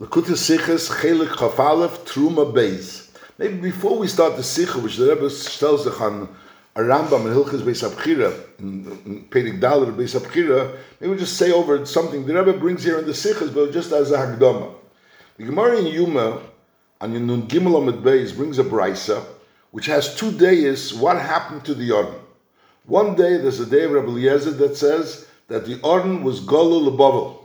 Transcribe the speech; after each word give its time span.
Sichas 0.00 0.90
Chelek 0.90 1.28
Chafalef 1.28 1.98
Truma 2.04 2.52
Beis. 2.52 3.10
Maybe 3.38 3.54
before 3.58 3.96
we 3.96 4.08
start 4.08 4.36
the 4.36 4.42
Sikha, 4.42 4.80
which 4.80 4.96
the 4.96 5.06
Rebbe 5.06 5.30
tells 5.30 5.86
us 5.86 6.00
on 6.00 6.28
a 6.74 6.80
Rambam 6.80 7.26
and 7.26 7.36
Hilchas 7.36 7.62
Beis 7.62 7.88
Abchira, 7.88 8.32
Pedig 9.30 9.60
Dalet 9.60 9.94
Beis 9.94 10.18
Abchira, 10.18 10.76
maybe 11.00 11.12
we 11.12 11.18
just 11.18 11.36
say 11.36 11.52
over 11.52 11.86
something 11.86 12.26
the 12.26 12.34
Rebbe 12.34 12.58
brings 12.58 12.82
here 12.82 12.98
in 12.98 13.06
the 13.06 13.12
Sichas, 13.12 13.54
but 13.54 13.72
just 13.72 13.92
as 13.92 14.10
a 14.10 14.18
Hagdama. 14.18 14.74
The 15.36 15.44
Gemara 15.44 15.78
in 15.78 15.86
Yuma, 15.86 16.42
and 17.00 17.26
Nun 17.26 17.46
Gimel 17.46 17.80
Amid 17.80 18.02
Beis, 18.02 18.34
brings 18.34 18.58
a 18.58 18.64
Brisa, 18.64 19.24
which 19.70 19.86
has 19.86 20.16
two 20.16 20.32
days, 20.32 20.92
what 20.92 21.20
happened 21.20 21.64
to 21.66 21.74
the 21.74 21.92
Orden. 21.92 22.18
One 22.86 23.14
day, 23.14 23.36
there's 23.36 23.60
a 23.60 23.66
day 23.66 23.84
of 23.84 23.92
Rebbe 23.92 24.08
Eliezer 24.08 24.50
that 24.50 24.76
says 24.76 25.28
that 25.46 25.66
the 25.66 25.80
Orden 25.82 26.24
was 26.24 26.40
Golul 26.40 26.82
Lebavel. 26.86 27.43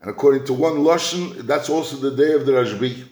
And 0.00 0.10
according 0.10 0.44
to 0.46 0.52
one 0.52 0.78
Lashon, 0.78 1.46
that's 1.46 1.68
also 1.68 1.96
the 1.96 2.14
day 2.14 2.32
of 2.32 2.46
the 2.46 2.52
Rashbi. 2.52 3.04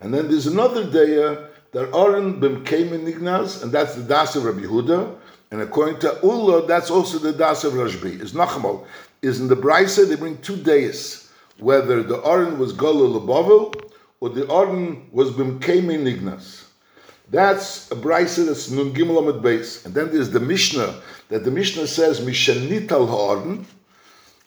And 0.00 0.14
then 0.14 0.28
there's 0.28 0.46
another 0.46 0.90
day 0.90 1.22
uh, 1.22 1.48
that 1.72 1.94
Aaron 1.94 2.40
bim 2.40 2.64
came 2.64 2.92
in 2.92 3.06
and 3.06 3.72
that's 3.72 3.94
the 3.94 4.02
Das 4.02 4.36
of 4.36 4.44
Rabbi 4.44 4.60
Huda. 4.60 5.16
And 5.50 5.60
according 5.60 6.00
to 6.00 6.20
Ulla, 6.22 6.66
that's 6.66 6.90
also 6.90 7.18
the 7.18 7.32
Das 7.32 7.64
of 7.64 7.74
Rashbi. 7.74 8.20
Is 8.20 8.32
Nachamal. 8.32 8.86
Is 9.22 9.40
in 9.40 9.48
the 9.48 9.56
Brisa, 9.56 10.08
they 10.08 10.16
bring 10.16 10.38
two 10.38 10.56
days, 10.56 11.30
whether 11.58 12.02
the 12.02 12.22
Aaron 12.24 12.58
was 12.58 12.72
Golul 12.72 13.14
Lebavel 13.14 13.74
or 14.20 14.28
the 14.30 14.50
Aaron 14.52 15.08
was 15.12 15.30
bim 15.32 15.60
came 15.60 15.90
in. 15.90 16.04
That's 17.30 17.90
a 17.90 17.94
brisa 17.94 18.46
that's 18.46 18.70
nun 18.70 18.94
gimel 18.94 19.42
base, 19.42 19.84
and 19.84 19.94
then 19.94 20.10
there's 20.10 20.30
the 20.30 20.40
Mishnah 20.40 20.94
that 21.28 21.44
the 21.44 21.50
Mishnah 21.50 21.86
says 21.86 22.20
mishanital 22.20 23.06
ha'arden, 23.06 23.66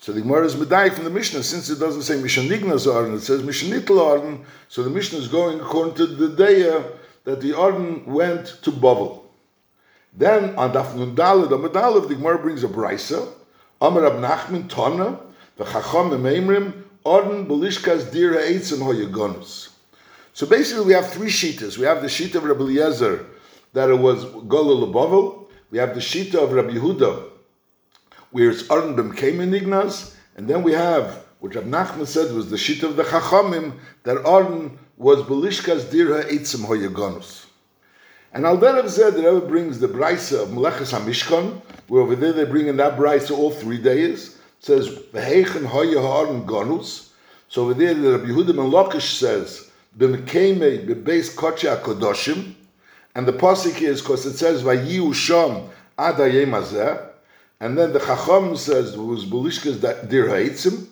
so 0.02 0.12
the 0.12 0.22
Gemara 0.22 0.46
is 0.46 0.56
medai 0.56 0.92
from 0.92 1.04
the 1.04 1.12
Mishnah, 1.12 1.44
since 1.44 1.70
it 1.70 1.80
doesn't 1.80 2.02
say 2.02 2.16
Mishanignas 2.16 2.92
Arden, 2.92 3.14
it 3.14 3.22
says 3.22 3.44
Mishanitl 3.44 4.04
Arden, 4.04 4.44
so 4.68 4.82
the 4.82 4.90
Mishnah 4.90 5.20
is 5.20 5.28
going 5.28 5.60
according 5.60 5.94
to 5.94 6.08
the 6.08 6.30
day 6.30 6.64
that 7.24 7.40
the 7.40 7.56
Arden 7.56 8.04
went 8.08 8.48
to 8.64 8.72
Bavel. 8.72 9.22
Then 10.12 10.56
on 10.56 10.74
Daf 10.74 10.96
Nundalad, 10.96 11.50
Amadalev, 11.50 12.08
the 12.08 12.16
Gemara 12.16 12.40
brings 12.40 12.64
a 12.64 12.68
brisa, 12.68 13.30
Amar 13.80 14.08
Ab 14.08 14.14
Nachman 14.14 14.68
Tana, 14.68 15.20
the 15.58 15.66
Chacham 15.66 16.10
Meimrim, 16.10 16.82
Arden 17.06 17.46
Belishkas 17.46 18.12
Dir 18.12 18.34
Ha'etzim 18.34 18.80
Hoyagonus. 18.80 19.70
So 20.34 20.48
basically 20.48 20.86
we 20.86 20.94
have 20.94 21.12
three 21.12 21.30
shitas. 21.30 21.78
We 21.78 21.86
have 21.86 22.02
the 22.02 22.08
shita 22.08 22.36
of 22.36 22.46
Rabbi 22.46 22.62
Eliezer, 22.62 23.28
that 23.74 23.92
it 23.92 24.00
was 24.00 24.26
Golul 24.26 24.92
Bavel. 24.92 25.48
We 25.70 25.78
have 25.78 25.94
the 25.94 26.02
shita 26.02 26.44
of 26.44 26.54
Rabbi 26.54 26.72
Yehuda, 26.72 27.31
where 28.32 28.50
it's 28.50 28.70
Arden 28.70 28.96
Bim 28.96 29.42
in 29.42 29.54
Ignaz, 29.54 30.16
and 30.36 30.48
then 30.48 30.64
we 30.64 30.72
have, 30.72 31.26
which 31.40 31.56
Rav 31.56 31.66
Nachman 31.66 32.08
said 32.08 32.34
was 32.34 32.50
the 32.50 32.58
sheet 32.58 32.84
of 32.84 32.96
the 32.96 33.04
Chachamim, 33.04 33.74
that 34.04 34.26
Arden 34.26 34.80
was 34.98 35.22
Belishkas 35.24 35.86
Dirha 35.86 36.24
Eitzim 36.30 36.66
Hoyagonus. 36.66 37.46
And 38.34 38.46
Al 38.46 38.58
Derav 38.58 38.90
said 38.90 39.16
that 39.16 39.30
Rebbe 39.30 39.46
brings 39.46 39.80
the 39.80 39.88
Brisa 39.88 40.44
of 40.44 40.50
Melechus 40.50 40.98
HaMishkan, 40.98 41.62
where 41.88 42.02
over 42.02 42.16
there 42.16 42.32
they 42.32 42.46
bring 42.46 42.68
in 42.68 42.78
that 42.78 42.98
Brisa 42.98 43.38
all 43.38 43.52
three 43.52 43.78
days, 43.78 44.38
says, 44.60 44.88
V'heichen 44.88 45.66
Hoya 45.66 46.00
Ha'arden 46.00 46.46
Gonus, 46.46 47.10
so 47.50 47.64
over 47.64 47.74
there 47.74 47.94
the 47.94 48.12
Rabbi 48.14 48.30
Yehuda 48.30 48.56
Ben 48.56 48.72
Lakish 48.72 49.18
says, 49.18 49.70
B'mekeme 49.98 50.88
B'beis 50.88 51.36
Koche 51.36 51.76
HaKodoshim, 51.76 52.54
and 53.14 53.28
the 53.28 53.34
Pasik 53.34 53.82
is, 53.82 54.02
because 54.02 54.26
it 54.26 54.38
says, 54.38 54.64
Vayiu 54.64 55.14
Sham 55.14 55.70
Ad 55.98 56.16
HaYem 56.16 57.11
and 57.62 57.78
then 57.78 57.94
the 57.94 58.00
Chacham 58.00 58.58
says 58.58 58.98
was 58.98 59.24
Belishkas 59.24 59.80
Dir 60.10 60.28
Ha'itzim, 60.28 60.88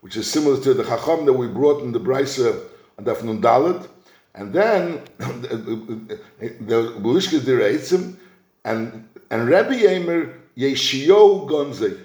which 0.00 0.16
is 0.16 0.28
similar 0.28 0.60
to 0.60 0.74
the 0.74 0.82
Chacham 0.82 1.24
that 1.26 1.32
we 1.32 1.46
brought 1.46 1.80
in 1.80 1.92
the 1.92 2.00
Brisa 2.00 2.60
and 2.96 3.06
Daf 3.06 3.22
Nun. 3.22 3.88
And 4.34 4.52
then 4.52 5.00
the 5.18 6.92
Belishkas 6.98 7.44
Dir 7.44 7.60
Ha'itzim, 7.60 8.16
and 8.64 9.08
and 9.30 9.48
Rabbi 9.48 9.74
Yemer 9.74 10.34
Yeshio 10.56 11.48
Gonzei. 11.48 11.96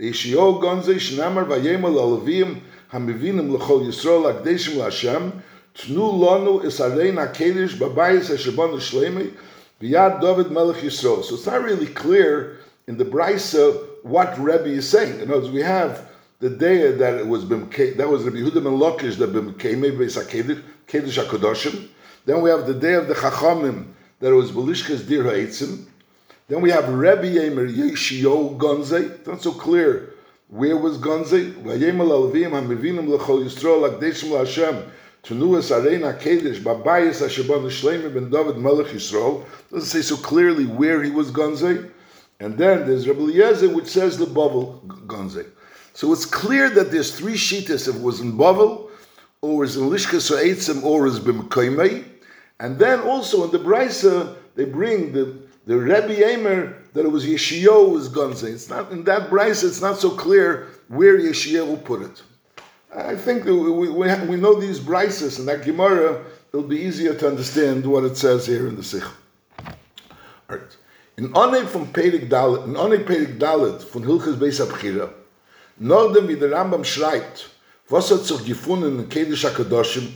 Yeshio 0.00 0.58
Gonzei 0.58 0.94
Shnamar 0.94 1.44
Vayemal 1.44 2.22
Alavim 2.22 2.62
Hamivinim 2.90 3.50
L'chol 3.52 3.84
Yisrael 3.84 4.32
Akdeshim 4.32 4.78
L'Hashem 4.78 5.42
Tnu 5.74 6.10
Lonu 6.10 6.64
Isarein 6.64 7.16
HaKedish 7.16 7.76
Babayis 7.76 8.30
HaShabon 8.30 8.72
L'Shleimi 8.72 9.34
B'yad 9.78 10.22
David 10.22 10.50
Melech 10.50 10.76
Yisrael. 10.76 11.22
So 11.22 11.34
it's 11.34 11.44
not 11.44 11.62
really 11.62 11.86
clear 11.86 12.56
in 12.86 12.96
the 12.96 13.04
Brisa 13.04 13.88
what 14.02 14.38
Rebbe 14.38 14.66
is 14.66 14.88
saying. 14.88 15.20
In 15.20 15.30
other 15.30 15.42
words, 15.42 15.50
we 15.50 15.62
have 15.62 16.08
the 16.40 16.50
day 16.50 16.90
that 16.90 17.14
it 17.14 17.26
was 17.26 17.48
that 17.48 18.08
was 18.08 18.24
Rabbi 18.24 18.38
Yehuda 18.38 18.54
ben 18.54 18.78
Lakish 18.78 19.16
that 19.18 19.28
became 19.28 19.82
Beis 19.82 20.16
Kedush 20.88 21.24
Hakodoshim. 21.24 21.88
Then 22.24 22.42
we 22.42 22.50
have 22.50 22.66
the 22.66 22.74
day 22.74 22.94
of 22.94 23.08
the 23.08 23.14
Chachamim 23.14 23.92
that 24.20 24.30
it 24.30 24.34
was 24.34 24.50
Belishkas 24.50 25.06
Dir 25.06 25.22
Ha'etzim. 25.24 25.86
Then 26.48 26.60
we 26.60 26.70
have 26.70 26.88
Rebbe 26.88 27.22
Yemer 27.22 27.72
Yeshio 27.72 28.58
Gonze. 28.58 29.10
It's 29.18 29.26
not 29.26 29.40
so 29.40 29.52
clear 29.52 30.14
where 30.48 30.76
was 30.76 30.98
Gonze. 30.98 31.52
Vayemal 31.62 32.32
Alvim 32.32 32.50
Hamivinim 32.50 33.08
L'chol 33.08 33.44
Yisrael 33.44 33.88
Akdeshim 33.88 34.30
L'Hashem. 34.32 34.90
Tenuas 35.22 35.70
Arena 35.70 36.12
Kedesh 36.12 36.60
Babayis 36.60 37.22
Hashabon 37.22 37.66
Shleimah 37.66 38.12
ben 38.12 38.30
David 38.30 38.58
Melech 38.58 38.88
Yisrael. 38.88 39.44
Doesn't 39.70 39.88
say 39.88 40.02
so 40.02 40.16
clearly 40.16 40.66
where 40.66 41.02
he 41.02 41.10
was 41.10 41.30
Gonze. 41.30 41.88
And 42.40 42.58
then 42.58 42.86
there's 42.86 43.06
Rabbi 43.06 43.20
Eliezer, 43.20 43.68
which 43.68 43.86
says 43.86 44.18
the 44.18 44.26
Bavel 44.26 44.84
Gonze. 45.06 45.46
So 45.94 46.12
it's 46.12 46.24
clear 46.24 46.70
that 46.70 46.90
there's 46.90 47.16
three 47.16 47.34
shitas. 47.34 47.88
If 47.88 47.96
it 47.96 48.02
was 48.02 48.20
in 48.20 48.32
Bavel, 48.32 48.90
or 49.42 49.58
was 49.58 49.76
in 49.76 49.84
Lishkas 49.90 50.30
or 50.30 50.42
Eitzim, 50.42 50.82
or 50.82 51.06
is 51.06 51.20
Bimkoimei. 51.20 52.04
And 52.60 52.78
then 52.78 53.00
also 53.00 53.44
in 53.44 53.50
the 53.50 53.58
Brisa, 53.58 54.36
they 54.54 54.64
bring 54.64 55.12
the, 55.12 55.36
the 55.66 55.76
Rebbe 55.76 56.32
Emer 56.32 56.78
that 56.92 57.04
it 57.04 57.08
was 57.08 57.24
Yeshio 57.24 57.90
was 57.90 58.08
Gonze. 58.08 58.44
It's 58.44 58.68
not 58.68 58.92
in 58.92 59.04
that 59.04 59.30
Brisa, 59.30 59.64
it's 59.64 59.80
not 59.80 59.98
so 59.98 60.10
clear 60.10 60.68
where 60.88 61.18
Yeshio 61.18 61.66
will 61.66 61.76
put 61.76 62.02
it. 62.02 62.22
I 62.94 63.16
think 63.16 63.44
we, 63.44 63.52
we, 63.52 63.88
we 63.88 64.36
know 64.36 64.60
these 64.60 64.78
Brisas 64.78 65.38
and 65.38 65.48
that 65.48 65.64
Gemara, 65.64 66.24
it'll 66.52 66.66
be 66.66 66.78
easier 66.78 67.14
to 67.14 67.28
understand 67.28 67.86
what 67.86 68.04
it 68.04 68.16
says 68.16 68.46
here 68.46 68.68
in 68.68 68.76
the 68.76 68.82
Sikh. 68.82 69.04
All 69.58 70.56
right. 70.58 70.76
in 71.22 71.34
onne 71.34 71.66
von 71.66 71.86
pelig 71.92 72.28
dal 72.28 72.64
in 72.64 72.76
onne 72.76 72.98
pelig 72.98 73.38
dal 73.38 73.78
von 73.90 74.02
hilches 74.02 74.36
besser 74.36 74.66
nor 75.78 76.12
dem 76.12 76.26
wie 76.28 76.36
der 76.36 76.50
rambam 76.50 76.84
schreibt 76.84 77.48
was 77.88 78.10
hat 78.10 78.24
sich 78.24 78.44
gefunden 78.44 78.98
in 78.98 79.08
kedisha 79.08 79.50
kadoshim 79.50 80.08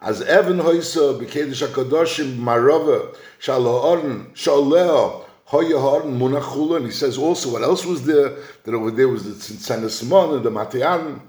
as 0.00 0.20
even 0.20 0.60
heuser 0.60 1.18
be 1.18 1.24
kedisha 1.24 1.68
kadoshim 1.68 2.36
marova 2.38 3.14
shalorn 3.38 4.26
shalor 4.34 5.24
hoye 5.46 5.78
horn 5.80 6.18
monachul 6.18 6.76
and 6.76 6.86
he 6.86 6.92
says 6.92 7.16
also 7.16 7.52
what 7.52 7.62
else 7.62 7.86
was 7.86 8.04
there? 8.04 8.36
That 8.64 8.74
over 8.74 8.90
there 8.90 9.08
was 9.08 9.24
the 9.24 9.30
sanasmon 9.32 10.36
and 10.36 10.44
the 10.44 10.50
matian 10.50 11.22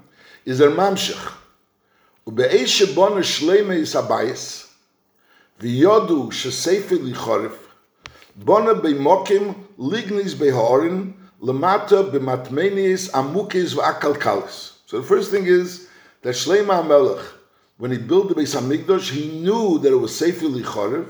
is 0.44 0.58
der 0.58 0.70
mamshach 0.70 1.32
u 2.26 2.32
be 2.32 2.42
eish 2.42 2.94
bon 2.94 3.12
shleime 3.22 3.76
is 3.76 3.94
vi 5.58 5.80
yodu 5.80 6.30
she 6.30 6.50
li 6.96 7.12
kharif 7.14 7.61
Bona 8.36 8.74
beimokim 8.74 9.54
lignis 9.78 10.34
behorin 10.34 11.12
lemata 11.42 12.10
b'matmenis 12.10 13.10
amukis 13.10 13.74
v'akalkalis. 13.74 14.72
So 14.86 15.00
the 15.00 15.06
first 15.06 15.30
thing 15.30 15.44
is 15.44 15.88
that 16.22 16.30
Shleima 16.30 16.82
HaMelech, 16.82 17.22
when 17.76 17.90
he 17.90 17.98
built 17.98 18.28
the 18.28 18.34
Beis 18.34 18.58
Hamikdash, 18.58 19.10
he 19.10 19.40
knew 19.40 19.78
that 19.80 19.92
it 19.92 19.96
was 19.96 20.16
Sefer 20.16 20.46
Lichorev, 20.46 21.08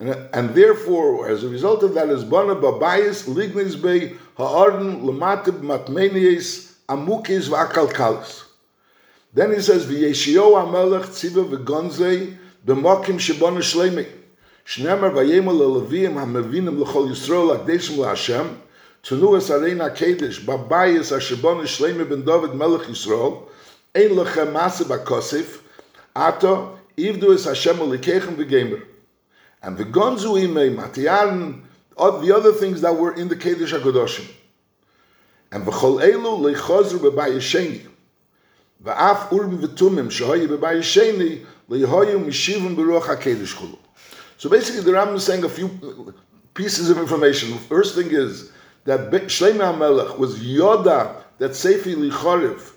and, 0.00 0.10
and 0.10 0.50
therefore, 0.50 1.28
as 1.28 1.44
a 1.44 1.48
result 1.48 1.84
of 1.84 1.94
that, 1.94 2.08
is 2.08 2.24
Bona 2.24 2.56
Babayis 2.56 3.28
lignis 3.28 3.80
be 3.80 4.16
ha'arin 4.36 5.02
lemata 5.02 5.52
b'matmenis 5.52 6.74
amukis 6.88 7.48
v'akalkalis. 7.48 8.44
Then 9.32 9.52
he 9.52 9.60
says, 9.60 9.86
V'yeshio 9.86 10.54
HaMelech 10.54 11.06
tziva 11.06 11.48
v'gonzei 11.48 12.36
b'mokim 12.66 13.20
shebona 13.20 13.62
שנאמר 14.68 15.16
ויימו 15.16 15.52
ללווים 15.52 16.18
המבינים 16.18 16.82
לכל 16.82 17.06
ישראל 17.12 17.56
הקדשם 17.56 18.02
להשם, 18.02 18.46
תנו 19.00 19.38
את 19.38 19.50
הרין 19.50 19.80
הקדש 19.80 20.38
בבייס 20.38 21.12
השבו 21.12 21.62
נשלם 21.62 21.98
מבן 21.98 22.22
דוד 22.22 22.54
מלך 22.56 22.88
ישראל, 22.90 23.32
אין 23.94 24.18
לכם 24.18 24.54
מסה 24.54 24.84
בקוסף, 24.84 25.60
עתו 26.14 26.74
איבדו 26.98 27.32
את 27.32 27.46
השם 27.46 27.76
הולכיכם 27.76 28.32
וגמר. 28.36 28.76
And 29.62 29.78
the 29.78 29.84
gonzu 29.84 30.36
ime, 30.36 30.76
matiyan, 30.76 31.62
all 31.96 32.20
the 32.20 32.32
other 32.32 32.52
things 32.52 32.82
that 32.82 32.94
were 32.94 33.14
in 33.14 33.28
the 33.28 33.36
Kedish 33.36 33.72
HaKadoshim. 33.72 34.28
And 35.50 35.64
the 35.64 35.70
chol 35.70 35.98
elu 36.02 36.32
leichozru 36.44 36.98
bebay 36.98 37.30
yesheni. 37.38 37.86
Ve'af 38.84 39.30
urm 39.30 39.58
v'tumim 39.62 40.10
shehoi 40.10 40.46
bebay 40.46 40.76
yesheni 40.80 41.46
leihoyu 41.70 42.18
mishivim 42.26 42.76
beruach 42.76 43.06
HaKedish 43.06 43.56
chulu. 43.56 43.78
So 44.38 44.48
basically, 44.48 44.80
the 44.80 44.92
Ram 44.92 45.14
is 45.14 45.24
saying 45.24 45.44
a 45.44 45.48
few 45.48 46.14
pieces 46.54 46.88
of 46.88 46.96
information. 46.96 47.58
First 47.58 47.94
thing 47.94 48.08
is 48.10 48.50
that 48.84 49.10
Shlomo 49.10 49.76
Melech 49.76 50.18
was 50.18 50.38
Yoda 50.38 51.22
that 51.38 51.50
Sefi 51.50 51.94
Lichoriv 51.94 52.72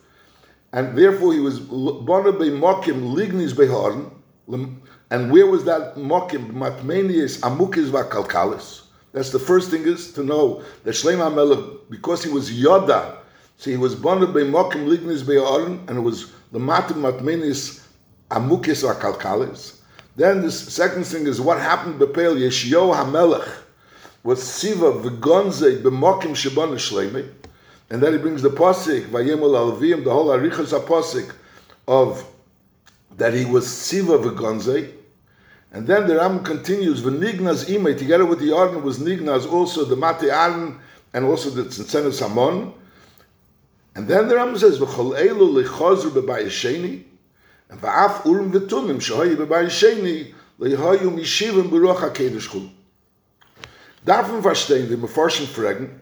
and 0.73 0.97
therefore 0.97 1.33
he 1.33 1.39
was 1.39 1.59
born 1.59 2.23
by 2.23 2.45
Mokim 2.45 3.13
Lignis 3.13 3.53
Behorn. 3.53 4.11
And 5.09 5.31
where 5.31 5.45
was 5.45 5.65
that 5.65 5.95
Mokim? 5.95 6.51
Matmenius 6.51 7.39
Amukis 7.41 7.89
Vakalkalis. 7.89 8.83
That's 9.13 9.31
the 9.31 9.39
first 9.39 9.69
thing 9.69 9.83
is 9.83 10.13
to 10.13 10.23
know 10.23 10.63
that 10.83 10.91
Shlomo 10.91 11.33
Melech, 11.33 11.89
because 11.89 12.23
he 12.23 12.29
was 12.29 12.49
Yoda, 12.49 13.17
so 13.57 13.69
he 13.69 13.77
was 13.77 13.93
born 13.93 14.19
by 14.19 14.41
Mokim 14.41 14.87
Lignis 14.87 15.21
Behorn, 15.23 15.87
and 15.89 15.97
it 15.97 16.01
was 16.01 16.31
the 16.51 16.59
Matim 16.59 16.97
Matmenius 16.97 17.85
Amukis 18.29 18.83
Vakalkalis. 18.87 19.80
Then 20.15 20.41
the 20.41 20.51
second 20.51 21.05
thing 21.05 21.25
is 21.25 21.39
what 21.39 21.59
happened 21.59 21.99
Bepel 21.99 22.35
Yeshio 22.35 22.93
HaMelech 22.93 23.49
was 24.23 24.43
Siva 24.43 24.91
V'gonze 24.91 25.81
B'mokim 25.81 26.31
Shebon 26.35 26.73
Shleimi. 26.73 27.29
And 27.89 28.03
then 28.03 28.13
he 28.13 28.19
brings 28.19 28.41
the 28.41 28.49
posik 28.49 29.07
Vayemol 29.07 29.79
Alvim, 29.79 30.03
the 30.03 30.11
whole 30.11 30.27
Arichas 30.27 30.77
posik 30.85 31.33
of 31.87 32.25
that 33.17 33.33
he 33.33 33.45
was 33.45 33.71
Siva 33.71 34.17
V'gonze. 34.17 34.91
And 35.71 35.87
then 35.87 36.07
the 36.07 36.17
Ram 36.17 36.43
continues 36.43 37.01
V'nignas 37.01 37.65
Imei, 37.65 37.97
together 37.97 38.25
with 38.25 38.39
the 38.39 38.53
Arden 38.53 38.83
was 38.83 38.99
Nignas 38.99 39.49
also 39.49 39.85
the 39.85 39.95
Mate 39.95 40.29
Arden 40.29 40.77
and 41.13 41.23
also 41.23 41.49
the 41.49 41.63
Tzentzenes 41.63 42.19
Hamon. 42.19 42.73
And 43.95 44.09
then 44.09 44.27
the 44.27 44.35
Ram 44.35 44.57
says 44.57 44.77
V'chol 44.77 45.17
Elu 45.17 45.63
Lechozru 45.63 46.11
B'bayesheni 46.11 47.05
ואף 47.79 48.25
אולם 48.25 48.49
ותומם 48.53 49.01
שהיו 49.01 49.37
בבית 49.37 49.71
שני, 49.71 50.23
והיו 50.59 51.11
משיבם 51.11 51.69
ברוח 51.69 52.03
הקדש 52.03 52.47
חול. 52.47 52.61
Darf 54.05 54.31
man 54.31 54.41
verstehen, 54.41 54.89
die 54.89 54.97
Meforschen 54.97 55.47
fragen, 55.47 56.01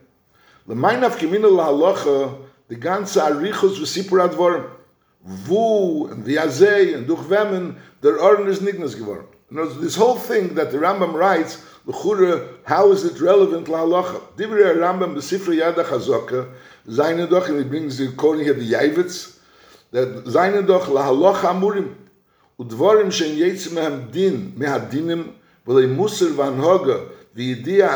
le 0.68 0.74
mein 0.74 1.04
auf 1.04 1.18
gemine 1.18 1.50
la 1.50 1.66
halacha, 1.66 2.38
die 2.70 2.80
ganze 2.80 3.22
Arichus 3.22 3.78
wie 3.82 3.86
Sipur 3.86 4.22
wo 5.22 6.08
und 6.10 6.26
wie 6.26 6.40
Azei 6.40 6.96
und 6.98 7.08
durch 7.10 7.30
Wemmen 7.30 7.76
der 8.02 8.18
Orden 8.22 8.48
ist 8.48 8.62
nignes 8.62 8.98
geworden. 8.98 9.28
And 9.52 9.82
this 9.82 9.98
whole 10.00 10.18
thing 10.18 10.56
that 10.56 10.72
the 10.72 10.78
Rambam 10.78 11.14
writes, 11.14 11.58
Lechure, 11.86 12.48
how 12.64 12.92
is 12.94 13.04
it 13.04 13.20
relevant 13.20 13.68
la 13.68 13.80
halacha? 13.80 14.22
Dibre 14.38 14.80
Rambam 14.80 15.14
besifre 15.14 15.56
yada 15.56 15.84
chazoka, 15.84 16.48
seine 16.88 17.28
doch, 17.28 17.50
und 17.50 17.60
ich 17.60 17.70
bringe 17.70 17.92
sie, 17.92 18.16
Korin 18.16 18.42
hier 18.42 18.54
die 18.54 18.70
that 19.93 20.27
seine 20.31 20.63
doch 20.63 20.89
la 20.89 21.07
halacha 21.07 21.51
amurim, 21.51 21.95
udvorim 22.59 23.13
shen 23.13 23.37
yetzim 23.37 23.75
mehem 23.75 24.11
din, 24.11 24.53
mehadinim, 24.59 25.33
v'lei 25.67 25.87
musir 25.87 26.35
vanhoga, 26.35 27.11
וידיע 27.37 27.89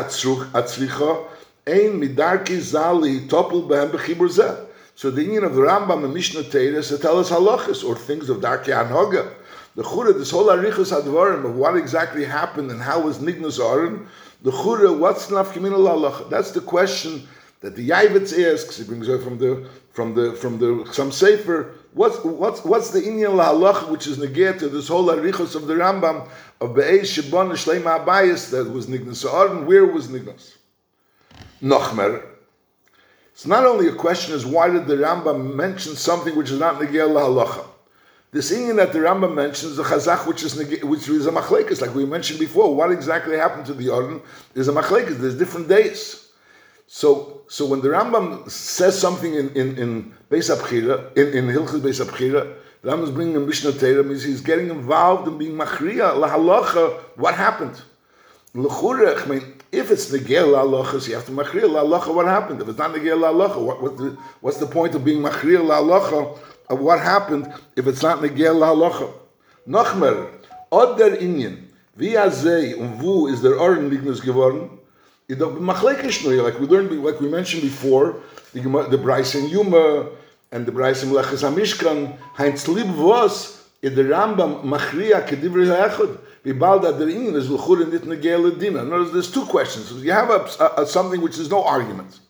הצליחה, 0.53 1.25
ein 1.65 1.99
midarki 1.99 2.59
zali 2.59 3.27
topel 3.27 3.67
behem 3.67 3.89
bechibur 3.91 4.27
zeh. 4.27 4.65
So 4.95 5.09
the 5.09 5.23
union 5.23 5.45
of 5.45 5.55
the 5.55 5.61
Rambam 5.61 6.03
and 6.03 6.13
Mishnah 6.13 6.43
Torah 6.43 6.79
is 6.79 6.89
to 6.89 6.97
tell 6.97 7.19
us 7.19 7.29
halachas 7.29 7.87
or 7.87 7.95
things 7.95 8.29
of 8.29 8.39
darki 8.39 8.67
anhoga. 8.67 9.31
The 9.75 9.83
chura, 9.83 10.13
this 10.17 10.31
whole 10.31 10.47
arichus 10.47 10.91
advarim 10.91 11.45
of 11.45 11.55
what 11.55 11.77
exactly 11.77 12.25
happened 12.25 12.69
and 12.69 12.81
how 12.81 12.99
was 12.99 13.19
nignus 13.19 13.59
aron. 13.59 14.07
The 14.41 14.51
chura, 14.51 14.97
what's 14.97 15.27
nafkimin 15.27 15.71
halacha? 15.71 16.29
That's 16.29 16.51
the 16.51 16.59
question 16.59 17.27
that 17.61 17.77
the 17.77 17.89
Yavitz 17.89 18.37
asks. 18.53 18.77
He 18.77 18.83
brings 18.83 19.07
her 19.07 19.19
from 19.19 19.37
the 19.37 19.69
from 19.93 20.15
the 20.15 20.33
from 20.33 20.59
the 20.59 20.89
some 20.91 21.13
sefer. 21.13 21.75
What's 21.94 22.18
what's 22.24 22.64
what's 22.64 22.90
the 22.90 23.00
inyan 23.00 23.36
halacha 23.36 23.88
which 23.88 24.08
is 24.08 24.18
negate 24.18 24.58
to 24.58 24.68
this 24.68 24.88
whole 24.88 25.06
arichus 25.06 25.54
of 25.54 25.68
the 25.68 25.74
Rambam 25.74 26.28
of 26.60 26.74
Be'ez 26.74 27.08
Shibon 27.08 27.52
Shleima 27.52 28.04
Abayis 28.04 28.50
that 28.50 28.68
was 28.68 28.86
Nignas 28.86 29.24
Aron, 29.24 29.64
where 29.64 29.86
was 29.86 30.08
Nignas? 30.08 30.56
Nochmer. 31.62 32.24
It's 33.32 33.46
not 33.46 33.64
only 33.64 33.86
a 33.86 33.94
question 33.94 34.34
as 34.34 34.44
why 34.44 34.70
did 34.70 34.88
the 34.88 34.96
Rambam 34.96 35.54
mention 35.54 35.94
something 35.94 36.34
which 36.36 36.50
is 36.50 36.58
not 36.58 36.80
Negel 36.80 37.14
Halacha. 37.14 37.64
This 38.32 38.50
Indian 38.50 38.76
that 38.76 38.92
the 38.92 38.98
Rambam 38.98 39.32
mentions, 39.32 39.76
the 39.76 39.84
Chazach, 39.84 40.26
which 40.26 40.42
is 40.42 40.56
which 40.82 41.08
is 41.08 41.26
a 41.28 41.30
machlekes, 41.30 41.80
like 41.80 41.94
we 41.94 42.04
mentioned 42.04 42.40
before. 42.40 42.74
What 42.74 42.90
exactly 42.90 43.36
happened 43.36 43.66
to 43.66 43.74
the 43.74 43.92
Aron 43.92 44.20
is 44.56 44.66
a 44.66 44.72
machlekes. 44.72 45.16
There's 45.18 45.38
different 45.38 45.68
days. 45.68 46.28
So, 46.88 47.33
so 47.48 47.66
when 47.66 47.80
the 47.80 47.88
Rambam 47.88 48.50
says 48.50 48.98
something 48.98 49.34
in 49.34 49.50
in 49.50 49.78
in 49.78 50.14
Beis 50.30 50.54
Abchira, 50.54 51.16
in 51.16 51.28
in 51.36 51.54
Hilchas 51.54 51.80
Beis 51.80 52.04
Abchira, 52.04 52.56
the 52.82 52.90
Rambam 52.90 53.04
is 53.04 53.10
bringing 53.10 53.36
a 53.36 53.40
Mishnah 53.40 53.72
Torah 53.72 54.02
means 54.02 54.22
he's 54.22 54.40
getting 54.40 54.70
involved 54.70 55.28
in 55.28 55.38
being 55.38 55.52
machriya 55.52 56.14
lahalacha. 56.14 57.00
What 57.16 57.34
happened? 57.34 57.80
L'chura, 58.54 59.20
I 59.20 59.26
mean, 59.26 59.54
if 59.72 59.90
it's 59.90 60.10
negel 60.10 60.54
lahalacha, 60.54 61.08
you 61.08 61.14
have 61.14 61.26
to 61.26 61.32
machriya 61.32 61.64
lahalacha. 61.64 62.14
What 62.14 62.26
happened? 62.26 62.62
If 62.62 62.68
it's 62.68 62.78
not 62.78 62.92
negel 62.92 63.18
lahalacha, 63.18 63.60
what, 63.60 63.82
what 63.82 63.96
the, 63.96 64.16
what's 64.40 64.58
the 64.58 64.66
point 64.66 64.94
of 64.94 65.04
being 65.04 65.22
machriya 65.22 65.58
lahalacha 65.58 66.38
of 66.70 66.78
what 66.80 67.00
happened 67.00 67.52
if 67.76 67.86
it's 67.86 68.02
not 68.02 68.18
negel 68.18 68.56
lahalacha? 68.56 69.12
Nochmer, 69.66 70.30
od 70.70 70.98
der 70.98 71.16
inyan, 71.16 71.68
wie 71.96 72.16
azay 72.16 72.78
und 72.78 73.02
wo 73.02 73.26
is 73.26 73.42
der 73.42 73.58
Oren 73.58 73.90
lignus 73.90 74.20
geworden? 74.20 74.78
Like 75.28 75.38
we 75.38 76.66
learned, 76.66 77.04
like 77.04 77.20
we 77.20 77.28
mentioned 77.28 77.62
before, 77.62 78.20
the, 78.52 78.60
the 78.90 78.98
Bryce 78.98 79.34
and 79.34 79.50
Yuma, 79.50 80.10
and 80.54 80.64
the 80.66 80.72
Braisim 80.72 81.10
Leches 81.10 81.42
HaMishkan, 81.42 82.16
Heinz 82.34 82.68
Lieb 82.68 82.94
was, 82.96 83.68
in 83.82 83.94
the 83.96 84.02
Rambam 84.02 84.62
Machriya 84.62 85.26
Kedivri 85.26 85.66
HaEchad, 85.66 86.18
Vibalda 86.44 86.96
der 86.96 87.08
Ingen 87.08 87.34
is 87.34 87.50
L'chur 87.50 87.84
Nit 87.90 88.02
Negele 88.02 88.58
Dina. 88.58 88.84
Notice 88.84 89.12
there's 89.12 89.32
two 89.32 89.44
questions. 89.46 89.90
You 89.92 90.12
have 90.12 90.30
a, 90.30 90.82
a, 90.82 90.86
something 90.86 91.20
which 91.20 91.38
is 91.38 91.50
no 91.50 91.64
argument. 91.64 92.20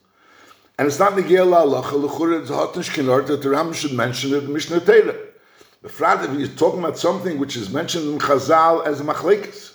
And 0.78 0.86
it's 0.86 0.98
not 0.98 1.12
Negele 1.12 1.52
Halacha, 1.52 1.92
L'chur 1.92 2.40
it's 2.40 2.50
Hotnish 2.50 3.26
that 3.26 3.42
the 3.42 3.48
Rambam 3.48 3.74
should 3.74 3.92
mention 3.92 4.32
it 4.32 4.44
in 4.44 4.52
Mishnah 4.52 4.80
Torah. 4.80 5.16
The 5.82 5.88
Frad, 5.90 6.24
if 6.24 6.38
he's 6.38 6.56
talking 6.56 6.78
about 6.78 6.96
something 6.96 7.38
which 7.38 7.56
is 7.56 7.68
mentioned 7.68 8.08
in 8.08 8.18
Chazal 8.18 8.86
as 8.86 9.00
a 9.00 9.04
Machlekes, 9.04 9.73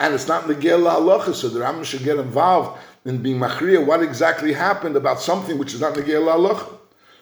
and 0.00 0.14
it's 0.14 0.26
not 0.26 0.44
Negele 0.44 0.90
Halacha, 0.90 1.34
so 1.34 1.48
the 1.48 1.60
Rambam 1.60 1.84
should 1.84 2.02
get 2.02 2.16
involved 2.16 2.80
in 3.04 3.18
being 3.22 3.38
Machriya, 3.38 3.84
what 3.84 4.02
exactly 4.02 4.52
happened 4.52 4.96
about 4.96 5.20
something 5.20 5.58
which 5.58 5.74
is 5.74 5.82
not 5.82 5.94
Negele 5.94 6.26
Halacha. 6.26 6.72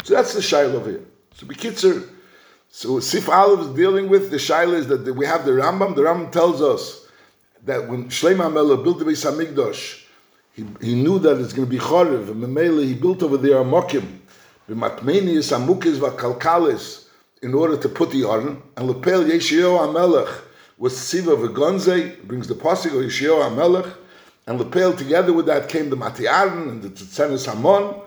So 0.04 0.14
that's 0.14 0.32
the 0.32 0.40
shaila 0.40 0.86
here. 0.86 1.00
So 1.34 1.46
Bekitzer, 1.46 2.08
so 2.70 3.00
Sif 3.00 3.28
Aleph 3.28 3.60
is 3.60 3.74
dealing 3.74 4.08
with 4.08 4.30
the 4.30 4.36
shaila 4.36 4.74
is 4.74 4.86
that 4.86 5.12
we 5.12 5.26
have 5.26 5.44
the 5.44 5.50
Rambam. 5.50 5.96
The 5.96 6.02
Rambam 6.02 6.30
tells 6.30 6.62
us 6.62 7.08
that 7.64 7.88
when 7.88 8.04
Shlomo 8.04 8.52
Melech 8.52 8.84
built 8.84 9.00
the 9.00 9.04
Beis 9.04 9.28
Hamikdash, 9.28 10.04
he, 10.52 10.64
he 10.80 10.94
knew 10.94 11.18
that 11.18 11.40
it's 11.40 11.52
going 11.52 11.66
to 11.66 11.70
be 11.70 11.78
Chorev, 11.78 12.30
and 12.30 12.42
Memele, 12.42 12.84
he 12.84 12.94
built 12.94 13.24
over 13.24 13.36
there 13.36 13.58
a 13.58 13.64
Mokim, 13.64 14.18
B'matmenius, 14.68 15.52
Amukis, 15.52 15.98
Vakalkalis, 15.98 17.06
in 17.42 17.54
order 17.54 17.76
to 17.76 17.88
put 17.88 18.12
the 18.12 18.24
Aron, 18.24 18.62
and 18.76 18.88
Lepel 18.88 19.24
Yeshio 19.24 19.78
HaMelech 19.78 20.42
was 20.78 20.96
Siva 20.96 21.36
V'gonze, 21.36 22.22
brings 22.22 22.46
the 22.46 22.54
Pasuk 22.54 22.86
of 22.86 23.04
Yeshio 23.04 23.42
HaMelech, 23.42 23.92
and 24.46 24.60
Lepel, 24.60 24.96
together 24.96 25.32
with 25.32 25.46
that 25.46 25.68
came 25.68 25.90
the 25.90 25.96
Matiaran 25.96 26.68
and 26.68 26.82
the 26.82 26.88
Tzitzenes 26.88 27.46
Hamon, 27.46 28.00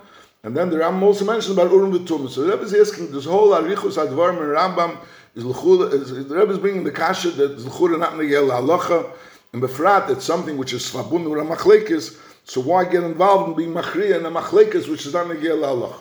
and 0.44 0.56
then 0.56 0.70
the 0.70 0.78
Rambam 0.78 1.04
also 1.04 1.26
mentioned 1.26 1.58
about 1.58 1.70
Urim 1.70 1.92
V'tum. 1.92 2.30
So 2.30 2.42
the 2.42 2.52
Rebbe 2.52 2.64
is 2.64 2.74
asking, 2.74 3.12
this 3.12 3.26
whole 3.26 3.50
Arichus 3.50 3.98
Advarim 3.98 4.38
and 4.38 4.78
Rambam, 4.78 4.98
is 5.36 5.46
L'chula, 5.46 5.90
the 6.28 6.36
Rebbe 6.36 6.54
is 6.54 6.58
bringing 6.60 6.84
the 6.84 6.92
Kasha 6.92 7.30
that 7.32 7.52
is 7.52 7.66
L'chula 7.66 8.00
not 8.00 8.14
Negel 8.14 8.50
Halacha, 8.50 9.12
and 9.54 9.62
Befrat, 9.62 10.10
it's 10.10 10.24
something 10.24 10.58
which 10.58 10.72
is 10.72 10.90
Svabun 10.90 11.30
with 11.30 11.40
a 11.40 11.44
Machlekes, 11.44 12.18
so 12.46 12.62
why 12.62 12.86
get 12.86 13.04
involved 13.04 13.50
in 13.50 13.56
being 13.58 13.74
Machriya 13.74 14.16
and 14.16 14.26
a 14.26 14.32
Machlekes, 14.32 14.88
which 14.90 15.06
is 15.06 15.14
not 15.14 15.28
Negel 15.28 15.60
Halacha? 15.60 16.00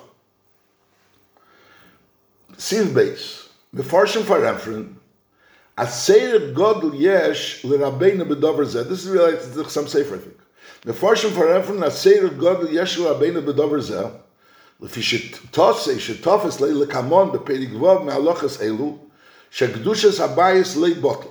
Siv 2.52 2.94
base, 2.94 3.48
Mefarshim 3.74 4.22
for 4.22 4.40
reference, 4.40 4.99
Aseir 5.79 6.53
Godel 6.53 6.99
Yesh 6.99 7.63
L'Rabbeinu 7.63 8.27
B'Dover 8.27 8.65
Zeh. 8.65 8.87
This 8.87 9.05
is 9.05 9.09
really 9.09 9.37
some 9.69 9.87
safer, 9.87 10.15
I 10.15 10.19
think. 10.19 10.37
Mefarshim 10.85 11.31
for 11.31 11.47
reference, 11.47 11.81
Aseir 11.81 12.29
Godel 12.29 12.71
Yesh 12.71 12.97
L'Rabbeinu 12.97 13.43
B'Dover 13.43 13.79
Zeh, 13.79 14.11
לפי 14.81 15.01
שתוסי, 15.01 15.99
שתופס 15.99 16.61
לי 16.61 16.73
לקמון 16.73 17.31
בפרק 17.31 17.69
ווב 17.73 18.05
מהלוחס 18.05 18.61
אלו, 18.61 18.97
שקדושס 19.51 20.19
הבייס 20.19 20.77
לי 20.77 20.93
בוטל. 20.93 21.27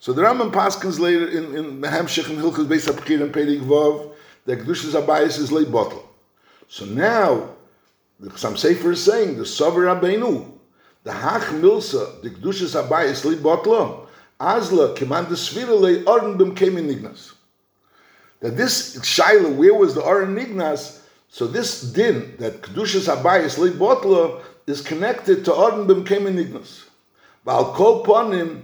So 0.00 0.12
the 0.12 0.22
Rambam 0.22 0.50
Paskins 0.50 0.98
later 0.98 1.28
in, 1.28 1.54
in 1.54 1.80
the 1.80 1.86
Hamshich 1.86 2.28
and 2.28 2.38
Hilchus 2.38 2.66
Beis 2.66 2.90
HaPchir 2.90 3.22
and 3.22 3.32
Perik 3.32 3.60
Vov, 3.60 4.12
the 4.46 4.56
Kedushas 4.56 5.00
Abayis 5.00 5.38
is 5.38 5.52
lay 5.52 5.64
bottle. 5.64 6.04
So 6.66 6.84
now, 6.86 7.50
the 8.18 8.36
some 8.36 8.56
Sefer 8.56 8.92
is 8.92 9.04
saying, 9.04 9.36
the 9.36 9.44
Sover 9.44 9.86
Rabbeinu, 9.86 10.50
the 11.07 11.13
Hach 11.13 11.47
Milsa, 11.61 12.21
the 12.21 12.29
Kedushas 12.29 12.75
Abayis 12.75 13.23
lay 13.23 13.35
bottle, 13.35 14.07
Azla, 14.39 14.93
Keman 14.93 15.29
the 15.29 15.35
Svira 15.35 15.79
lay 15.79 16.03
Orden 16.03 16.37
Bim 16.37 16.53
Kemin 16.53 16.93
Nignas. 16.93 17.33
That 18.41 18.57
this 18.57 18.97
Shaila, 18.97 19.55
where 19.55 19.73
was 19.73 19.95
the 19.95 20.01
Orden 20.01 20.35
Nignas, 20.35 20.99
so 21.29 21.45
this 21.47 21.81
din 21.81 22.35
that 22.39 22.61
kedushas 22.61 23.13
habayis 23.13 23.57
li 23.57 23.71
botla 23.71 24.41
is 24.65 24.81
connected 24.81 25.45
to 25.45 25.53
Orden 25.53 25.87
bim 25.87 26.03
kemenignos. 26.05 26.85
Val 27.45 27.73
kol 27.73 28.05
ponim 28.05 28.61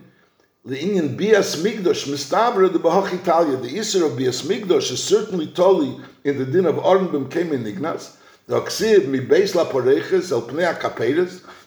the 0.66 0.80
Indian 0.80 1.16
bias 1.18 1.62
migdosh 1.62 2.08
mistabra 2.08 2.72
the 2.72 2.80
bahach 2.80 3.14
Italia. 3.14 3.58
The 3.58 3.78
iser 3.78 4.06
of 4.06 4.18
bias 4.18 4.44
migdosh 4.44 4.92
is 4.92 5.04
certainly 5.04 5.48
totally 5.48 6.00
in 6.24 6.38
the 6.38 6.46
din 6.46 6.66
of 6.66 6.78
Orden 6.78 7.12
bim 7.12 7.30
kemenignos. 7.30 8.16
Mi 8.48 9.20
beis 9.20 9.56
la 9.56 9.66
pnei. 9.66 10.02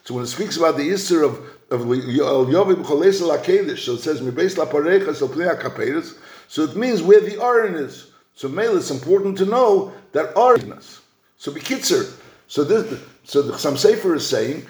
So 0.05 0.15
when 0.15 0.25
it 0.25 0.29
speaks 0.29 0.57
about 0.57 0.77
the 0.77 0.91
Isser 0.91 1.25
of 1.25 1.41
of 1.71 1.81
Yovim 1.81 2.85
Akedesh, 2.85 3.79
so 3.79 3.95
it 3.95 4.01
says 4.01 4.21
Mibeis 4.21 4.57
Laparecha 4.57 5.09
Sopnei 5.09 5.59
Akapedes, 5.59 6.17
so 6.49 6.63
it 6.63 6.77
means 6.77 7.03
where 7.03 7.21
the 7.21 7.43
Aron 7.43 7.75
is. 7.75 8.13
So 8.35 8.49
Mele, 8.49 8.77
it's 8.77 8.91
important 8.91 9.37
to 9.39 9.47
know 9.47 9.93
that 10.13 10.37
Aron 10.37 10.73
is. 10.73 11.01
So 11.39 11.51
Bekitzer, 11.51 12.15
so 12.47 12.63
this, 12.63 13.01
so 13.25 13.43
the 13.43 13.53
Chassam 13.55 13.73
Sofer 13.73 14.15
is 14.15 14.29
saying 14.29 14.67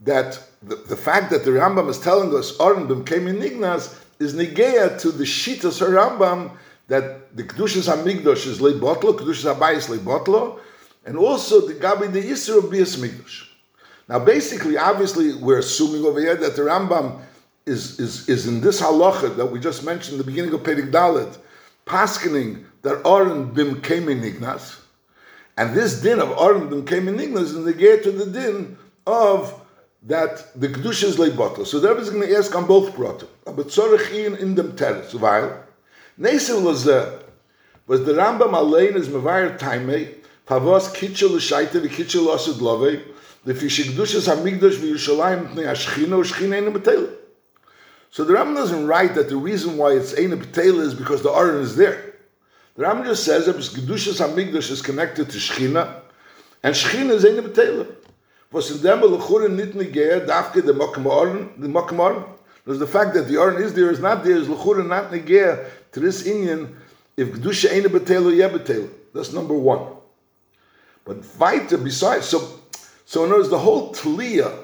that 0.00 0.42
the, 0.62 0.76
the 0.76 0.96
fact 0.96 1.30
that 1.30 1.44
the 1.44 1.52
Rambam 1.52 1.88
is 1.88 2.00
telling 2.00 2.34
us 2.34 2.58
Aron 2.60 3.04
came 3.04 3.28
in 3.28 3.36
Ignas 3.36 3.96
is 4.18 4.34
negea 4.34 4.98
to 5.00 5.12
the 5.12 5.24
Shitas 5.24 5.86
Rambam 5.86 6.56
that 6.88 7.36
the 7.36 7.44
Kedushas 7.44 7.88
HaMikdosh 7.88 8.46
is 8.46 8.58
Leibotlo, 8.58 9.16
Kedushas 9.16 9.54
HaBayis 9.54 9.96
Leibotlo, 9.96 10.58
and 11.04 11.16
also 11.16 11.66
the 11.66 11.74
Gabi 11.74 12.12
the 12.12 12.22
Yisr 12.22 12.58
of 12.58 12.70
Bias. 12.70 12.98
Now, 14.08 14.18
basically, 14.18 14.76
obviously, 14.76 15.34
we're 15.34 15.58
assuming 15.58 16.04
over 16.04 16.20
here 16.20 16.34
that 16.34 16.56
the 16.56 16.62
Rambam 16.62 17.20
is, 17.66 18.00
is, 18.00 18.28
is 18.28 18.46
in 18.46 18.60
this 18.60 18.80
halacha 18.80 19.36
that 19.36 19.46
we 19.46 19.60
just 19.60 19.84
mentioned 19.84 20.14
in 20.14 20.18
the 20.18 20.24
beginning 20.24 20.52
of 20.52 20.62
Pedig 20.62 20.90
Dalet, 20.90 21.38
paskening 21.86 22.64
that 22.82 23.06
Aaron 23.06 23.52
bim 23.52 23.80
came 23.82 24.08
in 24.08 24.20
Ignas, 24.20 24.80
and 25.56 25.76
this 25.76 26.00
din 26.00 26.18
of 26.18 26.30
Aaron 26.38 26.68
bim 26.68 26.84
came 26.84 27.06
in 27.08 27.16
Ignas 27.16 27.42
is 27.42 27.56
negate 27.56 28.02
to 28.02 28.10
the 28.10 28.26
din 28.26 28.76
of 29.06 29.54
that 30.04 30.58
the 30.58 30.68
kedusha 30.68 31.04
is 31.04 31.16
leibotel. 31.16 31.66
So 31.66 31.78
there 31.78 31.96
is 31.98 32.10
going 32.10 32.26
to 32.26 32.36
ask 32.36 32.54
on 32.56 32.66
both 32.66 32.94
proto. 32.94 33.28
But 33.44 33.68
tzorich 33.68 34.10
in 34.10 34.34
in 34.36 34.54
dem 34.54 34.74
teres, 34.74 35.14
while 35.14 35.62
Nesim 36.18 36.64
was 36.64 36.84
the 36.84 37.22
was 37.86 38.04
the 38.04 38.14
Rambam 38.14 38.54
allein 38.54 38.96
is 38.96 39.08
mevayer 39.08 39.58
taimei 39.58 40.19
favos 40.50 40.92
kitchel 40.92 41.36
l'shaita 41.36 41.78
v'kitchel 41.80 42.26
l'osud 42.26 42.60
lovei 42.60 42.98
לפי 43.46 43.70
שקדושס 43.70 44.28
המקדוש 44.28 44.76
בירושלים 44.76 45.44
מפני 45.44 45.66
השכינה 45.66 46.18
ושכינה 46.18 46.56
אינו 46.56 46.72
בתל. 46.72 47.06
So 48.12 48.24
the 48.24 48.32
Rambam 48.32 48.56
doesn't 48.56 48.86
write 48.86 49.14
that 49.14 49.28
the 49.28 49.36
reason 49.36 49.76
why 49.76 49.92
it's 49.92 50.12
Eina 50.12 50.36
Betela 50.36 50.80
is 50.80 50.94
because 50.94 51.22
the 51.22 51.30
Aron 51.30 51.62
is 51.62 51.76
there. 51.76 52.14
The 52.74 52.82
Rambam 52.82 53.04
just 53.04 53.22
says 53.24 53.46
that 53.46 53.54
Kedushas 53.54 54.18
HaMikdash 54.20 54.70
is 54.72 54.82
connected 54.82 55.30
to 55.30 55.38
Shechina, 55.38 56.00
and 56.64 56.74
Shechina 56.74 57.12
is 57.12 57.24
Eina 57.24 57.48
Betela. 57.48 57.86
Was 58.50 58.70
in 58.72 58.82
dem 58.82 59.00
Lechurin 59.00 59.54
nit 59.54 59.74
negea, 59.74 60.26
dafke 60.26 60.66
the 60.66 60.72
Mokum 60.72 61.06
Aron, 61.06 61.50
the 61.56 61.68
Mokum 61.68 62.00
Aron. 62.00 62.24
There's 62.66 62.80
the 62.80 62.88
fact 62.88 63.14
that 63.14 63.28
the 63.28 63.40
Aron 63.40 63.62
is 63.62 63.72
there, 63.74 63.90
is 63.90 64.00
not 64.00 64.24
there, 64.24 64.36
is 64.36 64.48
Lechurin 64.48 64.88
not 64.88 65.12
negea 65.12 65.64
to 65.92 66.00
this 66.00 66.26
Indian, 66.26 66.76
if 67.16 67.28
Kedusha 67.28 67.68
Eina 67.68 67.86
Betela, 67.86 68.36
yeah 68.36 68.48
Betela. 68.48 68.90
That's 69.14 69.32
number 69.32 69.54
one. 69.54 69.99
But 71.04 71.24
weiter, 71.38 71.78
besides, 71.78 72.26
so 72.26 72.60
so 73.04 73.24
in 73.24 73.30
other 73.30 73.38
words, 73.38 73.50
the 73.50 73.58
whole 73.58 73.92
tliya 73.92 74.56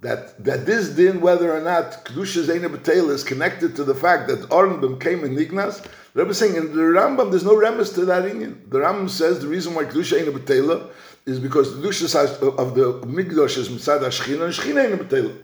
that 0.00 0.42
that 0.44 0.66
this 0.66 0.90
din, 0.90 1.20
whether 1.20 1.56
or 1.56 1.60
not 1.60 2.04
kedusha 2.04 2.44
zayna 2.44 2.68
b'teila 2.68 3.10
is 3.10 3.24
connected 3.24 3.74
to 3.76 3.84
the 3.84 3.94
fact 3.94 4.28
that 4.28 4.40
Arnbim 4.50 5.00
came 5.00 5.24
in 5.24 5.34
Nignas, 5.34 5.82
the 6.12 6.20
Rebbe 6.20 6.30
is 6.30 6.38
saying 6.38 6.56
in 6.56 6.74
the 6.74 6.82
Rambam 6.82 7.30
there's 7.30 7.44
no 7.44 7.54
remes 7.54 7.94
to 7.94 8.04
that 8.04 8.26
Indian. 8.26 8.62
The 8.68 8.78
Rambam 8.78 9.08
says 9.08 9.40
the 9.40 9.48
reason 9.48 9.74
why 9.74 9.84
kedusha 9.84 10.20
ain't 10.20 10.34
b'teila 10.34 10.90
is 11.26 11.40
because 11.40 11.74
the 11.76 11.88
kedusha 11.88 12.58
of 12.58 12.74
the 12.74 13.00
Migdosh 13.06 13.58
is 13.58 13.68
mitzad 13.68 14.00
Ashchina 14.00 14.44
and 14.44 14.54
Shchina 14.54 14.90
ain't 14.90 15.00
b'teila. 15.00 15.36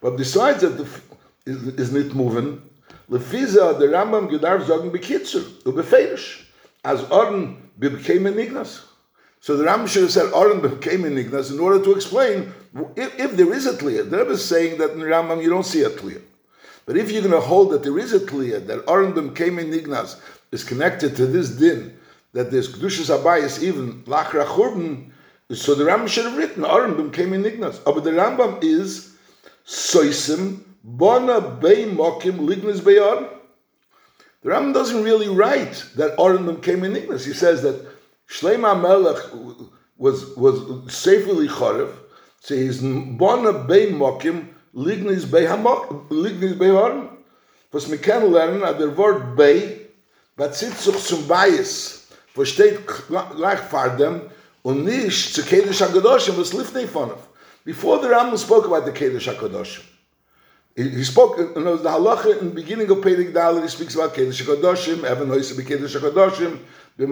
But 0.00 0.16
besides 0.16 0.62
that, 0.62 0.78
the, 0.78 0.88
is, 1.46 1.66
is 1.74 1.92
not 1.92 2.14
moving. 2.14 2.62
Lefiza 3.10 3.78
the 3.78 3.86
Rambam 3.86 4.30
gedarf 4.30 4.66
sagen 4.66 4.90
bekitzer 4.90 5.42
ubeferish 5.62 6.44
as 6.84 7.04
Arn 7.10 7.70
became 7.78 8.26
in 8.26 8.34
Nignas. 8.34 8.82
So 9.40 9.56
the 9.56 9.64
Ram 9.64 9.86
should 9.86 10.02
have 10.02 10.12
said 10.12 10.32
Aron 10.34 10.80
came 10.80 11.04
in 11.04 11.14
Ignas 11.14 11.52
in 11.52 11.60
order 11.60 11.82
to 11.84 11.92
explain 11.94 12.52
if, 12.96 13.18
if 13.18 13.36
there 13.36 13.52
is 13.52 13.66
a 13.66 13.74
Tliya. 13.74 14.10
The 14.10 14.18
Rebbe 14.18 14.30
is 14.30 14.44
saying 14.44 14.78
that 14.78 14.90
in 14.92 15.00
Rambam 15.00 15.42
you 15.42 15.48
don't 15.48 15.66
see 15.66 15.82
a 15.82 15.90
Tliya. 15.90 16.22
But 16.86 16.96
if 16.96 17.10
you're 17.10 17.22
going 17.22 17.32
to 17.32 17.40
hold 17.40 17.70
that 17.72 17.82
there 17.82 17.98
is 17.98 18.12
a 18.12 18.20
Tliya, 18.20 18.66
that 18.66 18.88
Aron 18.88 19.34
came 19.34 19.58
in 19.58 19.70
Ignas 19.70 20.20
is 20.50 20.64
connected 20.64 21.16
to 21.16 21.26
this 21.26 21.50
din, 21.50 21.98
that 22.32 22.50
there's 22.50 22.74
Kedushas 22.74 23.16
Abayis, 23.16 23.62
even 23.62 24.02
Lachra 24.04 24.44
Churban, 24.44 25.10
so 25.50 25.74
the 25.74 25.84
Rambam 25.84 26.08
should 26.08 26.26
have 26.26 26.36
written 26.36 26.64
Aron 26.64 27.10
came 27.10 27.32
in 27.32 27.42
Ignas. 27.42 27.80
Ah, 27.86 27.92
but 27.92 28.04
the 28.04 28.10
Rambam 28.10 28.62
is 28.62 29.16
Soisim, 29.66 30.60
Bona 30.84 31.40
Bei 31.40 31.84
Mokim 31.86 32.40
Lignas 32.40 32.84
Be'ar. 32.84 33.30
The 34.42 34.50
Rambam 34.50 34.74
doesn't 34.74 35.02
really 35.02 35.28
write 35.28 35.86
that 35.96 36.18
Aron 36.20 36.60
came 36.60 36.84
in 36.84 36.92
Ignas. 36.92 37.24
He 37.26 37.32
says 37.32 37.62
that 37.62 37.87
Shleima 38.28 38.80
Melech 38.80 39.22
was 39.96 40.36
was 40.36 40.92
safely 40.92 41.48
charev. 41.48 41.92
So 42.40 42.54
he's 42.54 42.80
bona 42.80 43.52
bei 43.52 43.86
mokim 43.86 44.48
lignis 44.74 45.30
bei 45.30 45.46
hamok 45.46 46.08
lignis 46.10 46.58
bei 46.58 46.70
horn. 46.70 47.08
Was 47.70 47.86
mir 47.88 47.98
kann 47.98 48.32
lernen, 48.32 48.62
at 48.62 48.80
der 48.80 48.96
Wort 48.96 49.36
bei, 49.36 49.80
was 50.36 50.60
sitzt 50.60 50.84
sich 50.84 50.96
zum 51.04 51.28
Bias, 51.28 52.06
wo 52.34 52.44
steht 52.44 52.78
gleich 52.86 53.58
vor 53.58 53.90
dem 53.90 54.22
und 54.62 54.84
nicht 54.84 55.34
zu 55.34 55.42
Kedesh 55.42 55.82
HaKadoshim, 55.82 56.38
was 56.38 56.54
lift 56.54 56.72
von 56.90 57.10
ihm. 57.10 57.14
Before 57.64 58.00
the 58.00 58.08
Rambam 58.08 58.38
spoke 58.38 58.64
about 58.64 58.86
the 58.86 58.92
Kedesh 58.92 59.28
HaKadoshim, 59.28 59.82
he, 60.74 60.88
he 60.88 61.04
spoke, 61.04 61.38
in 61.38 61.64
the 61.64 61.76
halacha 61.76 62.40
in 62.40 62.48
the 62.48 62.54
beginning 62.54 62.90
of 62.90 63.02
Pedig 63.02 63.34
Dalit, 63.34 63.62
he 63.62 63.68
speaks 63.68 63.94
about 63.94 64.14
Kedesh 64.14 64.42
HaKadoshim, 64.42 65.04
Evan 65.04 65.28
Hoysa 65.28 65.54
be 65.54 65.62
Kedesh 65.62 66.00
HaKadoshim, 66.00 66.58
and 66.98 67.06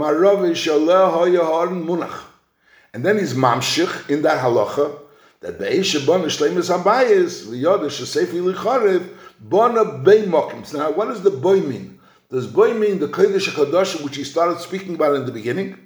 then 3.05 3.19
he's 3.19 3.35
mamshich 3.35 4.11
in 4.11 4.23
that 4.23 4.41
halacha 4.41 4.99
that 5.41 5.59
be'eshe 5.59 6.05
bon 6.05 6.23
shleimus 6.23 6.77
habayis 6.77 7.47
v'yodesh 7.47 8.01
sefi 8.03 8.41
licharev 8.53 9.09
bona 9.39 9.85
bei 9.99 10.23
mokim. 10.23 10.73
Now, 10.75 10.91
what 10.91 11.07
does 11.07 11.23
the 11.23 11.31
boy 11.31 11.61
mean? 11.61 12.01
Does 12.31 12.49
boy 12.49 12.75
mean 12.75 12.99
the 12.99 13.07
kodesh 13.07 13.49
hakadosh 13.49 14.03
which 14.03 14.17
he 14.17 14.25
started 14.25 14.59
speaking 14.59 14.97
about 14.97 15.15
in 15.15 15.25
the 15.25 15.31
beginning, 15.31 15.79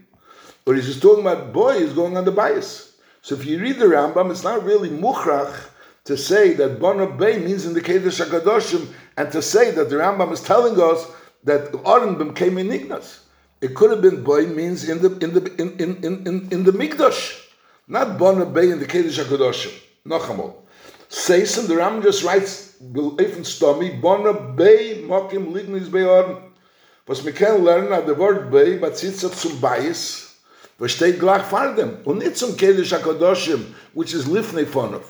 or 0.64 0.74
is 0.74 0.86
he 0.86 0.98
talking 0.98 1.26
about 1.26 1.52
boy 1.52 1.72
is 1.72 1.92
going 1.92 2.16
on 2.16 2.24
the 2.24 2.32
bias? 2.32 2.96
So 3.20 3.34
if 3.34 3.44
you 3.44 3.60
read 3.60 3.78
the 3.78 3.84
Rambam, 3.84 4.30
it's 4.30 4.44
not 4.44 4.64
really 4.64 4.88
muchrach 4.88 5.68
to 6.04 6.16
say 6.16 6.54
that 6.54 6.80
bona 6.80 7.06
bei 7.06 7.38
means 7.38 7.66
in 7.66 7.74
the 7.74 7.82
kodesh 7.82 8.24
hakadoshim, 8.24 8.88
and 9.18 9.30
to 9.32 9.42
say 9.42 9.72
that 9.72 9.90
the 9.90 9.96
Rambam 9.96 10.32
is 10.32 10.40
telling 10.40 10.80
us 10.80 11.06
that 11.44 11.74
Aron 11.84 12.34
came 12.34 12.56
in 12.56 12.68
Ignas. 12.68 13.24
It 13.60 13.74
could 13.74 13.90
have 13.90 14.00
been 14.00 14.22
boy 14.22 14.46
means 14.46 14.88
in 14.88 15.02
the 15.02 15.10
in 15.18 15.34
the 15.34 15.54
in 15.58 15.76
in 15.78 16.04
in 16.04 16.26
in, 16.26 16.48
in 16.50 16.64
the 16.64 16.72
mikdash, 16.72 17.46
not 17.86 18.18
bona 18.18 18.46
bay 18.46 18.70
in 18.70 18.78
the 18.78 18.86
kedush 18.86 19.22
hakodoshim. 19.22 19.72
Nochamol. 20.06 20.54
Seisen 21.10 21.68
the 21.68 21.76
Ram 21.76 22.02
just 22.02 22.24
writes 22.24 22.76
even 22.80 23.42
stomi 23.44 24.00
bona 24.00 24.32
bay 24.32 25.02
mokim 25.06 25.52
lignis 25.52 25.90
beorn. 25.90 26.42
Was 27.06 27.22
mir 27.22 27.32
kann 27.32 27.62
lernen 27.62 27.92
at 27.92 28.06
the 28.06 28.14
word 28.14 28.50
bay, 28.50 28.78
but 28.78 28.96
sitzt 28.96 29.20
zum 29.36 29.58
bayis, 29.58 30.36
was 30.78 30.92
steht 30.92 31.18
gleich 31.18 31.42
vor 31.42 31.74
dem 31.74 31.98
und 32.06 32.20
nicht 32.20 32.38
zum 32.38 32.52
kedush 32.52 32.98
hakodoshim, 32.98 33.74
which 33.92 34.14
is 34.14 34.24
lifnei 34.24 34.64
fonov. 34.64 35.02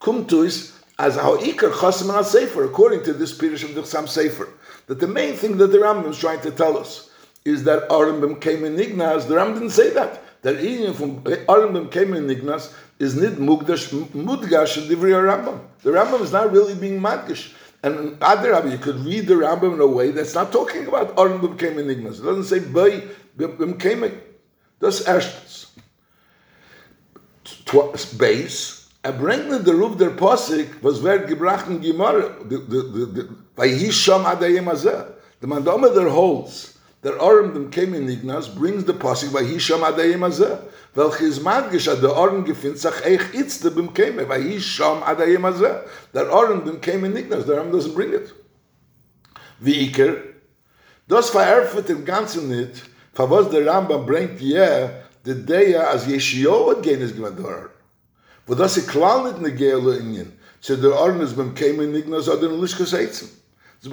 Come 0.00 0.26
to 0.26 0.42
us 0.42 0.74
as 0.98 1.16
how 1.16 1.38
ikar 1.38 1.70
chosim 1.70 2.12
al 2.12 2.24
sefer 2.24 2.64
according 2.64 3.04
to 3.04 3.14
this 3.14 3.32
pirish 3.38 3.64
of 3.64 3.74
the 3.74 3.80
Chassam 3.80 4.04
Sofer. 4.04 4.48
That 4.86 5.00
the 5.00 5.08
main 5.08 5.34
thing 5.34 5.56
that 5.56 5.68
the 5.68 5.78
Rambam 5.78 6.10
is 6.10 6.18
trying 6.18 6.42
to 6.42 6.50
tell 6.50 6.76
us 6.76 7.08
is 7.46 7.62
that 7.64 7.88
Arambim 7.88 8.40
came 8.40 8.64
in 8.64 8.76
Ignas. 8.76 9.28
The 9.28 9.36
Ram 9.36 9.54
didn't 9.54 9.70
say 9.70 9.90
that. 9.90 10.42
That 10.42 10.60
even 10.60 10.94
from 10.94 11.22
Arambim 11.22 11.90
came 11.90 12.12
in 12.12 12.26
Ignas 12.26 12.72
is 12.98 13.14
nid 13.14 13.34
mugdash 13.34 13.88
mudgash 14.10 14.86
divri 14.88 15.12
Rambam. 15.12 15.60
The 15.82 15.90
Rambam 15.90 16.22
is 16.22 16.32
not 16.32 16.52
really 16.52 16.74
being 16.74 17.00
madgash. 17.00 17.52
And 17.82 18.20
other 18.20 18.50
Rabbi, 18.50 18.72
you 18.72 18.78
could 18.78 18.96
read 18.96 19.28
the 19.28 19.34
Rambam 19.34 19.74
in 19.74 19.80
a 19.80 19.86
way 19.86 20.10
that's 20.10 20.34
not 20.34 20.50
talking 20.50 20.86
about 20.86 21.14
Arambim 21.16 21.56
came 21.58 21.78
in 21.78 21.86
Ignas. 21.86 22.18
It 22.18 22.24
doesn't 22.24 22.44
say 22.44 22.58
Bay 22.58 23.04
Bim 23.36 23.78
came. 23.78 24.20
Das 24.80 25.06
erstens. 25.06 25.66
Base. 28.18 28.88
Er 29.04 29.12
bringt 29.12 29.64
the 29.64 29.72
Ruf 29.72 29.96
der 29.98 30.10
Posik, 30.10 30.66
was 30.82 31.00
wird 31.00 31.28
gebracht 31.28 31.68
in 31.68 31.80
Gemara. 31.80 32.34
Bei 33.54 33.68
Hisham 33.68 34.24
Adayim 34.24 34.66
Azeh. 34.68 35.06
The 35.40 35.46
Mandoma 35.46 35.94
there 35.94 36.08
holds 36.08 36.75
that 37.02 37.20
Aram 37.20 37.52
dem 37.52 37.70
came 37.70 37.94
in 37.94 38.06
Ignas 38.06 38.54
brings 38.54 38.84
the 38.84 38.94
pasuk 38.94 39.32
by 39.32 39.42
Hisham 39.42 39.80
adayim 39.80 40.20
azeh. 40.20 40.60
Welches 40.94 41.38
madgish 41.38 41.92
ad 41.92 42.00
the 42.00 42.10
Aram 42.10 42.44
gefindt 42.44 42.78
sach 42.78 43.02
eich 43.02 43.32
itz 43.34 43.62
de 43.62 43.70
bim 43.70 43.88
came 43.88 44.16
by 44.26 44.40
Hisham 44.40 45.02
adayim 45.02 45.50
azeh. 45.50 45.88
That 46.12 46.26
Aram 46.26 46.64
dem 46.64 46.80
came 46.80 47.04
in 47.04 47.12
Ignas. 47.12 47.46
The 47.46 47.54
Aram 47.54 47.70
doesn't 47.70 47.94
bring 47.94 48.12
it. 48.12 48.32
Wie 49.60 49.90
Iker. 49.90 50.22
Das 51.08 51.30
vererfet 51.30 51.88
im 51.90 52.04
Ganzen 52.04 52.48
nicht, 52.48 52.82
for 53.12 53.30
was 53.30 53.50
der 53.50 53.64
Rambam 53.66 54.04
bringt 54.06 54.40
yeah, 54.40 55.04
the 55.22 55.34
day 55.34 55.76
as 55.76 56.06
Yeshio 56.06 56.70
hat 56.70 56.84
der 56.84 57.46
Aram. 57.46 57.70
Wo 58.46 58.54
das 58.54 58.76
ich 58.76 58.86
klar 58.86 59.24
nicht 59.24 59.40
ne 59.40 59.52
Gehle 59.52 59.98
in 59.98 60.14
jen. 60.14 60.32
So 60.60 60.76
der 60.76 60.94
Aram 60.94 61.20
is 61.20 61.34
bim 61.34 61.54
in 61.56 61.94
Ignas 61.94 62.28
oder 62.28 62.50
in 62.50 62.60
Lishkas. 62.60 62.92
It's 63.82 63.92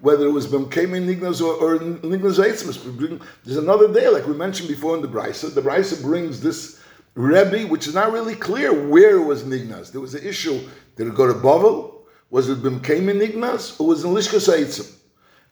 whether 0.00 0.26
it 0.26 0.30
was 0.30 0.46
B'mkeim 0.46 0.70
Nignas 0.70 1.40
or, 1.40 1.54
or 1.54 1.78
Nignas 1.78 2.38
Eitzmas. 2.38 3.22
There's 3.44 3.56
another 3.56 3.92
day, 3.92 4.08
like 4.08 4.26
we 4.26 4.34
mentioned 4.34 4.68
before 4.68 4.96
in 4.96 5.02
the 5.02 5.08
Brisa. 5.08 5.54
The 5.54 5.62
Brisa 5.62 6.02
brings 6.02 6.40
this 6.40 6.80
Rebbe, 7.14 7.66
which 7.68 7.86
is 7.86 7.94
not 7.94 8.12
really 8.12 8.34
clear 8.34 8.88
where 8.88 9.16
it 9.16 9.24
was 9.24 9.44
Nignas. 9.44 9.92
There 9.92 10.00
was 10.00 10.14
an 10.14 10.26
issue. 10.26 10.60
Did 10.96 11.06
it 11.06 11.14
go 11.14 11.26
to 11.26 11.34
Bavel? 11.34 12.02
Was 12.30 12.48
it 12.48 12.62
Bimkeim 12.62 13.10
Nignas? 13.14 13.80
Or 13.80 13.86
was 13.88 14.04
it 14.04 14.08
Lishkas 14.08 14.52
Eitzim? 14.52 14.92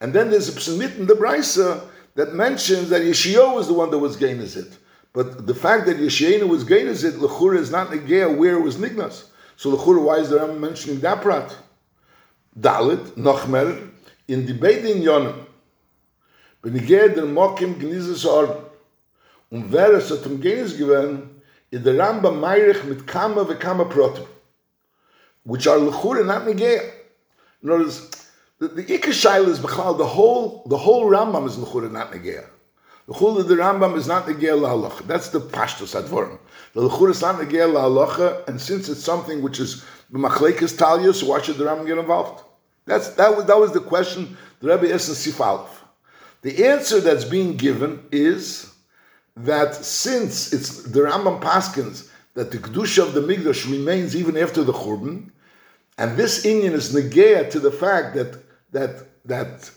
And 0.01 0.13
then 0.13 0.29
there's 0.29 0.49
a 0.49 0.59
psalmit 0.59 0.97
in 0.97 1.07
the 1.07 1.13
Brisa 1.13 1.87
that 2.15 2.35
mentions 2.35 2.89
that 2.89 3.01
Yeshio 3.01 3.55
was 3.55 3.67
the 3.67 3.73
one 3.73 3.89
that 3.91 3.97
was 3.97 4.17
Gainazit. 4.17 4.77
But 5.13 5.47
the 5.47 5.55
fact 5.55 5.85
that 5.85 5.97
Yeshayna 5.97 6.47
was 6.47 6.63
Gainazit, 6.63 7.13
Lechura 7.13 7.57
is 7.57 7.71
not 7.71 7.89
Negea 7.89 8.35
where 8.35 8.55
it 8.55 8.61
was 8.61 8.77
Nignas. 8.77 9.25
So 9.55 9.75
Lechura, 9.75 10.03
why 10.03 10.17
is 10.17 10.29
the 10.29 10.39
Ram 10.39 10.59
mentioning 10.59 10.99
that 11.01 11.21
prat? 11.21 11.55
Dalit, 12.59 13.15
Nochmer, 13.15 13.89
in 14.27 14.45
the 14.45 14.53
Beidin 14.53 15.01
Yonim, 15.01 15.35
Benigeh 16.63 17.13
der 17.13 17.25
Mokim 17.25 17.79
Gnizes 17.79 18.25
Orden. 18.25 18.63
Und 19.49 19.71
wer 19.71 19.93
es 19.93 20.09
hat 20.09 20.25
um 20.25 20.39
Genis 20.41 20.77
gewinnt, 20.77 21.29
in 21.69 21.83
der 21.83 21.97
Rambam 21.97 22.39
Meirich 22.39 22.83
mit 22.85 23.05
Kama 23.05 23.47
ve 23.47 23.55
Kama 23.55 23.83
Protem, 23.83 24.25
which 25.43 25.67
are 25.67 25.77
Lechura, 25.77 26.25
not 26.25 26.45
Negea. 26.45 26.81
Words, 27.61 28.09
the, 28.59 28.67
the 28.69 28.83
Ikashayla 28.83 29.47
is 29.47 29.59
Bechal, 29.59 29.97
the 29.97 30.05
whole, 30.05 30.63
the 30.67 30.77
whole 30.77 31.09
Rambam 31.09 31.45
is 31.47 31.57
Lechura, 31.57 31.91
not 31.91 32.11
Negea. 32.11 32.45
The 33.07 33.13
Chul 33.13 33.39
of 33.39 33.47
the 33.47 33.55
Rambam 33.55 33.97
is 33.97 34.07
not 34.07 34.25
Negea 34.25 34.57
LaHalacha. 34.57 35.05
That's 35.05 35.29
the 35.29 35.41
Pashtus 35.41 35.99
Advorim. 36.01 36.39
The 36.73 36.87
Lechura 36.87 37.11
is 37.11 37.21
not 37.21 37.35
Negea 37.35 37.71
LaHalacha, 37.71 38.47
and 38.47 38.61
since 38.61 38.87
it's 38.87 39.03
something 39.03 39.41
which 39.41 39.59
is 39.59 39.83
B'machlekes 40.13 40.77
Talia, 40.77 41.13
so 41.13 41.27
why 41.27 41.41
should 41.41 41.57
the 41.57 41.65
Rambam 41.65 41.87
get 41.87 41.97
involved? 41.97 42.43
That's, 42.85 43.09
that, 43.15 43.35
was, 43.35 43.45
that 43.45 43.59
was 43.59 43.71
the 43.71 43.79
question 43.79 44.37
the 44.59 44.67
Rebbe 44.67 44.93
asked 44.93 45.09
in 45.09 45.15
Sif 45.15 45.41
Aleph. 45.41 45.83
The 46.41 46.65
answer 46.67 46.99
that's 46.99 47.23
being 47.23 47.57
given 47.57 48.03
is 48.11 48.73
that 49.35 49.73
since 49.73 50.53
it's 50.53 50.83
the 50.83 51.01
Rambam 51.01 51.41
Paskins 51.41 52.09
that 52.35 52.51
the 52.51 52.57
Kedusha 52.57 53.01
of 53.01 53.13
the 53.13 53.21
Migdash 53.21 53.69
remains 53.69 54.15
even 54.15 54.37
after 54.37 54.63
the 54.63 54.73
Churban, 54.73 55.31
and 55.97 56.17
this 56.17 56.45
Indian 56.45 56.73
is 56.73 56.93
negea 56.93 57.49
to 57.51 57.59
the 57.59 57.71
fact 57.71 58.15
that 58.15 58.43
that 58.71 59.05
that 59.25 59.71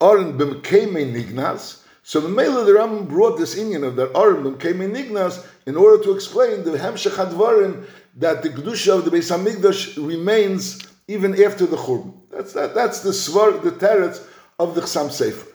Aaron 0.00 0.36
became 0.36 0.96
a 0.96 1.00
Nignas, 1.00 1.82
so 2.02 2.20
the 2.20 2.28
Mela 2.28 2.64
the 2.64 2.72
Rambam 2.72 3.08
brought 3.08 3.38
this 3.38 3.56
Indian 3.56 3.84
of 3.84 3.96
that 3.96 4.16
Aaron 4.16 4.52
became 4.52 4.80
a 4.80 4.88
Nignas 4.88 5.44
in 5.66 5.76
order 5.76 6.02
to 6.04 6.12
explain 6.12 6.64
the 6.64 6.72
Hemshech 6.72 7.12
Hadvarim 7.12 7.86
that 8.16 8.42
the 8.42 8.50
Kedusha 8.50 8.98
of 8.98 9.04
the 9.04 9.10
Beis 9.10 9.30
Hamikdash 9.30 9.96
remains 10.06 10.80
even 11.08 11.32
after 11.42 11.66
the 11.66 11.76
Churban. 11.76 12.14
That's 12.30 12.52
that, 12.52 12.74
that's 12.74 13.00
the 13.00 13.10
svar, 13.10 13.62
the 13.62 13.72
teretz 13.72 14.24
of 14.58 14.74
the 14.74 14.82
Chassam 14.82 15.08
Sofer. 15.08 15.48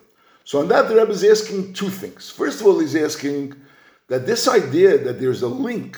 So 0.44 0.60
on 0.60 0.68
that, 0.70 0.88
the 0.88 0.96
Rebbe 0.96 1.12
is 1.12 1.24
asking 1.24 1.74
two 1.74 1.90
things. 1.90 2.30
First 2.30 2.62
of 2.62 2.68
all, 2.68 2.80
he's 2.80 2.96
asking 2.96 3.54
that 4.08 4.26
this 4.26 4.48
idea 4.48 4.98
that 4.98 5.20
there's 5.20 5.42
a 5.42 5.48
link 5.48 5.98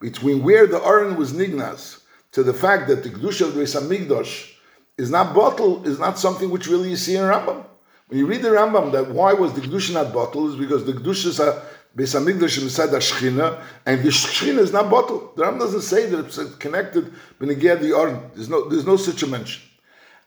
between 0.00 0.42
where 0.42 0.66
the 0.66 0.82
Aron 0.84 1.16
was 1.16 1.32
nignas 1.32 2.02
to 2.32 2.42
the 2.42 2.54
fact 2.54 2.88
that 2.88 3.02
the 3.02 3.10
Kedusha 3.10 3.46
of 3.48 3.54
the 3.54 3.62
Beis 3.62 3.80
Hamikdash 3.80 4.52
is 4.98 5.10
not 5.10 5.34
bottled 5.34 5.86
is 5.86 5.98
not 5.98 6.18
something 6.18 6.50
which 6.50 6.66
really 6.66 6.90
you 6.90 6.96
see 6.96 7.16
in 7.16 7.22
Rambam. 7.22 7.64
When 8.06 8.18
you 8.18 8.26
read 8.26 8.42
the 8.42 8.50
Rambam, 8.50 8.92
that 8.92 9.10
why 9.10 9.32
was 9.32 9.54
the 9.54 9.60
Kedusha 9.60 9.94
not 9.94 10.12
bottled 10.12 10.50
is 10.50 10.56
because 10.56 10.84
the 10.84 10.92
Kedusha 10.92 11.62
Beis 11.96 12.14
is 12.14 12.62
inside 12.62 12.86
the 12.86 12.98
Shechina, 12.98 13.60
and 13.84 14.02
the 14.02 14.08
Shechina 14.08 14.58
is 14.58 14.72
not 14.72 14.90
bottled. 14.90 15.36
The 15.36 15.44
Rambam 15.44 15.58
doesn't 15.58 15.82
say 15.82 16.06
that 16.06 16.24
it's 16.24 16.54
connected 16.56 17.12
Beneged 17.38 17.80
the 17.80 17.94
Aron. 17.94 18.30
There's 18.34 18.48
no, 18.48 18.68
there's 18.68 18.86
no 18.86 18.96
such 18.96 19.22
a 19.22 19.26
mention. 19.26 19.62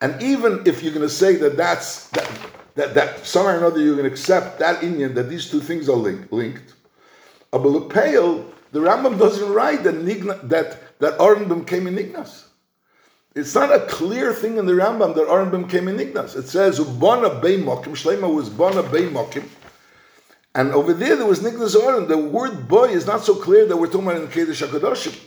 And 0.02 0.22
even 0.22 0.62
if 0.66 0.84
you're 0.84 0.94
going 0.94 1.08
to 1.08 1.14
say 1.14 1.36
that 1.38 1.58
that's 1.58 2.10
that, 2.10 2.32
that, 2.76 2.94
that 2.94 3.26
somehow 3.26 3.54
or 3.54 3.58
another 3.58 3.80
you're 3.80 3.96
going 3.96 4.06
to 4.06 4.12
accept 4.12 4.60
that 4.60 4.84
Indian 4.84 5.16
that 5.16 5.30
these 5.30 5.50
two 5.50 5.60
things 5.60 5.90
are 5.90 5.96
link, 5.96 6.32
linked. 6.32 6.74
Abalupale, 7.52 8.46
the 8.72 8.80
Rambam 8.80 9.18
doesn't 9.18 9.52
write 9.52 9.84
that 9.86 9.96
Nigna, 9.96 10.48
that 10.50 11.00
that 11.00 11.18
Arnbim 11.18 11.66
came 11.66 11.88
in 11.88 11.96
Ignas. 11.96 12.44
It's 13.34 13.56
not 13.56 13.74
a 13.74 13.86
clear 13.88 14.34
thing 14.34 14.58
in 14.58 14.66
the 14.66 14.74
Rambam 14.74 15.16
that 15.16 15.28
Arnbim 15.28 15.70
came 15.70 15.88
in 15.88 15.98
Ignas. 15.98 16.38
It 16.38 16.48
says 16.48 16.80
Ubana 16.80 17.42
Mokim. 17.42 17.94
Shlema 17.94 18.34
was 18.34 18.50
Bana 18.50 18.84
Mokim. 18.84 19.48
And 20.56 20.72
over 20.72 20.94
there, 20.94 21.18
there 21.18 21.26
was 21.26 21.42
Nignas 21.42 21.76
Aron. 21.76 22.08
The 22.08 22.18
word 22.18 22.70
boy 22.70 22.86
is 22.86 23.06
not 23.06 23.26
so 23.26 23.36
clear 23.36 23.66
that 23.66 23.76
we're 23.76 23.88
talking 23.88 24.08
about 24.08 24.22
in 24.22 24.28
Kedesh 24.30 24.66
HaKadoshim. 24.66 25.20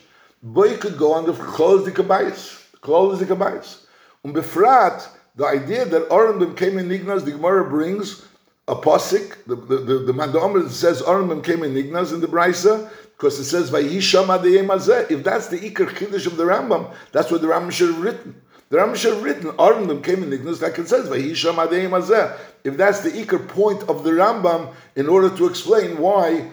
Boy 0.42 0.78
could 0.78 0.96
go 0.96 1.14
under 1.14 1.34
Close 1.34 1.84
the 1.84 1.92
Kabayis. 1.92 2.64
Close 2.80 3.18
the 3.18 3.26
Kabayis. 3.26 3.84
Und 4.24 4.34
befrat, 4.34 5.06
the 5.36 5.44
idea 5.44 5.84
that 5.84 6.10
Aron 6.10 6.54
came 6.54 6.78
in 6.78 6.88
Ignas, 6.88 7.26
the 7.26 7.32
Gemara 7.32 7.68
brings 7.68 8.24
a 8.66 8.74
posik. 8.74 9.44
The 9.46 9.54
the 9.54 9.76
the, 9.76 9.98
the 9.98 10.12
Mandomer 10.12 10.66
says 10.70 11.02
Aron 11.02 11.42
came 11.42 11.62
in 11.62 11.74
Ignas 11.74 12.14
in 12.14 12.20
the 12.20 12.26
Brisa 12.26 12.90
because 13.16 13.38
it 13.38 13.44
says 13.44 13.70
Vayisham 13.70 15.10
If 15.10 15.24
that's 15.24 15.48
the 15.48 15.58
Iker 15.58 15.94
Kiddush 15.94 16.26
of 16.26 16.38
the 16.38 16.44
Rambam, 16.44 16.94
that's 17.12 17.30
what 17.30 17.42
the 17.42 17.48
Rambam 17.48 17.70
should 17.70 17.92
have 17.92 18.02
written. 18.02 18.40
The 18.70 18.78
have 18.78 19.22
written 19.22 19.54
Aron 19.58 20.02
came 20.02 20.22
in 20.22 20.30
Ignas 20.30 20.60
like 20.60 20.78
it 20.78 20.88
says 20.88 21.08
Vayisham 21.08 22.38
If 22.64 22.76
that's 22.76 23.00
the 23.00 23.10
Iker 23.10 23.48
point 23.48 23.82
of 23.84 24.04
the 24.04 24.10
Rambam, 24.10 24.74
in 24.94 25.08
order 25.08 25.34
to 25.36 25.46
explain 25.46 25.98
why 25.98 26.50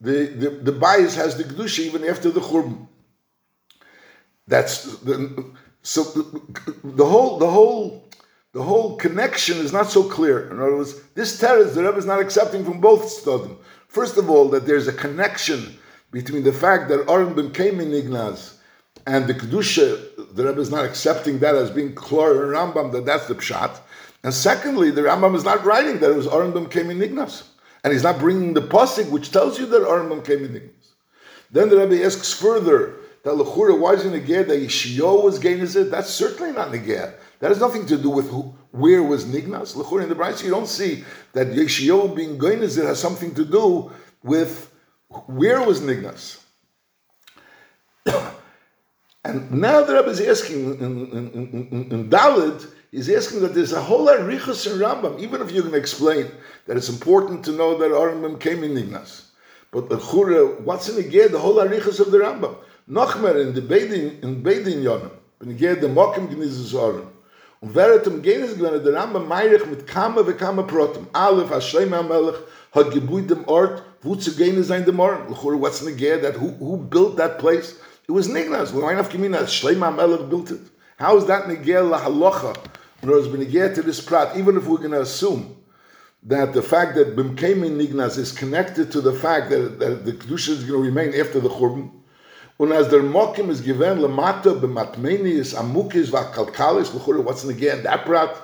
the 0.00 0.26
the, 0.26 0.50
the 0.50 0.72
bias 0.72 1.16
has 1.16 1.36
the 1.36 1.44
Kedusha 1.44 1.80
even 1.80 2.04
after 2.04 2.30
the 2.30 2.40
Churban. 2.40 2.86
That's 4.46 4.98
the 4.98 5.52
so 5.82 6.04
the 6.84 7.04
whole 7.04 7.38
the 7.38 7.50
whole 7.50 8.04
the 8.52 8.62
whole 8.62 8.96
connection 8.96 9.58
is 9.58 9.72
not 9.72 9.90
so 9.90 10.04
clear. 10.04 10.48
In 10.50 10.60
other 10.60 10.76
words, 10.76 11.00
this 11.14 11.40
teretz 11.40 11.74
the 11.74 11.82
Rebbe 11.82 11.98
is 11.98 12.06
not 12.06 12.20
accepting 12.20 12.64
from 12.64 12.80
both 12.80 13.02
studim. 13.02 13.56
First 13.88 14.16
of 14.18 14.30
all, 14.30 14.48
that 14.50 14.66
there's 14.66 14.86
a 14.86 14.92
connection 14.92 15.78
between 16.12 16.44
the 16.44 16.52
fact 16.52 16.88
that 16.90 17.10
Aron 17.10 17.50
came 17.52 17.80
in 17.80 17.92
Ignaz 17.92 18.55
and 19.06 19.28
the 19.28 19.34
kedusha, 19.34 20.18
uh, 20.18 20.24
the 20.32 20.44
Rebbe 20.44 20.60
is 20.60 20.70
not 20.70 20.84
accepting 20.84 21.38
that 21.38 21.54
as 21.54 21.70
being 21.70 21.94
klor 21.94 22.42
and 22.42 22.74
Rambam 22.74 22.92
that 22.92 23.06
that's 23.06 23.26
the 23.26 23.34
pshat. 23.34 23.78
And 24.24 24.34
secondly, 24.34 24.90
the 24.90 25.02
Rambam 25.02 25.36
is 25.36 25.44
not 25.44 25.64
writing 25.64 26.00
that 26.00 26.10
it 26.10 26.16
was 26.16 26.26
Aron 26.26 26.68
came 26.68 26.90
in 26.90 27.00
Ignaz, 27.00 27.44
and 27.84 27.92
he's 27.92 28.02
not 28.02 28.18
bringing 28.18 28.54
the 28.54 28.62
pasuk 28.62 29.08
which 29.10 29.30
tells 29.30 29.58
you 29.58 29.66
that 29.66 29.82
Aron 29.82 30.20
came 30.22 30.44
in 30.44 30.56
Ignaz. 30.56 30.72
Then 31.52 31.68
the 31.68 31.78
Rebbe 31.78 32.04
asks 32.04 32.32
further 32.32 32.96
that 33.22 33.34
Lechura, 33.34 33.78
why 33.78 33.92
is 33.92 34.04
it 34.04 34.12
Negeh 34.12 34.46
that 34.48 34.60
Yeshio 34.60 35.22
was 35.22 35.38
Gainazit? 35.38 35.90
That's 35.90 36.10
certainly 36.10 36.52
not 36.52 36.72
Negeh. 36.72 37.14
That 37.38 37.48
has 37.48 37.60
nothing 37.60 37.86
to 37.86 37.96
do 37.96 38.10
with 38.10 38.28
who, 38.30 38.54
where 38.72 39.02
was 39.02 39.24
Nignas. 39.24 39.76
Lechura 39.76 40.02
in 40.02 40.08
the 40.08 40.14
Brisa, 40.16 40.44
you 40.44 40.50
don't 40.50 40.66
see 40.66 41.04
that 41.32 41.48
Yeshio 41.48 42.14
being 42.14 42.38
Gainazit 42.38 42.84
has 42.84 43.00
something 43.00 43.34
to 43.34 43.44
do 43.44 43.92
with 44.22 44.72
where 45.26 45.62
was 45.62 45.80
Nignas. 45.80 46.42
and 49.30 49.50
now 49.50 49.82
the 49.82 49.94
Rebbe 49.94 50.10
is 50.10 50.20
asking 50.20 50.80
in, 50.80 51.10
in, 51.10 51.30
in, 51.32 51.88
in 51.90 52.10
Dalit, 52.10 52.66
he's 52.90 53.10
asking 53.10 53.40
that 53.40 53.54
there's 53.54 53.72
a 53.72 53.82
whole 53.82 54.06
Arichas 54.06 54.70
in 54.70 54.78
Rambam, 54.78 55.18
even 55.20 55.40
if 55.40 55.50
you 55.52 55.62
can 55.62 55.74
explain 55.74 56.26
that 56.66 56.76
it's 56.76 56.88
important 56.88 57.44
to 57.44 57.52
know 57.52 57.76
that 57.78 57.90
Arambam 57.90 58.40
came 58.40 58.64
in 58.64 58.74
Nignas. 58.74 59.24
But 59.70 59.88
the 59.88 59.98
Chura, 59.98 60.60
what's 60.60 60.88
in 60.88 60.96
the 60.96 61.28
the 61.28 61.38
whole 61.38 61.56
Arichas 61.56 62.00
of 62.00 62.10
the 62.10 62.18
Rambam? 62.18 62.56
noch 62.86 63.20
mehr 63.20 63.36
in 63.36 63.52
the 63.52 63.60
beiden 63.60 64.22
in 64.22 64.42
beiden 64.44 64.82
jahren 64.82 65.10
bin 65.40 65.50
ich 65.50 65.58
de 65.80 65.88
mokem 65.88 66.28
gnizes 66.28 66.70
sorgen 66.70 67.08
und 67.60 67.74
werdet 67.74 68.06
im 68.06 68.22
genes 68.22 68.56
gwenne 68.56 68.76
er 68.76 68.78
der 68.78 68.94
rambe 68.94 69.18
meirig 69.18 69.66
mit 69.66 69.88
kame 69.88 70.24
we 70.24 70.32
kame 70.32 70.62
protem 70.62 71.06
alle 71.12 71.50
va 71.50 71.60
shleima 71.60 72.02
melch 72.02 72.36
hat 72.70 72.92
gebuid 72.92 73.28
dem 73.28 73.42
ort 73.48 73.82
wo 74.02 74.14
zu 74.14 74.30
gehen 74.36 74.62
sein 74.62 74.84
dem 74.84 74.94
morgen 74.94 75.26
lchor 75.28 75.60
what's 75.60 75.82
in 75.82 75.98
the 75.98 76.20
that 76.20 76.36
who 76.36 76.54
who 76.60 76.76
built 76.76 77.16
that 77.16 77.38
place 77.38 77.74
it 78.08 78.12
was 78.12 78.28
nignas 78.28 78.72
we 78.72 78.82
might 78.82 78.96
have 78.96 79.08
gemina 79.08 79.42
shleima 79.42 79.94
melch 79.94 80.28
built 80.28 80.50
it. 80.50 80.60
How 80.98 81.16
is 81.16 81.26
that 81.26 81.48
nigel 81.48 81.86
la 81.86 82.00
halacha 82.00 82.56
when 83.00 83.14
was 83.14 83.28
been 83.28 83.48
get 83.50 83.74
to 83.74 83.82
this 83.82 84.00
prat 84.00 84.36
even 84.36 84.56
if 84.56 84.66
we're 84.66 84.78
going 84.78 84.92
to 84.92 85.02
assume 85.02 85.56
that 86.22 86.52
the 86.52 86.62
fact 86.62 86.94
that 86.96 87.14
bim 87.16 87.36
came 87.36 87.62
in 87.64 87.78
nignas 87.78 88.18
is 88.18 88.32
connected 88.32 88.90
to 88.92 89.00
the 89.00 89.12
fact 89.12 89.50
that, 89.50 89.78
that 89.78 90.04
the 90.04 90.12
kedusha 90.12 90.50
is 90.50 90.64
going 90.64 90.82
to 90.82 90.88
remain 90.88 91.18
after 91.20 91.40
the 91.40 91.48
churban 91.48 91.90
Und 92.58 92.72
as 92.72 92.88
der 92.88 93.02
Mokim 93.02 93.50
is 93.50 93.60
given 93.60 93.98
lemata 93.98 94.58
b'matmenis 94.58 95.54
amukis 95.54 96.08
v'akalkalis 96.08 96.94
l'chura, 96.94 97.22
what's 97.22 97.44
in 97.44 97.50
again 97.50 97.82
that 97.82 98.06
prat? 98.06 98.34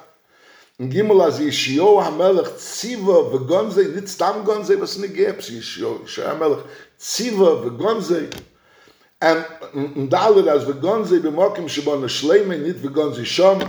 In 0.78 0.90
Gimel 0.90 1.26
as 1.26 1.40
Yeshio 1.40 2.02
HaMelech 2.02 2.48
tziva 2.56 3.32
v'gonzei, 3.32 3.94
nit 3.94 4.10
stam 4.10 4.44
gonzei, 4.44 4.78
was 4.78 4.98
in 4.98 5.04
again, 5.04 5.36
Yeshio 5.36 6.06
HaMelech 6.06 6.66
tziva 6.98 7.64
v'gonzei, 7.64 8.42
and 9.22 9.46
in 9.72 10.08
dalad 10.08 10.48
as 10.48 10.66
we 10.66 10.74
gone 10.74 11.06
ze 11.06 11.20
be 11.20 11.30
mokem 11.30 11.68
shbon 11.68 12.02
shleime 12.08 12.58
nit 12.60 12.82
we 12.82 12.88
gone 12.88 13.14
ze 13.14 13.24
shom. 13.24 13.62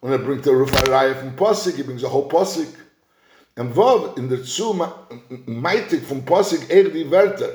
Und 0.00 0.12
er 0.12 0.18
bringt 0.18 0.46
der 0.46 0.52
ruf 0.52 0.72
a 0.72 0.90
rei 0.90 1.14
von 1.14 1.34
posse 1.36 1.72
gibt 1.72 2.00
so 2.00 2.06
a 2.06 2.10
hol 2.10 2.28
posse 2.28 2.66
and 3.56 3.74
vov 3.74 4.16
in 4.16 4.28
der 4.28 4.44
zu 4.44 4.72
meitig 5.46 6.02
von 6.06 6.24
posig 6.24 6.70
er 6.70 6.84
die 6.84 7.10
werter. 7.10 7.50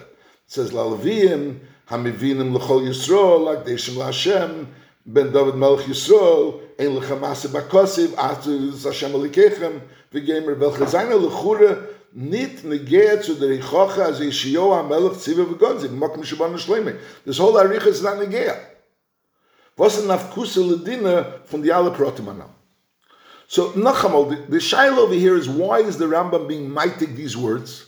Says 0.46 0.72
lalvim 0.72 1.62
ham 1.86 2.04
mi 2.04 2.12
vinem 2.12 2.54
le 2.54 2.60
chol 2.60 2.84
yisro 2.84 3.38
lak 3.46 3.66
de 3.66 3.78
shem 3.78 3.98
la 3.98 4.12
shem 4.12 4.68
ben 5.06 5.32
david 5.32 5.56
melch 5.56 5.88
yisro 5.88 6.60
ein 6.78 6.96
le 6.96 7.02
chamas 7.02 7.48
ba 7.52 7.62
kosev 7.62 8.14
at 8.18 8.44
ze 8.44 8.92
shem 8.92 9.14
le 9.14 9.30
kechem 9.30 9.82
ve 10.12 10.20
gemer 10.20 10.56
vel 10.56 10.72
chazaina 10.72 11.16
le 11.16 11.30
This 12.18 12.62
whole 12.64 12.72
Aricha 17.54 17.88
is 17.88 18.02
not 18.04 18.18
negea. 18.20 18.58
Was 19.78 19.98
ist 19.98 20.08
Nafkusa 20.08 20.64
Ledina 20.64 21.46
von 21.46 21.62
die 21.62 21.72
alle 21.72 21.92
Protimanam? 21.92 22.52
So, 23.48 23.72
Nachamal, 23.74 24.30
the, 24.30 24.36
the 24.50 24.58
shaila 24.60 25.00
over 25.00 25.14
here 25.14 25.36
is 25.36 25.50
why 25.50 25.80
is 25.80 25.98
the 25.98 26.06
Rambam 26.06 26.48
being 26.48 26.70
mighty 26.70 27.06
these 27.06 27.36
words? 27.36 27.86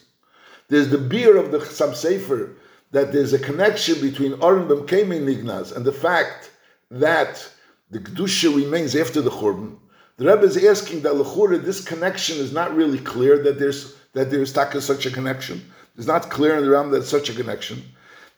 There's 0.68 0.90
the 0.90 0.98
beer 0.98 1.38
of 1.38 1.52
the 1.52 1.60
Chassam 1.60 1.92
Sofer 1.92 2.56
that 2.92 3.14
there's 3.14 3.32
a 3.32 3.40
connection 3.40 4.02
between 4.02 4.34
Oren 4.42 4.68
Bemkeme 4.68 5.22
Nignaz 5.22 5.74
and 5.74 5.86
the 5.86 5.94
fact 5.94 6.52
that 6.92 7.50
the 7.92 8.00
Kedusha 8.00 8.54
remains 8.54 8.94
after 8.94 9.22
the 9.22 9.32
Churban. 9.32 9.78
The 10.18 10.26
Rebbe 10.26 10.44
is 10.44 10.58
asking 10.58 11.04
that 11.04 11.14
Lechura, 11.14 11.64
this 11.64 11.86
connection 11.86 12.40
is 12.40 12.52
not 12.52 12.76
really 12.76 13.00
clear 13.00 13.42
that 13.44 13.60
there's 13.60 13.97
that 14.18 14.30
there's 14.32 14.52
taka 14.52 14.82
such 14.82 15.06
a 15.06 15.12
connection. 15.12 15.64
It's 15.96 16.08
not 16.08 16.30
clear 16.30 16.58
in 16.58 16.64
the 16.64 16.70
Rambam 16.70 16.92
that 16.92 16.98
it's 16.98 17.10
such 17.10 17.30
a 17.30 17.34
connection. 17.34 17.84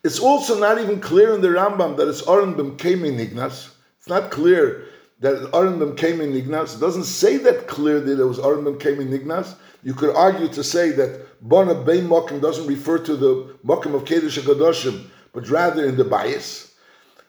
It's 0.03 0.19
also 0.19 0.59
not 0.59 0.79
even 0.79 0.99
clear 1.01 1.33
in 1.33 1.41
the 1.41 1.49
Rambam 1.49 1.97
that 1.97 2.07
it's 2.07 2.21
Oren 2.21 2.53
Bemkeme 2.53 3.17
Nignas. 3.17 3.69
It's 3.97 4.07
not 4.07 4.31
clear 4.31 4.85
that 5.19 5.49
Aron 5.53 5.79
Bem 5.79 5.95
came 5.95 6.21
in 6.21 6.31
Nignas. 6.31 6.75
It 6.75 6.79
doesn't 6.79 7.03
say 7.03 7.37
that 7.37 7.67
clearly 7.67 8.15
that 8.15 8.21
it 8.21 8.25
was 8.25 8.39
Aron 8.39 8.63
Bem 8.63 8.79
came 8.79 9.01
in 9.01 9.09
Nignas. 9.09 9.55
You 9.83 9.93
could 9.93 10.15
argue 10.15 10.47
to 10.49 10.63
say 10.63 10.91
that 10.91 11.41
Bona 11.41 11.75
Bein 11.75 12.07
Mokim 12.07 12.41
doesn't 12.41 12.67
refer 12.67 12.99
to 12.99 13.15
the 13.15 13.55
Mokim 13.65 13.93
of 13.93 14.05
Kedesh 14.05 14.39
HaKadoshim, 14.39 15.07
but 15.33 15.49
rather 15.49 15.85
in 15.85 15.97
the 15.97 16.05
bias. 16.05 16.73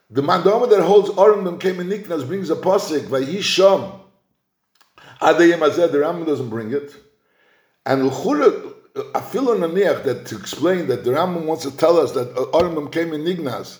The 0.09 0.21
Mandama 0.21 0.69
that 0.69 0.81
holds 0.81 1.17
Aron 1.17 1.43
Bem 1.43 1.59
came 1.59 1.79
in 1.79 1.89
Nignas 1.89 2.25
brings 2.25 2.49
a 2.49 2.55
posik, 2.55 3.07
Vayisham. 3.07 3.99
Adayim 5.21 5.59
Azeh, 5.59 5.91
the 5.91 5.97
Rambam 5.99 6.25
doesn't 6.25 6.49
bring 6.49 6.73
it. 6.73 6.93
And 7.85 8.11
Afilo 8.11 9.57
Naniach, 9.57 10.03
that 10.03 10.25
to 10.27 10.37
explain 10.37 10.87
that 10.87 11.03
the 11.03 11.11
Rambam 11.11 11.45
wants 11.45 11.63
to 11.63 11.75
tell 11.75 11.97
us 11.97 12.11
that 12.11 12.35
uh, 12.37 12.57
Aron 12.57 12.75
Bem 12.75 12.89
came 12.89 13.13
in 13.13 13.21
Nignas, 13.23 13.79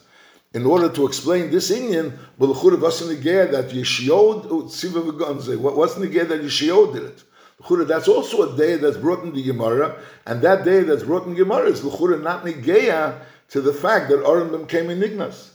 in 0.53 0.65
order 0.65 0.89
to 0.89 1.05
explain 1.05 1.49
this 1.51 1.71
Indian, 1.71 2.17
what's 2.37 2.99
the 2.99 3.15
that 3.51 3.69
Yeshiod? 3.69 4.51
What's 4.51 5.95
the 5.95 6.07
that 6.07 6.41
Yeshiod 6.41 6.93
did 6.93 7.03
it? 7.03 7.87
That's 7.87 8.07
also 8.07 8.53
a 8.53 8.57
day 8.57 8.75
that's 8.75 8.97
brought 8.97 9.23
in 9.23 9.33
the 9.33 9.43
Gemara, 9.43 9.97
and 10.25 10.41
that 10.41 10.65
day 10.65 10.81
that's 10.81 11.03
brought 11.03 11.25
in 11.27 11.35
Gemara 11.35 11.69
is 11.69 11.83
l'chura 11.83 12.21
not 12.21 12.43
negeya 12.43 13.19
to 13.49 13.61
the 13.61 13.71
fact 13.71 14.09
that 14.09 14.25
Aron 14.25 14.65
came 14.65 14.89
in 14.89 14.99
Ignas. 14.99 15.49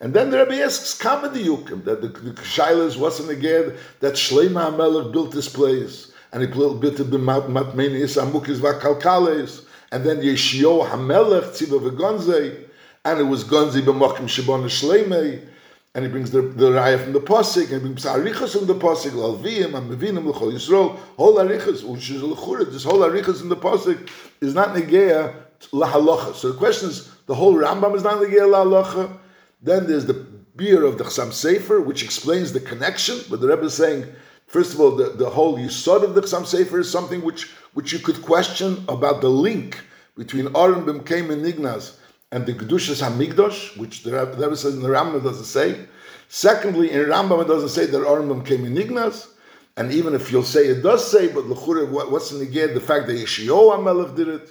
And 0.00 0.14
then 0.14 0.30
the 0.30 0.38
Rebbe 0.38 0.62
asks 0.62 0.96
Kamadi 1.02 1.44
Yukim 1.44 1.84
that 1.84 2.00
the, 2.00 2.08
the 2.08 2.30
Shailas 2.42 2.96
wasn't 2.96 3.30
again 3.30 3.74
that 4.00 4.14
Shleima 4.14 4.70
HaMelech 4.70 5.12
built 5.12 5.32
this 5.32 5.48
place, 5.48 6.07
and 6.32 6.42
he 6.42 6.46
built 6.48 6.84
it 6.84 7.10
the 7.10 7.18
Matmenis 7.18 8.22
Amukis 8.22 8.58
Vakalkales, 8.58 9.64
and 9.92 10.04
then 10.04 10.18
Yeshio 10.18 10.86
HaMelech 10.88 11.50
Tziva 11.50 11.80
V'Gonze 11.80 12.68
and 13.04 13.20
it 13.20 13.24
was 13.24 13.44
Gonzi 13.44 13.80
b'mokim 13.80 14.26
shibon 14.26 14.64
shleimei, 14.64 15.46
and 15.94 16.04
he 16.04 16.10
brings 16.10 16.30
the, 16.30 16.42
the 16.42 16.70
raya 16.72 17.02
from 17.02 17.12
the 17.12 17.20
posik, 17.20 17.72
and 17.72 17.72
he 17.72 17.78
brings 17.78 18.04
arichas 18.04 18.56
from 18.56 18.66
the 18.66 18.74
posik, 18.74 19.14
l'alviyim, 19.14 19.72
amevinim, 19.72 20.26
l'chol 20.26 20.52
yisrael, 20.52 20.96
whole 21.16 21.36
arichas, 21.36 21.82
which 21.84 22.10
is 22.10 22.20
this 22.20 22.84
whole 22.84 22.98
arichas 22.98 23.40
in 23.40 23.48
the 23.48 23.56
posik 23.56 24.08
is 24.40 24.54
not 24.54 24.74
negeya 24.76 25.34
lahalacha. 25.72 26.34
So 26.34 26.52
the 26.52 26.58
question 26.58 26.90
is, 26.90 27.10
the 27.26 27.34
whole 27.34 27.54
Rambam 27.54 27.96
is 27.96 28.02
not 28.02 28.18
negeya 28.18 28.46
lahalacha, 28.46 29.16
then 29.62 29.86
there's 29.86 30.06
the 30.06 30.14
beer 30.14 30.84
of 30.84 30.98
the 30.98 31.04
Chassam 31.04 31.28
Sofer, 31.28 31.84
which 31.84 32.02
explains 32.02 32.52
the 32.52 32.60
connection, 32.60 33.20
but 33.30 33.40
the 33.40 33.48
Rebbe 33.48 33.62
is 33.62 33.74
saying, 33.74 34.06
First 34.48 34.72
of 34.72 34.80
all, 34.80 34.92
the, 34.92 35.10
the 35.10 35.28
whole 35.28 35.58
Yisod 35.58 36.02
of 36.02 36.14
the 36.14 36.22
Chassam 36.22 36.42
Sofer 36.42 36.80
is 36.80 36.90
something 36.90 37.22
which, 37.22 37.50
which 37.74 37.92
you 37.92 37.98
could 37.98 38.22
question 38.22 38.82
about 38.88 39.20
the 39.20 39.28
link 39.28 39.78
between 40.16 40.46
Aron 40.56 40.86
Bimkeim 40.86 41.30
and 41.30 41.44
Ignaz 41.44 41.98
and 42.32 42.46
the 42.46 42.54
Kedushas 42.54 43.02
Hamigdosh, 43.02 43.76
which 43.76 44.04
the 44.04 44.12
Rebbe 44.12 44.56
says 44.56 44.74
in 44.74 44.82
the 44.82 44.88
Rambam 44.88 45.22
doesn't 45.22 45.44
say. 45.44 45.86
Secondly, 46.28 46.90
in 46.90 47.00
Rambam 47.02 47.42
it 47.42 47.48
doesn't 47.48 47.68
say 47.68 47.84
that 47.86 47.98
Arambam 47.98 48.44
came 48.44 48.64
in 48.64 48.74
Ignas, 48.74 49.28
and 49.76 49.92
even 49.92 50.14
if 50.14 50.32
you'll 50.32 50.42
say 50.42 50.66
it 50.66 50.82
does 50.82 51.08
say, 51.08 51.28
but 51.28 51.44
Lechura, 51.44 52.10
what's 52.10 52.32
in 52.32 52.38
the 52.38 52.46
get 52.46 52.72
the 52.72 52.80
fact 52.80 53.06
that 53.06 53.16
Yeshio 53.16 53.76
HaMelech 53.76 54.16
did 54.16 54.28
it, 54.28 54.50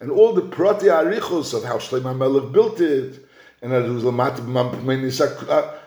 and 0.00 0.10
all 0.10 0.32
the 0.32 0.40
Prati 0.40 0.86
Arichos 0.86 1.52
of 1.52 1.64
how 1.64 1.76
Shleim 1.76 2.02
HaMelech 2.02 2.50
built 2.50 2.80
it, 2.80 3.26
and 3.60 3.72
that 3.72 3.84
it 3.84 3.90
was 3.90 4.04
Lamat 4.04 4.38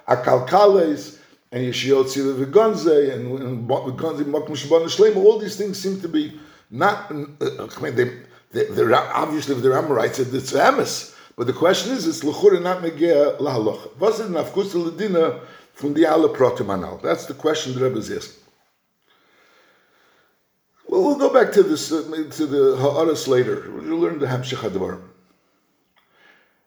Akalkales, 0.08 1.17
and 1.52 1.64
Yeshio 1.64 2.04
Tzila 2.04 2.46
V'Gonze, 2.46 3.14
and 3.14 3.68
V'Gonze 3.68 4.24
Mokum 4.24 4.50
Shabbat 4.50 4.86
Shleim, 4.86 5.16
all 5.18 5.40
these 5.40 5.56
things 5.56 5.80
seem 5.80 6.00
to 6.02 6.08
be 6.08 6.40
not, 6.70 7.12
uh, 7.12 7.68
I 7.78 7.82
mean, 7.82 7.96
they, 7.96 8.12
they, 8.52 8.66
they're 8.66 8.94
obviously 8.96 9.56
if 9.56 9.62
the 9.62 9.70
Rambam 9.70 9.90
writes 9.90 10.20
it, 10.20 10.34
it's 10.34 10.52
Emes, 10.52 11.16
but 11.38 11.48
the 11.48 11.54
question 11.54 11.94
is, 11.94 12.08
it's 12.08 12.24
l'chura 12.24 12.62
not 12.62 12.82
megea 12.82 13.38
lahalocha. 13.40 13.96
Was 13.98 14.20
it 14.20 14.32
nafkus 14.32 14.74
ledina 14.74 15.40
from 15.74 15.94
the 15.94 16.06
alle 16.06 16.30
protimanal? 16.30 17.02
That's 17.02 17.28
the 17.28 17.36
question 17.36 17.76
the 17.76 17.84
Rebbe 17.84 18.00
is 18.00 18.12
asking. 18.12 18.44
Well, 20.88 21.04
we'll 21.04 21.18
go 21.18 21.32
back 21.32 21.54
to 21.54 21.64
this 21.64 21.92
uh, 21.92 22.02
to 22.32 22.46
the 22.46 22.78
ha'aras 22.78 23.28
later. 23.28 23.70
We'll 23.70 24.00
learn 24.00 24.20
the 24.20 24.26
hamshich 24.26 24.58
hadvar. 24.58 25.02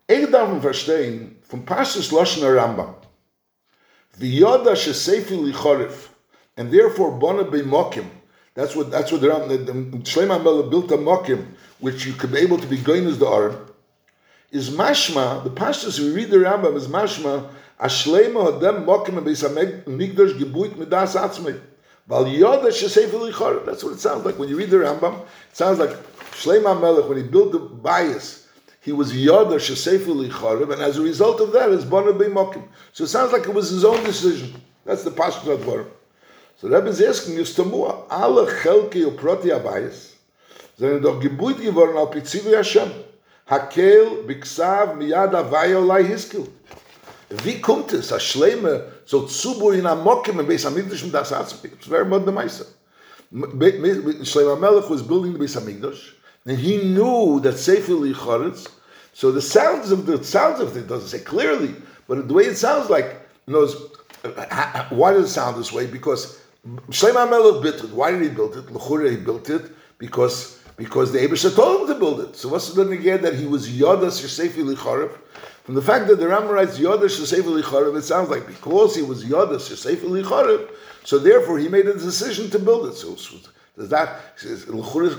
Darf 0.08 0.60
verstehen 0.60 1.36
from 1.42 1.64
Pashas 1.64 2.12
Lashon 2.12 2.42
Rambam. 2.42 2.94
V'yoda 4.18 4.72
shesefi 4.72 5.52
lichorif, 5.52 6.08
and 6.56 6.72
therefore 6.72 7.12
bona 7.12 7.44
b'mokim. 7.44 8.06
That's 8.54 8.74
what 8.74 8.90
that's 8.90 9.12
what 9.12 9.20
the 9.20 9.28
Rambam, 9.28 10.02
Shlomo 10.02 10.68
built 10.70 10.90
a 10.90 10.96
mokim, 10.96 11.46
which 11.78 12.04
you 12.04 12.12
could 12.12 12.32
be 12.32 12.38
able 12.38 12.58
to 12.58 12.66
be 12.66 12.76
going 12.76 13.06
as 13.06 13.18
the 13.18 13.26
Aron 13.26 13.56
is 14.50 14.70
mashma, 14.70 15.44
the 15.44 15.50
pashtas 15.50 16.00
we 16.00 16.10
read 16.10 16.30
the 16.30 16.38
Rambam 16.38 16.76
is 16.76 16.88
mashma, 16.88 17.48
ashlema 17.80 18.60
hadem 18.60 18.84
mokim 18.84 19.22
beis 19.22 19.44
migdash 19.84 20.38
gebuit 20.38 20.76
midas 20.76 21.14
atzmei. 21.14 21.60
Val 22.08 22.24
yoda 22.24 22.66
shesefer 22.66 23.30
lichor. 23.30 23.64
That's 23.64 23.84
what 23.84 23.92
it 23.92 24.00
sounds 24.00 24.24
like 24.24 24.38
when 24.38 24.48
you 24.48 24.56
read 24.56 24.70
the 24.70 24.78
Rambam. 24.78 25.20
It 25.20 25.56
sounds 25.56 25.78
like 25.78 25.90
Shleima 26.32 26.80
Melech 26.80 27.08
when 27.08 27.18
he 27.18 27.24
built 27.24 27.52
the 27.52 27.58
bias, 27.58 28.39
he 28.80 28.92
was 28.92 29.12
yoda 29.12 29.56
shesefer 29.56 30.28
lichor, 30.28 30.72
and 30.72 30.82
as 30.82 30.96
a 30.96 31.02
result 31.02 31.40
of 31.40 31.52
that, 31.52 31.70
is 31.70 31.84
bona 31.84 32.12
mokim. 32.12 32.66
So 32.92 33.04
it 33.04 33.08
sounds 33.08 33.32
like 33.32 33.42
it 33.42 33.54
was 33.54 33.70
his 33.70 33.84
own 33.84 34.02
decision. 34.04 34.60
That's 34.84 35.04
the 35.04 35.10
pashtas 35.10 35.52
of 35.52 35.64
the 35.64 35.86
So 36.56 36.68
Rebbe 36.68 36.88
is 36.88 37.00
asking 37.00 37.34
you, 37.34 37.42
Stamua, 37.42 38.06
alle 38.10 38.46
chelke 38.46 39.04
uproti 39.04 39.50
abayis, 39.50 40.14
sind 40.78 41.02
doch 41.02 41.20
gebuit 41.22 41.60
geworden 41.60 41.96
al 41.96 42.08
pitzivi 42.08 42.56
Hashem. 42.56 42.90
Hakel 43.48 44.24
biksav 44.26 44.96
miyad 44.96 45.32
avayo 45.32 45.86
lai 45.86 46.02
hiskil. 46.04 46.48
Wie 47.30 47.60
kommt 47.60 47.92
es, 47.92 48.10
a 48.10 48.18
Schleime 48.18 48.90
so 49.04 49.22
zubu 49.22 49.72
in 49.78 49.86
a 49.86 49.94
Mokim 49.94 50.40
in 50.40 50.46
Beis 50.46 50.64
Hamikdash 50.64 51.04
mit 51.04 51.12
das 51.12 51.30
Atzpik? 51.30 51.74
It's 51.74 51.86
very 51.86 52.04
much 52.04 52.24
the 52.24 52.32
Meise. 52.32 52.66
Shleima 53.32 54.58
Melech 54.58 54.90
was 54.90 55.02
building 55.02 55.34
the 55.34 55.38
Beis 55.38 55.56
Hamikdash, 55.56 56.14
and 56.46 56.58
he 56.58 56.78
knew 56.78 57.40
that 57.40 57.58
Sefer 57.58 57.92
Lichoretz, 57.92 58.68
so 59.12 59.30
the 59.30 59.42
sounds 59.42 59.90
of 59.90 60.06
the 60.06 60.22
sounds 60.24 60.60
of 60.60 60.76
it 60.76 60.88
doesn't 60.88 61.08
say 61.08 61.24
clearly, 61.24 61.74
but 62.08 62.26
the 62.26 62.34
way 62.34 62.44
it 62.44 62.56
sounds 62.56 62.88
like, 62.88 63.16
knows 63.46 63.76
uh, 64.24 64.86
why 64.90 65.12
does 65.12 65.30
it 65.30 65.32
sound 65.32 65.58
this 65.58 65.72
way? 65.72 65.86
Because 65.86 66.40
Shleima 66.88 67.28
Melech 67.28 67.62
built 67.62 67.84
it. 67.84 67.90
Why 67.90 68.10
did 68.10 68.22
he 68.22 68.28
build 68.28 68.56
it? 68.56 68.70
L'chure 68.70 69.10
he 69.10 69.16
built 69.16 69.48
it 69.50 69.70
because 69.98 70.58
because 70.76 71.12
the 71.12 71.18
Abisha 71.18 71.54
told 71.54 71.82
him 71.82 71.94
to 71.94 72.00
build 72.00 72.20
it. 72.20 72.36
So 72.36 72.48
what's 72.48 72.72
the 72.72 72.84
neged 72.84 73.22
that 73.22 73.34
he 73.34 73.46
was 73.46 73.68
Yodas 73.68 74.22
Yosefi 74.22 74.74
Licharev? 74.74 75.12
From 75.64 75.74
the 75.74 75.82
fact 75.82 76.08
that 76.08 76.16
the 76.16 76.28
Ram 76.28 76.48
writes 76.48 76.78
Yodas 76.78 77.20
Yosefi 77.20 77.62
Licharev, 77.62 77.96
it 77.96 78.02
sounds 78.02 78.30
like 78.30 78.46
because 78.46 78.96
he 78.96 79.02
was 79.02 79.24
Yodas 79.24 79.70
Yosefi 79.70 80.22
Licharev, 80.22 80.70
so 81.04 81.18
therefore 81.18 81.58
he 81.58 81.68
made 81.68 81.86
a 81.86 81.94
decision 81.94 82.50
to 82.50 82.58
build 82.58 82.88
it. 82.88 82.94
So, 82.94 83.14
so 83.16 83.36
does 83.80 83.88
that, 83.88 84.20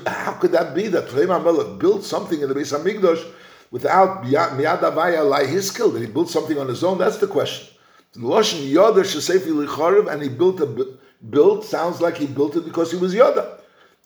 how 0.06 0.34
could 0.34 0.52
that 0.52 0.76
be 0.76 0.88
that 0.88 1.12
Reim 1.14 1.30
HaMelech 1.30 1.80
built 1.80 2.04
something 2.04 2.42
in 2.42 2.48
the 2.48 2.54
Beis 2.54 2.78
HaMikdash 2.78 3.28
without 3.72 4.24
Miyad 4.24 4.82
Avaya 4.82 5.28
Lai 5.28 5.46
that 5.46 6.00
he 6.00 6.06
built 6.06 6.30
something 6.30 6.60
on 6.60 6.68
his 6.68 6.84
own? 6.84 7.00
That's 7.00 7.18
the 7.18 7.26
question. 7.26 7.76
Loshin 8.16 10.12
and 10.12 10.22
he 10.22 10.30
built 10.30 10.60
a 10.60 10.88
built 11.28 11.66
sounds 11.66 12.02
like 12.02 12.18
he 12.18 12.28
built 12.28 12.56
it 12.56 12.66
because 12.66 12.92
he 12.92 12.98
was 12.98 13.16
Yoda. 13.16 13.60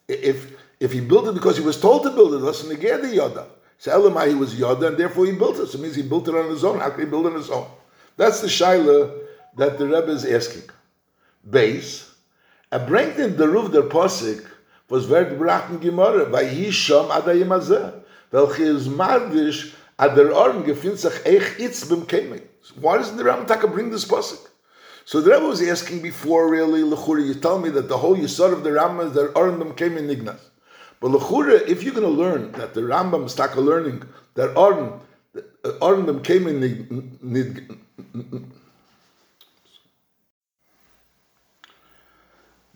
If 0.08 0.54
if 0.80 0.94
he 0.94 1.02
built 1.02 1.28
it 1.28 1.34
because 1.34 1.58
he 1.58 1.64
was 1.64 1.80
told 1.82 2.04
to 2.04 2.12
build 2.12 2.36
it, 2.36 2.38
that's 2.38 2.66
negate 2.66 3.02
the 3.02 3.08
Yoda. 3.08 3.46
So 3.78 3.92
Elamai, 3.92 4.30
he 4.30 4.36
was 4.36 4.56
Yoda, 4.56 4.88
and 4.88 4.98
therefore 4.98 5.26
he 5.26 5.34
built 5.34 5.60
it. 5.60 5.68
So 5.68 5.78
it 5.78 5.82
means 5.82 5.96
he 5.96 6.04
built 6.04 6.30
it 6.30 6.36
on 6.36 6.50
his 6.50 6.64
own. 6.64 6.80
How 6.80 6.92
can 6.92 7.02
he 7.02 7.06
build 7.08 7.26
it 7.26 7.34
on 7.34 7.36
his 7.36 7.50
own? 7.50 7.68
That's 8.16 8.40
the 8.40 8.48
Shaila 8.48 9.20
that 9.58 9.78
the 9.78 9.86
Rebbe 9.86 10.12
is 10.12 10.26
asking. 10.26 10.70
Base, 11.50 12.15
a 12.72 12.80
bringt 12.80 13.18
in 13.18 13.38
the 13.38 13.48
roof 13.48 13.72
der 13.72 13.84
Posik, 13.84 14.44
was 14.90 15.08
wird 15.10 15.38
brachen 15.38 15.80
gemorre, 15.80 16.32
weil 16.32 16.48
hi 16.48 16.72
shom 16.72 17.10
adayim 17.10 17.50
azeh, 17.50 17.94
welche 18.32 18.64
is 18.64 18.88
mardish, 18.88 19.74
ad 19.98 20.16
der 20.16 20.36
Oren 20.36 20.64
gefindt 20.64 21.00
sich 21.00 21.14
eich 21.26 21.60
itz 21.60 21.86
bim 21.88 22.06
keming. 22.06 22.42
Why 22.80 22.98
doesn't 22.98 23.18
the 23.18 23.24
Rebbe 23.24 23.46
Taka 23.46 23.68
bring 23.68 23.92
this 23.92 24.06
Posik? 24.06 24.50
So 25.06 25.22
the 25.22 25.32
Rebbe 25.32 25.46
was 25.48 25.62
asking 25.62 26.02
before, 26.02 26.50
really, 26.50 26.82
Lechuri, 26.82 27.26
you 27.28 27.36
tell 27.36 27.60
me 27.60 27.70
that 27.70 27.88
the 27.88 27.98
whole 27.98 28.18
Yisod 28.18 28.54
of 28.54 28.64
the 28.64 28.72
Rambam 28.72 29.08
is 29.08 29.14
that 29.14 29.34
Oren 29.36 29.60
bim 29.60 29.74
keming 29.74 30.08
nignas. 30.08 30.40
But 31.00 31.12
Lechura, 31.12 31.62
if 31.68 31.84
you're 31.84 31.94
going 31.94 32.08
to 32.08 32.10
learn 32.10 32.52
that 32.54 32.74
the 32.74 32.82
Rambam 32.82 33.26
is 33.26 33.36
taka 33.36 33.62
learning 33.62 34.04
that 34.36 34.56
Arn, 34.58 35.00
Arn 35.82 36.22
came 36.22 36.48
in 36.48 36.62
the 36.62 37.62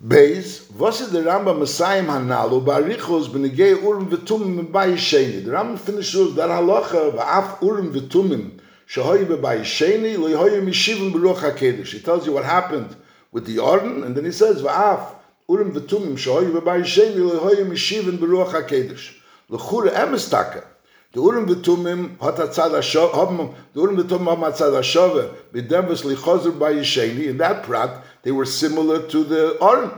Beis, 0.01 0.61
was 0.77 1.01
ist 1.01 1.13
der 1.13 1.25
Rambam 1.25 1.59
Messiah 1.59 2.01
Hanalu, 2.01 2.61
Barichos, 2.61 3.27
Benegei 3.27 3.75
Urim 3.83 4.09
Vetumim 4.09 4.71
Bai 4.71 4.91
Sheni. 4.93 5.43
The 5.43 5.51
Rambam 5.51 5.77
finishes 5.77 6.35
that 6.35 6.49
halacha, 6.49 7.11
Va'af 7.11 7.61
Urim 7.61 7.91
Vetumim, 7.91 8.61
Shahoy 8.87 9.41
Bai 9.41 9.57
Sheni, 9.57 10.15
Loihoy 10.15 10.61
Mishivim 10.63 11.11
Beruch 11.11 11.39
HaKedesh. 11.39 11.87
He 11.87 11.99
tells 11.99 12.25
you 12.25 12.31
what 12.31 12.45
happened 12.45 12.95
with 13.33 13.45
the 13.45 13.61
Arden, 13.61 14.05
and 14.05 14.15
then 14.15 14.23
he 14.23 14.31
says, 14.31 14.61
Va'af 14.61 15.15
Urim 15.49 15.73
Vetumim, 15.73 16.13
Shahoy 16.13 16.63
Bai 16.63 16.79
Sheni, 16.79 17.17
Loihoy 17.17 17.69
Mishivim 17.69 18.19
Beruch 18.19 18.53
HaKedesh. 18.53 19.17
L'chura 19.49 19.89
emes 19.89 20.29
taka. 20.29 20.63
The 21.11 21.19
Urim 21.21 21.47
V'tumim 21.47 22.21
hat 22.21 22.35
atzad 22.35 22.71
haben, 23.13 23.55
the 23.73 23.81
Urim 23.81 23.97
V'tumim 23.97 24.29
haben 24.29 24.43
atzad 24.43 24.71
hashove, 24.71 25.33
b'dem 25.51 25.87
v's 25.87 26.03
lichozer 26.03 26.57
Bai 26.57 26.75
Sheni, 26.75 27.27
in 27.29 27.37
that 27.39 27.63
prat, 27.63 28.03
they 28.23 28.31
were 28.31 28.45
similar 28.45 29.07
to 29.07 29.23
the 29.23 29.57
Oren. 29.59 29.91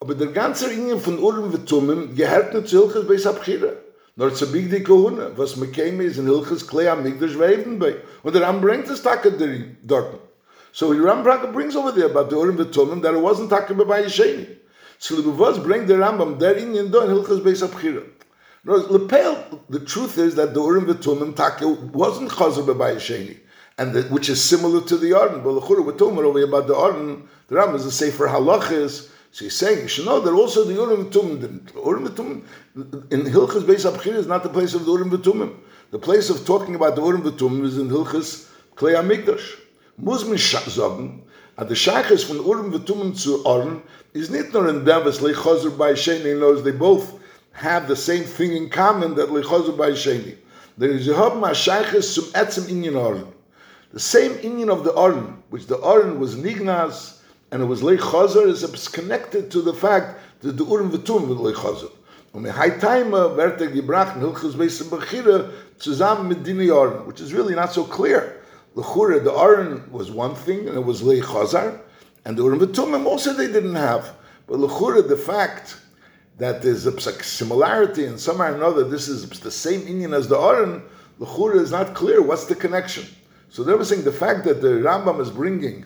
Aber 0.00 0.14
der 0.14 0.28
ganze 0.28 0.72
Ingen 0.72 0.98
von 0.98 1.18
Urim 1.18 1.52
Vetumim 1.52 2.14
gehört 2.14 2.54
nicht 2.54 2.68
zu 2.68 2.82
Hilches 2.82 3.06
Beis 3.06 3.26
Abchira. 3.26 3.72
Nor 4.16 4.34
zu 4.34 4.50
Big 4.50 4.70
die 4.70 4.82
Kohune, 4.82 5.32
was 5.36 5.56
mekäme 5.56 6.04
ist 6.04 6.18
in 6.18 6.26
Hilches 6.26 6.66
Klei 6.66 6.90
am 6.90 7.02
Migdash 7.02 7.38
Weiven 7.38 7.78
bei. 7.78 7.96
Und 8.22 8.34
der 8.34 8.42
Ram 8.42 8.60
bringt 8.60 8.88
das 8.88 9.02
Taka 9.02 9.30
dort. 9.82 10.20
So 10.72 10.92
the 10.92 11.00
Rambam 11.00 11.52
brings 11.52 11.74
over 11.74 11.92
there 11.92 12.06
about 12.06 12.30
the 12.30 12.36
Urim 12.36 12.56
Vetumim 12.56 13.02
that 13.02 13.14
it 13.14 13.20
wasn't 13.20 13.50
Taka 13.50 13.74
by 13.74 14.02
Yesheni. 14.02 14.46
So 14.98 15.16
the 15.16 15.30
was 15.30 15.58
bring 15.58 15.86
the 15.86 15.94
Rambam 15.94 16.38
der 16.38 16.56
Ingen 16.56 16.90
do 16.90 17.00
in 17.00 17.10
Hilches 17.10 17.40
Beis 17.40 17.62
Abchira. 17.62 18.02
No, 18.62 18.76
Lepel, 18.76 19.64
the 19.68 19.80
truth 19.80 20.18
is 20.18 20.34
that 20.36 20.54
the 20.54 20.60
Urim 20.60 20.86
Vetumim 20.86 21.34
Taka 21.34 21.66
wasn't 21.68 22.30
Chazer 22.30 22.76
by. 22.76 22.98
And 23.78 23.94
the, 23.94 24.02
which 24.04 24.28
is 24.28 24.42
similar 24.42 24.82
to 24.82 24.96
the 24.98 25.14
Arden. 25.14 25.42
But 25.42 25.54
the 25.54 25.82
we're 25.82 25.92
talking 25.92 26.18
about 26.42 26.66
the 26.66 26.76
Arden, 26.76 27.26
the 27.50 27.56
Ram 27.56 27.74
is 27.74 27.84
a 27.84 27.90
Sefer 27.90 28.28
Halachis. 28.28 29.10
So 29.32 29.44
he's 29.44 29.56
saying 29.56 29.82
you 29.82 29.88
should 29.88 30.06
know 30.06 30.20
that 30.20 30.32
also 30.32 30.64
the 30.64 30.74
Urim 30.74 31.10
V'tumim, 31.10 31.40
the 31.40 31.80
Urim 31.80 32.06
in 33.10 33.22
Hilchas 33.32 33.62
Beis 33.64 33.90
Abchir 33.90 34.14
is 34.14 34.26
not 34.26 34.42
the 34.44 34.48
place 34.48 34.72
of 34.74 34.86
the 34.86 34.92
Urim 34.92 35.10
V'tumim. 35.10 35.56
The 35.90 35.98
place 35.98 36.30
of 36.30 36.46
talking 36.46 36.76
about 36.76 36.94
the 36.94 37.02
Urim 37.02 37.22
V'tumim 37.22 37.64
is 37.64 37.76
in 37.76 37.88
Hilchas 37.88 38.48
Klei 38.76 38.94
Hamikdash. 38.94 39.58
Muss 39.98 40.24
man 40.24 40.38
sagen, 40.38 41.22
at 41.58 41.68
the 41.68 41.74
Shachas 41.74 42.24
from 42.24 42.38
Urim 42.46 42.72
V'tumim 42.72 43.20
to 43.24 43.42
Urim 43.48 43.82
is 44.14 44.30
not 44.30 44.52
nur 44.52 44.68
in 44.68 44.84
Davis 44.84 45.18
Lechozer 45.18 45.76
by 45.76 45.92
Sheni 45.92 46.38
knows 46.38 46.62
they 46.62 46.70
both 46.70 47.20
have 47.52 47.88
the 47.88 47.96
same 47.96 48.22
thing 48.22 48.56
in 48.56 48.70
common 48.70 49.16
that 49.16 49.28
Lechozer 49.28 49.76
by 49.76 49.90
Sheni. 49.90 50.36
There 50.78 50.90
is 50.90 51.08
a 51.08 51.16
Hab 51.16 51.32
Shachas 51.32 52.14
zum 52.14 52.26
Etzem 52.26 52.64
Inyan 52.68 52.92
Urim. 52.92 53.32
The 53.92 54.00
same 54.00 54.34
Inyan 54.34 54.70
of 54.70 54.84
the 54.84 54.94
Aron, 54.94 55.42
which 55.50 55.66
the 55.66 55.80
Aron 55.82 56.20
was 56.20 56.36
Nignas, 56.36 57.19
and 57.52 57.62
it 57.62 57.66
was 57.66 57.82
Lei 57.82 57.96
Chazer, 57.96 58.46
is 58.46 58.88
connected 58.88 59.50
to 59.50 59.60
the 59.60 59.74
fact 59.74 60.18
that 60.40 60.56
the 60.56 60.64
Urim 60.64 60.90
V'tum 60.90 61.28
was 61.28 61.38
Lei 61.38 61.52
Chazer. 61.52 61.90
Und 62.32 62.42
mir 62.42 62.52
hay 62.52 62.78
time 62.78 63.12
uh, 63.12 63.28
werte 63.36 63.68
gebracht 63.68 64.16
Hilchus 64.18 64.54
Beis 64.54 64.80
Bechira 64.84 65.50
zusammen 65.78 66.28
mit 66.28 66.44
Dini 66.44 66.70
Aron, 66.70 67.06
which 67.06 67.20
is 67.20 67.34
really 67.34 67.54
not 67.54 67.72
so 67.72 67.82
clear. 67.82 68.40
The 68.76 68.82
Chura, 68.82 69.22
the 69.22 69.32
Aron 69.32 69.90
was 69.90 70.12
one 70.12 70.36
thing, 70.36 70.68
and 70.68 70.76
it 70.76 70.84
was 70.84 71.02
Chazar, 71.02 71.80
and 72.24 72.36
the 72.36 72.44
Urim 72.44 72.60
V'tumim 72.60 73.04
also 73.04 73.32
they 73.32 73.48
didn't 73.48 73.74
have. 73.74 74.14
But 74.46 74.58
the 74.58 75.02
the 75.02 75.16
fact 75.16 75.76
that 76.38 76.62
there's 76.62 76.86
a 76.86 77.00
similarity 77.22 78.04
and 78.06 78.18
somehow 78.18 78.52
or 78.52 78.54
another 78.54 78.84
this 78.84 79.08
is 79.08 79.28
the 79.28 79.50
same 79.50 79.86
Indian 79.86 80.14
as 80.14 80.28
the 80.28 80.38
Aron, 80.38 80.82
the 81.18 81.26
Chura 81.26 81.56
is 81.56 81.72
not 81.72 81.94
clear. 81.94 82.22
What's 82.22 82.46
the 82.46 82.54
connection? 82.54 83.06
So 83.50 83.64
they 83.64 83.74
were 83.74 83.84
saying 83.84 84.04
the 84.04 84.12
fact 84.12 84.44
that 84.44 84.62
the 84.62 84.68
Rambam 84.68 85.20
is 85.20 85.30
bringing 85.30 85.84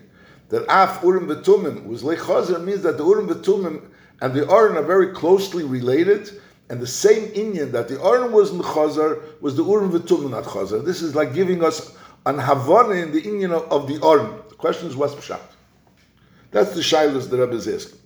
that 0.54 0.64
Af 0.68 1.02
Urim 1.02 1.26
V'tumim 1.26 1.84
was 1.84 2.04
Lechazer 2.04 2.62
means 2.62 2.82
that 2.82 2.96
the 2.96 3.04
Urim 3.04 3.26
V'tumim 3.28 3.82
and 4.20 4.32
the 4.32 4.48
Aron 4.48 4.76
are 4.76 4.84
very 4.84 5.08
closely 5.12 5.64
related, 5.64 6.30
and 6.70 6.80
the 6.80 6.86
same 6.86 7.32
Indian 7.34 7.72
that 7.72 7.88
the 7.88 8.00
Aron 8.00 8.30
was 8.30 8.52
in 8.52 8.60
Chazar 8.60 9.20
was 9.40 9.56
the 9.56 9.64
Urim 9.64 9.90
V'tumim 9.90 10.30
not 10.30 10.44
Chazar. 10.44 10.84
This 10.84 11.02
is 11.02 11.16
like 11.16 11.34
giving 11.34 11.64
us 11.64 11.96
an 12.24 12.38
Havana 12.38 12.94
in 12.94 13.10
the 13.10 13.20
Indian 13.20 13.50
of, 13.50 13.88
the 13.88 13.98
Aron. 14.06 14.38
The 14.48 14.54
question 14.54 14.86
is 14.86 14.94
what's 14.94 15.16
Pshat? 15.16 15.40
That's 16.52 16.72
the 16.72 16.82
Shilas 16.82 17.28
the 17.28 17.36
Rebbe 17.36 17.54
is 17.54 17.66
asking. 17.66 17.98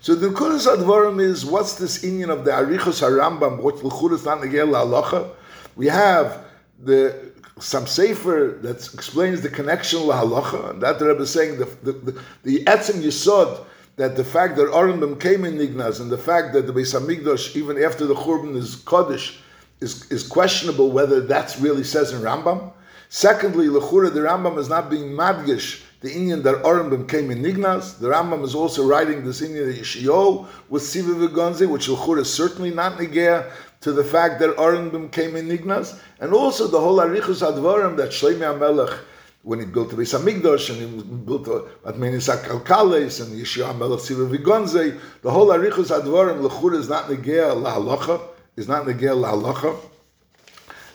So 0.00 0.14
the 0.14 0.28
Kudas 0.28 0.72
Advarim 0.72 1.20
is 1.20 1.44
what's 1.44 1.74
this 1.74 2.04
Indian 2.04 2.30
of 2.30 2.44
the 2.44 2.52
Arichos 2.52 3.02
HaRambam, 3.02 3.60
which 3.60 3.74
Negel 3.74 4.70
Halacha? 4.70 5.30
We 5.74 5.86
have 5.86 6.44
the 6.78 7.32
some 7.60 7.86
sefer 7.86 8.58
that 8.62 8.76
explains 8.94 9.40
the 9.40 9.48
connection 9.48 10.06
la 10.06 10.22
halacha, 10.22 10.70
and 10.70 10.82
that 10.82 11.00
Rebbe 11.00 11.22
is 11.22 11.30
saying 11.30 11.58
the 11.58 11.66
the 11.82 11.92
the, 11.92 12.22
the 12.44 12.64
etzim 12.64 13.02
yisod 13.02 13.64
that 13.96 14.16
the 14.16 14.24
fact 14.24 14.56
that 14.56 14.68
Arambam 14.68 15.20
came 15.20 15.44
in 15.44 15.58
Nignas 15.58 16.00
and 16.00 16.10
the 16.10 16.18
fact 16.18 16.52
that 16.52 16.66
the 16.66 16.72
Beis 16.72 16.94
Hamikdash 16.98 17.56
even 17.56 17.82
after 17.82 18.06
the 18.06 18.14
Churban 18.14 18.56
is 18.56 18.76
Kaddish 18.76 19.40
is, 19.80 20.10
is 20.10 20.26
questionable 20.26 20.92
whether 20.92 21.20
that's 21.20 21.58
really 21.58 21.84
says 21.84 22.12
in 22.12 22.20
Rambam. 22.20 22.72
Secondly, 23.08 23.66
Lechura, 23.66 24.12
the 24.12 24.20
Rambam 24.20 24.56
is 24.58 24.68
not 24.68 24.88
being 24.88 25.10
madgish 25.10 25.82
the 26.00 26.12
Indian 26.12 26.42
that 26.44 26.62
Arambam 26.62 27.08
came 27.08 27.30
in 27.30 27.42
Nignas. 27.42 27.98
The 27.98 28.08
Rambam 28.08 28.44
is 28.44 28.54
also 28.54 28.86
writing 28.86 29.24
this 29.24 29.42
Indian 29.42 29.66
that 29.66 29.76
Yeshio 29.76 30.46
with 30.68 30.84
Siva 30.84 31.12
Vigonzi, 31.12 31.68
which 31.68 31.88
Lechura 31.88 32.20
is 32.20 32.32
certainly 32.32 32.70
not 32.70 32.98
Nigea 32.98 33.50
to 33.80 33.92
the 33.92 34.04
fact 34.04 34.40
that 34.40 34.56
Arenbim 34.56 35.12
came 35.12 35.36
in 35.36 35.48
Nignas, 35.48 35.98
and 36.20 36.32
also 36.32 36.66
the 36.66 36.80
whole 36.80 36.96
Arichus 36.96 37.46
Advarim 37.46 37.96
that 37.96 38.10
Shlomi 38.10 38.40
HaMelech, 38.40 38.98
when 39.42 39.60
he 39.60 39.66
built 39.66 39.90
the 39.90 39.96
Beis 39.96 40.18
Hamikdash 40.18 40.70
and 40.70 40.78
he 40.80 41.02
built 41.24 41.44
Atmenis 41.84 42.28
HaKalkales 42.34 43.24
and 43.24 43.40
Yeshua 43.40 43.72
HaMelech 43.72 44.00
Siva 44.00 44.26
Vigonze, 44.26 44.98
the 45.22 45.30
whole 45.30 45.48
Arichus 45.48 45.96
Advarim 45.96 46.46
Lechur 46.46 46.74
is 46.74 46.88
not 46.88 47.04
Negea 47.04 47.54
LaHalacha, 47.54 48.20
is 48.56 48.66
not 48.66 48.84
Negea 48.84 49.14
LaHalacha, 49.14 49.76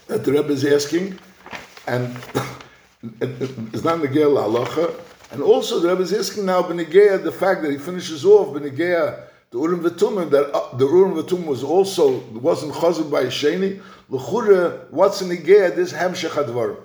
that 0.08 0.26
the 0.26 0.32
Rebbe 0.34 0.52
is 0.52 0.66
asking, 0.66 1.18
and 1.88 2.16
it's 3.22 3.84
not 3.84 4.00
Negea 4.00 4.28
LaHalacha, 4.28 4.94
and 5.32 5.42
also 5.42 5.80
the 5.80 5.88
Rebbe 5.88 6.02
is 6.02 6.14
asking 6.14 6.46
now 6.46 6.62
Benegea, 6.62 7.24
the 7.24 7.32
fact 7.32 7.62
that 7.64 7.72
he 7.72 7.78
finishes 7.78 8.26
off 8.26 8.50
Benegea 8.56 9.30
the 9.54 9.60
Urim 9.60 9.84
V'tumim, 9.84 10.32
that 10.32 10.52
uh, 10.52 10.76
the 10.76 10.88
Urim 10.88 11.14
V'tumim 11.14 11.46
was 11.46 11.64
also, 11.64 12.18
wasn't 12.32 12.74
chazed 12.74 13.12
by 13.12 13.26
Sheni, 13.26 13.80
L'chure, 14.10 14.88
what's 14.90 15.22
in 15.22 15.30
Igea, 15.30 15.76
this 15.76 15.94
Hemshech. 15.94 16.78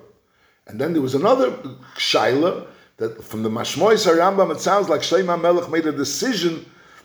And 0.67 0.79
then 0.79 0.93
there 0.93 1.01
was 1.01 1.15
another 1.15 1.49
Shaila, 1.97 2.67
that 2.97 3.23
from 3.23 3.41
the 3.41 3.49
Mashmois 3.49 4.05
HaRambam, 4.05 4.53
it 4.53 4.61
sounds 4.61 4.87
like 4.87 5.01
Shlomo 5.01 5.41
Melech 5.41 5.71
made 5.71 5.87
a 5.87 5.91
decision 5.91 6.63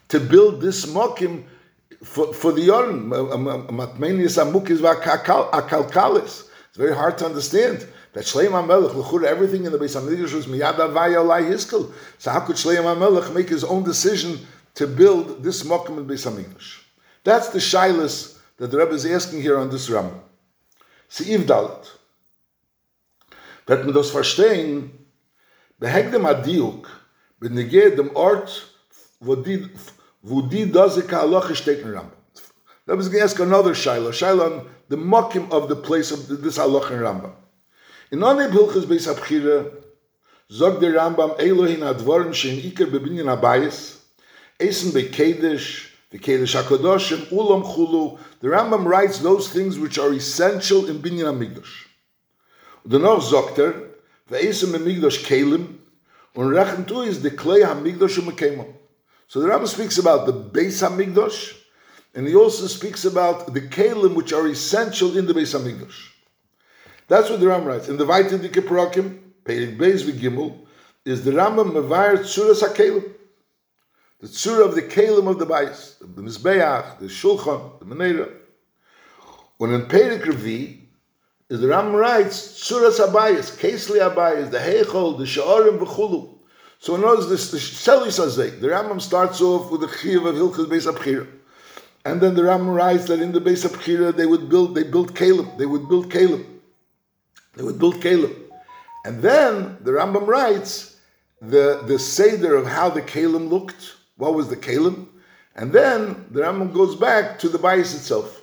to 0.08 0.20
build 0.20 0.60
this 0.60 0.84
Mokim 0.84 1.44
for, 2.02 2.34
for 2.34 2.52
the 2.52 2.68
Yorim, 2.68 3.08
Matmenius 3.08 4.36
Amukis 4.36 4.80
Akalkalis. 4.80 6.48
It's 6.68 6.76
very 6.76 6.94
hard 6.94 7.16
to 7.18 7.24
understand 7.24 7.86
that 8.12 8.24
Shlomo 8.24 8.66
Melech, 8.66 8.94
L'chure, 8.94 9.24
everything 9.24 9.64
in 9.64 9.72
the 9.72 9.78
Beis 9.78 9.98
HaMikdash 9.98 10.34
was 10.34 10.46
Miyad 10.46 10.74
Avaya 10.74 11.26
Lai 11.26 11.40
Yiskel. 11.40 11.90
So 12.18 12.32
how 12.32 12.40
could 12.40 12.56
Shlomo 12.56 12.98
Melech 12.98 13.32
make 13.32 13.48
his 13.48 13.64
own 13.64 13.82
decision 13.82 14.46
to 14.74 14.86
build 14.86 15.42
this 15.42 15.62
Mokum 15.62 15.98
in 15.98 16.06
Beis 16.06 16.26
Hamikdash. 16.26 16.82
That's 17.22 17.48
the 17.48 17.58
shilas 17.58 18.38
that 18.58 18.70
the 18.70 18.78
Rebbe 18.78 18.92
is 18.92 19.06
asking 19.06 19.42
here 19.42 19.58
on 19.58 19.70
this 19.70 19.88
Ram. 19.88 20.20
Seiv 21.08 21.44
Dalet. 21.44 21.90
Wird 23.66 23.84
man 23.86 23.94
das 23.94 24.10
verstehen, 24.10 24.90
behegdem 25.80 26.26
Adiuk, 26.26 26.86
benege 27.40 27.96
dem 27.96 28.14
Ort, 28.14 28.66
wo 29.20 29.36
die, 29.36 29.70
wo 30.22 30.42
die 30.42 30.70
Dazika 30.70 31.22
Halacha 31.22 31.54
steht 31.54 31.80
in 31.80 31.92
Ram. 31.92 32.10
That 32.86 32.98
was 32.98 33.08
going 33.08 33.20
to 33.20 33.24
ask 33.24 33.38
another 33.40 33.72
Shaila, 33.72 34.10
Shaila 34.10 34.58
on 34.60 34.66
the 34.88 34.96
Mokim 34.96 35.50
of 35.50 35.68
the 35.68 35.76
place 35.76 36.10
of 36.10 36.28
this 36.42 36.58
Halacha 36.58 36.90
in 36.90 36.98
Rambam. 36.98 37.32
In 38.10 38.18
Oneb 38.18 38.50
Hilchas 38.50 38.84
Beis 38.84 39.08
Abchira, 39.08 39.72
zog 40.50 40.80
der 40.80 40.92
Rambam 40.92 41.40
Elohim 41.40 41.80
Advorim 41.80 42.34
shein 42.34 42.60
Iker 42.62 42.86
bebinyan 42.86 43.34
Abayis, 43.34 43.93
Esen 44.60 44.92
Bekedesh, 44.92 45.88
the 46.10 46.18
Kedesh 46.18 46.54
HaKadoshim, 46.60 47.26
Ulam 47.30 47.64
Chulu. 47.64 48.18
The 48.40 48.48
Rambam 48.48 48.84
writes 48.84 49.18
those 49.18 49.48
things 49.48 49.78
which 49.78 49.98
are 49.98 50.12
essential 50.12 50.86
in 50.88 51.00
Binyan 51.00 51.34
HaMikdash. 51.34 51.86
Dennoch 52.86 53.22
sagt 53.22 53.58
er, 53.58 53.74
Ve'esem 54.30 54.72
HaMikdash 54.76 55.24
Kelim, 55.24 55.78
und 56.36 56.50
rechnet 56.52 56.86
tu 56.86 57.00
is 57.00 57.20
the 57.22 57.30
Klei 57.30 57.64
HaMikdash 57.64 58.20
HaMekemo. 58.20 58.72
So 59.26 59.40
the 59.40 59.48
Rambam 59.48 59.66
speaks 59.66 59.98
about 59.98 60.26
the 60.26 60.32
Beis 60.32 60.88
HaMikdash, 60.88 61.56
and 62.14 62.28
he 62.28 62.36
also 62.36 62.68
speaks 62.68 63.04
about 63.04 63.52
the 63.52 63.60
Kelim 63.60 64.14
which 64.14 64.32
are 64.32 64.46
essential 64.46 65.18
in 65.18 65.26
the 65.26 65.34
Beis 65.34 65.58
HaMikdash. 65.58 66.10
That's 67.08 67.28
what 67.28 67.40
the 67.40 67.46
Rambam 67.46 67.66
writes. 67.66 67.88
In 67.88 67.96
the 67.96 68.06
Vaitin 68.06 68.40
Dike 68.40 68.64
Parakim, 68.64 69.18
Peirik 69.44 69.76
Beis 69.76 70.04
V'Gimel, 70.04 70.58
is 71.04 71.24
the 71.24 71.32
Rambam 71.32 71.72
Mevayer 71.72 72.18
Tzuras 72.18 72.62
HaKelim. 72.62 73.10
The 74.24 74.30
tzura 74.30 74.64
of 74.64 74.74
the 74.74 74.80
kalim 74.80 75.28
of 75.28 75.38
the 75.38 75.44
bayis, 75.44 75.98
the 75.98 76.22
mizbeach, 76.22 76.98
the 76.98 77.04
shulchan, 77.08 77.78
the 77.78 77.84
menorah. 77.84 78.32
When 79.58 79.74
in 79.74 79.82
Perek 79.82 80.22
Revi, 80.22 80.80
is 81.50 81.60
the 81.60 81.68
Ram 81.68 81.94
writes 81.94 82.58
tzuras 82.58 83.06
abayis, 83.06 83.54
kesli 83.58 84.00
abayis, 84.00 84.50
the 84.50 84.56
heichol, 84.56 85.18
the 85.18 85.24
sha'arim 85.24 85.78
v'chulu. 85.78 86.38
So 86.78 86.94
in 86.94 87.04
other 87.04 87.26
this 87.26 87.50
the 87.50 87.58
Selis 87.58 88.18
Azay, 88.18 88.58
the 88.62 88.68
Rambam 88.68 88.98
starts 89.02 89.42
off 89.42 89.70
with 89.70 89.82
the 89.82 89.88
Chiv 89.88 90.24
of 90.24 90.36
Hilchas 90.36 90.68
Beis 90.68 90.90
Abchira. 90.90 91.26
And 92.06 92.22
then 92.22 92.34
the 92.34 92.42
Rambam 92.42 92.74
writes 92.74 93.04
that 93.08 93.20
in 93.20 93.32
the 93.32 93.42
Beis 93.42 93.68
Abchira 93.68 94.16
they 94.16 94.24
would 94.24 94.48
build, 94.48 94.74
they 94.74 94.84
built 94.84 95.14
Caleb, 95.14 95.58
they 95.58 95.66
would 95.66 95.86
build 95.86 96.10
Caleb. 96.10 96.46
They 97.56 97.62
would 97.62 97.78
build 97.78 98.00
Caleb. 98.00 98.34
And 99.04 99.20
then 99.20 99.76
the 99.82 99.90
Rambam 99.90 100.26
writes 100.26 100.96
the, 101.42 101.82
the 101.86 101.98
Seder 101.98 102.56
of 102.56 102.66
how 102.66 102.88
the 102.88 103.02
Kalim 103.02 103.50
looked, 103.50 103.96
what 104.16 104.34
was 104.34 104.48
the 104.48 104.56
Kalim, 104.56 105.06
and 105.54 105.72
then 105.72 106.26
the 106.30 106.40
Rambam 106.40 106.72
goes 106.72 106.96
back 106.96 107.38
to 107.40 107.48
the 107.48 107.58
bias 107.58 107.94
itself. 107.94 108.42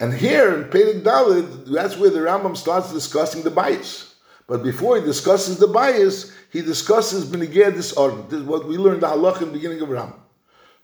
And 0.00 0.12
here 0.12 0.54
in 0.54 0.64
Pedig 0.70 1.02
Dalit, 1.02 1.66
that's 1.66 1.96
where 1.96 2.10
the 2.10 2.20
Rambam 2.20 2.56
starts 2.56 2.92
discussing 2.92 3.42
the 3.42 3.50
bias. 3.50 4.14
But 4.48 4.62
before 4.62 4.96
he 4.96 5.04
discusses 5.04 5.58
the 5.58 5.68
bias, 5.68 6.32
he 6.50 6.60
discusses 6.60 7.24
Benigeh 7.24 7.74
disorder. 7.74 8.22
This 8.28 8.40
is 8.40 8.46
what 8.46 8.66
we 8.66 8.76
learned 8.76 9.02
the 9.02 9.06
halach 9.06 9.40
in 9.40 9.48
the 9.48 9.52
beginning 9.52 9.80
of 9.80 9.88
Rambam. 9.88 10.18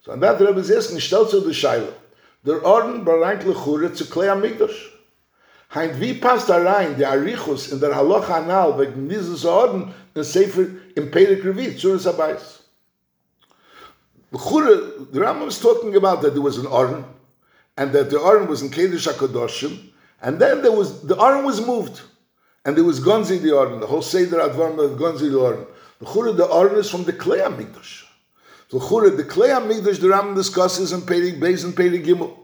So 0.03 0.13
on 0.13 0.21
that 0.21 0.39
the 0.39 0.47
Rebbe 0.47 0.61
is 0.61 0.71
asking, 0.71 0.99
stellt 0.99 1.31
zu 1.31 1.41
der 2.47 2.65
Orden 2.65 3.05
belangt 3.05 3.45
lechure 3.45 3.93
zu 3.93 4.05
Klei 4.05 4.31
Amigdash. 4.31 4.93
Heint, 5.75 6.01
wie 6.01 6.15
passt 6.15 6.49
da 6.49 6.57
rein 6.57 6.97
der 6.97 7.11
Arichus 7.11 7.73
in 7.73 7.81
der 7.81 7.95
Halacha 7.95 8.37
Anal 8.37 8.79
wegen 8.79 9.09
dieses 9.09 9.45
Orden 9.45 9.93
in 10.15 10.23
Sefer 10.23 10.67
im 10.95 11.11
Pedig 11.11 11.45
Revi, 11.45 11.77
Zuras 11.77 12.07
Abayis? 12.07 12.63
The 14.31 14.39
Rambam 14.39 15.49
is 15.49 15.59
talking 15.59 15.97
about 15.97 16.23
that 16.23 16.35
there 16.35 16.43
was 16.43 16.59
an 16.59 16.67
Orden, 16.67 17.05
and 17.77 17.93
that 17.93 18.11
the 18.11 18.19
Orden 18.19 18.49
was 18.49 18.63
in 18.63 18.71
Kedesh 18.71 19.11
HaKadoshim, 19.11 19.91
and 20.21 20.39
then 20.39 20.63
there 20.63 20.73
was, 20.73 21.03
the 21.03 21.19
Orden 21.19 21.45
was 21.45 21.65
moved, 21.65 22.03
and 22.65 22.77
there 22.77 22.85
was 22.85 23.01
Gonzi 23.01 23.41
the 23.41 23.57
Orden, 23.57 23.81
the 23.81 23.87
whole 23.87 24.03
Seder 24.03 24.39
Advarma 24.39 24.85
of 24.85 24.99
Gonzi 24.99 25.31
the 25.31 25.39
Orden. 25.39 25.65
The 26.01 26.07
Chura, 26.07 26.37
the 26.37 26.47
Orden 26.47 26.79
is 26.79 26.91
from 26.91 27.05
the 27.05 27.13
Klei 27.13 27.41
HaMikdash. 27.41 28.05
So 28.69 28.79
Chura, 28.79 29.17
the 29.17 29.25
Klei 29.25 29.49
HaMikdash, 29.49 30.01
the 30.01 30.09
Rambam 30.09 30.35
discusses 30.35 30.93
in 30.93 31.01
Pedig 31.01 31.41
Beis 31.41 31.65
and 31.65 31.75
Pedig 31.75 32.05
Gimel. 32.05 32.37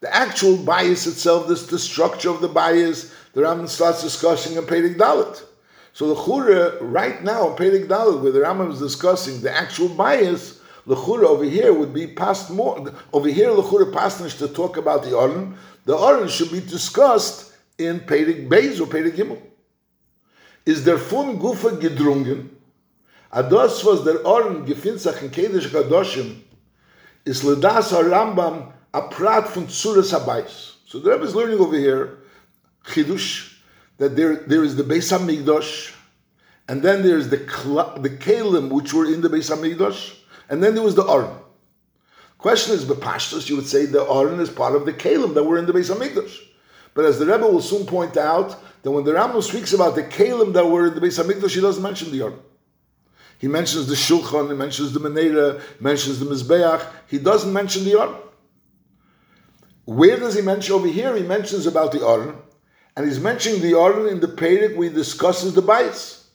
The 0.00 0.12
actual 0.12 0.56
bias 0.56 1.06
itself, 1.06 1.46
this 1.46 1.66
the 1.66 1.78
structure 1.78 2.30
of 2.30 2.40
the 2.40 2.48
bias, 2.48 3.14
the 3.34 3.42
Rambam 3.42 3.68
starts 3.68 4.02
discussing 4.02 4.56
in 4.56 4.64
Pedig 4.64 4.96
Dalit. 4.96 5.44
So 5.92 6.08
the 6.08 6.20
Chura, 6.20 6.78
right 6.80 7.22
now 7.22 7.50
in 7.50 7.56
Pedig 7.56 7.86
Dalit, 7.86 8.20
where 8.20 8.32
the 8.32 8.40
Rambam 8.40 8.72
is 8.72 8.80
discussing 8.80 9.40
the 9.40 9.54
actual 9.54 9.88
bias, 9.88 10.60
the 10.86 10.96
Chura 10.96 11.24
over 11.24 11.44
here 11.44 11.72
would 11.72 11.94
be 11.94 12.06
past 12.06 12.50
more. 12.50 12.92
Over 13.12 13.28
here, 13.28 13.54
the 13.54 13.62
Chura 13.62 13.92
passed 13.92 14.38
to 14.38 14.48
talk 14.48 14.76
about 14.76 15.04
the 15.04 15.16
Orden. 15.16 15.56
The 15.84 15.94
Orden 15.94 16.28
should 16.28 16.50
be 16.50 16.60
discussed 16.60 17.52
in 17.78 18.00
Pedig 18.00 18.48
Beis 18.48 18.80
or 18.80 18.86
Pedig 18.86 19.14
Gimel. 19.14 19.40
Is 20.66 20.84
der 20.84 20.98
fun 20.98 21.38
Gufa 21.38 21.78
gedrungen? 21.80 22.48
Ados 23.32 23.84
was 23.84 24.04
der 24.04 24.24
Orden 24.26 24.66
gefinzach 24.66 25.22
in 25.22 25.30
Kedesh 25.30 25.68
Kadoshim, 25.68 26.40
is 27.24 27.42
Ledas 27.42 27.92
Rambam 27.92 28.72
a 28.92 29.02
prat 29.08 29.48
von 29.48 29.66
Tzuras 29.66 30.12
Habayis. 30.12 30.74
So 30.86 30.98
the 30.98 31.10
Rebbe 31.10 31.24
is 31.24 31.34
learning 31.34 31.58
over 31.58 31.78
here, 31.78 32.18
Chidush, 32.84 33.54
that 33.98 34.16
there, 34.16 34.36
there 34.36 34.62
is 34.62 34.76
the 34.76 34.82
Beis 34.82 35.16
HaMikdash, 35.16 35.94
and 36.68 36.82
then 36.82 37.02
there's 37.02 37.28
the, 37.28 37.38
the 37.38 38.10
Kalim, 38.10 38.68
which 38.70 38.92
were 38.92 39.06
in 39.06 39.22
the 39.22 39.30
Beis 39.30 39.50
HaMikdash, 39.50 40.18
and 40.52 40.62
then 40.62 40.74
there 40.74 40.84
was 40.84 40.94
the 40.94 41.08
Aron. 41.08 41.34
Question 42.36 42.74
is, 42.74 42.84
Bepashtos, 42.84 43.48
you 43.48 43.56
would 43.56 43.66
say 43.66 43.86
the 43.86 44.04
Aron 44.04 44.38
is 44.38 44.50
part 44.50 44.76
of 44.76 44.84
the 44.84 44.92
Kalim 44.92 45.32
that 45.32 45.44
were 45.44 45.56
in 45.56 45.64
the 45.64 45.72
base 45.72 45.88
of 45.88 45.96
HaMikdash. 45.96 46.40
But 46.92 47.06
as 47.06 47.18
the 47.18 47.24
Rebbe 47.24 47.46
will 47.46 47.62
soon 47.62 47.86
point 47.86 48.18
out, 48.18 48.62
that 48.82 48.90
when 48.90 49.04
the 49.04 49.12
Rambam 49.12 49.42
speaks 49.42 49.72
about 49.72 49.94
the 49.94 50.02
Kalim 50.02 50.52
that 50.52 50.66
were 50.66 50.88
in 50.88 50.94
the 50.94 51.00
base 51.00 51.16
of 51.16 51.24
HaMikdash, 51.24 51.54
he 51.54 51.62
doesn't 51.62 51.82
mention 51.82 52.12
the 52.12 52.20
Aron. 52.20 52.38
He 53.38 53.48
mentions 53.48 53.86
the 53.86 53.94
Shulchan, 53.94 54.50
he 54.50 54.54
mentions 54.54 54.92
the 54.92 55.00
Menera, 55.00 55.62
mentions 55.80 56.18
the 56.18 56.26
Mizbeach. 56.26 56.86
He 57.08 57.16
doesn't 57.16 57.50
mention 57.50 57.84
the 57.84 57.98
Aron. 57.98 58.20
Where 59.86 60.18
does 60.18 60.34
he 60.34 60.42
mention 60.42 60.74
over 60.74 60.86
here? 60.86 61.16
He 61.16 61.22
mentions 61.22 61.66
about 61.66 61.92
the 61.92 62.06
Aron, 62.06 62.36
and 62.94 63.06
he's 63.06 63.18
mentioning 63.18 63.62
the 63.62 63.78
Aron 63.78 64.06
in 64.06 64.20
the 64.20 64.28
Perek 64.28 64.80
he 64.82 64.90
discusses 64.90 65.54
the 65.54 65.62
bias. 65.62 66.28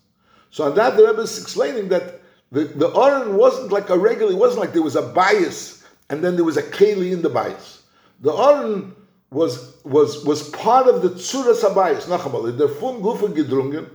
So 0.50 0.64
on 0.64 0.74
that, 0.74 0.98
the 0.98 1.06
Rebbe 1.06 1.22
is 1.22 1.40
explaining 1.40 1.90
that 1.90 2.22
the, 2.52 2.64
the 2.64 2.88
wasn't 3.36 3.72
like 3.72 3.90
a 3.90 3.98
regular, 3.98 4.32
it 4.32 4.38
wasn't 4.38 4.62
like 4.62 4.74
there 4.74 4.82
was 4.82 4.96
a 4.96 5.02
bias 5.02 5.84
and 6.10 6.24
then 6.24 6.36
there 6.36 6.46
was 6.46 6.58
a 6.58 6.64
Keli 6.64 7.12
in 7.12 7.22
the 7.22 7.30
bias. 7.30 7.84
The 8.22 8.34
Aron 8.34 8.96
was 9.30 9.76
was 9.84 10.24
was 10.24 10.50
part 10.50 10.88
of 10.88 11.02
the 11.02 11.10
Tzuras 11.10 11.62
HaBayis, 11.62 12.06
Nachabal, 12.06 12.58
der 12.58 12.70
Fun 12.70 13.02
Gufa 13.02 13.28
gedrungen, 13.28 13.88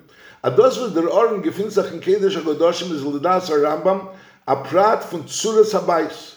das 0.43 0.79
was 0.79 0.93
der 0.93 1.11
Aron 1.11 1.43
gefindt 1.43 1.73
sich 1.73 1.91
in 1.93 2.01
Kedesh 2.01 2.37
HaGodoshim 2.37 2.93
is 2.93 3.03
Lidas 3.03 3.49
HaRambam, 3.49 4.09
a 4.47 4.57
prat 4.57 5.03
von 5.05 5.25
Tzuras 5.25 5.73
HaBayis. 5.73 6.37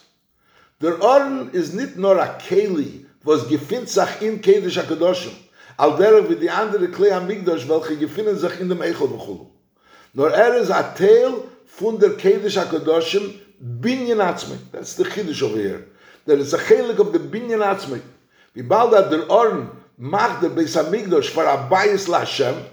Der 0.82 1.02
Aron 1.04 1.50
is 1.52 1.74
nicht 1.74 1.98
nur 1.98 2.18
a 2.18 2.38
Keli, 2.40 3.06
was 3.24 3.48
gefindt 3.50 3.90
sich 3.90 4.22
in 4.22 4.42
Kedesh 4.42 4.78
HaKadoshim, 4.82 5.34
al 5.78 5.98
der 5.98 6.30
wie 6.30 6.36
die 6.38 6.50
andere 6.50 6.88
Klei 6.88 7.12
HaMikdash, 7.12 7.68
welche 7.68 7.98
gefinnen 7.98 8.38
sich 8.38 8.62
in 8.62 8.70
dem 8.70 8.82
Eichel 8.82 9.10
Bechulu. 9.10 9.48
Nor 10.14 10.30
er 10.30 10.56
is 10.56 10.72
a 10.72 10.82
Teil 10.82 11.44
von 11.78 12.00
der 12.00 12.12
Kedesh 12.12 12.58
HaKadoshim, 12.58 13.40
Binyan 13.62 14.20
Atzmei. 14.20 14.58
That's 14.72 14.96
the 14.96 15.04
Chiddush 15.04 15.42
over 15.42 15.58
here. 15.58 15.88
There 16.26 16.38
is 16.38 16.54
a 16.54 16.58
chelik 16.58 17.00
of 17.00 17.12
the 17.14 17.20
Binyan 17.20 17.62
Atzmei. 17.62 18.02
Wie 18.54 18.62
bald 18.62 18.94
hat 18.94 19.12
der 19.12 19.30
Oren 19.30 19.70
macht 19.98 20.42
der 20.42 20.50
Beis 20.50 20.76
HaMikdash 20.76 21.30
for 21.30 21.46
a 21.46 21.70
Bayis 21.70 22.08
LaHashem, 22.08 22.64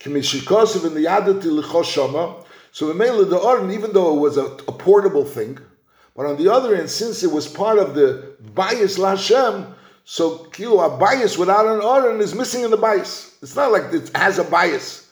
Kimishikosev 0.00 0.86
in 0.86 0.94
the 0.94 1.04
Yadat 1.04 1.42
Lichos 1.42 1.84
Shoma, 1.84 2.44
so 2.72 2.88
the 2.88 2.94
Mele 2.94 3.24
the 3.24 3.36
Oren, 3.36 3.70
even 3.70 3.92
though 3.92 4.16
it 4.16 4.20
was 4.20 4.36
a, 4.36 4.44
a 4.44 4.72
portable 4.72 5.24
thing, 5.24 5.58
but 6.16 6.26
on 6.26 6.36
the 6.36 6.52
other 6.52 6.74
hand, 6.74 6.90
since 6.90 7.22
it 7.22 7.30
was 7.30 7.46
part 7.46 7.78
of 7.78 7.94
the 7.94 8.34
bias 8.54 8.98
Lashem, 8.98 9.72
so 10.04 10.38
kilo 10.52 10.80
a 10.80 10.96
bias 10.98 11.38
without 11.38 11.66
an 11.66 11.80
Oren 11.80 12.20
is 12.20 12.34
missing 12.34 12.64
in 12.64 12.70
the 12.70 12.76
bias. 12.76 13.36
It's 13.42 13.54
not 13.54 13.70
like 13.70 13.92
it 13.92 14.10
has 14.16 14.38
a 14.38 14.44
bias, 14.44 15.08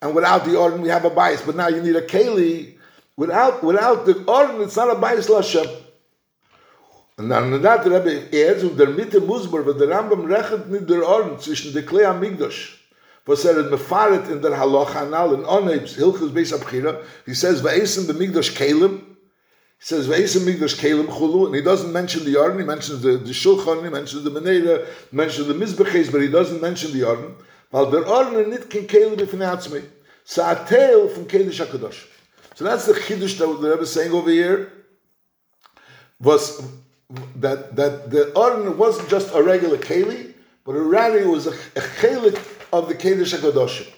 and 0.00 0.14
without 0.14 0.44
the 0.44 0.56
Oren 0.56 0.82
we 0.82 0.88
have 0.88 1.04
a 1.04 1.10
bias. 1.10 1.42
But 1.42 1.56
now 1.56 1.66
you 1.68 1.82
need 1.82 1.96
a 1.96 2.02
keli. 2.02 2.75
Without 3.16 3.62
without 3.62 4.04
the 4.04 4.24
Oren, 4.26 4.60
it's 4.60 4.76
not 4.76 4.94
a 4.94 4.98
bias 4.98 5.28
Lashem. 5.28 5.66
Dann 7.16 7.62
that 7.62 7.82
the 7.82 7.90
Rebbe 7.90 8.28
adds, 8.30 8.62
und 8.62 8.78
der 8.78 8.88
Mitte 8.88 9.20
Musbar, 9.20 9.64
wo 9.64 9.72
der 9.72 9.88
Rambam 9.88 10.26
rechnet 10.26 10.68
mit 10.68 10.90
der 10.90 11.08
Oren 11.08 11.38
zwischen 11.40 11.72
der 11.72 11.82
Klei 11.82 12.06
Amigdash, 12.06 12.76
was 13.24 13.42
er 13.46 13.56
hat 13.56 13.70
mefaret 13.70 14.28
in 14.28 14.42
der 14.42 14.58
Halacha 14.58 15.00
Anal, 15.00 15.32
in 15.32 15.46
Onebs, 15.46 15.96
Hilchus 15.96 16.30
Beis 16.30 16.52
Abchira, 16.52 17.00
he 17.24 17.32
says, 17.32 17.62
Va'esim 17.62 18.04
b'migdash 18.04 18.54
Kalim, 18.54 18.98
he 18.98 19.86
says, 19.86 20.06
Va'esim 20.06 20.44
migdash 20.44 20.78
Kalim 20.78 21.06
chulu, 21.06 21.46
and 21.46 21.54
he 21.54 21.62
doesn't 21.62 21.90
mention 21.90 22.22
the 22.26 22.36
Oren, 22.36 22.58
he 22.58 22.64
mentions 22.66 23.00
the, 23.00 23.16
the 23.16 23.32
Shulchan, 23.32 23.82
he 23.82 23.88
mentions 23.88 24.22
the 24.22 24.30
Menera, 24.30 24.84
he 25.10 25.16
mentions 25.16 25.46
the 25.46 25.54
Mizbeches, 25.54 26.12
but 26.12 26.20
he 26.20 26.28
doesn't 26.28 26.60
mention 26.60 26.92
the 26.92 27.04
Oren, 27.04 27.34
weil 27.70 27.90
der 27.90 28.06
Oren 28.06 28.50
nit 28.50 28.68
ken 28.68 28.86
Kalim 28.86 29.16
b'finatzmei, 29.16 29.82
Sa'atel 30.26 31.14
from 31.14 31.24
Kedesh 31.24 31.64
HaKadosh. 31.64 32.08
So 32.56 32.64
that's 32.64 32.86
the 32.86 32.94
Chiddush 32.94 33.36
that 33.36 33.46
the 33.60 33.68
Rebbe 33.68 33.82
is 33.82 33.92
saying 33.92 34.12
over 34.12 34.30
here, 34.30 34.72
was 36.18 36.66
that 37.36 37.76
that 37.76 38.10
the 38.10 38.32
Aron 38.34 38.78
wasn't 38.78 39.10
just 39.10 39.34
a 39.34 39.42
regular 39.42 39.76
keli, 39.76 40.32
but 40.64 40.72
rather 40.72 41.18
it 41.18 41.28
was 41.28 41.46
a, 41.46 41.50
a 41.50 41.82
chelik 42.00 42.40
of 42.72 42.88
the 42.88 42.94
Kedesh 42.94 43.36
Hakadoshim. 43.36 43.92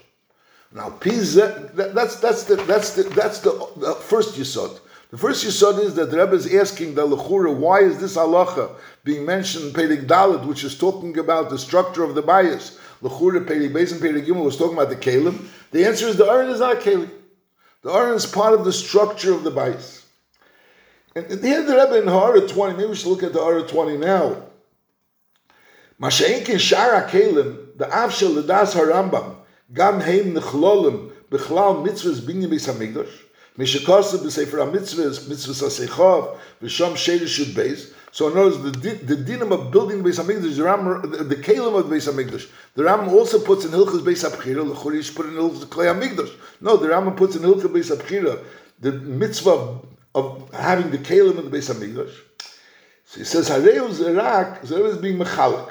Now, 0.72 0.90
Pizah, 0.90 1.72
that, 1.76 1.94
that's 1.94 2.16
that's 2.16 2.42
the 2.42 2.56
that's 2.56 2.94
the 2.94 3.04
that's 3.04 3.38
the, 3.38 3.52
the 3.76 3.94
first 3.94 4.34
yisod. 4.34 4.80
The 5.10 5.18
first 5.18 5.46
yisod 5.46 5.78
is 5.78 5.94
that 5.94 6.10
the 6.10 6.18
Rebbe 6.18 6.34
is 6.34 6.52
asking 6.52 6.96
the 6.96 7.06
lechura, 7.06 7.54
why 7.54 7.82
is 7.82 8.00
this 8.00 8.16
halacha 8.16 8.74
being 9.04 9.24
mentioned 9.24 9.66
in 9.66 9.72
Pedig 9.72 10.08
Dalet, 10.08 10.44
which 10.44 10.64
is 10.64 10.76
talking 10.76 11.16
about 11.16 11.48
the 11.48 11.58
structure 11.58 12.02
of 12.02 12.16
the 12.16 12.22
bias? 12.22 12.76
Lechura 13.02 13.46
Pedig 13.46 13.72
Beis 13.72 13.92
and 13.92 14.00
Pedig 14.00 14.26
Gimel 14.26 14.44
was 14.44 14.56
talking 14.56 14.76
about 14.76 14.88
the 14.88 14.96
kelim. 14.96 15.46
The 15.70 15.86
answer 15.86 16.08
is 16.08 16.16
the 16.16 16.26
Aron 16.26 16.50
is 16.50 16.58
not 16.58 16.84
a. 16.84 17.17
The 17.82 17.92
Aron 17.92 18.16
is 18.16 18.26
part 18.26 18.54
of 18.54 18.64
the 18.64 18.72
structure 18.72 19.32
of 19.32 19.44
the 19.44 19.50
bias. 19.50 20.04
And 21.14 21.26
here 21.42 21.62
the 21.62 21.76
Rebbe 21.76 22.02
in 22.02 22.08
Hara 22.08 22.46
20, 22.46 22.76
maybe 22.76 22.88
we 22.88 22.96
should 22.96 23.08
look 23.08 23.22
at 23.22 23.32
the 23.32 23.40
Hara 23.40 23.62
20 23.62 23.98
now. 23.98 24.44
Masha'inkin 26.00 26.56
Shara 26.56 27.08
Kalim, 27.08 27.76
the 27.76 27.86
Avshel 27.86 28.34
Ledas 28.34 28.74
Harambam, 28.74 29.36
Gam 29.72 30.00
Heim 30.00 30.34
Nechlolim, 30.34 31.12
Bechlal 31.30 31.86
Mitzvahs 31.86 32.20
Binyan 32.20 32.50
Beis 32.50 32.68
HaMikdash, 32.72 33.10
Mishakasa 33.56 34.18
B'Sefer 34.18 34.70
HaMitzvahs, 34.70 35.28
Mitzvahs 35.28 35.88
HaSeichav, 35.88 36.38
Beis. 37.54 37.92
So 38.10 38.28
in 38.28 38.38
other 38.38 38.58
words, 38.58 38.80
the, 38.80 38.90
the 38.90 39.16
dinam 39.16 39.52
of 39.52 39.70
building 39.70 40.02
Beis 40.02 40.22
HaMikdash, 40.22 40.56
the, 40.56 40.62
Ram, 40.62 41.10
the, 41.10 41.24
the 41.24 41.36
Kalim 41.36 41.78
of 41.78 41.86
Beis 41.86 42.10
HaMikdash, 42.10 42.48
the 42.74 42.84
Ram 42.84 43.08
also 43.08 43.38
puts 43.38 43.64
in 43.64 43.70
Hilchas 43.70 44.00
Beis 44.00 44.28
HaBchira, 44.28 44.66
the 44.66 44.74
Chorish 44.74 45.14
put 45.14 45.26
in 45.26 45.32
Hilchas 45.32 45.64
Klei 45.66 45.94
HaMikdash. 45.94 46.34
No, 46.60 46.76
the 46.76 46.88
Ram 46.88 47.14
puts 47.16 47.36
in 47.36 47.42
Hilchas 47.42 47.64
Beis 47.64 47.94
HaBchira, 47.94 48.42
the 48.80 48.92
mitzvah 48.92 49.80
of 50.14 50.50
having 50.54 50.90
the 50.90 50.98
Kalim 50.98 51.38
in 51.38 51.50
the 51.50 51.56
Beis 51.56 51.72
Hamikdash. 51.72 52.14
So 53.04 53.18
he 53.18 53.24
says, 53.24 53.48
Hareu 53.50 53.88
Zerak, 53.90 54.60
Zerak 54.62 54.90
is 54.90 54.98
being 54.98 55.18
Mechalik. 55.18 55.70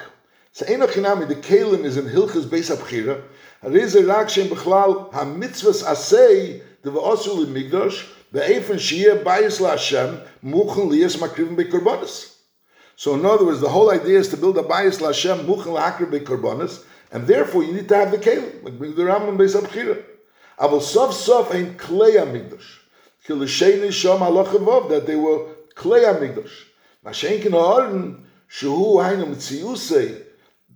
So 0.52 0.66
Enoch 0.68 0.90
Hinami, 0.90 1.28
the 1.28 1.36
Kalim 1.36 1.84
is 1.84 1.96
in 1.96 2.06
Hilchas 2.06 2.44
Beis 2.44 2.74
Abchira. 2.74 3.22
Hareu 3.64 3.84
Zerak 3.84 4.28
Shem 4.28 4.48
Bechlal, 4.48 5.12
HaMitzvahs 5.12 5.84
Asei, 5.84 6.62
the 6.82 6.90
Va'osul 6.90 7.46
in 7.46 7.52
Be'efen 8.30 8.76
Shiyah 8.76 9.22
Bayis 9.24 9.58
LaHashem, 9.60 10.20
Muchen 10.44 10.90
Liyas 10.90 11.16
Makrivim 11.16 11.56
Be'korbanis. 11.56 12.34
So 12.94 13.14
in 13.14 13.24
other 13.24 13.46
words, 13.46 13.60
the 13.60 13.70
whole 13.70 13.90
idea 13.90 14.18
is 14.18 14.28
to 14.28 14.36
build 14.36 14.58
a 14.58 14.62
Bayis 14.62 15.00
LaHashem, 15.00 15.46
Muchen 15.46 15.74
La'akriv 15.78 16.10
Be'korbanis, 16.10 16.84
and 17.10 17.26
therefore 17.26 17.64
you 17.64 17.72
need 17.72 17.88
to 17.88 17.96
have 17.96 18.10
the 18.10 18.18
Kalim, 18.18 18.62
like 18.62 18.76
bring 18.76 18.94
the 18.94 19.02
Rambam 19.02 19.38
Beis 19.38 19.58
Abchira. 19.58 20.02
Aval 20.58 20.82
Sof 20.82 21.14
Sof 21.14 21.54
Ein 21.54 21.78
Klei 21.78 22.16
HaMigdash. 22.16 22.80
Kilisheni 23.26 23.88
Shom 23.88 24.18
Alochavov, 24.18 24.90
that 24.90 25.06
they 25.06 25.16
were 25.16 25.46
Klei 25.74 26.04
HaMigdash. 26.04 26.50
Mashenkin 27.06 27.52
Ha'aron, 27.52 28.26
Shehu 28.50 28.96
Hainu 28.96 29.26
Mitziyusei, 29.34 30.22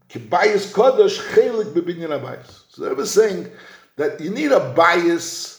Kibayis 0.09 0.73
Kodesh 0.73 1.19
Chelik 1.35 1.75
Bebinyan 1.75 2.19
Abayis. 2.19 2.63
So 2.71 2.85
they 2.85 2.95
were 2.95 3.05
saying 3.05 3.51
that 3.97 4.21
you 4.23 4.31
need 4.31 4.53
a 4.53 4.73
bias 4.73 5.52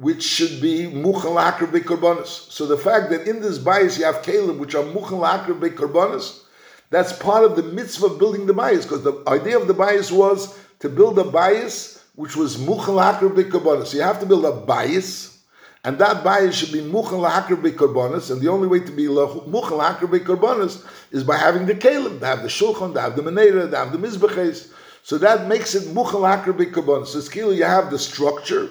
which 0.00 0.22
should 0.22 0.60
be 0.62 0.86
La'akr 0.86 1.70
Be'korbanis. 1.70 2.50
So 2.50 2.64
the 2.64 2.78
fact 2.78 3.10
that 3.10 3.28
in 3.28 3.42
this 3.42 3.58
bias 3.58 3.98
you 3.98 4.04
have 4.06 4.22
Kalim, 4.22 4.58
which 4.58 4.74
are 4.74 4.82
La'akr 4.82 5.60
Be'korbanis, 5.60 6.40
that's 6.88 7.12
part 7.12 7.44
of 7.44 7.54
the 7.54 7.62
mitzvah 7.62 8.06
of 8.06 8.18
building 8.18 8.46
the 8.46 8.54
bias, 8.54 8.84
because 8.84 9.04
the 9.04 9.22
idea 9.28 9.58
of 9.58 9.68
the 9.68 9.74
bias 9.74 10.10
was 10.10 10.58
to 10.78 10.88
build 10.88 11.18
a 11.18 11.24
bias 11.24 12.02
which 12.16 12.34
was 12.34 12.56
La'akr 12.56 13.34
Be'korbanis. 13.36 13.88
So 13.88 13.98
you 13.98 14.02
have 14.02 14.20
to 14.20 14.26
build 14.26 14.46
a 14.46 14.52
bias, 14.52 15.38
and 15.84 15.98
that 15.98 16.24
bias 16.24 16.56
should 16.56 16.72
be 16.72 16.80
La'akr 16.80 17.62
Be'korbanis, 17.62 18.30
and 18.30 18.40
the 18.40 18.48
only 18.48 18.68
way 18.68 18.80
to 18.80 18.90
be 18.90 19.04
La'akr 19.04 20.10
Be'korbanis 20.10 20.82
is 21.10 21.22
by 21.24 21.36
having 21.36 21.66
the 21.66 21.74
Kalim, 21.74 22.18
to 22.20 22.26
have 22.26 22.42
the 22.42 22.48
Shulchan, 22.48 22.94
to 22.94 23.00
have 23.02 23.16
the 23.16 23.22
Menera, 23.22 23.70
to 23.70 23.76
have 23.76 23.92
the 23.92 23.98
Mizbeches. 23.98 24.72
So 25.02 25.18
that 25.18 25.46
makes 25.46 25.74
it 25.74 25.94
La'akr 25.94 26.56
Be'korbanis. 26.56 27.08
So 27.08 27.18
it's 27.18 27.34
you 27.36 27.64
have 27.64 27.90
the 27.90 27.98
structure, 27.98 28.70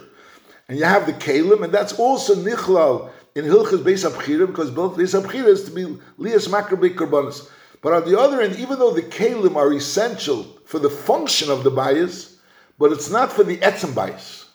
and 0.70 0.78
you 0.78 0.86
have 0.86 1.05
the 1.05 1.13
Kalim, 1.13 1.63
and 1.63 1.74
that's 1.74 1.93
also 1.93 2.36
Nichlal 2.36 3.09
in 3.36 3.43
Hilchas 3.43 3.84
Beis 3.84 4.09
Abchira, 4.09 4.47
because 4.47 4.72
both 4.72 4.95
Beis 4.95 5.20
Abchira 5.20 5.47
is 5.47 5.65
to 5.65 5.72
be 5.72 5.97
Lias 6.17 6.47
Makar 6.47 6.78
Be'korbanis. 6.78 7.49
But 7.82 7.93
on 7.93 8.09
the 8.09 8.17
other 8.20 8.39
end, 8.39 8.55
even 8.57 8.80
though 8.80 8.91
the 8.91 9.01
Kalim 9.01 9.55
are 9.55 9.74
essential 9.74 10.43
for 10.65 10.80
the 10.80 10.89
function 10.89 11.49
of 11.49 11.63
the 11.63 11.72
bias, 11.72 12.38
but 12.78 12.93
it's 12.93 13.09
not 13.09 13.34
for 13.34 13.43
the 13.43 13.57
etzem 13.57 13.93
bias. 13.93 14.47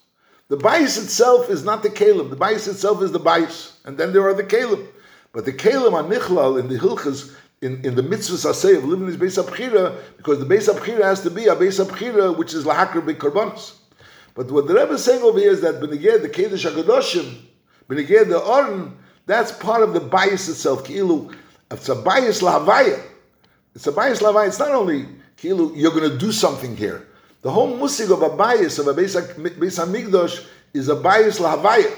The 0.49 0.57
bias 0.57 0.97
itself 0.97 1.51
is 1.51 1.65
not 1.65 1.83
the 1.83 1.91
kalim. 1.91 2.31
The 2.31 2.37
bias 2.37 2.69
itself 2.69 3.03
is 3.03 3.13
the 3.13 3.19
bias, 3.19 3.79
and 3.85 3.99
then 3.99 4.13
there 4.13 4.27
are 4.27 4.35
the 4.35 4.45
kalim. 4.45 4.87
But 5.33 5.45
the 5.45 5.53
kalim 5.53 5.93
are 5.93 6.05
nichlal 6.05 6.61
in 6.61 6.69
the 6.69 6.79
hilchas 6.79 7.35
in, 7.61 7.85
in 7.85 7.95
the 7.95 8.03
mitzvahs 8.03 8.45
asay 8.47 8.77
of 8.77 8.85
living 8.85 9.07
this 9.07 9.17
beis 9.17 9.97
because 10.17 10.39
the 10.39 10.45
beis 10.45 10.73
abchira 10.73 11.03
has 11.03 11.23
to 11.23 11.31
be 11.31 11.47
a 11.47 11.57
beis 11.57 11.85
abchira 11.85 12.37
which 12.37 12.55
is 12.55 12.65
lahakar 12.65 13.01
bekarbanos. 13.05 13.73
But 14.35 14.51
what 14.51 14.67
the 14.67 14.75
Rebbe 14.75 14.95
is 14.95 15.05
saying 15.05 15.23
over 15.23 15.39
here 15.39 15.53
is 15.53 15.61
that 15.61 15.81
beneged 15.81 16.23
the 16.23 16.29
kedush 16.29 16.71
hakadoshim, 16.71 17.35
beneged 17.89 18.29
the 18.29 18.39
oren, 18.39 18.97
that's 19.27 19.53
part 19.53 19.83
of 19.83 19.95
the 19.95 20.01
bias 20.01 20.49
itself. 20.49 20.85
Kilu, 20.85 21.35
it's 21.71 21.89
a 21.89 21.95
bias 21.95 22.43
lahavaya. 22.43 23.01
It's 23.75 23.87
a 23.87 23.93
bias 23.93 24.21
lahavaya. 24.21 24.49
It's 24.49 24.59
not 24.59 24.73
only 24.73 25.07
kilu 25.39 25.73
you're 25.75 25.93
going 25.93 26.11
to 26.11 26.19
do 26.19 26.31
something 26.31 26.77
here. 26.77 27.07
The 27.43 27.51
whole 27.51 27.79
musig 27.79 28.11
of 28.11 28.23
a 28.23 28.35
bias 28.37 28.79
of 28.79 28.87
a 28.87 28.95
Beis 28.95 29.15
Hamikdash 29.17 30.47
is 30.73 30.89
a 30.89 30.97
bias 30.97 31.39
lahavaya, 31.39 31.95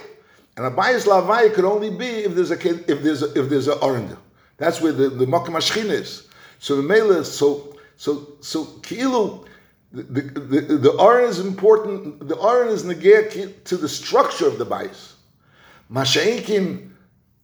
and 0.56 0.66
a 0.66 0.70
bias 0.70 1.06
lahavaya 1.06 1.52
could 1.52 1.64
only 1.64 1.90
be 1.90 2.06
if 2.06 2.34
there's 2.34 2.50
a 2.50 2.90
if 2.90 3.02
there's 3.02 3.22
a, 3.22 3.38
if 3.38 3.48
there's 3.48 3.68
an 3.68 3.78
orange. 3.82 4.16
That's 4.56 4.80
where 4.80 4.92
the 4.92 5.08
the 5.08 5.26
hashchin 5.26 5.90
is. 5.90 6.28
So 6.58 6.76
the 6.76 6.82
mele 6.82 7.24
so 7.24 7.76
so 7.96 8.36
so 8.40 8.64
kilu. 8.82 9.46
The, 9.96 10.20
the, 10.20 10.60
the, 10.76 10.92
Aron 11.00 11.24
is 11.24 11.40
important. 11.40 12.28
The 12.28 12.38
Aron 12.38 12.68
is 12.68 12.84
negir 12.84 13.64
to 13.64 13.76
the 13.78 13.88
structure 13.88 14.46
of 14.46 14.58
the 14.58 14.64
bias. 14.66 15.16
Masha'inkin, 15.90 16.90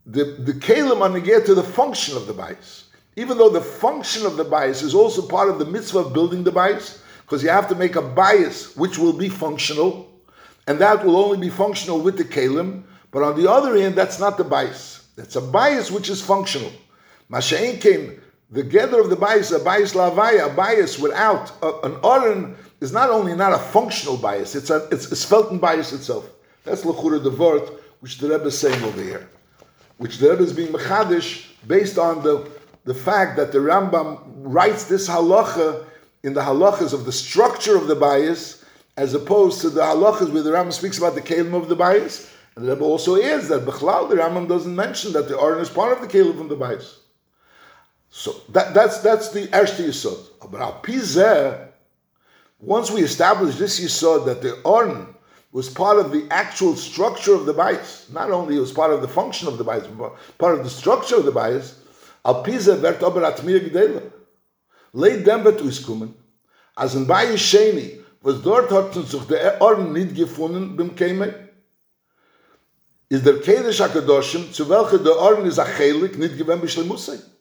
the 0.05 0.25
the 0.25 0.53
kalim 0.53 1.01
are 1.01 1.09
negir 1.09 1.47
to 1.47 1.55
the 1.55 1.63
function 1.63 2.15
of 2.15 2.27
the 2.27 2.35
bias. 2.35 2.91
Even 3.17 3.39
though 3.39 3.49
the 3.49 3.63
function 3.63 4.27
of 4.27 4.37
the 4.37 4.45
bias 4.45 4.83
is 4.83 4.95
also 4.95 5.27
part 5.27 5.49
of 5.49 5.59
the 5.59 5.65
mitzvah 5.65 6.01
of 6.01 6.13
building 6.13 6.45
the 6.45 6.53
bias, 6.53 7.03
because 7.23 7.43
you 7.43 7.49
have 7.49 7.69
to 7.71 7.75
make 7.75 7.97
a 7.97 8.03
bias 8.03 8.77
which 8.77 8.99
will 8.99 9.15
be 9.15 9.31
functional, 9.31 10.13
and 10.67 10.79
that 10.79 11.03
will 11.07 11.17
only 11.17 11.39
be 11.39 11.49
functional 11.49 12.01
with 12.01 12.19
the 12.19 12.25
kalim. 12.25 12.83
But 13.13 13.23
on 13.23 13.41
the 13.41 13.51
other 13.51 13.79
hand, 13.79 13.95
that's 13.95 14.21
not 14.21 14.37
the 14.37 14.45
bias. 14.45 15.09
That's 15.17 15.37
a 15.37 15.41
bias 15.41 15.91
which 15.91 16.11
is 16.11 16.21
functional. 16.21 16.73
Masha'in 17.31 17.81
came, 17.81 18.21
the 18.53 18.63
gather 18.63 19.01
of 19.01 19.09
the 19.09 19.17
bias, 19.17 19.51
a 19.51 19.59
bias 19.59 19.95
lavaya, 19.95 20.53
a 20.53 20.55
bias 20.55 20.99
without 20.99 21.51
a, 21.63 21.81
an 21.87 21.97
oren 22.05 22.55
is 22.83 22.93
not 22.93 23.09
only 23.09 23.35
not 23.35 23.55
a 23.55 23.59
functional 23.59 24.19
bias, 24.19 24.55
it's 24.55 24.69
a 24.69 24.87
it's 24.93 25.11
a 25.11 25.17
spelten 25.17 25.59
bias 25.59 25.93
itself. 25.93 26.29
That's 26.65 26.83
lechura 26.83 27.19
word 27.37 27.69
which 28.01 28.19
the 28.19 28.29
Rebbe 28.29 28.45
is 28.45 28.59
saying 28.59 28.83
over 28.85 29.03
here, 29.03 29.27
which 29.97 30.19
the 30.19 30.31
Rebbe 30.31 30.43
is 30.43 30.53
being 30.53 30.69
mechadish 30.69 31.47
based 31.67 31.97
on 31.97 32.23
the 32.23 32.51
the 32.85 32.95
fact 32.95 33.37
that 33.37 33.53
the 33.53 33.59
Rambam 33.59 34.21
writes 34.37 34.85
this 34.85 35.09
halacha 35.09 35.87
in 36.23 36.35
the 36.35 36.43
halachas 36.43 36.93
of 36.93 37.07
the 37.07 37.13
structure 37.13 37.77
of 37.77 37.87
the 37.87 37.97
bias, 37.97 38.65
as 38.99 39.15
opposed 39.15 39.63
to 39.63 39.71
the 39.71 39.81
halachas 39.81 40.31
where 40.31 40.43
the 40.43 40.51
Rambam 40.51 40.75
speaks 40.75 40.99
about 40.99 41.15
the 41.15 41.23
kelim 41.23 41.55
of 41.55 41.69
the 41.71 41.77
bias. 41.77 42.31
And 42.55 42.67
the 42.67 42.73
Rebbe 42.75 42.85
also 42.85 43.15
is 43.15 43.49
that 43.49 43.65
Bechlal, 43.65 44.11
the 44.11 44.17
Rambam 44.17 44.47
doesn't 44.47 44.77
mention 44.77 45.15
that 45.15 45.27
the 45.27 45.41
Aron 45.41 45.63
is 45.63 45.71
part 45.71 45.91
of 45.91 46.03
the 46.03 46.07
kelim 46.07 46.39
of 46.39 46.51
the 46.51 46.57
bias. 46.57 46.99
So 48.15 48.35
that, 48.51 48.75
that's 48.75 48.99
that's 48.99 49.31
the 49.31 49.49
Ershti 49.49 49.87
Yisod. 49.87 50.19
But 50.51 50.61
Al 50.61 50.83
Pizeh, 50.83 51.69
once 52.61 52.91
we 52.91 53.01
establish 53.01 53.57
this 53.57 53.81
Yisod 53.81 54.27
that 54.27 54.43
the 54.43 54.61
Aron 54.67 55.15
was 55.51 55.71
part 55.71 55.99
of 55.99 56.13
the 56.13 56.27
actual 56.31 56.77
structure 56.77 57.35
of 57.35 57.47
the 57.47 57.55
bias, 57.55 58.07
not 58.13 58.31
only 58.31 58.57
it 58.57 58.61
was 58.61 58.71
part 58.71 58.93
of 58.93 59.01
the 59.01 59.09
function 59.09 59.49
of 59.49 59.57
the 59.57 59.65
bias, 59.65 59.87
but 59.87 60.15
part 60.37 60.59
of 60.59 60.63
the 60.63 60.69
structure 60.69 61.17
of 61.17 61.25
the 61.25 61.33
bias, 61.33 61.81
Al 62.23 62.45
Pizeh 62.45 62.77
vert 62.77 63.03
aber 63.03 63.23
atmir 63.23 63.61
gdela. 63.71 64.03
Leid 64.93 65.25
dem 65.25 65.43
wird 65.43 65.63
auskommen, 65.63 66.13
als 66.77 66.95
in 66.95 67.07
Bayes 67.07 67.41
Sheni, 67.41 67.99
was 68.21 68.43
dort 68.43 68.71
hat 68.71 68.93
sich 68.93 69.23
der 69.23 69.63
Aron 69.63 69.91
nicht 69.95 70.15
gefunden 70.15 70.77
beim 70.77 70.95
Kemei, 70.95 71.33
is 73.09 73.23
der 73.23 73.41
Kedesh 73.41 73.81
HaKadoshim, 73.81 74.53
zu 74.53 74.69
welcher 74.69 74.99
der 74.99 75.17
Aron 75.17 75.47
ist 75.47 75.59
achelik, 75.59 76.19
nicht 76.19 76.37
gewinn 76.37 76.61
bishlemusay. 76.61 77.32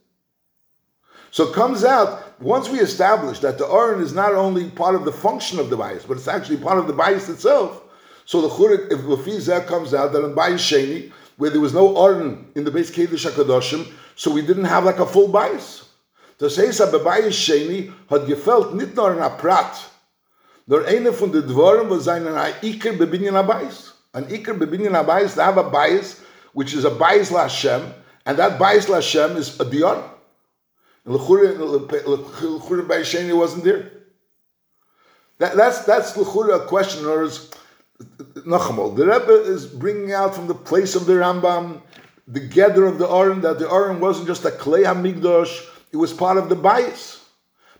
So 1.32 1.47
it 1.47 1.53
comes 1.53 1.86
out, 1.86 2.39
once 2.41 2.67
we 2.67 2.79
establish 2.79 3.39
that 3.39 3.57
the 3.57 3.65
Aron 3.65 4.03
is 4.03 4.13
not 4.13 4.34
only 4.34 4.69
part 4.69 4.95
of 4.95 5.05
the 5.05 5.13
function 5.13 5.59
of 5.59 5.69
the 5.69 5.77
bias, 5.77 6.03
but 6.03 6.17
it's 6.17 6.27
actually 6.27 6.57
part 6.57 6.77
of 6.77 6.88
the 6.88 6.93
bias 6.93 7.29
itself, 7.29 7.82
so 8.25 8.41
the 8.41 8.49
Churik, 8.49 8.91
if 8.91 8.99
Lafizah 8.99 9.65
comes 9.65 9.93
out 9.93 10.11
that 10.13 10.23
in 10.23 10.36
Bayis 10.36 10.59
Sheni, 10.59 11.11
where 11.38 11.49
there 11.49 11.61
was 11.61 11.73
no 11.73 11.97
Aron 11.97 12.51
in 12.55 12.65
the 12.65 12.71
base 12.71 12.91
Kedesh 12.91 13.29
HaKadoshim, 13.29 13.91
so 14.15 14.29
we 14.32 14.41
didn't 14.41 14.65
have 14.65 14.84
like 14.84 14.99
a 14.99 15.05
full 15.05 15.29
bias. 15.29 15.86
Das 16.38 16.57
heißt, 16.57 16.82
aber 16.82 16.99
Bayis 16.99 17.34
Sheni 17.34 17.93
had 18.09 18.27
gefällt 18.27 18.73
nicht 18.73 18.95
nur 18.95 19.13
in 19.13 19.19
a 19.19 19.29
Prat, 19.29 19.89
nur 20.67 20.86
eine 20.86 21.13
von 21.13 21.32
den 21.32 21.47
Dvoren, 21.47 21.89
was 21.89 22.07
ein 22.07 22.25
Iker 22.61 22.93
bebinyan 22.93 23.36
Abayis. 23.36 23.93
An 24.13 24.25
Iker 24.25 24.53
bebinyan 24.53 24.95
Abayis, 24.95 25.36
they 25.36 25.43
have 25.43 25.57
a 25.57 25.63
bias, 25.63 26.21
which 26.53 26.73
is 26.73 26.84
a 26.84 26.91
bias 26.91 27.32
la 27.32 27.43
Hashem, 27.43 27.82
and 28.25 28.38
that 28.38 28.59
bias 28.59 28.89
la 28.89 28.95
Hashem 28.95 29.38
is 29.38 29.59
a 29.59 29.65
Dion. 29.65 30.03
L'chura 31.06 31.56
Bayis 32.84 33.10
Sheni 33.10 33.36
wasn't 33.36 33.64
there. 33.64 33.91
That, 35.39 35.56
that's 35.56 35.86
that's 35.86 36.16
l'chura 36.16 36.68
question, 36.68 37.06
or 37.06 37.24
is 37.24 37.49
Nachamol. 38.45 38.95
The 38.95 39.08
Rebbe 39.08 39.52
is 39.52 39.66
bringing 39.66 40.14
out 40.14 40.36
from 40.36 40.47
the 40.47 40.54
place 40.54 40.93
of 40.95 41.08
the 41.08 41.14
Rambam 41.14 41.82
the 42.28 42.39
gather 42.39 42.86
of 42.86 42.97
the 42.97 43.10
Aron, 43.10 43.41
that 43.41 43.60
the 43.60 43.70
Aron 43.70 43.99
wasn't 43.99 44.28
just 44.28 44.45
a 44.45 44.52
Klei 44.52 44.86
HaMikdash, 44.86 45.68
it 45.91 45.97
was 45.97 46.14
part 46.14 46.38
of 46.38 46.47
the 46.47 46.56
bias. 46.56 47.26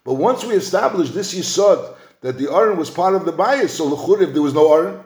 But 0.04 0.16
once 0.16 0.44
we 0.44 0.56
established 0.56 1.14
this 1.14 1.34
Yisod, 1.34 1.96
that 2.22 2.38
the 2.38 2.52
Aron 2.52 2.78
was 2.78 2.90
part 2.90 3.16
of 3.16 3.26
the 3.26 3.32
bias, 3.32 3.78
so 3.78 3.86
l'chur, 3.86 4.22
if 4.22 4.34
there 4.34 4.42
was 4.42 4.54
no 4.54 4.74
Aron, 4.74 5.04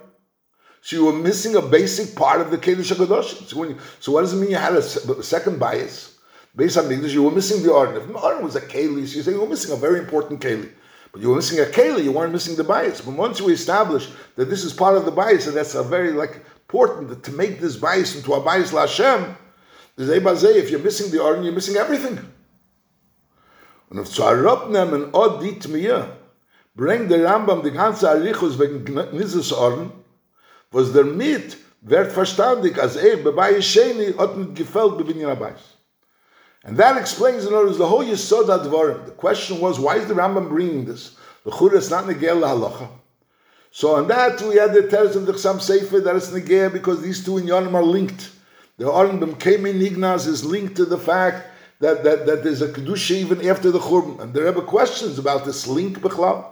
so 0.82 0.96
you 0.96 1.06
were 1.06 1.14
missing 1.14 1.56
a 1.56 1.62
basic 1.62 2.16
part 2.16 2.42
of 2.42 2.52
the 2.52 2.58
Kedush 2.58 2.94
HaKadosh. 2.94 3.48
So, 3.48 3.64
you, 3.64 3.78
so 4.00 4.12
what 4.12 4.22
does 4.22 4.34
it 4.34 4.38
mean 4.38 4.52
you 4.52 4.58
had 4.58 4.74
a, 4.74 4.78
a 4.78 5.24
second 5.24 5.60
bias? 5.60 6.15
Based 6.56 6.78
on 6.78 6.86
Mikdash, 6.86 7.12
you 7.12 7.24
were 7.24 7.32
missing 7.32 7.64
the 7.64 7.74
Aron. 7.74 7.98
If 7.98 8.08
the 8.08 8.18
Aron 8.18 8.44
was 8.44 8.56
a 8.56 8.62
Keli, 8.62 9.06
so 9.08 9.18
you 9.18 9.24
say 9.24 9.32
you 9.32 9.42
were 9.42 9.48
missing 9.48 9.74
a 9.74 9.76
very 9.76 10.00
important 10.00 10.40
Keli. 10.40 10.70
But 11.12 11.22
you 11.22 11.30
were 11.30 11.36
missing 11.36 11.60
a 11.60 11.64
Keli, 11.64 12.04
you 12.04 12.12
weren't 12.12 12.32
missing 12.32 12.56
the 12.56 12.64
bias. 12.64 13.02
But 13.02 13.16
once 13.16 13.42
we 13.42 13.54
established 13.54 14.12
that 14.36 14.50
this 14.50 14.64
is 14.64 14.74
part 14.74 14.96
of 14.96 15.06
the 15.06 15.12
bias, 15.12 15.48
and 15.48 15.56
that's 15.56 15.76
a 15.76 15.84
very 15.84 16.12
like 16.12 16.42
important 16.70 17.24
to 17.24 17.32
make 17.32 17.60
this 17.60 17.76
bias 17.76 18.16
into 18.16 18.34
a 18.34 18.42
bias 18.42 18.72
la 18.72 18.82
Hashem, 18.82 19.36
if 19.98 20.70
you're 20.70 20.80
missing 20.80 21.12
the 21.12 21.24
Aron, 21.24 21.44
you're 21.44 21.54
missing 21.54 21.76
everything. 21.76 22.20
Und 23.90 24.00
auf 24.00 24.10
zu 24.10 24.24
herabnehmen, 24.24 25.14
od 25.14 25.42
die 25.42 25.60
Tmiya, 25.60 26.08
bringt 26.76 27.12
der 27.12 27.24
Rambam 27.24 27.64
die 27.64 27.72
ganze 27.72 28.10
Arichus 28.10 28.58
wegen 28.60 28.84
Nises 29.14 29.54
Oren, 29.54 29.92
was 30.72 30.92
der 30.92 31.04
mit 31.06 31.58
wird 31.82 32.12
verstandig, 32.12 32.82
als 32.82 32.96
er 32.96 33.18
bei 33.18 33.62
Sheni 33.62 34.14
hat 34.14 34.36
nicht 34.38 34.56
gefällt 34.56 34.98
bei 34.98 35.04
Binyan 35.04 35.32
Abayis. 35.32 35.62
And 36.66 36.76
that 36.78 36.98
explains, 36.98 37.46
in 37.46 37.54
other 37.54 37.68
words, 37.68 37.78
the 37.78 37.88
whole 37.88 38.04
Yisod 38.04 38.48
Advarim. 38.48 39.06
The 39.06 39.12
question 39.12 39.60
was, 39.60 39.80
why 39.80 39.98
is 39.98 40.08
the 40.08 40.16
Rambam 40.16 40.50
bringing 40.50 40.84
this? 40.86 41.16
The 41.44 41.52
Chura 41.52 41.76
is 41.76 41.92
not 41.92 42.06
Negel 42.06 42.42
Halacha. 42.42 42.90
So 43.70 43.96
on 43.96 44.08
that, 44.08 44.42
we 44.42 44.56
had 44.56 44.74
the 44.74 44.88
Teres 44.88 45.16
of 45.16 45.28
the 45.28 45.34
Chassam 45.34 45.58
Sofer 45.58 46.04
that 46.04 46.16
is 46.16 46.32
Negel 46.32 46.74
because 46.74 47.04
these 47.04 47.24
two 47.24 47.38
in 47.38 47.46
Yonim 47.46 47.76
are 47.76 47.84
linked. 47.84 48.32
The 48.78 48.86
Arnbim 48.86 49.40
came 49.40 49.68
in 49.68 49.80
Ignaz 49.80 50.26
is 50.26 50.44
linked 50.44 50.76
to 50.78 50.86
the 50.86 50.98
fact 50.98 51.48
that, 51.82 52.04
that, 52.04 52.26
that 52.26 52.44
there's 52.44 52.64
a 52.64 52.70
Kedusha 52.70 53.12
even 53.12 53.48
after 53.48 53.70
the 53.70 53.80
Churban. 53.80 54.20
And 54.20 54.34
there 54.34 54.48
are 54.48 54.54
questions 54.54 55.20
about 55.20 55.46
this 55.46 55.68
link, 55.68 56.00
Bechlal. 56.00 56.48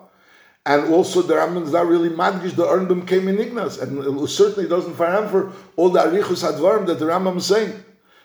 And 0.66 0.94
also 0.94 1.24
the 1.24 1.34
Rambam 1.34 1.64
is 1.64 1.72
not 1.74 1.88
really 1.88 2.10
madgish, 2.10 2.56
the 2.56 2.66
Arnbim 2.66 3.08
came 3.08 3.28
in 3.28 3.40
Ignaz. 3.40 3.80
And 3.80 3.98
it 3.98 4.28
certainly 4.28 4.70
doesn't 4.70 4.94
fire 4.94 5.28
for 5.28 5.52
all 5.76 5.90
the 5.90 6.02
Arichus 6.02 6.44
Advarim 6.50 6.86
that 6.86 7.00
the 7.00 7.06
Rambam 7.06 7.38
is 7.38 7.48
saying. 7.48 7.84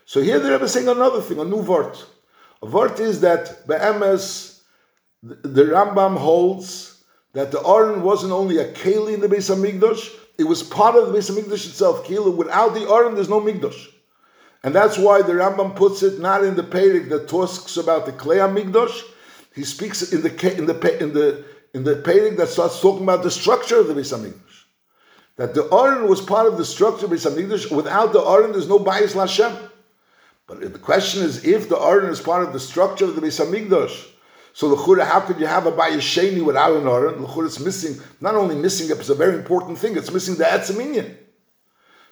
So 0.09 0.23
here 0.23 0.39
the 0.39 0.51
Rebbe 0.51 0.65
is 0.65 0.73
saying 0.73 0.89
another 0.89 1.21
thing, 1.21 1.39
a 1.39 1.45
new 1.45 1.61
word. 1.61 1.95
A 2.63 2.67
word 2.67 2.99
is 2.99 3.21
that 3.21 3.67
Be'emes, 3.67 4.63
the, 5.23 5.65
Rambam 5.65 6.17
holds 6.17 7.05
that 7.35 7.53
the 7.53 7.63
Aron 7.63 8.03
wasn't 8.03 8.33
only 8.33 8.57
a 8.57 8.73
Keli 8.73 9.13
in 9.13 9.21
the 9.21 9.29
Beis 9.29 9.55
HaMikdash, 9.55 10.11
it 10.39 10.45
was 10.45 10.63
part 10.63 10.97
of 10.97 11.13
the 11.13 11.19
Beis 11.19 11.31
HaMikdash 11.31 11.67
itself. 11.67 12.07
Keli, 12.07 12.35
without 12.35 12.73
the 12.73 12.91
Aron, 12.91 13.17
there's 13.17 13.29
no 13.29 13.39
Mikdash. 13.39 13.89
And 14.65 14.75
that's 14.75 14.97
why 14.97 15.21
the 15.21 15.35
Rambam 15.35 15.77
puts 15.77 16.03
it 16.03 16.19
not 16.19 16.43
in 16.43 16.57
the 16.57 16.63
Perik 16.63 17.11
that 17.11 17.29
talks 17.29 17.77
about 17.77 18.07
the 18.07 18.13
Klei 18.13 18.39
HaMikdash, 18.39 19.03
he 19.55 19.63
speaks 19.63 20.11
in 20.11 20.23
the 20.23 20.57
in 20.57 20.65
the 20.65 21.03
in 21.03 21.13
the 21.13 21.45
in 21.75 21.85
the 21.85 21.97
Perik 21.97 22.39
that 22.39 22.49
starts 22.49 22.81
talking 22.81 23.03
about 23.03 23.23
the 23.23 23.31
structure 23.31 23.79
of 23.79 23.89
the 23.89 23.95
Beis 23.95 24.17
Hamikdash. 24.17 24.65
That 25.37 25.53
the 25.53 25.69
Aron 25.71 26.09
was 26.09 26.23
part 26.23 26.47
of 26.47 26.57
the 26.57 26.65
structure 26.65 27.05
of 27.05 27.11
the 27.11 27.17
Beis 27.17 27.31
Hamikdash. 27.31 27.71
Without 27.71 28.15
the 28.15 28.23
Aron, 28.23 28.53
there's 28.53 28.71
no 28.71 28.79
bias 28.79 29.13
Lashem. 29.13 29.68
But 30.49 30.61
the 30.73 30.79
question 30.79 31.23
is, 31.23 31.45
if 31.45 31.69
the 31.69 31.79
Aron 31.79 32.11
is 32.11 32.21
part 32.21 32.43
of 32.43 32.55
the 32.55 32.59
structure 32.59 33.05
of 33.05 33.15
the 33.15 33.21
Beis 33.21 33.39
Hamikdash, 33.39 34.09
so 34.55 34.71
the 34.71 34.77
Chura, 34.77 35.05
how 35.05 35.21
could 35.21 35.39
you 35.39 35.47
have 35.47 35.67
a 35.67 35.73
Bayis 35.73 35.99
Sheni 35.99 36.43
without 36.43 36.75
an 36.75 36.89
Aron? 36.89 37.21
The 37.21 37.29
Chura 37.29 37.47
is 37.47 37.61
missing, 37.61 38.01
not 38.23 38.35
only 38.35 38.57
missing 38.57 38.91
it, 38.91 38.99
it's 38.99 39.11
a 39.11 39.15
very 39.15 39.37
important 39.37 39.79
thing, 39.79 39.97
it's 39.97 40.11
missing 40.11 40.37
the 40.37 40.45
Etzeminian. 40.45 41.17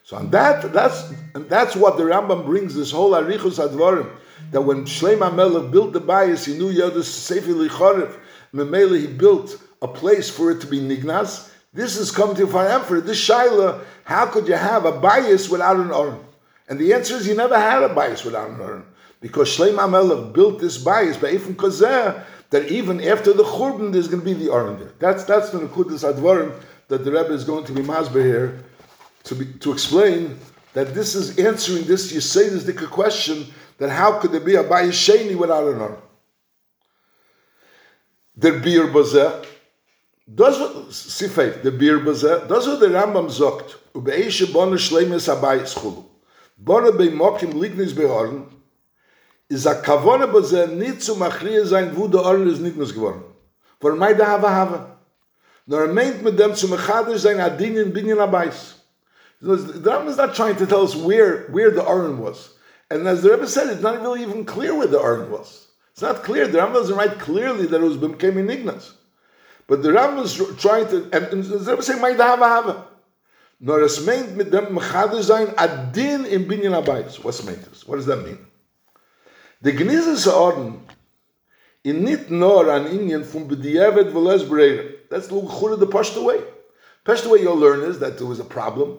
So 0.04 0.18
on 0.18 0.30
that, 0.30 0.70
that's 0.72 1.10
and 1.34 1.48
that's 1.48 1.74
what 1.74 1.96
the 1.96 2.04
Rambam 2.04 2.44
brings 2.44 2.74
this 2.74 2.92
whole 2.92 3.12
Arichus 3.12 3.58
Advarim. 3.58 4.08
That 4.52 4.60
when 4.60 4.84
Shlomo 4.84 5.34
Melech 5.34 5.72
built 5.72 5.94
the 5.94 6.00
bias, 6.00 6.44
he 6.44 6.56
knew 6.56 6.68
Yodus 6.68 7.12
Sefer 7.12 7.52
Licharev. 7.52 8.16
Memele 8.54 9.00
he 9.00 9.06
built 9.06 9.60
a 9.80 9.88
place 9.88 10.30
for 10.30 10.50
it 10.50 10.60
to 10.60 10.66
be 10.66 10.78
Nignas. 10.78 11.50
This 11.72 11.96
is 11.96 12.10
coming 12.10 12.36
to 12.36 12.46
Far 12.46 12.68
Emperor. 12.68 13.00
This 13.00 13.28
Shaila, 13.28 13.82
how 14.04 14.26
could 14.26 14.46
you 14.46 14.54
have 14.54 14.84
a 14.84 14.92
bias 14.92 15.48
without 15.48 15.76
an 15.76 15.90
Aron? 15.90 16.25
And 16.68 16.78
the 16.78 16.92
answer 16.92 17.14
is 17.14 17.26
you 17.26 17.34
never 17.34 17.58
had 17.58 17.82
a 17.82 17.88
bias 17.88 18.24
without 18.24 18.50
an 18.50 18.60
Aron. 18.60 18.84
Because 19.20 19.48
Shleim 19.48 19.76
HaMelech 19.76 20.32
built 20.32 20.60
this 20.60 20.78
bias 20.78 21.16
by 21.16 21.30
Ephraim 21.30 21.54
Kozeh, 21.54 22.24
that 22.50 22.70
even 22.70 23.00
after 23.02 23.32
the 23.32 23.42
Churban, 23.42 23.92
there's 23.92 24.08
going 24.08 24.20
to 24.20 24.24
be 24.24 24.34
the 24.34 24.52
Aron 24.52 24.78
there. 24.78 24.92
That's, 24.98 25.24
that's 25.24 25.50
the 25.50 25.58
Nekudas 25.58 26.04
Advarim 26.10 26.54
that 26.88 27.04
the 27.04 27.10
Rebbe 27.10 27.32
is 27.32 27.44
going 27.44 27.64
to 27.64 27.72
be 27.72 27.82
Masber 27.82 28.22
here 28.24 28.64
to, 29.24 29.34
be, 29.34 29.46
to 29.58 29.72
explain 29.72 30.38
that 30.72 30.94
this 30.94 31.14
is 31.14 31.38
answering 31.38 31.84
this 31.84 32.12
You 32.12 32.20
say 32.20 32.48
this 32.48 32.64
Dika 32.64 32.88
question 32.88 33.46
that 33.78 33.90
how 33.90 34.18
could 34.18 34.32
there 34.32 34.40
be 34.40 34.54
a 34.54 34.62
bias 34.62 34.94
Sheni 34.96 35.36
without 35.36 35.66
an 35.66 35.80
Aron? 35.80 35.96
Der 38.38 38.60
Bier 38.60 38.88
Bazeh, 38.88 39.44
das 40.28 40.58
Sifei, 40.90 41.50
der 41.62 41.70
Bier 41.70 41.98
Bazeh, 42.00 42.46
das 42.46 42.66
was 42.66 42.78
der 42.78 42.92
Rambam 42.92 43.30
sagt, 43.30 43.78
über 43.94 44.12
Eishe 44.12 44.46
Bonne 44.46 44.78
Schleimes 44.78 45.28
Abayis 45.28 45.74
Bonne 46.56 46.92
bei 46.92 47.10
Mokim 47.10 47.52
Lignis 47.52 47.92
Behorn, 47.92 48.46
is 49.48 49.66
a 49.66 49.74
kavone 49.74 50.32
baze 50.32 50.66
nit 50.68 51.02
zu 51.02 51.14
machrie 51.14 51.64
sein 51.64 51.94
wo 51.96 52.08
der 52.08 52.24
Orn 52.24 52.48
is 52.48 52.60
nit 52.60 52.76
mus 52.76 52.92
geworden. 52.92 53.22
Vor 53.80 53.94
mei 53.94 54.14
da 54.14 54.24
hava 54.24 54.48
hava. 54.48 54.96
Nor 55.66 55.82
er 55.82 55.92
meint 55.92 56.22
mit 56.22 56.36
dem 56.36 56.54
zu 56.54 56.68
machade 56.68 57.18
sein 57.18 57.40
adin 57.40 57.76
in 57.76 57.92
binyan 57.92 58.18
abais. 58.18 58.74
The 59.40 59.82
Ram 59.84 60.08
is 60.08 60.16
not 60.16 60.34
trying 60.34 60.56
to 60.56 60.66
tell 60.66 60.82
us 60.82 60.96
where 60.96 61.42
where 61.48 61.70
the 61.70 61.84
Aron 61.84 62.18
was. 62.18 62.54
And 62.90 63.06
as 63.06 63.22
the 63.22 63.30
Rebbe 63.30 63.46
said, 63.46 63.68
it's 63.68 63.82
not 63.82 64.00
really 64.00 64.22
even 64.22 64.44
clear 64.44 64.74
where 64.74 64.86
the 64.86 65.00
Aron 65.00 65.30
was. 65.30 65.68
It's 65.92 66.02
not 66.02 66.22
clear. 66.22 66.46
The 66.46 66.58
Ram 66.58 66.72
doesn't 66.72 66.96
write 66.96 67.18
clearly 67.18 67.66
that 67.66 67.80
it 67.80 67.84
was 67.84 67.96
became 67.96 68.34
Ignas. 68.34 68.92
But 69.66 69.82
the 69.82 69.92
Ram 69.92 70.18
is 70.18 70.40
trying 70.58 70.88
to, 70.88 71.08
and, 71.12 71.24
and 71.26 71.44
the 71.44 71.70
Rebbe 71.70 71.82
saying, 71.82 72.00
"Mei 72.00 72.16
da 72.16 72.36
hava 72.36 72.48
hava." 72.48 72.84
Nor 73.58 73.82
es 73.82 74.00
meint 74.04 74.36
mit 74.36 74.50
dem 74.52 74.72
machade 74.74 75.22
sein 75.22 75.54
adin 75.56 76.24
in 76.26 76.44
binyan 76.44 76.74
abayis. 76.74 77.22
What's 77.22 77.42
meint 77.42 77.64
this? 77.64 77.86
What 77.86 77.96
does 77.96 78.06
that 78.06 78.24
mean? 78.24 78.38
The 79.62 79.72
Gnizes 79.72 80.26
Orden 80.26 80.86
in 81.84 82.04
nit 82.04 82.30
nor 82.30 82.68
an 82.70 82.86
Indian 82.86 83.24
from 83.24 83.48
B'diavad 83.48 84.12
Veles 84.12 84.44
Breira. 84.46 84.92
That's 85.08 85.28
the 85.28 85.40
Chura 85.40 85.78
the 85.78 85.86
Pashto 85.86 86.24
way. 86.24 86.40
Pashto 87.04 87.30
way 87.30 87.40
you'll 87.40 87.56
learn 87.56 87.82
is 87.88 88.00
that 88.00 88.18
there 88.18 88.26
was 88.26 88.40
a 88.40 88.44
problem 88.44 88.98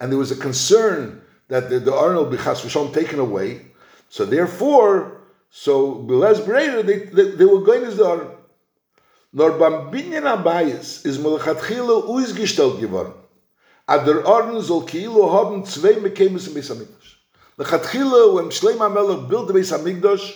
and 0.00 0.12
there 0.12 0.18
was 0.18 0.30
a 0.30 0.36
concern 0.36 1.22
that 1.48 1.70
the, 1.70 1.78
the 1.78 1.94
Arnold 1.94 2.32
Bichas 2.32 2.66
Rishon 2.66 2.92
taken 2.92 3.18
away. 3.18 3.62
So 4.08 4.26
therefore, 4.26 5.20
so 5.50 6.04
Veles 6.04 6.40
Breira, 6.40 6.84
they, 6.84 6.98
they, 6.98 7.30
they 7.36 7.44
were 7.44 7.62
going 7.62 7.84
as 7.84 7.96
the 7.96 8.06
Arnold. 8.06 8.36
Nor 9.32 9.52
beim 9.52 9.90
Binyan 9.90 10.24
Abayis 10.24 11.06
is 11.06 11.18
Melchatchila 11.18 12.08
uizgestellt 12.08 12.80
geworden. 12.80 13.14
Der 13.88 14.26
Orden 14.26 14.60
soll 14.62 14.84
Kilo 14.84 15.32
haben 15.32 15.64
zwei 15.64 15.92
Mekemes 15.92 16.48
im 16.48 16.54
Besamikdash. 16.54 17.18
Lechatchila, 17.56 18.34
when 18.34 18.50
Shlomo 18.50 18.80
HaMelech 18.80 19.28
built 19.28 19.46
the 19.46 19.54
Beis 19.54 19.72
Hamikdash, 19.72 20.34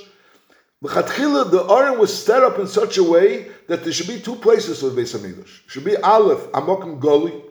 Lechatchila, 0.84 1.50
the 1.50 1.60
Aron 1.64 1.98
was 1.98 2.16
set 2.16 2.44
up 2.44 2.60
in 2.60 2.68
such 2.68 2.96
a 2.96 3.02
way 3.02 3.48
that 3.66 3.82
there 3.82 3.92
should 3.92 4.06
be 4.06 4.20
two 4.20 4.36
places 4.36 4.80
for 4.80 4.90
the 4.90 5.00
Beis 5.02 5.18
Hamikdash. 5.18 5.68
Should 5.68 5.84
be 5.84 5.96
Aleph, 5.96 6.50
Amokim 6.52 7.00
Goli, 7.00 7.42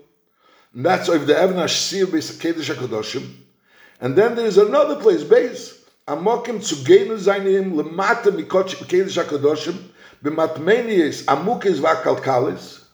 and 0.74 0.86
that's 0.86 1.10
of 1.10 1.28
the 1.28 1.34
Evna 1.34 1.68
Shir 1.68 2.06
Beis 2.06 2.32
Kedesh 2.39 2.74
HaKadoshim. 2.74 3.30
And 4.00 4.16
then 4.16 4.36
there 4.36 4.45
is 4.45 4.58
another 4.58 4.95
place, 4.95 5.24
Beis, 5.24 5.82
Amokim 6.08 6.60
Tzugenu 6.60 7.18
Zainim, 7.18 7.74
Lemata 7.74 8.32
Mikoch 8.32 8.74
Kedesh 8.88 9.22
HaKadoshim, 9.22 9.78
B'matmenies 10.24 11.26
Amukes 11.26 11.80
V'Akalkalis, 11.82 12.86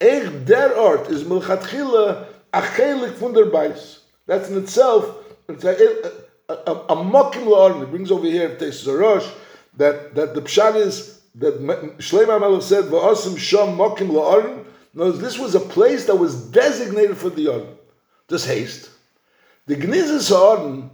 Eich 0.00 0.30
der 0.46 0.78
Ort 0.78 1.08
is 1.08 1.24
Melchatchila 1.24 2.26
Achelik 2.52 3.16
von 3.18 3.34
der 3.34 3.46
Beis. 3.46 3.98
That's 4.26 4.48
in 4.48 4.58
itself 4.58 5.16
it's 5.48 5.64
a, 5.64 6.12
a, 6.48 6.52
a, 6.52 6.72
a 6.72 6.96
mokim 6.96 7.44
la'arim. 7.44 7.82
It 7.82 7.90
brings 7.90 8.10
over 8.10 8.26
here, 8.26 8.48
it 8.48 8.58
takes 8.58 8.86
a 8.86 8.96
rush, 8.96 9.28
that, 9.76 10.14
that 10.14 10.34
the 10.34 10.42
pshat 10.42 10.76
is, 10.76 11.20
that 11.36 11.60
Shlomo 11.98 12.38
HaMelech 12.38 12.62
said, 12.62 12.84
v'asim 12.84 13.38
sham 13.38 13.76
mokim 13.76 14.10
la'arim. 14.10 14.64
No, 14.94 15.12
this 15.12 15.38
was 15.38 15.54
a 15.54 15.60
place 15.60 16.06
that 16.06 16.16
was 16.16 16.50
designated 16.50 17.16
for 17.16 17.30
the 17.30 17.46
arim. 17.46 17.76
Just 18.28 18.46
haste. 18.46 18.90
The 19.66 19.76
Gnizes 19.76 20.30
ha'arim 20.30 20.90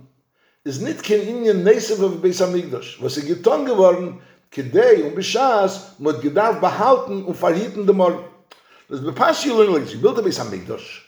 is 0.64 0.82
nit 0.82 1.02
ken 1.02 1.20
inyan 1.20 1.62
nesev 1.62 2.02
of 2.02 2.20
Beis 2.20 2.44
HaMikdash. 2.44 3.00
Was 3.00 3.16
er 3.16 3.22
getan 3.22 3.66
geworden, 3.66 4.20
kedei 4.50 5.04
und 5.04 5.16
bishas, 5.16 5.98
mod 5.98 6.20
gedarf 6.20 6.60
behalten 6.60 7.24
und 7.24 7.36
verhieten 7.36 7.86
dem 7.86 8.02
Das 8.88 9.00
bepasst 9.00 9.44
you 9.44 9.54
learn 9.54 9.72
like, 9.72 9.92
you 9.92 9.98
built 9.98 10.18
a 10.18 10.22
Beis 10.22 10.38
HaMikdash, 10.38 11.00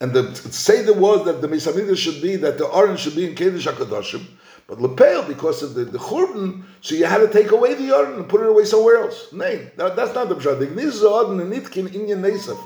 and 0.00 0.12
the 0.12 0.32
say 0.52 0.82
the 0.82 0.92
was 0.92 1.24
that 1.24 1.40
the 1.40 1.48
Mesamida 1.48 1.96
should 1.96 2.22
be 2.22 2.36
that 2.36 2.56
the 2.56 2.66
orange 2.66 3.00
should 3.00 3.16
be 3.16 3.26
in 3.26 3.34
Kedesh 3.34 3.66
HaKadoshim, 3.66 4.24
but 4.68 4.80
Lepel, 4.80 5.24
because 5.24 5.62
of 5.62 5.74
the, 5.74 5.84
the 5.84 5.98
Churban, 5.98 6.62
so 6.80 6.94
you 6.94 7.04
had 7.06 7.18
to 7.18 7.28
take 7.28 7.50
away 7.50 7.74
the 7.74 7.96
orange 7.96 8.16
and 8.16 8.28
put 8.28 8.42
it 8.42 8.48
away 8.48 8.64
somewhere 8.64 8.98
else. 8.98 9.32
No, 9.32 9.44
that, 9.76 9.96
that's 9.96 10.14
not 10.14 10.28
the 10.28 10.36
Pshat. 10.36 10.60
The 10.60 10.66
Gniz 10.66 11.02
Orden 11.02 11.40
and 11.40 11.52
Nitkin 11.52 11.88
Inyan 11.88 12.20
Nesaf, 12.20 12.58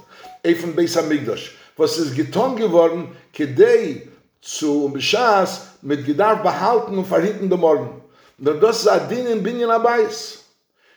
Eifem 0.45 0.75
Beis 0.75 0.95
HaMikdash, 1.01 1.55
was 1.77 1.99
ist 1.99 2.15
getan 2.15 2.57
geworden, 2.57 3.17
kedei 3.33 4.09
zu 4.43 4.85
um 4.85 4.93
Bishas 4.93 5.69
mit 5.83 6.05
Gedarf 6.05 6.43
behalten 6.43 6.99
und 6.99 7.07
verhitten 7.07 7.49
dem 7.49 7.65
Orden. 7.65 8.01
Und 8.39 8.63
das 8.63 8.81
ist 8.81 8.89
Adin 8.89 9.27
in 9.27 9.43
Binyan 9.43 9.71
Abayis. 9.71 10.45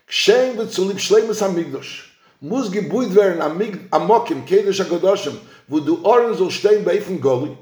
Geschehen 0.08 0.58
wird 0.58 0.72
zu 0.72 0.88
lieb 0.88 1.00
Schleimes 1.00 1.42
HaMikdash. 1.42 2.13
Muss 2.44 2.70
gebuid 2.70 3.16
werden 3.16 3.42
am 3.42 3.62
am 3.90 4.08
mokim 4.08 4.46
kedesh 4.46 4.82
hakodoshim 4.84 5.36
wo 5.70 5.80
du 5.80 6.00
oren 6.04 6.36
soll 6.36 6.52
stehen 6.52 6.84
bei 6.84 7.00
goli 7.22 7.58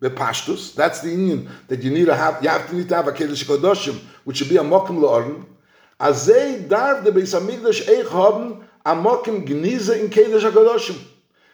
be 0.00 0.10
pashtus 0.10 0.74
that's 0.74 1.00
the 1.00 1.08
union 1.08 1.48
that 1.68 1.82
you 1.82 1.90
need 1.90 2.04
to 2.04 2.14
have 2.14 2.42
you 2.42 2.48
have 2.50 2.68
to 2.68 2.76
need 2.76 2.88
to 2.90 2.94
have 2.94 3.08
a 3.08 3.12
kedesh 3.12 3.42
hakodoshim 3.44 3.98
which 4.24 4.36
should 4.36 4.50
be 4.50 4.58
a 4.58 4.62
mokim 4.62 5.00
lo 5.00 5.08
oren 5.08 5.46
azay 5.98 6.68
darf 6.68 7.04
de 7.04 7.10
beis 7.10 7.34
amigdash 7.34 7.80
eich 7.88 8.10
haben 8.10 8.62
mokim 8.84 9.46
gnize 9.46 9.88
in 9.98 10.10
kedesh 10.10 10.44
hakodoshim 10.50 10.98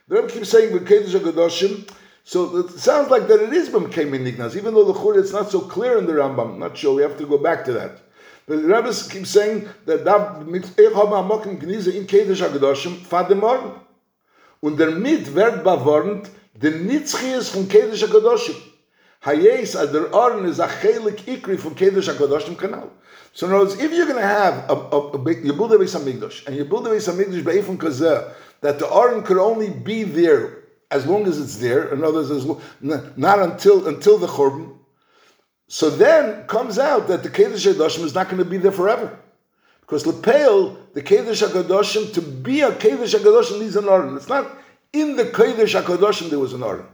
the 0.08 0.16
Rebbe 0.16 0.28
keeps 0.28 0.48
saying 0.48 0.72
with 0.72 0.84
kedesh 0.88 1.14
hakodoshim 1.14 1.88
so 2.24 2.56
it 2.56 2.70
sounds 2.70 3.08
like 3.08 3.28
that 3.28 3.40
it 3.40 3.52
is 3.52 3.68
came 3.92 4.14
in 4.14 4.26
even 4.26 4.74
though 4.74 4.92
the 4.92 4.98
chur 4.98 5.16
it's 5.16 5.32
not 5.32 5.48
so 5.48 5.60
clear 5.60 5.96
in 5.96 6.06
the 6.06 6.12
Rambam 6.12 6.58
not 6.58 6.76
sure 6.76 6.96
we 6.96 7.02
have 7.02 7.16
to 7.18 7.24
go 7.24 7.38
back 7.38 7.64
to 7.66 7.72
that 7.72 8.00
The 8.46 8.58
Rebbe 8.58 8.92
keeps 9.10 9.30
saying 9.30 9.68
that 9.86 10.00
ich 10.00 10.94
habe 10.94 11.16
am 11.16 11.28
Morgen 11.28 11.58
gnise 11.58 11.88
in 11.88 12.06
Kedesh 12.06 12.42
HaGedoshim 12.42 13.06
fahr 13.06 13.26
dem 13.26 13.40
Morgen. 13.40 13.72
Und 14.60 14.78
der 14.78 14.90
mit 14.90 15.34
wird 15.34 15.64
bewarnt 15.64 16.28
the 16.60 16.70
nitzchias 16.70 17.48
from 17.48 17.66
Kedesh. 17.68 18.04
Hayes, 19.20 19.74
as 19.74 19.92
the 19.92 20.14
Aron 20.14 20.44
is 20.44 20.58
a 20.58 20.68
chelik 20.68 21.22
ikri 21.22 21.58
from 21.58 21.74
Kedesh 21.74 22.14
HaKadoshim 22.14 22.58
canal. 22.58 22.90
So 23.32 23.46
in 23.46 23.54
other 23.54 23.64
words, 23.64 23.80
if 23.80 23.90
you're 23.92 24.06
going 24.06 24.20
to 24.20 24.26
have 24.26 24.70
a, 24.70 24.74
a, 24.74 25.10
a 25.12 25.34
you 25.42 25.54
build 25.54 25.72
a 25.72 25.78
Beis 25.78 25.98
HaMikdash, 25.98 26.46
and 26.46 26.54
you 26.54 26.66
build 26.66 26.86
a 26.86 26.90
Beis 26.90 27.10
HaMikdash 27.10 27.42
be'efim 27.42 27.78
kazeh, 27.78 28.30
that 28.60 28.78
the 28.78 28.86
Aron 28.86 29.22
could 29.22 29.38
only 29.38 29.70
be 29.70 30.02
there 30.02 30.64
as 30.90 31.06
long 31.06 31.26
as 31.26 31.40
it's 31.40 31.56
there, 31.56 31.92
in 31.94 32.04
other 32.04 32.20
words, 32.20 32.46
not 33.16 33.38
until 33.38 33.88
until 33.88 34.18
the 34.18 34.26
Churban, 34.26 34.76
so 35.68 35.90
then 35.90 36.46
comes 36.46 36.78
out 36.78 37.08
that 37.08 37.22
the 37.22 37.30
Kedesh 37.30 37.72
HaKadoshim 37.72 38.04
is 38.04 38.14
not 38.14 38.28
going 38.28 38.42
to 38.42 38.48
be 38.48 38.58
there 38.58 38.72
forever. 38.72 39.18
Because 39.80 40.06
Lepel, 40.06 40.78
the 40.94 41.02
Kedesh 41.02 41.46
HaKadoshim, 41.46 42.14
to 42.14 42.22
be 42.22 42.60
a 42.60 42.72
Kedesh 42.72 43.18
HaKadoshim 43.18 43.60
needs 43.60 43.76
an 43.76 43.88
Aron. 43.88 44.16
It's 44.16 44.28
not 44.28 44.50
in 44.92 45.16
the 45.16 45.24
Kedesh 45.24 45.80
HaKadoshim 45.80 46.30
there 46.30 46.38
was 46.38 46.52
an 46.52 46.62
Aron. 46.62 46.86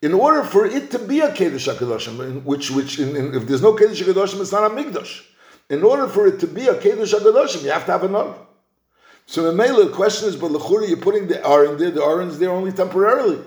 In 0.00 0.14
order 0.14 0.42
for 0.42 0.66
it 0.66 0.90
to 0.92 0.98
be 0.98 1.20
a 1.20 1.30
Kedesh 1.30 1.72
HaKadoshim, 1.72 2.44
which, 2.44 2.70
which 2.70 2.98
in, 2.98 3.14
in, 3.14 3.34
if 3.34 3.46
there's 3.46 3.62
no 3.62 3.74
Kedesh 3.74 4.02
HaKadoshim, 4.02 4.40
it's 4.40 4.52
not 4.52 4.70
a 4.70 4.74
Mikdash. 4.74 5.24
In 5.70 5.82
order 5.82 6.08
for 6.08 6.26
it 6.26 6.40
to 6.40 6.46
be 6.46 6.66
a 6.66 6.74
Kedesh 6.74 7.14
HaKadoshim, 7.14 7.62
you 7.62 7.70
have 7.70 7.86
to 7.86 7.92
have 7.92 8.04
an 8.04 8.14
Aron. 8.14 8.34
So 9.26 9.50
the 9.50 9.52
the 9.52 9.92
question 9.94 10.28
is, 10.28 10.36
but 10.36 10.50
Lechura, 10.50 10.88
you're 10.88 10.96
putting 10.96 11.28
the 11.28 11.46
Aron 11.46 11.78
there, 11.78 11.90
the 11.90 12.02
Aron's 12.02 12.38
there 12.38 12.50
only 12.50 12.72
temporarily. 12.72 13.38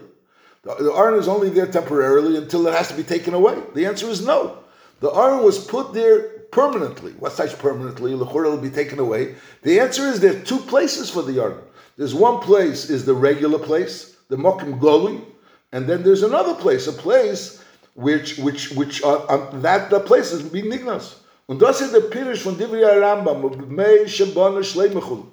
The, 0.65 0.91
Aron 0.91 1.19
is 1.19 1.27
only 1.27 1.49
there 1.49 1.67
temporarily 1.67 2.37
until 2.37 2.67
it 2.67 2.73
has 2.73 2.87
to 2.87 2.95
be 2.95 3.03
taken 3.03 3.35
away. 3.35 3.55
The 3.75 3.85
answer 3.85 4.07
is 4.07 4.25
no. 4.25 4.57
The 4.99 5.11
Aron 5.11 5.43
was 5.43 5.63
put 5.63 5.93
there 5.93 6.29
permanently. 6.51 7.11
What 7.13 7.33
size 7.33 7.53
permanently? 7.53 8.13
Lechura 8.13 8.49
will 8.49 8.57
be 8.57 8.71
taken 8.71 8.97
away. 8.97 9.35
The 9.61 9.79
answer 9.79 10.03
is 10.07 10.19
there 10.19 10.35
are 10.35 10.39
two 10.43 10.57
places 10.57 11.09
for 11.09 11.21
the 11.21 11.39
Aron. 11.39 11.61
There's 11.97 12.15
one 12.15 12.39
place 12.41 12.89
is 12.89 13.05
the 13.05 13.13
regular 13.13 13.59
place, 13.59 14.15
the 14.27 14.37
Mokim 14.37 14.79
Goli, 14.79 15.23
and 15.71 15.87
then 15.87 16.03
there's 16.03 16.23
another 16.23 16.55
place, 16.55 16.87
a 16.87 16.93
place 16.93 17.63
which 17.93 18.37
which 18.39 18.71
which 18.71 19.03
uh, 19.03 19.25
um, 19.29 19.61
that 19.61 19.89
the 19.89 19.99
place 19.99 20.31
is 20.31 20.41
being 20.41 20.65
nignas. 20.65 21.15
Und 21.47 21.59
das 21.61 21.79
ist 21.79 21.93
der 21.93 22.01
Pirish 22.01 22.41
von 22.41 22.55
Divri 22.55 22.81
Rambam, 22.81 23.67
mei 23.69 24.05
shebana 24.05 24.63
shleimachul. 24.63 25.27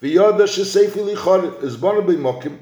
V'yoda 0.00 0.46
shesefi 0.46 1.14
lichor 1.14 1.62
is 1.62 1.76
bana 1.76 2.02
b'mokim. 2.02 2.56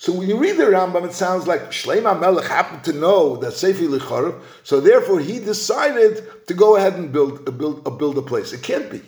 So 0.00 0.14
when 0.14 0.30
you 0.30 0.38
read 0.38 0.56
the 0.56 0.64
Rambam, 0.64 1.04
it 1.04 1.12
sounds 1.12 1.46
like 1.46 1.72
Shleim 1.72 2.04
Melech 2.18 2.46
happened 2.46 2.82
to 2.84 2.94
know 2.94 3.36
that 3.36 3.52
Sefi 3.52 3.86
Lichorov, 3.86 4.40
so 4.62 4.80
therefore 4.80 5.20
he 5.20 5.40
decided 5.40 6.46
to 6.46 6.54
go 6.54 6.76
ahead 6.76 6.94
and 6.94 7.12
build 7.12 7.46
a 7.46 7.52
build 7.52 7.86
a 7.86 7.90
build 7.90 8.16
a 8.16 8.22
place. 8.22 8.54
It 8.54 8.62
can't 8.62 8.90
be. 8.90 9.02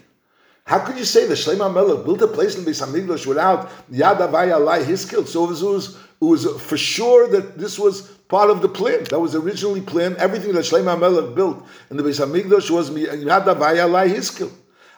How 0.67 0.81
could 0.81 0.99
you 0.99 1.07
say 1.07 1.27
that 1.27 1.39
Shleim 1.39 1.73
Melech 1.73 2.05
built 2.05 2.21
a 2.21 2.29
place 2.29 2.59
in 2.59 2.67
Beis 2.67 2.87
Hamikdash 2.87 3.27
without 3.27 3.71
Yad 3.91 4.19
Avaya 4.19 4.85
his 4.85 5.01
skill? 5.01 5.25
So 5.25 5.45
it 5.45 5.63
was, 5.63 5.97
it 5.97 5.99
was, 6.21 6.45
for 6.61 6.77
sure 6.77 7.27
that 7.29 7.57
this 7.57 7.79
was 7.79 8.03
part 8.29 8.51
of 8.51 8.61
the 8.61 8.69
plan. 8.69 9.05
That 9.05 9.19
was 9.19 9.35
originally 9.35 9.81
planned. 9.81 10.17
Everything 10.17 10.53
that 10.53 10.67
Shleim 10.67 11.01
Melech 11.01 11.35
built 11.35 11.67
in 11.91 11.97
the 11.97 12.03
Beis 12.03 12.21
Hamikdash 12.21 12.69
was 12.69 12.91
Yad 12.91 13.47
Avaya 13.47 14.15
his 14.15 14.27
skill. 14.27 14.53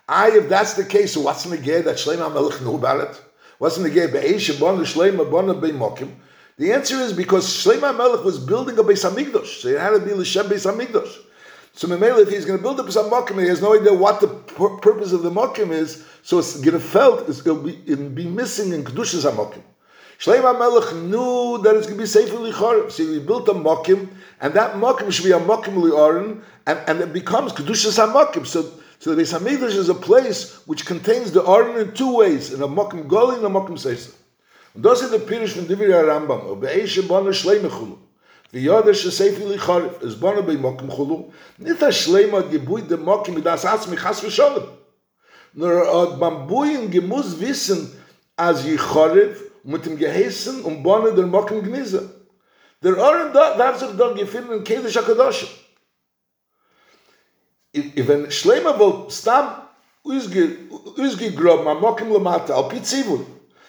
I, 0.09 0.33
if 0.33 0.49
that's 0.49 0.75
the 0.75 0.85
case, 0.85 1.15
so 1.15 1.21
what's 1.21 1.45
the 1.45 1.57
that 1.57 1.99
Shleim 1.99 2.35
Melech 2.35 2.61
knew 2.63 2.75
about 2.75 3.09
it? 3.09 3.23
Wasn't 3.59 3.87
the 6.57 6.73
answer 6.73 6.97
is 6.97 7.13
because 7.13 7.47
Shleima 7.49 7.97
Melech 7.97 8.25
was 8.25 8.39
building 8.39 8.79
a 8.79 8.83
Beis 8.85 9.09
Hamikdash, 9.09 9.61
so 9.61 9.69
it 9.69 9.81
had 9.81 9.91
to 9.91 9.99
be 9.99 10.13
l'shem 10.13 10.47
Beis 10.47 10.71
Hamikdash. 10.71 11.19
So 11.73 11.89
Memele, 11.89 12.23
if 12.23 12.29
he's 12.31 12.45
going 12.45 12.59
to 12.59 12.63
build 12.63 12.79
a 12.79 12.85
Beis 12.85 12.97
Hamikdash, 12.97 13.43
he 13.43 13.49
has 13.49 13.61
no 13.61 13.75
idea 13.79 13.93
what 13.93 14.21
the 14.21 14.29
pur- 14.29 14.77
purpose 14.77 15.13
of 15.13 15.23
the 15.23 15.31
Mokim 15.31 15.71
is, 15.71 16.07
so 16.23 16.39
it's 16.39 16.61
going 16.61 16.73
to 16.73 16.81
felt 16.81 17.29
it'll 17.29 17.57
be, 17.57 17.81
it'll 17.87 18.09
be 18.09 18.27
missing 18.27 18.73
in 18.73 18.85
Kedushas 18.85 19.29
HaMokim. 19.29 19.63
Shleima 20.19 20.57
Melech 20.57 20.95
knew 20.95 21.61
that 21.63 21.75
it's 21.75 21.87
going 21.87 21.99
to 21.99 22.03
be 22.03 22.07
safe 22.07 22.31
lichor, 22.31 22.91
so 22.91 23.03
he 23.05 23.19
built 23.19 23.49
a 23.49 23.53
Mokim, 23.53 24.09
and 24.41 24.55
that 24.55 24.77
Mokim 24.77 25.13
should 25.13 25.25
be 25.25 25.33
a 25.33 25.41
Mokim 25.41 25.75
li'orin, 25.75 26.41
and, 26.67 26.79
and 26.87 27.01
it 27.01 27.13
becomes 27.13 27.53
Kedushas 27.53 27.99
HaMokim. 27.99 28.47
So 28.47 28.71
So 28.99 29.15
the 29.15 29.23
Beis 29.23 29.63
is 29.63 29.89
a 29.89 29.95
place 29.95 30.55
which 30.67 30.87
contains 30.87 31.33
the 31.33 31.45
Aron 31.45 31.81
in 31.81 31.95
two 31.95 32.17
ways, 32.17 32.53
in 32.53 32.63
a 32.63 32.69
Mokim 32.69 33.07
Goli 33.07 33.37
and 33.37 33.45
a 33.45 33.49
Mokim 33.49 33.73
Seisa. 33.73 34.15
And 34.75 34.85
those 34.85 35.03
are 35.03 35.09
the 35.09 35.19
Pirish 35.19 35.53
from 35.53 35.67
Divir 35.67 35.89
HaRambam, 35.89 36.45
or 36.45 36.57
Be'eish 36.57 37.01
Ebonu 37.01 37.29
Shlei 37.29 37.61
Mechulu. 37.61 37.99
The 38.53 38.67
Yodesh 38.67 39.05
is 39.05 39.19
Seifi 39.19 39.47
Licharif, 39.47 40.03
is 40.03 40.15
Bonu 40.15 40.43
Be'i 40.43 40.57
Mokim 40.57 40.89
Chulu. 40.89 41.33
Nith 41.61 41.79
HaShlei 41.79 42.31
Mo 42.31 42.43
Gibui 42.43 42.87
De 42.89 42.97
Mokim 42.97 43.37
Idas 43.37 43.65
Atzmi 43.65 43.97
Chas 44.01 44.21
V'Sholim. 44.21 44.69
Nor 45.55 45.83
Ad 45.83 46.19
Bambui 46.21 46.75
In 46.75 46.91
Gimuz 46.91 47.39
Wissen 47.39 47.91
as 48.39 48.65
Yicharif, 48.65 49.41
mit 49.65 49.85
dem 49.87 49.97
Geheißen 49.97 50.63
und 50.63 50.83
Bonu 50.83 51.11
Der 51.13 51.27
Mokim 51.27 51.63
Gnize. 51.63 52.11
Der 52.83 52.97
Aron 52.99 53.33
darf 53.33 53.79
sich 53.79 53.97
dann 53.97 54.15
gefilmen 54.15 54.59
in 54.59 54.65
Kedish 54.65 54.97
HaKadoshim. 54.97 55.49
Wenn 57.75 58.31
Schleimer 58.31 58.79
wohl 58.79 59.11
stam 59.11 59.47
usge 60.05 61.31
grob 61.35 61.65
ma 61.65 61.75
mokim 61.75 62.13
lamata 62.13 62.55
al 62.55 62.69
pitzivul 62.69 63.27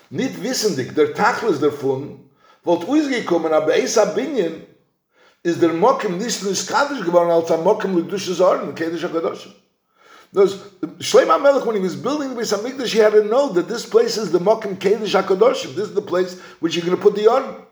nit 0.09 0.41
wissendig 0.43 0.93
der 0.93 1.13
tachlis 1.13 1.59
davon 1.59 2.19
wolt 2.63 2.87
usge 2.87 3.23
kommen 3.23 3.53
aber 3.53 3.75
esa 3.75 4.05
binien 4.05 4.61
is 5.43 5.59
der 5.59 5.73
mokim 5.73 6.17
nicht 6.17 6.43
nur 6.43 6.55
skadisch 6.55 7.03
geworden 7.03 7.31
als 7.31 7.51
a 7.51 7.57
mokim 7.57 7.95
ludusche 7.95 8.33
sorgen 8.33 8.75
kedische 8.75 9.09
gadosh 9.09 9.47
Those 10.33 10.57
Shlomo 10.99 11.41
Melech, 11.41 11.65
when 11.65 11.77
he 11.77 11.81
was 11.81 11.95
building 11.95 12.29
the 12.29 12.35
Beis 12.35 12.53
Hamikdash, 12.53 12.91
he 12.91 12.99
had 12.99 13.13
to 13.13 13.23
know 13.23 13.53
that 13.53 13.69
this 13.69 13.85
place 13.85 14.17
is 14.17 14.33
the 14.33 14.39
Mokim 14.39 14.75
Kedesh 14.75 15.15
Hakadoshim. 15.15 15.75
This 15.75 15.87
is 15.87 15.93
the 15.93 16.01
place 16.01 16.37
which 16.59 16.75
you're 16.75 16.85
going 16.85 16.97
to 16.97 17.01
put 17.01 17.15
the 17.15 17.31
Aron. 17.31 17.64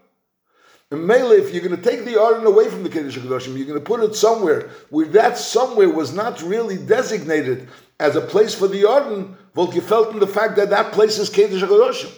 And 0.94 1.08
Mele, 1.08 1.32
if 1.32 1.52
you're 1.52 1.68
going 1.68 1.76
to 1.76 1.90
take 1.90 2.06
the 2.06 2.22
Aron 2.22 2.46
away 2.46 2.70
from 2.70 2.84
the 2.84 2.90
Kiddush 2.90 3.18
HaKadoshim, 3.18 3.58
you're 3.58 3.66
going 3.66 3.80
to 3.80 3.84
put 3.84 4.04
it 4.04 4.14
somewhere 4.14 4.70
where 4.92 5.08
that 5.08 5.40
somewhere 5.40 5.90
was 5.90 6.14
not 6.14 6.44
really 6.44 6.78
designated 6.78 7.68
as 8.00 8.16
a 8.16 8.22
place 8.22 8.54
for 8.54 8.68
the 8.68 8.88
Aron, 8.88 9.36
Volk, 9.56 9.74
you 9.74 9.82
felt 9.82 10.14
in 10.14 10.20
the 10.20 10.28
fact 10.28 10.56
that 10.58 10.70
that 10.70 10.92
place 10.92 11.18
is 11.18 11.32
Kiddush 11.32 11.64
HaKadoshim. 11.64 12.16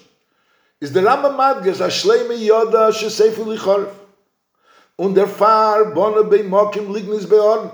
Is 0.82 0.92
the 0.92 1.00
Rambam 1.00 1.38
Madges, 1.38 1.80
Ashleime 1.80 2.38
Yoda 2.38 2.92
Shesefu 2.92 3.46
Licharif. 3.46 3.94
Und 4.98 5.16
der 5.16 5.28
Fahr, 5.28 5.94
Bonne 5.94 6.26
bei 6.26 6.44
Mokim, 6.44 6.94
Lignis 6.94 7.30
bei 7.30 7.38
Aron. 7.38 7.72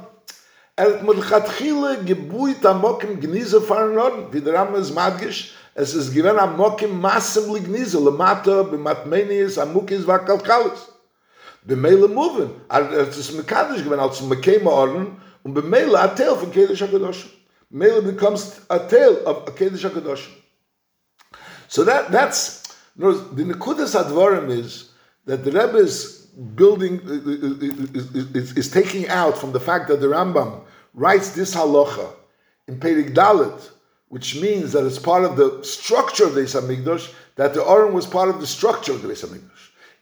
Er 0.76 0.86
hat 0.86 1.04
Melchatchile 1.04 2.04
gebuit 2.06 2.64
am 2.64 2.80
Mokim 2.80 3.20
Gnise 3.20 3.60
fahren 3.60 3.98
Aron, 3.98 4.32
wie 4.32 4.40
der 4.40 4.54
Rambam 4.54 4.84
Madges, 4.94 5.46
es 5.74 5.96
ist 5.96 6.14
gewen 6.14 6.38
am 6.38 6.58
Mokim 6.58 7.00
Massem 7.00 7.52
Lignise, 7.52 7.98
Lemata, 7.98 8.62
Bematmenius, 8.62 9.58
Amukis, 9.58 10.06
Vakalkalis. 10.06 10.91
Be 11.66 11.76
mele 11.76 12.08
moven 12.08 12.50
als 12.68 13.18
es 13.18 13.32
mekanisch 13.32 13.84
gewen 13.84 14.00
als 14.00 14.22
mekeme 14.22 14.70
orden 14.70 15.22
und 15.44 15.54
be 15.54 15.62
mele 15.62 16.00
a 16.00 16.08
teil 16.08 16.36
von 16.36 16.52
kedischer 16.52 16.88
gedosh 16.88 17.26
mele 17.68 18.02
becomes 18.02 18.62
a 18.70 18.80
tail 18.80 19.22
of 19.26 19.48
a 19.48 19.52
kedischer 19.52 19.90
gedosh 19.90 20.28
so 21.68 21.84
that 21.84 22.12
that's 22.12 22.64
no 22.96 23.12
the 23.12 23.44
nekudas 23.44 23.96
advarim 23.96 24.50
is 24.50 24.90
that 25.26 25.44
the 25.44 25.52
rebbe 25.52 25.78
is 25.78 26.22
building 26.56 27.00
is, 27.04 28.36
is, 28.36 28.58
is, 28.58 28.72
taking 28.72 29.08
out 29.10 29.38
from 29.38 29.52
the 29.52 29.60
fact 29.60 29.88
that 29.90 30.00
the 30.00 30.08
rambam 30.08 30.62
writes 30.94 31.32
this 31.32 31.54
halacha 31.56 32.14
in 32.68 32.80
Perik 32.80 33.14
Dalit, 33.14 33.72
which 34.10 34.40
means 34.40 34.72
that 34.72 34.86
it's 34.86 35.00
part 35.00 35.24
of 35.24 35.36
the 35.36 35.62
structure 35.64 36.26
of 36.26 36.36
the 36.36 36.42
Beis 36.42 37.14
that 37.36 37.54
the 37.54 37.64
Aron 37.64 37.94
was 37.94 38.06
part 38.06 38.30
of 38.30 38.40
the 38.40 38.48
structure 38.48 38.94
of 38.94 39.02
the 39.02 39.10
Beis 39.10 39.24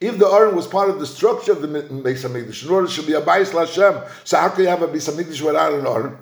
if 0.01 0.17
the 0.17 0.27
Aron 0.27 0.55
was 0.55 0.67
part 0.67 0.89
of 0.89 0.99
the 0.99 1.05
structure 1.05 1.51
of 1.51 1.61
the 1.61 1.67
Beis 1.67 2.23
Hamikdash, 2.23 2.63
in 2.65 2.71
order 2.71 2.87
to 2.87 3.01
be 3.03 3.13
a 3.13 3.21
Bais 3.21 3.51
Lashem, 3.51 4.09
so 4.23 4.37
how 4.37 4.49
can 4.49 4.63
you 4.63 4.69
have 4.69 4.81
a 4.81 4.87
Beis 4.87 5.09
Hamikdash 5.09 5.41
without 5.41 5.73
an 5.73 5.85
Aron? 5.85 6.17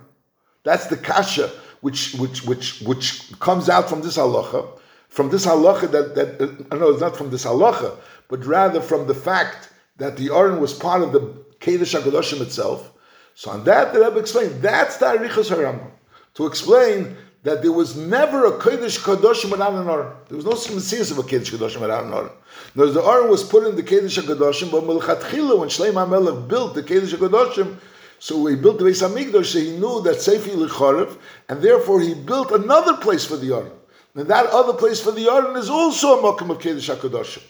That's 0.63 0.87
the 0.87 0.97
kasha 0.97 1.51
which 1.81 2.13
which 2.15 2.43
which 2.43 2.81
which 2.81 3.39
comes 3.39 3.69
out 3.69 3.87
from 3.87 4.01
this 4.01 4.17
halacha, 4.17 4.67
from 5.09 5.29
this 5.29 5.45
halacha 5.45 5.91
that 5.91 6.15
that 6.15 6.41
uh, 6.41 6.63
I 6.71 6.77
know 6.77 6.89
it's 6.89 7.01
not 7.01 7.15
from 7.15 7.29
this 7.29 7.45
halacha, 7.45 7.95
but 8.27 8.45
rather 8.45 8.81
from 8.81 9.07
the 9.07 9.13
fact 9.13 9.69
that 9.97 10.17
the 10.17 10.33
Aron 10.33 10.59
was 10.59 10.73
part 10.73 11.01
of 11.01 11.11
the 11.11 11.21
Kedesh 11.59 11.99
Hakadoshim 11.99 12.41
itself. 12.41 12.91
So 13.35 13.51
on 13.51 13.63
that, 13.65 13.93
the 13.93 13.99
Rebbe 13.99 14.19
explained 14.19 14.61
that's 14.61 14.97
the 14.97 15.05
Arichas 15.05 15.51
Harambam 15.55 15.91
to 16.33 16.47
explain 16.47 17.15
that 17.43 17.61
there 17.61 17.71
was 17.71 17.95
never 17.95 18.45
a 18.45 18.51
Kodesh 18.59 18.99
Kadoshim 18.99 19.51
without 19.51 19.73
an 19.73 19.87
Aron. 19.87 20.13
There 20.27 20.37
was 20.37 20.45
no 20.45 20.51
Messias 20.75 21.11
of 21.11 21.19
a 21.19 21.23
Kodesh 21.23 21.51
Kadoshim 21.51 21.81
without 21.81 22.05
an 22.05 22.13
Aron. 22.13 22.31
The 22.75 23.01
Aron 23.01 23.29
was 23.29 23.43
put 23.43 23.65
in 23.65 23.75
the 23.75 23.83
Kodesh 23.83 24.19
Kadoshim, 24.21 24.71
but 24.71 24.83
Melchatchila, 24.83 25.59
when 25.59 25.69
Shleim 25.69 25.93
HaMelech 25.93 26.47
built 26.47 26.75
the 26.75 26.83
Kodesh 26.83 27.13
Kadoshim, 27.13 27.77
so 28.19 28.45
he 28.47 28.55
built 28.55 28.79
the 28.79 28.85
Beis 28.85 29.07
HaMikdash, 29.07 29.45
so 29.45 29.59
he 29.59 29.77
knew 29.77 30.01
that 30.01 30.15
Sefi 30.17 30.55
Licharev, 30.55 31.17
and 31.49 31.61
therefore 31.61 32.01
he 32.01 32.13
built 32.15 32.51
another 32.51 32.97
place 32.97 33.23
for 33.25 33.37
the 33.37 33.53
Aron. 33.53 33.71
And 34.15 34.27
that 34.27 34.47
other 34.47 34.73
place 34.73 34.99
for 34.99 35.11
the 35.11 35.29
Aron 35.29 35.55
is 35.55 35.69
also 35.69 36.19
a 36.19 36.23
Mokum 36.23 36.49
of 36.49 36.57
Kodesh 36.57 36.93
HaKadoshim. 36.95 37.43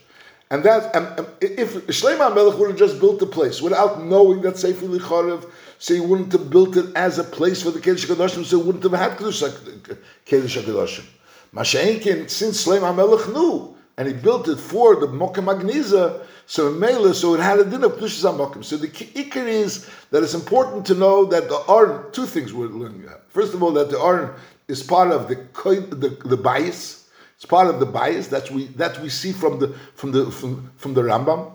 And 0.49 0.63
that, 0.63 0.95
and, 0.95 1.07
and 1.19 1.27
if 1.41 1.73
Shleim 1.87 2.17
HaMelech 2.17 2.57
would 2.57 2.69
have 2.69 2.79
just 2.79 2.99
built 2.99 3.19
the 3.19 3.25
place 3.25 3.61
without 3.61 4.03
knowing 4.03 4.41
that 4.41 4.55
Sefi 4.55 4.87
Licharev, 4.87 5.49
so 5.79 5.93
he 5.93 5.99
wouldn't 5.99 6.31
have 6.31 6.49
built 6.49 6.75
it 6.77 6.95
as 6.95 7.19
a 7.19 7.23
place 7.23 7.61
for 7.61 7.71
the 7.71 7.79
Kiddush 7.79 8.05
HaKadoshim, 8.05 8.45
so 8.45 8.59
he 8.59 8.63
wouldn't 8.65 8.83
have 8.83 8.93
had 8.93 9.17
Kiddush 9.17 9.43
HaKadoshim. 9.43 11.05
Masha'enkin, 11.53 12.29
since 12.29 12.65
Shleim 12.65 12.81
HaMelech 12.81 13.33
knew 13.33 13.75
and 13.97 14.07
he 14.07 14.13
built 14.13 14.47
it 14.47 14.57
for 14.57 14.95
the 14.95 15.07
Mokim 15.07 15.45
Agniza, 15.45 16.23
so 16.45 16.71
Mela, 16.71 17.13
so 17.13 17.33
it 17.33 17.41
had 17.41 17.59
a 17.59 17.65
din 17.65 17.83
of 17.83 17.93
Kedushas 17.93 18.23
HaMokim. 18.23 18.63
So 18.63 18.77
the 18.77 18.87
Ikar 18.87 19.47
is 19.47 19.89
that 20.11 20.23
it's 20.23 20.33
important 20.33 20.85
to 20.85 20.93
know 20.93 21.25
that 21.25 21.49
the 21.49 21.61
Aron, 21.67 22.11
two 22.11 22.25
things 22.25 22.53
we're 22.53 22.67
learning. 22.67 23.09
First 23.29 23.53
of 23.53 23.61
all, 23.61 23.71
that 23.73 23.89
the 23.89 23.99
Aron 23.99 24.31
is 24.67 24.81
part 24.83 25.11
of 25.11 25.27
the, 25.27 25.35
the, 25.35 26.17
the 26.25 26.37
bias, 26.37 27.09
it's 27.35 27.45
part 27.45 27.67
of 27.67 27.79
the 27.79 27.85
bias 27.85 28.27
that 28.29 28.49
we 28.49 28.65
that 28.77 28.99
we 29.01 29.09
see 29.09 29.31
from 29.31 29.59
the 29.59 29.67
from 29.93 30.11
the 30.11 30.31
from, 30.31 30.71
from 30.77 30.93
the 30.93 31.01
Rambam. 31.01 31.51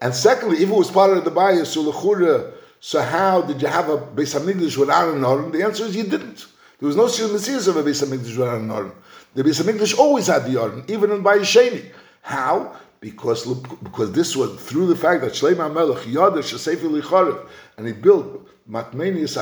And 0.00 0.14
secondly, 0.14 0.58
if 0.58 0.68
it 0.68 0.74
was 0.74 0.90
part 0.90 1.16
of 1.16 1.24
the 1.24 1.30
bias, 1.30 1.72
so 1.72 1.90
lechura, 1.90 2.52
so 2.84 3.00
how 3.00 3.40
did 3.40 3.62
you 3.62 3.68
have 3.68 3.88
a 3.88 3.96
Beis 3.96 4.38
Hamikdash 4.38 4.76
without 4.76 5.14
an 5.14 5.24
Aron? 5.24 5.50
The 5.50 5.64
answer 5.64 5.84
is 5.84 5.96
you 5.96 6.02
didn't. 6.02 6.44
There 6.78 6.86
was 6.86 6.96
no 6.96 7.04
Messias 7.04 7.66
of 7.66 7.78
a 7.78 7.82
Beis 7.82 8.04
Hamikdash 8.04 8.36
without 8.36 8.60
an 8.60 8.70
Aron. 8.70 8.92
The 9.32 9.42
Beis 9.42 9.62
Hamikdash 9.62 9.96
always 9.98 10.26
had 10.26 10.44
the 10.44 10.60
Aron, 10.60 10.84
even 10.88 11.10
in 11.10 11.24
Bayis 11.24 11.48
Sheni. 11.48 11.90
How? 12.20 12.76
Because 13.00 13.46
because 13.82 14.12
this 14.12 14.36
was 14.36 14.62
through 14.62 14.88
the 14.88 14.96
fact 14.96 15.22
that 15.22 15.32
Shlomo 15.32 15.72
Melech 15.72 16.04
Yadash 16.04 16.58
Sefer 16.58 16.88
Licharev, 16.88 17.48
and 17.78 17.86
he 17.86 17.94
built 17.94 18.46
Matmenius 18.68 19.38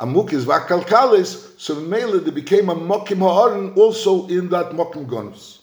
Amukis 0.00 0.42
Vakalkalis, 0.42 1.60
so 1.60 1.76
Mele 1.76 2.18
they 2.18 2.32
became 2.32 2.68
a 2.70 2.74
Mokim 2.74 3.18
Ha'aron 3.18 3.72
also 3.74 4.26
in 4.26 4.48
that 4.48 4.70
Mokim 4.72 5.06
Gonus. 5.06 5.60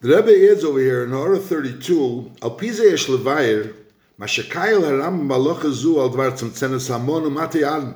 The 0.00 0.16
Rebbe 0.16 0.50
adds 0.50 0.64
over 0.64 0.80
here 0.80 1.04
in 1.04 1.12
Hora 1.12 1.38
32, 1.38 2.32
Al 2.42 2.56
Pize 2.56 2.80
Yesh 2.80 3.06
מה 4.20 4.28
שקייל 4.28 4.84
הרם 4.84 5.28
בהלוכה 5.28 5.70
זו 5.70 6.02
על 6.02 6.08
דבר 6.08 6.30
צמצנס 6.30 6.90
המון 6.90 7.26
ומתי 7.26 7.64
ארן, 7.64 7.92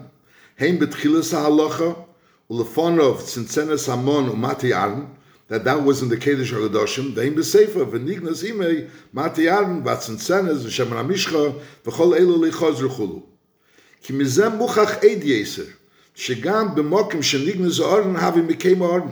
הם 0.58 0.78
בתחילס 0.78 1.34
ההלוכה, 1.34 1.92
ולפון 2.50 3.00
רוב 3.00 3.22
צמצנס 3.22 3.88
המון 3.88 4.28
ומתי 4.28 4.74
ארן, 4.74 5.04
that 5.50 5.64
that 5.64 5.78
was 5.86 6.02
in 6.02 6.08
the 6.08 6.16
Kedish 6.16 6.52
HaGadoshim, 6.52 7.12
והם 7.14 7.34
בספר, 7.34 7.84
ונגנס 7.90 8.44
אימי, 8.44 8.64
מתי 9.14 9.50
ארן, 9.50 9.80
והצמצנס, 9.84 10.64
ושמר 10.64 10.98
המשכה, 10.98 11.38
וכל 11.86 12.14
אלו 12.14 12.44
ליחוז 12.44 12.82
רחולו. 12.82 13.22
כי 14.02 14.12
מזה 14.12 14.48
מוכח 14.48 14.90
עד 14.90 15.24
יסר, 15.24 15.62
שגם 16.14 16.74
במוקם 16.74 17.22
שנגנס 17.22 17.80
אורן, 17.80 18.16
הווי 18.16 18.42
מקיים 18.42 18.80
אורן, 18.80 19.08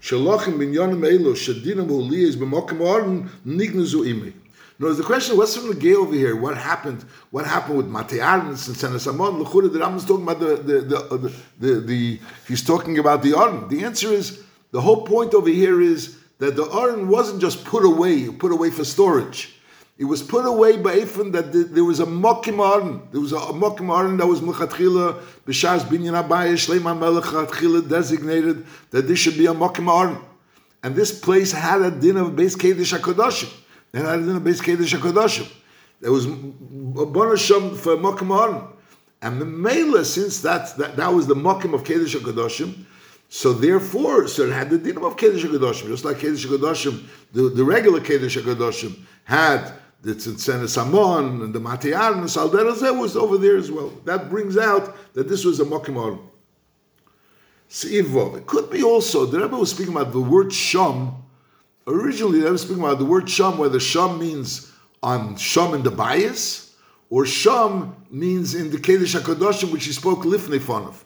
שלוחם 0.00 0.58
בניונם 0.58 1.04
אלו, 1.04 1.36
שדינם 1.36 1.88
הוליאס 1.88 2.34
במוקם 2.34 2.80
אורן, 2.80 3.20
נגנסו 3.46 4.02
אימי. 4.02 4.30
No, 4.78 4.92
the 4.92 5.02
question, 5.02 5.38
what's 5.38 5.56
from 5.56 5.68
the 5.68 5.74
gay 5.74 5.94
over 5.94 6.12
here? 6.14 6.36
What 6.36 6.58
happened? 6.58 7.02
What 7.30 7.46
happened 7.46 7.78
with 7.78 7.86
Matearn 7.86 8.48
and 8.48 8.58
Senes 8.58 9.08
Amon? 9.08 9.42
L'chura, 9.42 9.72
the 9.72 9.96
is 9.96 10.04
talking 10.04 10.22
about 10.24 10.38
the, 10.38 10.56
the, 10.56 10.98
uh, 10.98 11.16
the, 11.16 11.32
the, 11.58 11.80
the, 11.80 12.20
he's 12.46 12.62
talking 12.62 12.98
about 12.98 13.22
the 13.22 13.34
Aron. 13.34 13.68
The 13.68 13.84
answer 13.84 14.08
is, 14.08 14.42
the 14.72 14.80
whole 14.82 15.06
point 15.06 15.32
over 15.32 15.48
here 15.48 15.80
is 15.80 16.18
that 16.40 16.56
the 16.56 16.64
Aron 16.70 17.08
wasn't 17.08 17.40
just 17.40 17.64
put 17.64 17.86
away, 17.86 18.28
put 18.28 18.52
away 18.52 18.70
for 18.70 18.84
storage. 18.84 19.54
It 19.96 20.04
was 20.04 20.22
put 20.22 20.44
away 20.44 20.76
by 20.76 20.98
Ephraim 20.98 21.32
that 21.32 21.52
there 21.52 21.84
was 21.84 22.00
a 22.00 22.04
Mokim 22.04 22.58
Aron. 22.58 23.08
There 23.12 23.20
was 23.22 23.32
a 23.32 23.36
Mokim 23.36 23.88
Aron 23.96 24.18
that 24.18 24.26
was 24.26 24.42
Mechatchila, 24.42 25.22
B'Shas 25.46 25.80
Binyan 25.84 26.22
Abayah, 26.22 26.52
Shleim 26.52 26.98
Melech 26.98 27.88
designated 27.88 28.66
that 28.90 29.08
this 29.08 29.18
should 29.18 29.38
be 29.38 29.46
a 29.46 29.54
Mokim 29.54 29.88
Aron. 29.90 30.22
And 30.82 30.94
this 30.94 31.18
place 31.18 31.52
had 31.52 31.80
a 31.80 31.90
din 31.90 32.18
of 32.18 32.32
Beis 32.32 32.56
Kedesh 32.58 32.94
HaKadoshim. 32.98 33.50
It 33.96 34.04
had 34.04 34.18
a 34.18 34.26
din 34.26 34.36
of 34.36 34.42
Beis 34.42 34.60
Kedesh 34.60 34.94
HaKadoshim. 34.94 35.50
There 36.02 36.12
was 36.12 36.26
Bonasham 36.26 37.74
for 37.74 37.96
Mokim 37.96 38.30
Aron. 38.30 38.68
And 39.22 39.40
the 39.40 39.46
Mela, 39.46 40.04
since 40.04 40.42
that, 40.42 40.76
that, 40.76 40.96
that 40.96 41.14
was 41.14 41.26
the 41.26 41.34
Mokim 41.34 41.72
of 41.72 41.82
Kedesh 41.82 42.14
HaKadoshim, 42.14 42.84
so 43.30 43.54
therefore, 43.54 44.28
so 44.28 44.42
it 44.42 44.52
had 44.52 44.68
the 44.68 44.76
din 44.76 44.98
of 44.98 45.16
Kedesh 45.16 45.40
HaKadoshim, 45.40 45.86
just 45.86 46.04
like 46.04 46.18
Kedesh 46.18 46.44
HaKadoshim, 46.46 47.06
the, 47.32 47.48
the 47.48 47.64
regular 47.64 48.00
Kedesh 48.00 48.38
HaKadoshim 48.38 48.98
had 49.24 49.72
the 50.02 50.12
Tzitzenes 50.14 50.76
Amon 50.76 51.40
and 51.40 51.54
the 51.54 51.58
Matiar 51.58 52.12
and 52.12 52.24
Salderazeh 52.24 53.00
was 53.00 53.16
over 53.16 53.38
there 53.38 53.56
as 53.56 53.70
well. 53.70 53.88
That 54.04 54.28
brings 54.28 54.58
out 54.58 54.94
that 55.14 55.26
this 55.26 55.42
was 55.42 55.58
a 55.58 55.64
Mokim 55.64 55.96
Aron. 55.96 56.20
It 57.82 58.46
could 58.46 58.70
be 58.70 58.82
also, 58.82 59.24
the 59.24 59.40
Rebbe 59.40 59.56
was 59.56 59.70
speaking 59.70 59.94
about 59.94 60.12
the 60.12 60.20
word 60.20 60.52
Sham. 60.52 61.22
Originally, 61.86 62.40
they 62.40 62.50
were 62.50 62.58
speaking 62.58 62.82
about 62.82 62.98
the 62.98 63.04
word 63.04 63.28
Sham, 63.30 63.58
whether 63.58 63.78
Sham 63.78 64.18
means 64.18 64.72
on 65.02 65.36
Sham 65.36 65.74
in 65.74 65.82
the 65.82 65.90
bias, 65.90 66.74
or 67.10 67.24
Sham 67.24 67.94
means 68.10 68.54
in 68.54 68.70
the 68.70 68.78
Kedesh 68.78 69.18
HaKadoshim, 69.18 69.70
which 69.72 69.84
he 69.84 69.92
spoke 69.92 70.20
Lifnei 70.20 70.58
Fonav. 70.58 70.96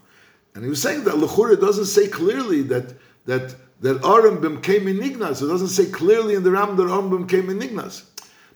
And 0.55 0.64
he 0.64 0.70
was 0.70 0.81
saying 0.81 1.05
that 1.05 1.14
Lechura 1.14 1.61
doesn't 1.61 1.87
say 1.87 2.09
clearly 2.09 2.62
that 2.62 2.95
that 3.26 3.55
that 3.81 4.05
Aram 4.05 4.61
came 4.62 4.89
in 4.89 4.99
Ignas. 4.99 5.43
It 5.43 5.47
doesn't 5.47 5.68
say 5.68 5.87
clearly 5.91 6.35
in 6.35 6.43
the 6.43 6.51
Ram 6.51 6.76
that 6.76 6.85
Aram 6.85 7.26
came 7.26 7.49
in 7.51 7.61
Ignas. 7.61 8.05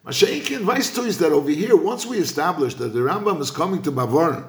Mashaiki 0.04 0.56
advice 0.56 0.94
to 0.94 1.02
is 1.02 1.18
that 1.18 1.32
over 1.32 1.50
here, 1.50 1.76
once 1.76 2.04
we 2.04 2.18
establish 2.18 2.74
that 2.74 2.88
the 2.88 3.00
Rambam 3.00 3.40
is 3.40 3.50
coming 3.50 3.80
to 3.82 3.92
Bavarn, 3.92 4.46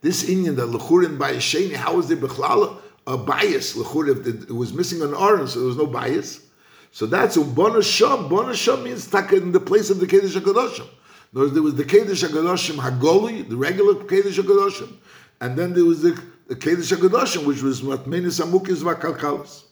this 0.00 0.28
Indian 0.28 0.56
that 0.56 0.68
Lechurin 0.68 1.18
by 1.18 1.34
Sheni, 1.34 1.74
how 1.74 1.98
is 2.00 2.08
there 2.08 2.16
Bechlala 2.16 2.78
a 3.06 3.16
bias? 3.16 3.76
Lechur, 3.76 4.08
if 4.08 4.26
it 4.26 4.52
was 4.52 4.72
missing 4.72 5.02
an 5.02 5.14
Aron, 5.14 5.46
so 5.46 5.60
there 5.60 5.68
was 5.68 5.76
no 5.76 5.86
bias. 5.86 6.47
So 6.92 7.06
that's 7.06 7.36
a 7.36 7.42
Bona 7.42 7.80
Bona 8.28 8.54
Sham 8.54 8.84
means 8.84 9.06
taka 9.06 9.36
in 9.36 9.52
the 9.52 9.60
place 9.60 9.90
of 9.90 10.00
the 10.00 10.06
Kedesh 10.06 10.38
HaKadoshim. 10.40 10.86
There 11.32 11.62
was 11.62 11.74
the 11.74 11.84
Kedesh 11.84 12.26
HaKadoshim 12.26 12.76
Hagoli, 12.76 13.48
the 13.48 13.56
regular 13.56 13.94
Kedesh 13.94 14.42
HaKadoshim, 14.42 14.94
and 15.40 15.56
then 15.56 15.74
there 15.74 15.84
was 15.84 16.02
the, 16.02 16.20
the 16.46 16.56
Kedesh 16.56 16.96
HaKadoshim, 16.96 17.44
which 17.44 17.62
was 17.62 17.82
Matmenis 17.82 18.40
Amukis 18.44 18.82
Vakalkalis. 18.82 19.64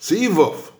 Seivov. 0.00 0.72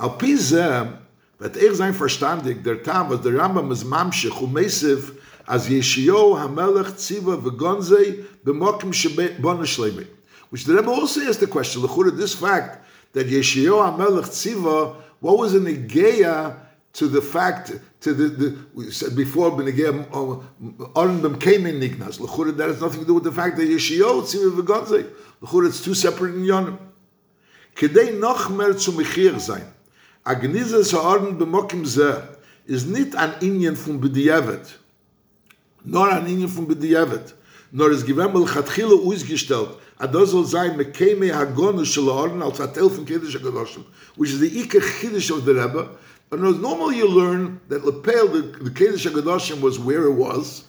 Al 0.00 0.18
Pizem, 0.18 0.98
But 1.42 1.56
er 1.56 1.74
sein 1.74 1.92
verstandig, 1.92 2.62
der 2.62 2.84
Tam, 2.84 3.08
was 3.08 3.20
der 3.22 3.32
Rambam 3.32 3.72
is 3.72 3.82
mamshich, 3.82 4.40
u 4.40 4.46
mesiv, 4.46 5.16
as 5.48 5.68
Yeshio 5.68 6.36
HaMelech 6.38 6.92
Tziva 6.92 7.36
v'gonzei 7.36 8.24
b'mokim 8.44 8.92
shebona 8.92 9.66
shlemi. 9.66 10.06
Which 10.50 10.66
the 10.66 10.74
Rebbe 10.74 10.88
also 10.88 11.20
asked 11.22 11.40
the 11.40 11.48
question, 11.48 11.82
l'chura, 11.82 12.16
this 12.16 12.32
fact, 12.32 12.86
that 13.12 13.26
Yeshio 13.26 13.96
HaMelech 13.96 14.26
Tziva, 14.26 14.96
what 15.20 15.38
was 15.38 15.54
an 15.54 15.64
Igeya 15.66 16.58
to 16.94 17.08
the 17.08 17.22
fact, 17.22 17.72
to 18.00 18.12
the, 18.12 18.28
the 18.28 18.58
we 18.74 18.90
said 18.90 19.16
before, 19.16 19.50
Benegeya, 19.52 20.96
Oren 20.96 21.38
came 21.38 21.66
in 21.66 21.80
Nignas. 21.80 22.20
L'chura, 22.20 22.56
that 22.56 22.68
has 22.68 22.80
nothing 22.80 23.00
to 23.00 23.06
do 23.06 23.14
with 23.14 23.24
the 23.24 23.32
fact 23.32 23.56
that 23.56 23.68
Yeshio 23.68 24.22
Tziva 24.22 24.60
v'gonzei. 24.60 25.10
L'chura, 25.40 25.68
it's 25.68 25.82
two 25.82 25.94
separate 25.94 26.34
in 26.34 26.42
Yonim. 26.42 26.78
Kedei 27.74 28.18
noch 28.18 28.50
mehr 28.50 28.78
zu 28.78 28.92
Mechir 28.92 29.38
sein. 29.40 29.66
Agnize 30.24 30.84
Sa'aron 30.84 31.38
b'mokim 31.38 31.84
zeh 31.84 32.22
is 32.66 32.86
nit 32.86 33.14
an 33.14 33.32
Inyan 33.40 33.76
from 33.76 34.00
B'diyavet, 34.00 34.76
nor 35.84 36.10
an 36.10 36.26
Inyan 36.26 36.48
from 36.48 36.66
B'diyavet, 36.66 37.32
nor 37.72 37.90
is 37.90 38.02
given 38.02 38.32
mal 38.32 38.46
chatchila 38.46 39.02
uzgestellt, 40.02 40.08
a 40.08 40.08
da 40.08 40.26
soll 40.26 40.70
mekeme 40.74 41.30
hagonu 41.30 41.84
shel 41.84 42.10
Aron 42.10 42.42
als 42.42 42.58
atel 42.58 42.90
von 42.90 43.04
Kiddush 43.04 43.36
HaKadoshim, 43.36 43.84
which 44.16 44.30
is 44.30 44.40
the 44.40 44.60
Ike 44.60 44.82
Chiddush 44.82 45.30
of 45.30 45.44
the 45.44 45.54
Rebbe, 45.54 45.88
but 46.30 46.40
normally 46.40 46.96
you 46.96 47.08
learn 47.08 47.60
that 47.68 47.84
Lepel, 47.84 48.28
the, 48.28 48.42
the 48.42 48.70
Kiddush 48.70 49.06
HaKadoshim 49.06 49.60
was 49.60 49.78
where 49.78 50.04
it 50.04 50.14
was, 50.14 50.64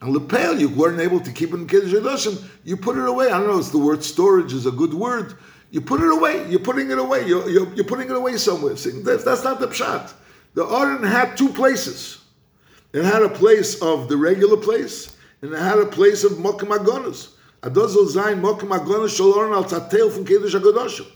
and 0.00 0.12
Lepel, 0.12 0.58
you 0.58 0.68
weren't 0.68 1.00
able 1.00 1.20
to 1.20 1.32
keep 1.32 1.50
it 1.50 1.54
in 1.54 1.66
Kiddush 1.66 1.92
HaKadoshim, 1.92 2.44
you 2.64 2.76
put 2.76 2.96
it 2.96 3.08
away. 3.08 3.26
I 3.26 3.38
don't 3.38 3.48
know, 3.48 3.58
it's 3.58 3.70
the 3.70 3.78
word 3.78 4.04
storage 4.04 4.52
is 4.52 4.66
a 4.66 4.70
good 4.70 4.94
word, 4.94 5.34
you 5.70 5.80
put 5.80 6.00
it 6.00 6.10
away. 6.10 6.48
You're 6.48 6.60
putting 6.60 6.90
it 6.90 6.98
away. 6.98 7.26
You're, 7.26 7.48
you're, 7.50 7.72
you're 7.74 7.84
putting 7.84 8.08
it 8.08 8.16
away 8.16 8.36
somewhere. 8.36 8.74
That's, 8.74 9.24
that's 9.24 9.44
not 9.44 9.60
the 9.60 9.68
pshat. 9.68 10.12
The 10.54 10.64
Aron 10.64 11.02
had 11.02 11.36
two 11.36 11.50
places. 11.50 12.22
It 12.92 13.04
had 13.04 13.22
a 13.22 13.28
place 13.28 13.82
of 13.82 14.08
the 14.08 14.16
regular 14.16 14.56
place, 14.56 15.14
and 15.42 15.52
it 15.52 15.58
had 15.58 15.78
a 15.78 15.86
place 15.86 16.24
of 16.24 16.32
Mokim 16.32 16.74
Agonis. 16.74 17.35
Adozol 17.66 18.06
Zayin 18.06 18.40
Mokim 18.40 18.68
Agonis 18.68 19.16
Shalom 19.16 19.52
Al 19.52 19.64
Tatel 19.64 20.12
from 20.12 20.24
Kedesh 20.24 20.58
Agodoshim. 20.58 21.06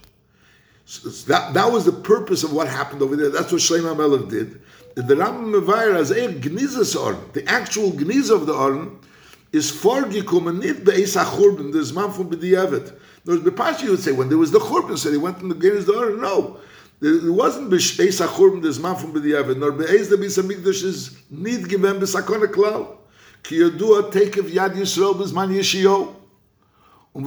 So 0.85 1.07
that, 1.31 1.53
that 1.53 1.71
was 1.71 1.85
the 1.85 1.93
purpose 1.93 2.43
of 2.43 2.51
what 2.51 2.67
happened 2.67 3.01
over 3.01 3.15
there. 3.15 3.29
That's 3.29 3.51
what 3.51 3.61
Shlomo 3.61 3.95
Melech 3.95 4.29
did. 4.29 4.61
The 4.95 5.15
Rambam 5.15 5.53
Mevayer 5.53 5.95
as 5.95 6.11
a 6.11 6.27
Gnizas 6.27 6.95
Aron, 6.97 7.23
the 7.31 7.47
actual 7.47 7.91
Gniz 7.91 8.29
of 8.29 8.45
the 8.45 8.53
Aron, 8.53 8.99
is 9.53 9.71
vorgekommen 9.71 10.59
nicht 10.59 10.83
bei 10.83 10.93
Eisa 10.93 11.23
Churban, 11.23 11.71
das 11.71 11.93
man 11.93 12.11
von 12.11 12.29
B'diavad. 12.29 12.93
There 13.23 13.35
was 13.35 13.39
Bepashi 13.39 13.87
would 13.89 13.99
say, 13.99 14.11
when 14.11 14.27
there 14.27 14.37
was 14.37 14.51
the 14.51 14.59
Churban, 14.59 14.97
so 14.97 15.09
he 15.09 15.17
went 15.17 15.39
in 15.39 15.47
the 15.47 15.55
Geras 15.55 15.87
Aron. 15.87 16.19
No. 16.19 16.57
It 17.01 17.31
wasn't 17.31 17.71
Eisa 17.71 18.27
Churban, 18.27 18.61
das 18.61 18.79
man 18.79 18.97
from 18.97 19.13
B'diavad, 19.13 19.57
nor 19.57 19.71
Be'ez 19.71 20.09
the 20.09 20.17
Bisa 20.17 20.43
Mikdash 20.43 20.83
is 20.83 21.15
nicht 21.29 21.69
given 21.69 22.01
B'sakona 22.01 22.47
Klal. 22.47 22.97
Ki 23.43 23.59
yodua 23.59 24.11
tekev 24.11 24.49
Yad 24.49 24.73
Yisrael 24.73 25.15
b'zman 25.15 25.55
Yeshio. 25.55 26.07
Und 26.07 26.09
was 26.09 26.09
noch 26.09 26.09
mehr, 26.09 26.19
the 26.19 26.19
Achnosel, 26.19 27.00
so 27.13 27.21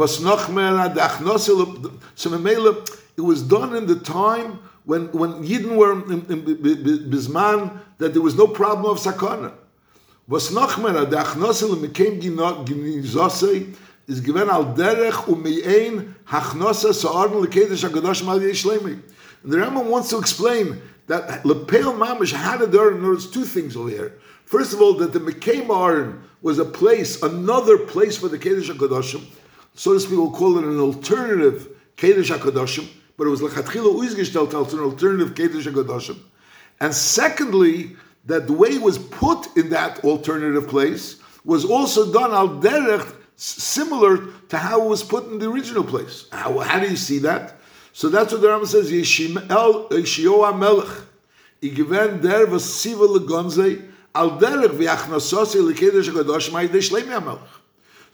it 3.16 3.20
was 3.20 3.42
done 3.42 3.76
in 3.76 3.86
the 3.86 4.00
time 4.02 4.58
when 4.84 5.12
when 5.12 5.44
Yidden 5.44 5.76
were 5.76 5.92
in, 5.92 6.12
in, 6.12 6.30
in 6.30 7.10
Bisman, 7.10 7.78
that 7.98 8.12
there 8.12 8.22
was 8.22 8.34
no 8.34 8.46
problem 8.46 8.90
of 8.90 8.98
sakana. 8.98 9.52
Was 10.26 10.50
noch 10.50 10.78
mehr, 10.78 11.08
the 11.08 11.16
Achnosel 11.16 11.80
became 11.80 12.20
Ginizose, 12.20 13.76
is 14.06 14.20
given 14.20 14.48
al 14.48 14.74
derech 14.74 15.26
umein 15.26 16.14
hachnosa 16.24 16.94
sa'arn 16.94 17.30
lekedesh 17.30 17.88
hakadosh 17.88 18.24
mal 18.24 18.38
yishlemi. 18.38 19.02
And 19.42 19.52
the 19.52 19.58
Rambam 19.58 19.86
wants 19.86 20.08
to 20.10 20.18
explain 20.18 20.80
that 21.08 21.44
lepel 21.44 21.92
mamish 21.92 22.32
had 22.32 22.62
a 22.62 22.66
there. 22.66 22.92
Notice 22.92 23.30
two 23.30 23.44
things 23.44 23.76
over 23.76 23.90
here. 23.90 24.18
First 24.44 24.72
of 24.72 24.80
all, 24.80 24.94
that 24.94 25.12
the 25.12 25.20
Mekem 25.20 25.68
Aron 25.68 26.22
was 26.42 26.58
a 26.58 26.64
place, 26.64 27.22
another 27.22 27.78
place 27.78 28.16
for 28.16 28.28
the 28.28 28.38
Kedesh 28.38 28.70
HaKadoshim. 28.70 29.24
So 29.74 29.92
to 29.92 30.00
speak, 30.00 30.18
we'll 30.18 30.30
call 30.30 30.58
it 30.58 30.64
an 30.64 30.78
alternative 30.78 31.68
Kedesh 31.96 32.36
HaKadoshim, 32.36 32.88
but 33.16 33.26
it 33.26 33.30
was 33.30 33.40
lechatchila 33.40 33.94
uizgestellt 33.94 34.66
as 34.66 34.72
an 34.72 34.80
alternative 34.80 35.34
Kedesh 35.34 35.64
HaKadoshim. 35.64 36.18
And 36.80 36.94
secondly, 36.94 37.96
that 38.26 38.46
the 38.46 38.52
way 38.52 38.68
it 38.70 38.82
was 38.82 38.98
put 38.98 39.56
in 39.56 39.70
that 39.70 40.02
alternative 40.04 40.68
place 40.68 41.20
was 41.44 41.64
also 41.64 42.12
done 42.12 42.32
al 42.32 42.48
derech, 42.60 43.14
similar 43.36 44.28
to 44.48 44.56
how 44.56 44.82
it 44.82 44.88
was 44.88 45.02
put 45.02 45.26
in 45.26 45.38
the 45.38 45.50
original 45.50 45.84
place. 45.84 46.26
How, 46.32 46.58
how 46.60 46.80
do 46.80 46.88
you 46.88 46.96
see 46.96 47.18
that? 47.20 47.56
So 47.92 48.08
that's 48.08 48.32
what 48.32 48.40
the 48.40 48.48
Rambam 48.48 48.66
says, 48.66 48.90
Yeshio 48.90 50.58
Melech, 50.58 51.04
Igiven 51.62 52.22
der 52.22 52.46
was 52.46 52.64
siva 52.64 53.06
legonzei, 53.06 53.90
al 54.14 54.38
derech 54.38 54.78
v'achnasosi 54.78 55.72
lekedesh 55.72 56.08
HaKadoshim 56.08 56.52
ha'idei 56.52 56.80
shleimi 56.80 57.20
HaMelech. 57.20 57.40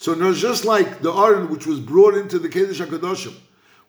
So 0.01 0.33
just 0.33 0.65
like 0.65 1.03
the 1.03 1.13
Aron 1.13 1.51
which 1.51 1.67
was 1.67 1.79
brought 1.79 2.15
into 2.15 2.39
the 2.39 2.49
Kedesh 2.49 2.83
HaKadoshim 2.83 3.35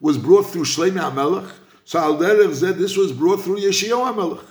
was 0.01 0.17
brought 0.17 0.45
through 0.45 0.63
Shleimi 0.63 0.99
HaMelech, 0.99 1.49
so 1.85 1.99
al 1.99 2.17
derech 2.17 2.53
said 2.53 2.77
this 2.77 2.97
was 2.97 3.13
brought 3.13 3.41
through 3.41 3.61
Yeshio 3.61 4.13
HaMelech. 4.13 4.43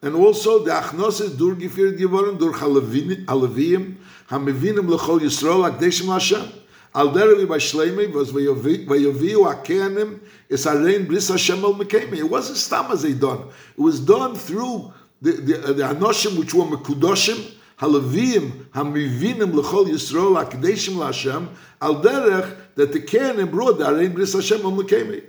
And 0.00 0.14
also 0.14 0.64
the 0.64 0.70
Achnosis 0.70 1.36
dur 1.36 1.54
gefir 1.54 1.98
geworden 1.98 2.38
durch 2.38 2.56
Halavim, 2.56 3.96
Hamevinim 4.30 4.88
lechol 4.88 5.20
Yisrael 5.20 5.70
akdeshim 5.70 6.10
Hashem. 6.10 6.50
Al 6.94 7.10
derech 7.10 7.46
by 7.46 7.58
Shleimi 7.58 8.10
was 8.10 8.32
vayoviu 8.32 9.44
akeanim 9.52 10.20
is 10.48 10.64
bris 11.06 11.28
Hashem 11.28 11.62
al 11.62 11.74
mekemi. 11.74 12.16
It 12.16 12.30
wasn't 12.30 12.56
stam 12.56 12.90
as 12.90 13.02
they 13.02 13.12
done. 13.12 13.50
It 13.76 13.80
was 13.82 14.00
done 14.00 14.34
through 14.34 14.94
the, 15.20 15.32
the, 15.32 15.56
the 15.74 15.82
Anoshim 15.82 16.38
which 16.38 16.54
were 16.54 16.64
Mekudoshim, 16.64 17.52
Halavim, 17.78 18.66
Hamivinim 18.70 19.52
L'chol 19.54 19.88
Yisrael, 19.88 20.42
Akdeshim 20.42 20.96
L'Hashem, 20.96 21.48
Al 21.80 22.02
Derech, 22.02 22.56
that 22.74 22.92
the 22.92 23.00
Kehanim 23.00 23.50
brought 23.50 23.78
the 23.78 23.84
Arein 23.84 24.14
Bris 24.14 24.32
Hashem 24.32 24.64
Om 24.64 24.78
Lekemi. 24.78 25.22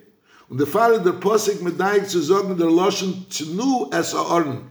Und 0.49 0.59
der 0.59 0.65
Fahrer 0.67 0.99
der 0.99 1.11
Posik 1.11 1.61
mit 1.61 1.77
Daik 1.77 2.09
zu 2.09 2.21
sagen, 2.21 2.57
der 2.57 2.67
Loschen 2.67 3.25
Tnu 3.29 3.89
Es 3.91 4.13
Aorn, 4.13 4.61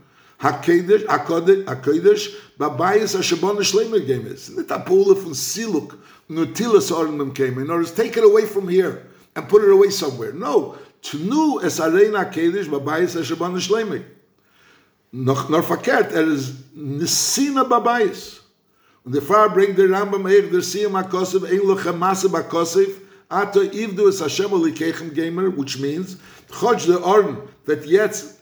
HaKedesh, 0.40 1.04
HaKedesh, 1.06 2.30
Babayis 2.58 3.14
HaShabon 3.14 3.62
Shleimer 3.62 4.00
Gemes. 4.00 4.56
Nicht 4.56 4.72
a 4.72 4.78
Pole 4.78 5.14
von 5.14 5.34
Siluk, 5.34 5.98
Nutilas 6.30 6.90
Mem 7.14 7.34
Kemi. 7.34 7.60
In 7.60 7.64
other 7.64 7.76
words, 7.76 7.92
take 7.92 8.16
it 8.16 8.24
away 8.24 8.46
from 8.46 8.68
here 8.68 9.06
and 9.34 9.46
put 9.50 9.62
it 9.62 9.70
away 9.70 9.90
somewhere. 9.90 10.32
No, 10.32 10.76
Tnu 11.02 11.62
Es 11.62 11.78
Arein 11.78 12.12
HaKedesh, 12.12 12.68
Babayis 12.68 13.14
HaShabon 13.14 13.60
Shleimer 13.60 14.02
noch 15.24 15.48
noch 15.48 15.64
verkehrt 15.64 16.12
er 16.12 16.26
ist 16.26 16.52
nisina 16.74 17.64
babayis 17.64 18.42
und 19.04 19.14
der 19.14 19.22
fahr 19.22 19.48
bringt 19.48 19.78
der 19.78 19.90
rambam 19.90 20.26
er 20.26 20.42
der 20.42 20.60
sie 20.60 20.86
ma 20.88 21.02
kosev 21.02 21.44
ein 21.44 21.98
masse 21.98 22.28
ba 22.28 22.42
kosev 22.42 22.90
ato 23.28 23.62
if 23.62 23.96
du 23.96 24.08
es 24.08 24.20
hashem 24.20 24.50
likechem 24.62 25.14
gamer 25.14 25.48
which 25.56 25.78
means 25.78 26.18
chod 26.50 26.86
der 26.86 27.02
orn 27.02 27.38
that 27.64 27.86
jetzt 27.86 28.34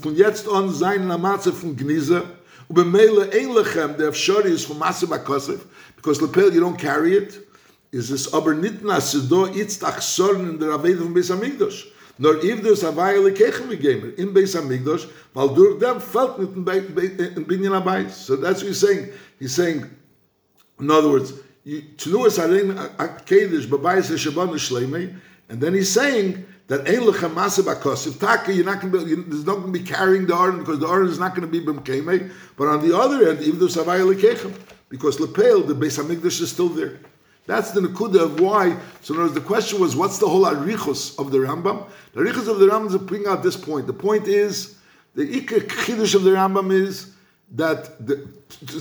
von 0.00 0.14
jetzt 0.14 0.46
on 0.48 0.72
sein 0.72 1.08
na 1.08 1.18
masse 1.18 1.52
von 1.52 1.76
gnise 1.76 2.22
und 2.68 2.74
be 2.76 2.84
mele 2.84 3.28
ein 3.32 3.52
lechem 3.52 3.96
der 3.96 4.12
shori 4.12 4.50
is 4.50 4.64
von 4.64 4.78
masse 4.78 5.06
ba 5.08 5.18
kosev 5.18 5.58
because 5.96 6.18
pill 6.28 6.54
you 6.54 6.60
don't 6.60 6.78
carry 6.78 7.16
it. 7.16 7.42
Is 7.92 8.10
es 8.10 8.32
aber 8.34 8.54
nit 8.54 8.84
nas 8.84 9.12
do 9.28 9.46
itz 9.46 9.78
tach 9.78 10.02
sollen 10.02 10.50
in 10.50 10.58
der 10.58 10.72
aved 10.72 10.98
von 10.98 11.14
besamigdos 11.14 11.86
nor 12.18 12.36
if 12.38 12.62
there's 12.62 12.82
a 12.82 12.92
vile 12.92 13.30
kechem 13.30 13.80
gamer 13.80 14.10
in 14.10 14.32
Beis 14.32 14.54
Hamikdash, 14.54 15.10
weil 15.34 15.48
durch 15.48 15.78
dem 15.78 16.00
fällt 16.00 16.38
mit 16.38 16.56
in 16.56 17.44
Binyan 17.44 17.82
Abayis. 17.82 18.12
So 18.12 18.36
that's 18.36 18.62
what 18.62 18.68
he's 18.68 18.80
saying. 18.80 19.10
He's 19.38 19.54
saying, 19.54 19.90
in 20.80 20.90
other 20.90 21.10
words, 21.10 21.32
Tnuas 21.66 22.38
Harin 22.38 22.74
Akedish 22.96 23.70
uh, 23.70 23.76
uh, 23.76 23.78
Babayis 23.78 24.10
Shabbat 24.16 24.50
Shleimei, 24.54 25.14
and 25.48 25.60
then 25.60 25.74
he's 25.74 25.92
saying 25.92 26.46
that 26.68 26.88
Ein 26.88 27.00
Lechem 27.00 27.34
Masa 27.34 27.62
Bakosiv 27.62 28.18
Taka, 28.18 28.52
you're 28.52 28.64
not 28.64 28.80
going 28.80 28.92
to 28.92 29.04
be, 29.04 29.14
there's 29.14 29.44
not 29.44 29.56
going 29.56 29.72
to 29.72 29.78
be 29.78 29.84
carrying 29.84 30.26
the 30.26 30.34
Aron 30.34 30.60
because 30.60 30.78
the 30.78 30.88
Aron 30.88 31.08
is 31.08 31.18
not 31.18 31.34
going 31.34 31.50
to 31.50 31.60
be 31.60 31.64
B'mkemei, 31.64 32.32
but 32.56 32.68
on 32.68 32.86
the 32.86 32.96
other 32.96 33.28
end, 33.28 33.40
if 33.40 33.58
there's 33.58 33.76
a 33.76 33.84
vile 33.84 34.12
because 34.88 35.20
Lepel, 35.20 35.62
the 35.62 35.74
Beis 35.74 36.02
Hamikdash 36.02 36.40
is 36.40 36.50
still 36.50 36.68
there. 36.68 36.98
That's 37.46 37.70
the 37.70 37.80
nakuda 37.80 38.24
of 38.24 38.40
why. 38.40 38.76
So, 39.02 39.14
in 39.14 39.20
other 39.20 39.28
words, 39.28 39.34
the 39.34 39.40
question 39.40 39.80
was, 39.80 39.94
what's 39.94 40.18
the 40.18 40.28
whole 40.28 40.44
arichos 40.44 41.18
of 41.18 41.30
the 41.30 41.38
Rambam? 41.38 41.86
The 42.12 42.20
arichos 42.20 42.48
of 42.48 42.58
the 42.58 42.66
Rambam 42.66 42.88
is 42.88 42.96
bring 42.98 43.26
out 43.26 43.42
this 43.42 43.56
point. 43.56 43.86
The 43.86 43.92
point 43.92 44.26
is, 44.26 44.76
the 45.14 45.22
ikka 45.40 45.60
chidush 45.68 46.14
of 46.14 46.24
the 46.24 46.30
Rambam 46.30 46.72
is 46.72 47.12
that 47.52 48.04
the 48.04 48.16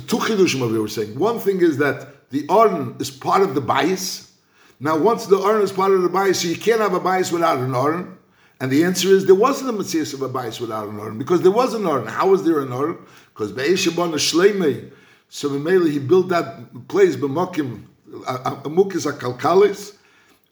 two 0.08 0.18
chidushim 0.18 0.64
of 0.64 0.76
it 0.76 0.80
were 0.80 0.88
saying. 0.88 1.18
One 1.18 1.40
thing 1.40 1.62
is 1.62 1.78
that 1.78 2.30
the 2.32 2.46
Aron 2.50 2.96
is 3.00 3.12
part 3.12 3.44
of 3.44 3.54
the 3.54 3.62
bias. 3.62 4.34
Now, 4.80 4.98
once 4.98 5.28
the 5.28 5.38
Aron 5.38 5.62
is 5.62 5.72
part 5.72 5.92
of 5.92 6.02
the 6.02 6.10
bias, 6.10 6.42
so 6.42 6.48
you 6.48 6.58
can't 6.58 6.82
have 6.82 6.94
a 6.94 7.00
bias 7.00 7.32
without 7.32 7.60
an 7.60 7.76
Aron. 7.76 8.18
And 8.60 8.72
the 8.72 8.84
answer 8.84 9.10
is 9.10 9.26
there 9.26 9.36
wasn't 9.36 9.70
a 9.70 9.74
Matthias 9.74 10.14
of 10.14 10.22
a 10.22 10.30
bias 10.30 10.60
without 10.60 10.88
an 10.88 11.00
Aron 11.00 11.18
because 11.18 11.42
there 11.42 11.52
was 11.52 11.74
an 11.74 11.86
Aron. 11.86 12.08
How 12.08 12.30
was 12.30 12.44
there 12.44 12.62
an 12.62 12.74
Aron? 12.74 12.98
Because 13.34 13.52
Be'eshabon 13.52 14.14
Shleimei. 14.14 14.92
So 15.30 15.50
Mamela, 15.50 15.92
he 15.92 16.00
built 16.00 16.30
that 16.30 16.88
place, 16.88 17.16
B'mokim, 17.16 17.84
Amukis 18.24 19.12
Akalkalis, 19.12 19.96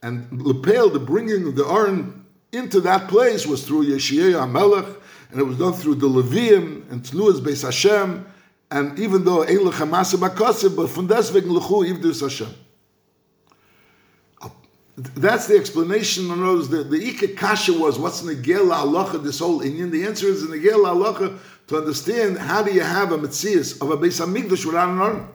and 0.01 0.41
Lepel, 0.41 0.89
the 0.89 0.99
bringing 0.99 1.47
of 1.47 1.55
the 1.55 1.65
Aron 1.65 2.25
into 2.51 2.79
that 2.81 3.07
place 3.07 3.47
was 3.47 3.65
through 3.65 3.85
Yeshiyah 3.85 4.33
HaMelech, 4.33 4.95
and 5.31 5.39
it 5.39 5.43
was 5.43 5.57
done 5.57 5.73
through 5.73 5.95
the 5.95 6.07
Levium 6.07 6.89
and 6.91 7.01
Tnuas 7.01 7.39
Beis 7.39 7.63
Hashem, 7.63 8.25
and 8.69 8.99
even 8.99 9.23
though 9.23 9.43
Ein 9.43 9.59
Lechamasa 9.59 10.15
Bakosib, 10.15 10.75
but 10.75 10.89
from 10.89 11.07
Lechu 11.07 11.41
Ivdus 11.41 12.21
Hashem. 12.21 12.53
Uh, 14.41 14.49
that's 14.97 15.47
the 15.47 15.55
explanation. 15.55 16.29
On 16.29 16.39
those, 16.39 16.69
the 16.69 16.83
the 16.83 17.07
Ika 17.07 17.29
Kasha 17.29 17.73
was 17.73 17.97
what's 17.97 18.21
Negel 18.21 18.69
Halacha, 18.71 19.23
this 19.23 19.39
whole 19.39 19.61
Indian. 19.61 19.89
The 19.89 20.05
answer 20.05 20.27
is 20.27 20.43
Negel 20.43 20.85
Halacha 20.85 21.39
to 21.67 21.77
understand 21.77 22.37
how 22.37 22.61
do 22.61 22.71
you 22.71 22.81
have 22.81 23.11
a 23.11 23.17
Metzias 23.17 23.81
of 23.81 23.89
a 23.89 23.97
Beis 23.97 24.23
Hamikdash 24.23 24.65
without 24.65 24.89
an 24.89 24.99
Aron 24.99 25.27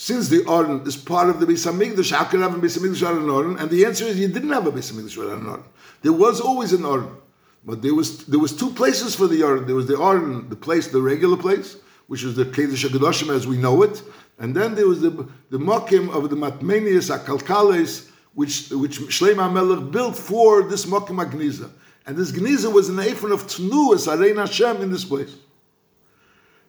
since 0.00 0.28
the 0.28 0.44
Aron 0.48 0.86
is 0.86 0.96
part 0.96 1.28
of 1.28 1.40
the 1.40 1.46
Beis 1.46 1.66
Hamikdash, 1.66 2.12
how 2.12 2.22
can 2.22 2.38
I 2.38 2.48
have 2.48 2.54
a 2.54 2.60
Beis 2.60 2.78
Hamikdash 2.78 3.50
an? 3.50 3.58
And 3.58 3.68
the 3.68 3.84
answer 3.84 4.04
is 4.04 4.16
you 4.16 4.28
didn't 4.28 4.50
have 4.50 4.64
a 4.64 4.70
Beis 4.70 4.92
Hamikdash 4.92 5.16
without 5.16 5.40
an 5.40 5.48
Aron. 5.48 5.64
There 6.02 6.12
was 6.12 6.40
always 6.40 6.72
an 6.72 6.84
Aron, 6.84 7.16
but 7.64 7.82
there 7.82 7.92
was 7.92 8.24
there 8.26 8.38
was 8.38 8.56
two 8.56 8.70
places 8.70 9.16
for 9.16 9.26
the 9.26 9.42
Aron. 9.42 9.66
There 9.66 9.74
was 9.74 9.88
the 9.88 10.00
Aron, 10.00 10.48
the 10.50 10.54
place, 10.54 10.86
the 10.86 11.02
regular 11.02 11.36
place, 11.36 11.78
which 12.06 12.22
was 12.22 12.36
the 12.36 12.44
Kedesh 12.44 12.88
Hakadoshim 12.88 13.34
as 13.34 13.48
we 13.48 13.56
know 13.56 13.82
it, 13.82 14.00
and 14.38 14.54
then 14.54 14.76
there 14.76 14.86
was 14.86 15.00
the 15.00 15.10
the 15.50 15.58
Mokim 15.58 16.14
of 16.14 16.30
the 16.30 16.36
Matmenius 16.36 17.10
Akalkales, 17.10 18.08
which 18.34 18.70
which 18.70 19.00
Shleima 19.00 19.52
Melech 19.52 19.90
built 19.90 20.16
for 20.16 20.62
this 20.62 20.86
Mokim 20.86 21.20
Agniza. 21.20 21.70
And 22.06 22.16
this 22.16 22.30
Gniza 22.30 22.72
was 22.72 22.88
an 22.88 23.00
apron 23.00 23.32
of 23.32 23.48
Tnu 23.48 23.96
as 23.96 24.06
Arein 24.06 24.36
Hashem 24.36 24.80
in 24.80 24.92
this 24.92 25.04
place. 25.04 25.34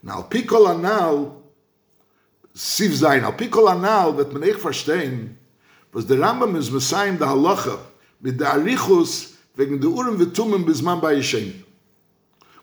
Now, 0.02 0.24
Pikol 0.24 0.76
Anal, 0.76 1.39
Siv 2.56 2.92
Zayin. 2.94 3.24
Al 3.24 3.34
Pikol 3.34 3.70
Anal, 3.70 4.14
that 4.14 4.34
man 4.34 4.44
ich 4.44 4.58
verstehen, 4.58 5.38
was 5.92 6.06
der 6.06 6.20
Rambam 6.20 6.56
is 6.56 6.72
Messiah 6.72 7.12
der 7.14 7.30
Halacha, 7.30 7.80
mit 8.20 8.40
der 8.40 8.54
Arichus, 8.54 9.36
wegen 9.56 9.80
der 9.80 9.90
Urim 9.90 10.20
Vitumim 10.20 10.66
bisman 10.66 11.02
bei 11.02 11.16
Yishen. 11.16 11.64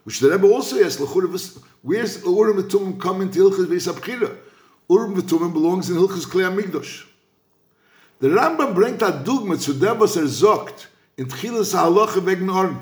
Which 0.04 0.20
the 0.20 0.28
Rebbe 0.28 0.46
also 0.46 0.76
yes, 0.76 0.98
Lechur, 0.98 1.28
where's 1.82 2.22
Urim 2.24 2.62
Vitumim 2.62 2.98
come 2.98 3.22
into 3.22 3.38
Hilchas 3.40 3.66
Beis 3.66 3.88
Abchira? 3.88 4.30
Urim 4.88 5.14
Vitumim 5.14 5.52
belongs 5.52 5.90
in 5.90 5.96
Hilchas 5.96 6.28
Klei 6.28 6.46
Amigdosh. 6.46 7.04
Der 8.20 8.30
Rambam 8.34 8.74
bringt 8.74 9.02
a 9.02 9.10
Dugma 9.10 9.58
zu 9.58 9.74
dem, 9.74 9.98
was 10.00 10.16
er 10.16 10.28
sagt, 10.28 10.88
in 11.16 11.28
Tchilas 11.28 11.74
HaHalacha 11.74 12.24
wegen 12.24 12.48
Orn. 12.48 12.78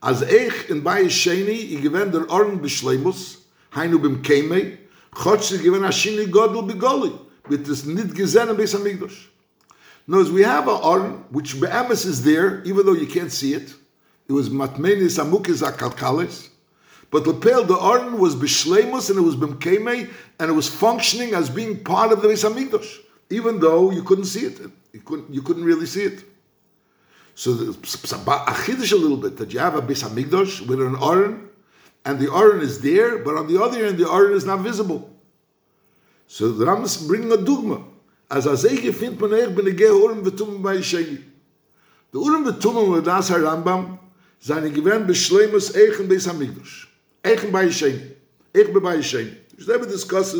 Als 0.00 0.22
ich 0.22 0.68
in 0.68 0.84
Bay 0.84 1.10
Sheni, 1.10 1.50
ich 1.50 1.82
gewend 1.82 2.14
der 2.14 2.28
Orn 2.30 2.60
beschleimus, 2.60 3.38
heinu 3.74 3.98
bim 3.98 4.22
Keimei, 4.22 4.78
chotsch 5.12 5.50
sie 5.50 5.58
gewend 5.58 5.84
a 5.84 5.88
Shini 5.88 6.30
Godel 6.30 6.62
begoli, 6.62 7.12
mit 7.48 7.66
das 7.66 7.84
nit 7.84 8.14
gesehne 8.14 8.54
bis 8.54 8.74
am 8.74 8.82
Migdosh. 8.82 9.28
Notice 10.06 10.32
we 10.32 10.42
have 10.42 10.66
a 10.66 10.72
Orn, 10.72 11.24
which 11.30 11.60
Be'emes 11.60 12.04
is 12.04 12.24
there, 12.24 12.62
even 12.64 12.84
though 12.84 12.94
you 12.94 13.06
can't 13.06 13.30
see 13.30 13.54
it. 13.54 13.74
It 14.28 14.32
was 14.32 14.48
Matmenis 14.48 15.18
Amukis 15.18 15.62
Akalkalis. 15.62 16.48
But 17.10 17.26
Lepel, 17.26 17.64
the 17.64 17.76
Orn 17.76 18.18
was 18.18 18.36
Bishleimus 18.36 19.10
and 19.10 19.18
it 19.18 19.22
was 19.22 19.36
Bimkeme 19.36 20.08
and 20.38 20.50
it 20.50 20.52
was 20.52 20.68
functioning 20.68 21.34
as 21.34 21.50
being 21.50 21.82
part 21.82 22.12
of 22.12 22.22
the 22.22 22.28
Beis 22.28 22.48
Hamikdash, 22.48 22.98
even 23.30 23.60
though 23.60 23.90
you 23.90 24.02
couldn't 24.02 24.26
see 24.26 24.46
it. 24.46 24.60
You 24.92 25.00
couldn't, 25.00 25.32
you 25.32 25.42
couldn't 25.42 25.64
really 25.64 25.86
see 25.86 26.04
it. 26.04 26.24
So 27.34 27.54
the 27.54 27.72
achidish 27.72 28.92
a 28.92 28.96
little 28.96 29.16
bit 29.16 29.36
that 29.38 29.52
you 29.52 29.58
have 29.58 29.74
a 29.74 29.82
Beis 29.82 30.08
Hamikdash 30.08 30.66
with 30.66 30.80
an 30.80 30.96
Aron, 31.02 31.49
and 32.04 32.18
the 32.18 32.32
Aron 32.32 32.60
is 32.60 32.80
there, 32.80 33.18
but 33.18 33.36
on 33.36 33.46
the 33.46 33.62
other 33.62 33.84
end, 33.84 33.98
the 33.98 34.10
Aron 34.10 34.32
is 34.32 34.44
not 34.44 34.60
visible. 34.60 35.10
So 36.26 36.52
the 36.52 36.64
Rambam 36.64 36.84
is 36.84 36.96
bringing 36.96 37.32
a 37.32 37.36
dogma. 37.36 37.82
As 38.30 38.46
a 38.46 38.50
Zege 38.50 38.92
findt 38.94 39.20
man 39.20 39.32
er 39.32 39.50
bin 39.50 39.66
a 39.66 39.70
Gehe 39.72 39.90
Urim 39.90 40.24
v'tumim 40.24 40.62
bei 40.62 40.76
Shegi. 40.76 41.22
The 42.12 42.18
Urim 42.18 42.44
v'tumim 42.44 42.92
with 42.92 43.04
das 43.04 43.30
Rambam 43.30 43.98
seine 44.38 44.70
gewähren 44.70 45.06
beschleimus 45.06 45.74
eichen 45.74 46.08
des 46.08 46.28
Amigdash. 46.28 46.86
Eichen 47.24 47.50
bei 47.50 47.68
Shegi. 47.68 48.14
Eich 48.54 48.72
bei 48.72 49.02
Shegi. 49.02 49.36
We 49.58 49.66
never 49.66 49.86
discuss 49.86 50.34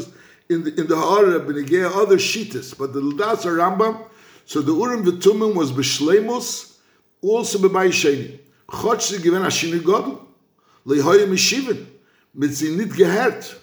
in 0.48 0.62
the, 0.62 0.80
in 0.80 0.86
the 0.86 0.96
Aron 0.96 1.46
bin 1.46 1.82
a 1.82 1.88
other 1.88 2.16
Shittas, 2.16 2.78
but 2.78 2.92
the 2.92 3.00
Das 3.18 3.44
Rambam, 3.44 3.98
so 4.46 4.62
the 4.62 4.72
Urim 4.72 5.04
v'tumim 5.04 5.54
was 5.56 5.72
beschleimus 5.72 6.76
also 7.20 7.68
bei 7.68 7.90
Shegi. 7.90 8.38
Chotsch 8.68 9.10
sie 9.10 9.18
gewähren 9.18 9.44
a 9.44 9.50
Shini 9.50 9.82
le 10.90 11.02
hoye 11.02 11.26
mishiven 11.26 11.80
mit 12.34 12.54
sie 12.54 12.70
nit 12.76 12.92
gehert 13.00 13.56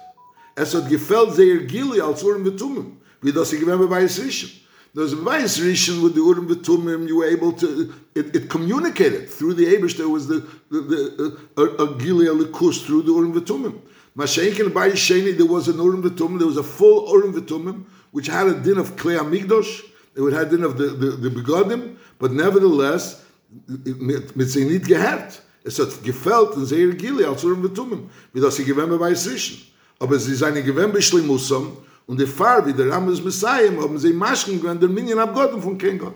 es 0.56 0.74
hat 0.74 0.90
gefällt 0.90 1.36
sehr 1.36 1.58
gili 1.72 2.00
als 2.02 2.24
wir 2.24 2.58
tun 2.58 2.98
wie 3.22 3.34
das 3.34 3.50
sie 3.50 3.60
gewen 3.60 3.90
bei 3.90 4.08
sich 4.08 4.68
a 4.98 5.06
vice 5.16 5.60
relation 5.60 6.02
with 6.02 6.16
the 6.16 6.22
Urim 6.22 6.48
V'tumim, 6.48 7.08
you 7.08 7.24
able 7.24 7.52
to, 7.54 7.94
it, 8.16 8.36
it 8.36 8.50
communicated 8.50 9.30
through 9.30 9.54
the 9.54 9.66
Abish, 9.66 9.96
there 9.96 10.10
was 10.10 10.28
the, 10.28 10.40
the, 10.72 10.80
the 10.82 11.38
a, 11.56 11.84
a 11.84 11.98
Gilead 11.98 12.30
Likus 12.30 12.84
through 12.84 13.04
the 13.04 13.12
Urim 13.12 13.34
V'tumim. 13.34 13.80
Mashenkin 14.18 14.74
by 14.74 14.90
Sheni, 14.90 15.38
there 15.38 15.46
was 15.46 15.68
an 15.68 15.78
Urim 15.78 16.02
V'tumim, 16.02 16.40
there 16.40 16.48
was 16.48 16.58
a 16.58 16.64
full 16.64 17.08
Urim 17.12 17.34
V'tumim, 17.34 17.86
which 18.12 18.28
had 18.28 18.48
a 18.48 18.60
din 18.60 18.80
of 18.80 18.96
Klei 18.96 19.20
Amigdosh, 19.20 19.84
it 20.16 20.22
would 20.22 20.34
have 20.34 20.50
din 20.50 20.64
of 20.64 20.78
the, 20.78 20.88
the, 20.88 21.12
the 21.12 21.30
Begodim, 21.30 21.98
but 22.18 22.32
nevertheless, 22.32 23.24
mit 23.68 24.50
sie 24.50 24.66
nicht 24.66 24.88
gehört. 24.88 25.42
Es 25.68 25.78
hat 25.80 26.02
gefällt 26.02 26.56
in 26.56 26.66
sehr 26.66 26.88
Gilead 26.96 27.28
als 27.28 27.44
Urim 27.44 27.62
V'tumim, 27.62 28.04
wie 28.34 28.40
das 28.40 28.56
sie 28.56 28.64
gewähme 28.64 28.98
bei 28.98 29.14
Sischen. 29.14 29.58
Aber 30.00 30.18
sie 30.18 30.34
seine 30.34 30.64
gewähme 30.64 31.02
Schlimussam, 31.02 31.78
und 32.08 32.20
der 32.20 32.28
Fahr 32.28 32.66
wie 32.66 32.74
der 32.74 32.90
Rambam 32.90 33.22
Messiah 33.24 33.70
haben 33.82 34.00
sie 34.00 34.14
Maschen 34.14 34.62
gewöhnt 34.62 34.82
der 34.82 34.90
Minion 34.90 35.20
ab 35.20 35.36
und 35.54 35.62
von 35.62 35.78
kein 35.78 36.00
Gott. 36.00 36.16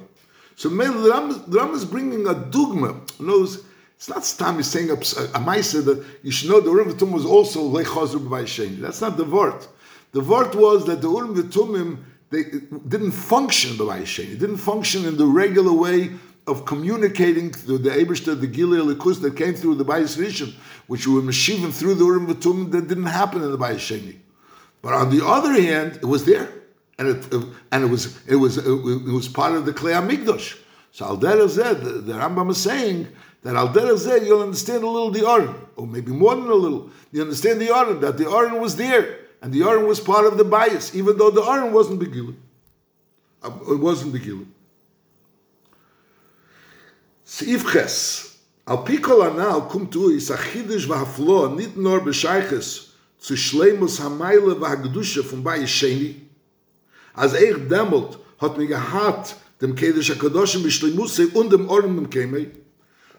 So 0.56 0.70
man, 0.70 1.04
the 1.04 1.10
Rambam, 1.10 1.52
the 1.52 1.58
Rambam 1.60 1.76
is 1.76 1.86
bringing 1.86 2.26
a 2.28 2.34
dogma. 2.34 2.96
You 3.20 3.26
know, 3.26 3.44
it's 3.44 4.08
not 4.08 4.24
Stam 4.24 4.60
is 4.60 4.68
saying 4.68 4.90
a, 4.90 4.94
a, 4.94 5.40
Maisa 5.40 5.84
that 5.84 6.02
you 6.24 6.32
should 6.32 6.50
know 6.50 6.62
the 6.62 6.70
Urim 6.72 6.94
V'tumim 6.94 7.12
was 7.12 7.26
also 7.26 7.70
Chazur 7.84 8.20
B'vay 8.20 8.44
Shein. 8.44 8.80
That's 8.80 9.02
not 9.02 9.18
the 9.18 9.26
word. 9.26 9.68
The 10.14 10.22
word 10.22 10.56
was 10.56 10.86
that 10.86 11.02
the 11.02 11.10
Urim 11.10 11.36
V'tumim 11.36 11.98
they 12.30 12.44
didn't 12.88 13.12
function 13.12 13.76
B'vay 13.76 14.04
Shein. 14.04 14.32
It 14.32 14.40
didn't 14.40 14.58
function 14.58 15.04
in 15.04 15.18
the 15.18 15.26
regular 15.26 15.74
way 15.74 16.12
of 16.48 16.66
communicating 16.66 17.52
to 17.52 17.78
the 17.78 17.90
Ebershter, 17.90 18.40
the 18.40 18.48
Gilead 18.48 18.98
Likus 18.98 19.22
that 19.22 19.36
came 19.36 19.54
through 19.54 19.76
the 19.76 19.86
Bayis 19.86 20.18
Rishon, 20.18 20.54
which 20.88 21.08
we 21.08 21.14
were 21.14 21.22
Meshivim 21.22 21.72
through 21.72 21.96
the 21.96 22.06
Urim 22.06 22.28
V'tumim 22.28 22.72
that 22.72 22.88
didn't 22.88 23.06
happen 23.06 23.44
in 23.44 23.52
the 23.52 23.58
Bayis 23.58 23.76
Sheni. 23.76 24.18
But 24.82 24.94
on 24.94 25.16
the 25.16 25.26
other 25.26 25.54
hand, 25.54 25.98
it 25.98 26.06
was 26.06 26.26
there, 26.26 26.50
and 26.98 27.10
it, 27.10 27.34
and 27.72 27.84
it 27.84 27.88
was 27.88 28.18
it 28.28 28.36
was 28.36 28.58
it 28.58 29.12
was 29.12 29.28
part 29.28 29.54
of 29.54 29.66
the 29.66 29.74
Klei 29.74 29.94
Hamikdash. 29.94 30.58
So 30.92 31.06
Al 31.06 31.18
Derazeh, 31.18 31.84
the, 31.84 31.90
the 32.02 32.14
Rambam 32.14 32.50
is 32.50 32.58
saying 32.58 33.08
that 33.44 33.56
Al 33.56 33.70
Derazeh, 33.70 34.26
you'll 34.26 34.42
understand 34.42 34.84
a 34.84 34.90
little 34.90 35.12
the 35.12 35.28
Aron, 35.28 35.56
or 35.76 35.86
maybe 35.86 36.12
more 36.12 36.36
than 36.36 36.50
a 36.50 36.56
little. 36.56 36.90
You 37.12 37.22
understand 37.22 37.62
the 37.62 37.74
Aron 37.74 38.02
that 38.02 38.18
the 38.18 38.30
Aron 38.30 38.60
was 38.60 38.76
there, 38.76 39.20
and 39.42 39.54
the 39.54 39.64
Aron 39.64 39.88
was 39.88 40.00
part 40.00 40.26
of 40.26 40.38
the 40.38 40.44
bias, 40.44 40.96
even 40.96 41.18
though 41.18 41.30
the 41.30 41.44
Aron 41.44 41.72
wasn't 41.72 42.02
Begilu. 42.02 42.36
Uh, 43.44 43.52
it 43.70 43.80
wasn't 43.80 44.14
Begilu. 44.14 44.48
Sifches. 47.32 48.28
Al 48.68 48.84
pikol 48.84 49.24
anal 49.24 49.62
kumt 49.72 49.96
u 49.96 50.10
is 50.10 50.30
a 50.30 50.36
chidish 50.36 50.86
va 50.86 50.98
haflo 51.00 51.56
nit 51.56 51.78
nor 51.78 52.02
bescheiches 52.02 52.92
zu 53.22 53.38
schleimus 53.38 54.00
hamaila 54.04 54.60
va 54.60 54.68
hagdusha 54.76 55.24
fun 55.24 55.42
bai 55.42 55.64
sheni. 55.64 56.28
Az 57.16 57.34
eich 57.34 57.70
demolt 57.70 58.18
hat 58.42 58.58
mi 58.58 58.68
gehad 58.68 59.34
dem 59.62 59.76
kedish 59.76 60.12
hakadosh 60.12 60.56
im 60.56 60.70
schleimusse 60.70 61.34
und 61.34 61.50
dem 61.52 61.70
ornem 61.70 62.10
keme. 62.10 62.52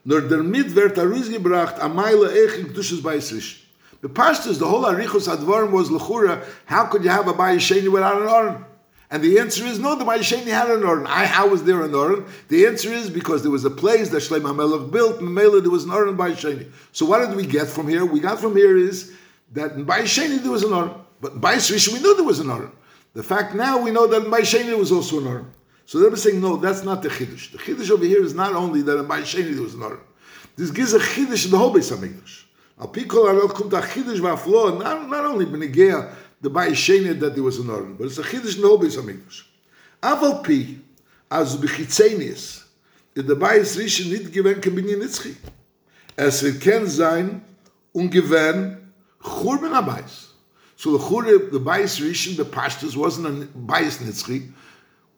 Nur 0.04 0.20
der 0.20 0.42
mit 0.42 0.74
wird 0.74 0.98
a 0.98 1.04
ruiz 1.04 1.30
gebracht 1.30 1.80
a 1.80 1.88
meile 1.88 2.28
eich 2.28 2.58
in 2.58 2.66
gdushes 2.66 3.02
bai 3.02 3.18
sish. 3.18 3.66
Be 4.02 4.08
pashtus, 4.08 4.58
the 4.58 4.68
whole 4.68 4.84
arichus 4.84 5.26
advorm 5.26 5.70
was 5.72 5.90
l'chura, 5.90 6.44
how 6.66 6.84
could 6.84 7.02
you 7.02 7.10
have 7.10 7.28
a 7.28 7.32
bai 7.32 7.56
sheni 7.56 7.88
without 7.88 8.20
an 8.20 8.28
ornem? 8.28 8.64
And 9.12 9.22
the 9.22 9.38
answer 9.38 9.66
is 9.66 9.78
no, 9.78 9.94
the 9.94 10.06
Ma'isheni 10.06 10.46
had 10.46 10.70
an 10.70 10.84
Oren. 10.84 11.06
I, 11.06 11.26
how 11.26 11.46
was 11.46 11.64
there 11.64 11.82
an 11.82 11.94
Oren? 11.94 12.24
The 12.48 12.64
answer 12.66 12.90
is 12.90 13.10
because 13.10 13.42
there 13.42 13.50
was 13.50 13.66
a 13.66 13.70
place 13.70 14.08
that 14.08 14.22
Shleim 14.22 14.40
HaMelech 14.40 14.90
built, 14.90 15.20
and 15.20 15.34
Mela, 15.34 15.60
there 15.60 15.70
was 15.70 15.84
an 15.84 15.90
Oren 15.90 16.16
by 16.16 16.30
Sheni. 16.30 16.72
So 16.92 17.04
what 17.04 17.18
did 17.18 17.36
we 17.36 17.44
get 17.44 17.68
from 17.68 17.88
here? 17.88 18.06
We 18.06 18.20
got 18.20 18.40
from 18.40 18.56
here 18.56 18.74
is 18.74 19.12
that 19.52 19.72
in 19.72 19.84
Sheni 19.84 20.42
there 20.42 20.50
was 20.50 20.62
an 20.62 20.72
Aron. 20.72 20.94
But 21.20 21.32
in 21.32 21.42
Bayis 21.42 21.92
we 21.92 21.98
knew 22.00 22.16
there 22.16 22.24
was 22.24 22.40
an 22.40 22.50
Aron. 22.50 22.72
The 23.12 23.22
fact 23.22 23.54
now 23.54 23.76
we 23.82 23.90
know 23.90 24.06
that 24.06 24.24
in 24.24 24.30
Sheni 24.30 24.64
there 24.64 24.78
was 24.78 24.90
also 24.90 25.20
an 25.20 25.26
Aron. 25.26 25.52
So 25.84 25.98
they're 25.98 26.16
saying, 26.16 26.40
no, 26.40 26.56
that's 26.56 26.82
not 26.82 27.02
the 27.02 27.10
Chiddush. 27.10 27.52
The 27.52 27.58
Chiddush 27.58 27.90
over 27.90 28.06
here 28.06 28.22
is 28.24 28.32
not 28.34 28.54
only 28.54 28.80
that 28.80 28.98
in 28.98 29.04
Sheni 29.04 29.52
there 29.52 29.62
was 29.62 29.74
an 29.74 29.82
Aron. 29.82 30.00
This 30.56 30.70
gives 30.70 30.94
a 30.94 30.98
Chiddush 30.98 31.44
in 31.44 31.50
the 31.50 31.58
whole 31.58 31.74
Beis 31.74 31.94
HaMikdash. 31.94 32.44
Not, 32.78 32.96
not 35.08 35.24
only 35.26 35.44
Benegea, 35.44 36.14
the 36.42 36.50
Sheni 36.50 37.18
that 37.20 37.34
there 37.34 37.42
was 37.42 37.58
an 37.58 37.70
Aron, 37.70 37.94
but 37.94 38.06
it's 38.06 38.18
a 38.18 38.22
Chiddush 38.22 38.56
in 38.56 38.62
the 38.62 38.68
whole 38.68 38.78
Beis 38.78 39.00
HaMikdash. 39.00 39.44
Aval 40.02 40.44
Pi, 40.44 40.76
as 41.30 41.56
Bechitzenius, 41.56 42.64
in 43.14 43.26
the 43.26 43.36
Bayis 43.36 43.76
Rishon 43.76 44.10
nicht 44.10 44.32
gewähnt 44.32 44.60
kebinyin 44.60 44.98
Nitzchi. 44.98 45.36
Es 46.16 46.42
er 46.42 46.52
kann 46.52 46.86
sein, 46.86 47.42
ungewähnt, 47.94 48.78
Churban 49.22 49.72
Abayis. 49.72 50.30
So 50.76 50.98
the 50.98 51.08
Chur, 51.08 51.50
the 51.50 51.60
Bayis 51.60 52.00
Rishon, 52.00 52.36
the 52.36 52.44
pastors, 52.44 52.96
wasn't 52.96 53.26
a 53.28 53.46
Bayis 53.56 53.98
Nitzchi, 53.98 54.50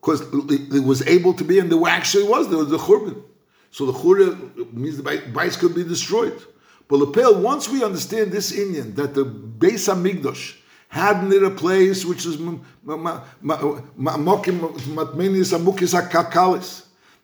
because 0.00 0.20
it 0.50 0.84
was 0.84 1.06
able 1.06 1.32
to 1.32 1.44
be, 1.44 1.58
and 1.58 1.72
there 1.72 1.88
actually 1.88 2.24
was, 2.24 2.48
there 2.48 2.58
was 2.58 2.68
the 2.68 2.78
Churban. 2.78 3.22
So 3.70 3.86
the 3.86 3.98
Chur 3.98 4.36
means 4.72 4.98
the 4.98 5.02
Bayis 5.02 5.58
could 5.58 5.74
be 5.74 5.84
destroyed. 5.84 6.38
But 6.86 6.98
the 6.98 7.06
Lepel, 7.06 7.40
once 7.40 7.70
we 7.70 7.82
understand 7.82 8.30
this 8.30 8.52
inyan, 8.52 8.94
that 8.96 9.14
the 9.14 9.24
Beis 9.24 9.88
HaMikdash 9.88 10.58
had 10.88 11.24
near 11.24 11.44
a 11.44 11.50
place 11.50 12.04
which 12.04 12.26
is 12.26 12.38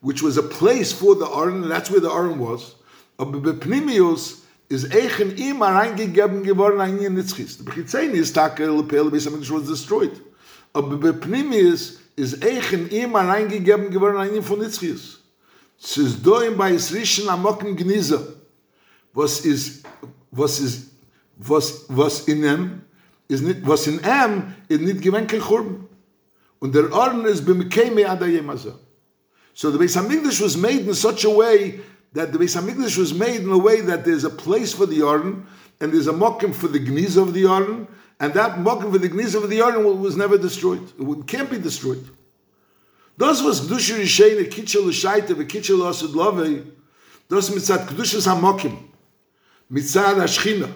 which 0.01 0.23
was 0.23 0.37
a 0.37 0.43
place 0.43 0.93
for 0.93 1.15
the 1.15 1.27
Aron, 1.27 1.63
and 1.63 1.71
that's 1.71 1.91
where 1.91 2.01
the 2.01 2.11
Aron 2.11 2.39
was. 2.39 2.75
But 3.17 3.33
Bepnimius, 3.33 4.41
is 4.71 4.85
eichen 4.85 5.37
im 5.37 5.61
reingegeben 5.61 6.45
geworden 6.45 6.99
in 7.03 7.17
nitzchis. 7.17 7.59
The 7.59 7.65
Bechitzeni 7.65 8.15
is 8.15 8.33
takke 8.33 8.61
lepele 8.61 9.11
bis 9.11 9.27
amigdash 9.27 9.51
was 9.51 9.69
destroyed. 9.69 10.19
Aber 10.75 10.97
bepnimis 10.97 11.99
is 12.17 12.37
eichen 12.37 12.89
im 12.93 13.15
reingegeben 13.17 13.91
geworden 13.91 14.35
in 14.35 14.43
von 14.43 14.61
nitzchis. 14.61 15.19
Es 15.83 15.97
ist 15.97 16.25
do 16.25 16.39
im 16.41 16.57
bei 16.57 16.73
Isrischen 16.73 17.29
amokken 17.29 17.77
gnize. 17.77 18.37
Was 19.13 19.45
is 19.45 19.83
was 20.31 20.61
is 20.61 20.91
was 21.37 21.87
was 21.89 22.29
in 22.29 22.45
em 22.45 22.83
is 23.31 23.41
nit 23.41 23.63
was 23.63 23.87
in 23.87 24.05
em 24.05 24.55
is 24.69 24.81
nit 24.81 25.01
gewen 25.01 25.27
kein 25.27 25.41
churm. 25.41 25.89
Und 26.61 26.75
der 26.75 26.93
Orden 26.93 27.25
is 27.25 27.41
bimkeme 27.41 28.05
adayemaza. 28.05 28.75
So 29.55 29.71
the 29.71 29.79
Beis 29.79 29.97
Hamikdash 29.97 30.41
was 30.43 30.57
made 30.57 30.87
in 30.87 30.95
such 30.95 31.25
a 31.25 31.31
way 31.31 31.81
that 32.13 32.33
the 32.33 32.39
Beis 32.39 32.61
Hamikdash 32.61 32.99
was 32.99 33.15
made 33.15 33.41
in 33.41 33.51
a 33.51 33.59
way 33.59 33.81
that 33.81 34.05
there's 34.05 34.25
a 34.25 34.31
place 34.31 34.75
for 34.75 34.85
the 34.85 35.03
Aron 35.03 35.47
and 35.81 35.93
there's 35.93 36.09
a 36.09 36.13
mokim 36.13 36.55
for 36.55 36.69
the 36.69 36.79
gniz 36.79 37.17
of 37.17 37.33
the 37.33 37.47
Aron, 37.47 37.89
and 38.21 38.35
that 38.35 38.59
mokim 38.59 38.93
for 38.93 38.99
the 38.99 39.09
gniz 39.09 39.35
of 39.35 39.49
the 39.49 39.61
Aron 39.61 40.01
was 40.01 40.17
never 40.17 40.37
destroyed. 40.37 40.93
It 40.99 41.27
can't 41.27 41.51
be 41.51 41.59
destroyed. 41.59 42.07
Das 43.17 43.43
was 43.43 43.63
Kedusha 43.63 43.99
Rishein, 43.99 44.41
a 44.41 44.49
kitchel 44.49 44.87
l'shaita, 44.87 45.31
a 45.31 45.45
kitchel 45.45 45.79
l'asad 45.79 46.15
love, 46.15 46.67
das 47.29 47.49
mitzat 47.51 47.87
Kedushas 47.87 48.27
ha-mokim, 48.27 48.79
mitzat 49.73 50.17
ha-shchina. 50.17 50.71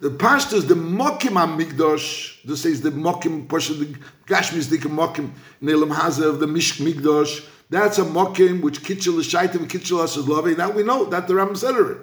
The 0.00 0.10
pastors, 0.10 0.64
the 0.64 0.74
mokim 0.74 1.32
ha-migdosh, 1.32 2.42
this 2.42 2.62
says 2.62 2.80
the 2.80 2.90
mokim, 2.90 3.48
pasha, 3.48 3.74
the 3.74 3.94
gashmis, 4.26 4.70
the 4.70 4.78
mokim, 4.78 5.30
ne'elam 5.62 5.92
hazah 5.92 6.26
of 6.26 6.40
the 6.40 6.46
mishk 6.46 6.80
migdosh, 6.80 7.46
that's 7.70 7.98
a 7.98 8.04
mokim 8.04 8.60
which 8.62 8.82
kitchel 8.82 9.20
is 9.20 9.28
shaitim, 9.28 9.68
kitchel 9.68 10.00
us 10.00 10.16
is 10.16 10.26
loving. 10.26 10.56
That 10.56 10.74
we 10.74 10.82
know. 10.82 11.04
That 11.04 11.28
the 11.28 11.36
Ram 11.36 11.54
said 11.54 11.76
it. 11.76 11.98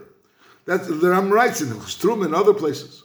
That 0.66 0.88
the 0.88 1.10
Ram 1.10 1.30
writes 1.30 1.62
in 1.62 1.80
Strum 1.82 2.24
and 2.24 2.34
other 2.34 2.54
places. 2.54 3.04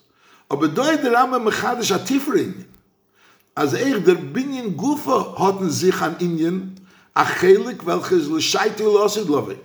Aber 0.48 0.68
doi 0.68 0.96
der 0.96 1.10
Ram 1.10 1.30
mechadish 1.30 1.90
atifrin. 1.90 2.64
As 3.56 3.74
eich 3.74 4.04
der 4.04 4.14
binyan 4.14 4.76
gufa 4.76 5.36
hatten 5.38 5.70
sich 5.70 6.00
an 6.00 6.14
Indien 6.16 6.76
a 7.16 7.24
chelik 7.24 7.82
welches 7.82 8.28
le 8.28 8.38
shaitim 8.38 8.92
los 8.92 9.16
is 9.16 9.28
loving. 9.28 9.60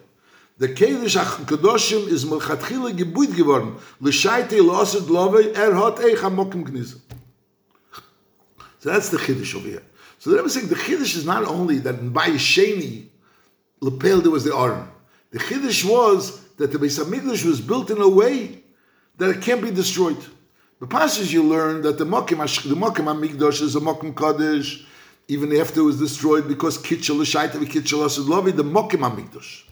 Der 0.60 0.74
Kedish 0.74 1.16
ach 1.16 1.46
Kedoshim 1.46 2.08
is 2.08 2.26
melchatchile 2.26 2.92
gebuid 2.92 3.36
geworden. 3.36 3.76
Le 4.02 4.12
shaitim 4.12 4.66
los 4.66 4.96
is 4.96 5.10
loving. 5.10 5.56
Er 5.56 5.76
hat 5.76 6.00
eich 6.00 6.24
a 6.24 6.30
mokim 6.30 6.66
gnizen. 6.66 7.00
So 8.80 8.90
that's 8.90 9.10
the 9.10 9.18
Chiddush 9.18 9.56
over 9.56 9.68
here. 9.68 9.84
So 10.20 10.30
the 10.30 10.38
Rebbe 10.38 10.48
is 10.48 10.54
saying 10.54 10.68
the 10.68 10.76
Chiddush 10.76 11.16
is 11.16 11.26
not 11.26 11.46
only 11.46 11.80
that 11.80 12.00
in 12.00 12.14
Bayesheni, 12.14 13.08
Lepel 13.82 14.22
there 14.22 14.32
was 14.32 14.44
the 14.46 14.56
Aron. 14.56 14.88
The 15.32 15.40
Chiddush 15.40 15.84
was 15.84 16.42
that 16.56 16.72
the 16.72 16.78
Beis 16.80 17.04
HaMikdash 17.04 17.46
was 17.46 17.62
built 17.62 17.92
in 17.92 18.02
a 18.02 18.10
way 18.10 18.64
that 19.18 19.30
it 19.30 19.42
can't 19.42 19.62
be 19.62 19.72
destroyed. 19.72 20.18
The 20.80 20.88
passage 20.88 21.34
you 21.34 21.44
learn 21.44 21.82
that 21.82 21.98
the 21.98 22.06
Mokim, 22.06 22.38
the 22.68 22.76
Mokim 22.76 23.06
HaMikdash 23.06 23.62
is 23.62 23.76
a 23.76 23.80
Mokim 23.80 24.16
Kaddish, 24.16 24.86
even 25.28 25.56
after 25.58 25.82
it 25.82 25.84
was 25.84 26.00
destroyed 26.00 26.48
because 26.48 26.78
Kitchel 26.78 27.18
Shaita 27.18 27.64
Kitchel 27.66 28.06
Asud 28.06 28.56
the 28.56 28.64
Mokim 28.64 29.00
Hamikdash. 29.00 29.67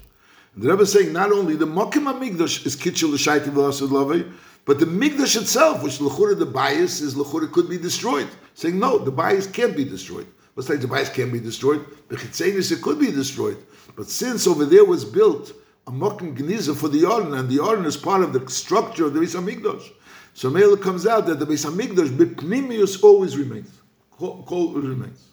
The 0.58 0.70
Rebbe 0.70 0.84
is 0.84 0.94
saying 0.94 1.12
not 1.12 1.34
only 1.34 1.56
the 1.56 1.68
Mokim 1.68 2.12
Hamikdash 2.12 2.66
is 2.66 2.78
Kitchel 2.78 3.10
Shaita 3.10 3.50
Asud 3.50 4.34
but 4.64 4.80
the 4.80 4.86
Mikdash 4.86 5.40
itself, 5.40 5.84
which 5.84 6.00
Lechura 6.00 6.38
the 6.38 6.46
bias 6.46 7.02
is 7.02 7.14
Lechura 7.14 7.52
could 7.52 7.70
be 7.70 7.78
destroyed. 7.78 8.28
Saying 8.54 8.80
no, 8.80 8.98
the 8.98 9.12
bias 9.12 9.48
can't 9.48 9.76
be 9.76 9.84
destroyed. 9.84 10.28
Let's 10.56 10.68
say 10.68 10.78
the 10.78 10.88
bias 10.88 11.10
can't 11.10 11.34
be 11.34 11.42
destroyed. 11.42 11.86
Bechitzenis 12.08 12.72
it 12.72 12.82
could 12.82 13.00
be 13.00 13.12
destroyed. 13.12 13.58
But 13.98 14.10
since 14.10 14.48
over 14.48 14.66
there 14.66 14.86
was 14.86 15.04
built 15.04 15.52
a 15.88 15.92
Mokim 15.92 16.36
Gniza 16.36 16.76
for 16.76 16.88
the 16.88 17.06
Aron, 17.06 17.34
and 17.34 17.50
the 17.50 17.62
Aron 17.62 17.86
is 17.86 17.98
part 17.98 18.24
of 18.24 18.34
the 18.34 18.50
structure 18.50 19.06
of 19.06 19.14
the 19.14 19.20
Beis 19.20 19.36
Hamikdash. 19.36 19.92
So 20.34 20.50
Mela 20.50 20.78
comes 20.78 21.06
out 21.06 21.28
that 21.28 21.40
the 21.40 21.46
Beis 21.46 21.70
Hamikdash, 21.70 22.10
Bipnimius 22.18 23.04
always 23.04 23.38
remains. 23.38 23.70
Kol 24.18 24.74
remains. 24.74 25.26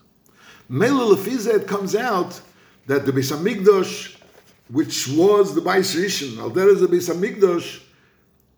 Mela 0.68 1.14
Lefiza, 1.14 1.60
it 1.60 1.68
comes 1.68 1.94
out 1.94 2.40
that 2.86 3.06
the 3.06 3.12
Beis 3.12 3.32
Hamikdash, 3.34 4.16
which 4.72 5.06
was 5.08 5.54
the 5.54 5.60
Beis 5.60 5.94
Rishon, 5.94 6.38
al 6.38 6.50
there 6.50 6.68
is 6.68 6.80
the 6.80 6.86
Beis 6.86 7.12
Hamikdash, 7.12 7.82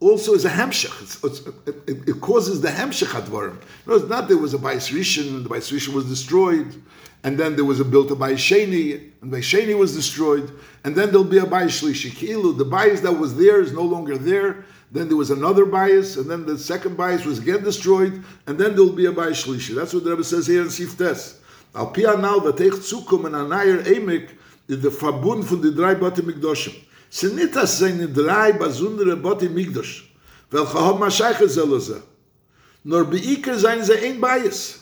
also 0.00 0.34
is 0.34 0.44
a 0.44 0.50
hemshech. 0.50 1.02
It's, 1.02 1.24
it's, 1.24 1.40
it, 1.66 2.08
it, 2.08 2.20
causes 2.20 2.60
the 2.60 2.68
hemshech 2.68 3.20
advarim. 3.20 3.60
No, 3.86 3.94
it's 3.94 4.08
not 4.08 4.28
there 4.28 4.38
was 4.38 4.54
a 4.54 4.58
Beis 4.58 4.92
Rishon, 4.92 5.42
the 5.42 5.48
Beis 5.48 5.72
Rishon 5.72 5.92
was 5.92 6.04
destroyed, 6.06 6.80
and 7.24 7.38
then 7.38 7.56
there 7.56 7.64
was 7.64 7.80
a 7.80 7.84
built 7.84 8.10
a 8.10 8.14
Beis 8.16 8.34
Sheni, 8.34 9.10
and 9.22 9.32
Beis 9.32 9.40
Sheni 9.40 9.76
was 9.76 9.94
destroyed, 9.94 10.52
and 10.84 10.94
then 10.94 11.08
there'll 11.08 11.24
be 11.24 11.38
a 11.38 11.46
Beis 11.46 11.82
Shlishi. 11.82 12.10
Kilu, 12.10 12.56
the 12.56 12.64
bias 12.64 13.00
that 13.00 13.12
was 13.12 13.34
there 13.34 13.60
is 13.60 13.72
no 13.72 13.82
longer 13.82 14.16
there. 14.16 14.64
Then 14.92 15.08
there 15.08 15.16
was 15.16 15.30
another 15.30 15.64
bias, 15.64 16.16
and 16.16 16.30
then 16.30 16.46
the 16.46 16.56
second 16.56 16.96
bias 16.96 17.24
was 17.24 17.38
again 17.40 17.64
destroyed, 17.64 18.22
and 18.46 18.56
then 18.58 18.76
there'll 18.76 18.92
be 18.92 19.06
a 19.06 19.12
Beis 19.12 19.44
Shlishi. 19.44 19.74
That's 19.74 19.92
what 19.92 20.04
the 20.04 20.10
Rebbe 20.10 20.22
says 20.22 20.46
here 20.46 20.62
in 20.62 20.68
Siftes. 20.68 21.38
Al 21.74 21.88
pia 21.88 22.16
now 22.16 22.38
the 22.38 22.52
teich 22.52 22.70
zukum 22.70 23.24
and 23.24 23.34
anayer 23.34 23.82
emek 23.82 24.30
is 24.68 24.80
the 24.82 24.90
Verbund 24.90 25.44
von 25.44 25.60
den 25.60 25.74
drei 25.74 25.94
Bote 25.94 26.22
Mikdoshim. 26.22 26.74
Sie 27.10 27.28
nicht 27.28 27.56
als 27.56 27.78
seine 27.78 28.08
drei 28.08 28.52
besondere 28.52 29.16
Bote 29.16 29.48
Mikdosh, 29.48 30.10
welche 30.50 30.74
haben 30.74 30.98
Mascheiche 30.98 31.48
Zelose. 31.48 32.02
Nur 32.82 33.04
bei 33.04 33.16
Iker 33.16 33.58
seien 33.58 33.84
sie 33.84 33.94
ein 33.94 34.20
Bias. 34.20 34.80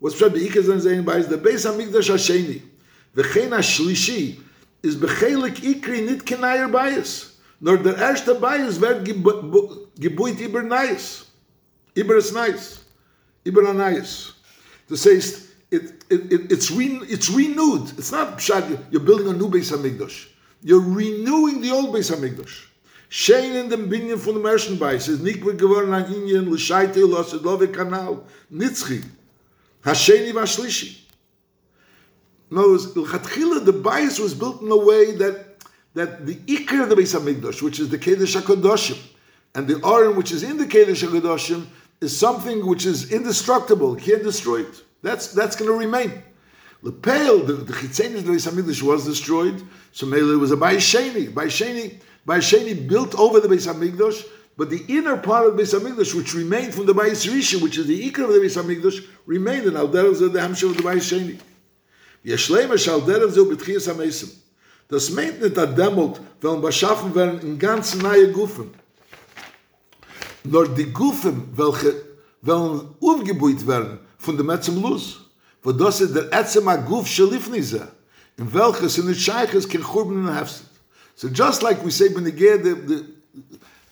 Was 0.00 0.14
steht 0.14 0.32
bei 0.32 0.40
Iker 0.40 0.62
seien 0.62 0.80
sie 0.80 0.90
ein 0.90 1.04
Bias? 1.04 1.28
Der 1.28 1.38
Beis 1.38 1.66
HaMikdosh 1.66 2.10
HaSheni. 2.10 2.62
Vechein 3.14 3.52
HaShlishi 3.52 4.38
is 4.82 4.94
bechelik 4.96 5.62
Ikri 5.62 6.02
nicht 6.02 6.24
kein 6.24 6.44
Eier 6.44 6.68
Bias. 6.68 7.32
Nur 7.58 7.78
der 7.78 7.96
erste 7.96 8.34
Bias 8.34 8.80
wird 8.80 9.04
gebuit 9.98 10.40
über 10.40 10.62
Nais. 10.62 11.26
Über 11.94 12.16
es 12.16 12.32
Nais. 12.32 12.80
Über 13.44 13.68
ein 13.68 13.76
Nais. 13.76 14.34
Das 14.88 15.04
heißt, 15.04 15.49
it, 15.70 16.04
it, 16.10 16.32
it, 16.32 16.52
it's, 16.52 16.70
re, 16.70 17.00
it's 17.02 17.30
renewed. 17.30 17.92
It's 17.98 18.12
not 18.12 18.38
pshad, 18.38 18.84
you're 18.90 19.02
building 19.02 19.28
a 19.28 19.32
new 19.32 19.48
Beis 19.48 19.72
HaMikdash. 19.72 20.28
You're 20.62 20.80
renewing 20.80 21.60
the 21.60 21.70
old 21.70 21.94
Beis 21.94 22.14
HaMikdash. 22.14 22.66
Shein 23.08 23.54
in 23.54 23.68
dem 23.68 23.88
Binyan 23.88 24.18
von 24.18 24.34
dem 24.34 24.46
ersten 24.46 24.78
Beis 24.78 25.08
ist 25.08 25.22
nicht 25.22 25.44
mehr 25.44 25.54
geworden 25.54 25.92
an 25.92 26.04
Indien, 26.04 26.48
l'shaite, 26.48 26.96
l'osedove 26.96 27.72
Kanal, 27.72 28.22
Nitzchi. 28.52 29.02
Hasheni 29.84 30.32
v'ashlishi. 30.32 30.98
No, 32.50 32.76
the 32.76 33.72
Beis 33.72 34.20
was 34.20 34.34
built 34.34 34.62
in 34.62 34.70
a 34.70 34.76
way 34.76 35.12
that 35.16 35.46
that 35.94 36.24
the 36.24 36.36
Iker 36.36 36.84
of 36.84 36.88
the 36.88 36.94
Beis 36.94 37.18
HaMikdash, 37.18 37.62
which 37.62 37.80
is 37.80 37.88
the 37.88 37.98
Kedesh 37.98 38.40
HaKadoshim, 38.40 38.98
and 39.54 39.66
the 39.66 39.84
Aron, 39.84 40.16
which 40.16 40.30
is 40.30 40.44
in 40.44 40.56
the 40.56 40.66
Kedesh 40.66 41.04
HaKadoshim, 41.04 41.66
is 42.00 42.16
something 42.16 42.64
which 42.64 42.86
is 42.86 43.12
indestructible, 43.12 43.96
can't 43.96 44.22
destroy 44.22 44.60
it. 44.60 44.84
That's 45.02 45.28
that's 45.32 45.56
going 45.56 45.70
to 45.70 45.76
remain. 45.76 46.22
The 46.82 46.92
pale, 46.92 47.44
the, 47.44 47.54
the 47.54 47.72
chitzenis 47.72 48.46
of 48.46 48.54
Beis 48.54 48.82
was 48.82 49.04
destroyed, 49.04 49.62
so 49.92 50.06
maybe 50.06 50.30
it 50.30 50.36
was 50.36 50.50
a 50.50 50.56
Bayesheni. 50.56 51.32
Bayesheni, 51.32 52.00
Bayesheni 52.26 52.88
built 52.88 53.14
over 53.18 53.38
the 53.40 53.48
Beis 53.48 53.70
Hamikdash, 53.70 54.24
but 54.56 54.70
the 54.70 54.82
inner 54.88 55.18
part 55.18 55.46
of 55.46 55.56
the 55.56 55.62
Beis 55.62 55.78
Hamikdash, 55.78 56.14
which 56.14 56.32
remained 56.32 56.74
from 56.74 56.86
the 56.86 56.94
Bayis 56.94 57.28
Rishon, 57.30 57.62
which 57.62 57.76
is 57.76 57.86
the 57.86 58.10
Iker 58.10 58.24
of 58.24 58.32
the 58.32 58.40
Beis 58.40 58.56
Hamikdash, 58.62 59.06
remained 59.26 59.66
in 59.66 59.74
Alderah 59.74 60.22
of 60.22 60.32
the 60.32 60.38
Hamshav 60.38 60.70
of 60.70 60.76
the 60.78 60.82
Bayesheni. 60.82 61.38
Yeshlema 62.24 62.74
Shalderah 62.74 63.30
Zil 63.30 63.46
Betchias 63.46 63.92
HaMesim. 63.92 64.34
Das 64.88 65.10
meint 65.10 65.40
nicht, 65.40 65.56
dass 65.56 65.74
Dämmelt, 65.74 66.20
wenn 66.40 66.60
beschaffen 66.60 67.14
werden 67.14 67.40
in 67.42 67.58
ganz 67.58 67.94
neue 67.94 68.32
Gufen. 68.32 68.70
Nur 70.44 70.66
die 70.68 70.92
Gufen, 70.92 71.48
welche 71.54 71.94
wollen 72.42 72.88
aufgebuht 73.00 73.66
werden, 73.66 74.00
von 74.20 74.36
dem 74.36 74.50
Etzem 74.50 74.80
Luz. 74.80 75.18
Wo 75.62 75.72
das 75.72 76.00
ist 76.00 76.14
der 76.14 76.32
Etzem 76.32 76.68
Aguf 76.68 77.06
Shalifni. 77.06 77.58
In 78.38 78.52
welches 78.54 78.98
in 78.98 79.06
the 79.06 79.12
Sheiches 79.12 79.68
ken 79.68 79.82
Churban 79.82 80.26
and 80.26 80.28
Hefset. 80.28 80.64
So 81.16 81.28
just 81.28 81.62
like 81.62 81.84
we 81.84 81.90
say 81.90 82.08
when 82.08 82.24
the 82.24 82.32
Gehr, 82.32 82.62
the, 82.62 82.74
the 82.74 83.06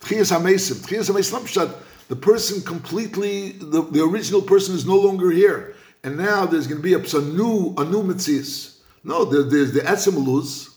Tchias 0.01 0.31
HaMesim, 0.35 0.87
Tchias 0.87 1.11
HaMesim, 1.11 1.73
the 2.07 2.15
person 2.15 2.61
completely, 2.63 3.51
the, 3.51 3.83
the 3.83 4.03
original 4.03 4.41
person 4.41 4.73
is 4.73 4.85
no 4.85 4.95
longer 4.95 5.29
here. 5.29 5.75
And 6.03 6.17
now 6.17 6.45
there's 6.47 6.65
going 6.65 6.81
to 6.81 6.83
be 6.83 6.93
a, 6.93 6.99
a 6.99 7.21
new, 7.21 7.75
a 7.77 7.83
new 7.83 8.01
Metzias. 8.01 8.79
No, 9.03 9.25
there, 9.25 9.43
there's 9.43 9.73
the 9.73 9.81
Etzem 9.81 10.25
Luz, 10.25 10.75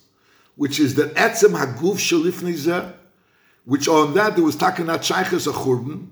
which 0.57 0.79
is 0.79 0.95
the 0.95 1.05
Etzem 1.05 1.57
Haguf 1.59 1.97
Shalifni 1.97 2.55
ze, 2.55 2.93
which 3.65 3.89
on 3.89 4.13
that 4.15 4.35
there 4.35 4.45
was 4.45 4.57
Takanat 4.57 4.99
Sheiches 4.99 5.47
a 5.47 5.53
Churban, 5.53 6.09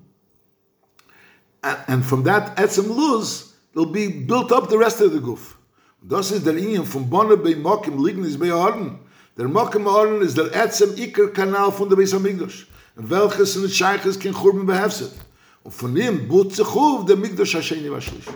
and 1.63 2.05
from 2.05 2.25
that 2.25 2.57
etzem 2.57 2.89
luz, 2.89 3.55
they'll 3.75 3.87
be 3.87 4.09
built 4.09 4.53
up 4.53 4.69
the 4.69 4.79
rest 4.79 5.01
of 5.01 5.13
the 5.13 5.21
goof. 5.21 5.57
Das 6.03 6.31
ist 6.31 6.47
der 6.47 6.57
Ingen 6.57 6.85
von 6.85 7.09
Bonne 7.11 7.37
bei 7.37 7.55
Mokim 7.55 8.03
Lignis 8.03 8.39
bei 8.39 8.53
Orden. 8.53 8.99
Der 9.37 9.49
Mokim 9.49 9.87
Orden 9.87 10.23
ist 10.23 10.37
der 10.37 10.55
etzem 10.55 10.97
Iker 10.97 11.29
Kanal 11.29 11.71
von 11.71 11.89
der 11.89 11.97
Beis 11.97 12.13
Hamikdash. 12.15 12.67
Und 12.97 13.11
welches 13.11 13.57
in 13.57 13.63
der 13.63 13.69
Scheiches 13.69 14.19
kein 14.19 14.33
Churban 14.33 14.67
behefset. 14.67 15.13
Und 15.63 15.75
von 15.75 15.95
ihm 15.97 16.27
but 16.27 16.55
sich 16.55 16.67
auf 16.67 17.05
der 17.05 17.17
Mikdash 17.17 17.55
Hasheni 17.55 17.91
Vashlish. 17.91 18.27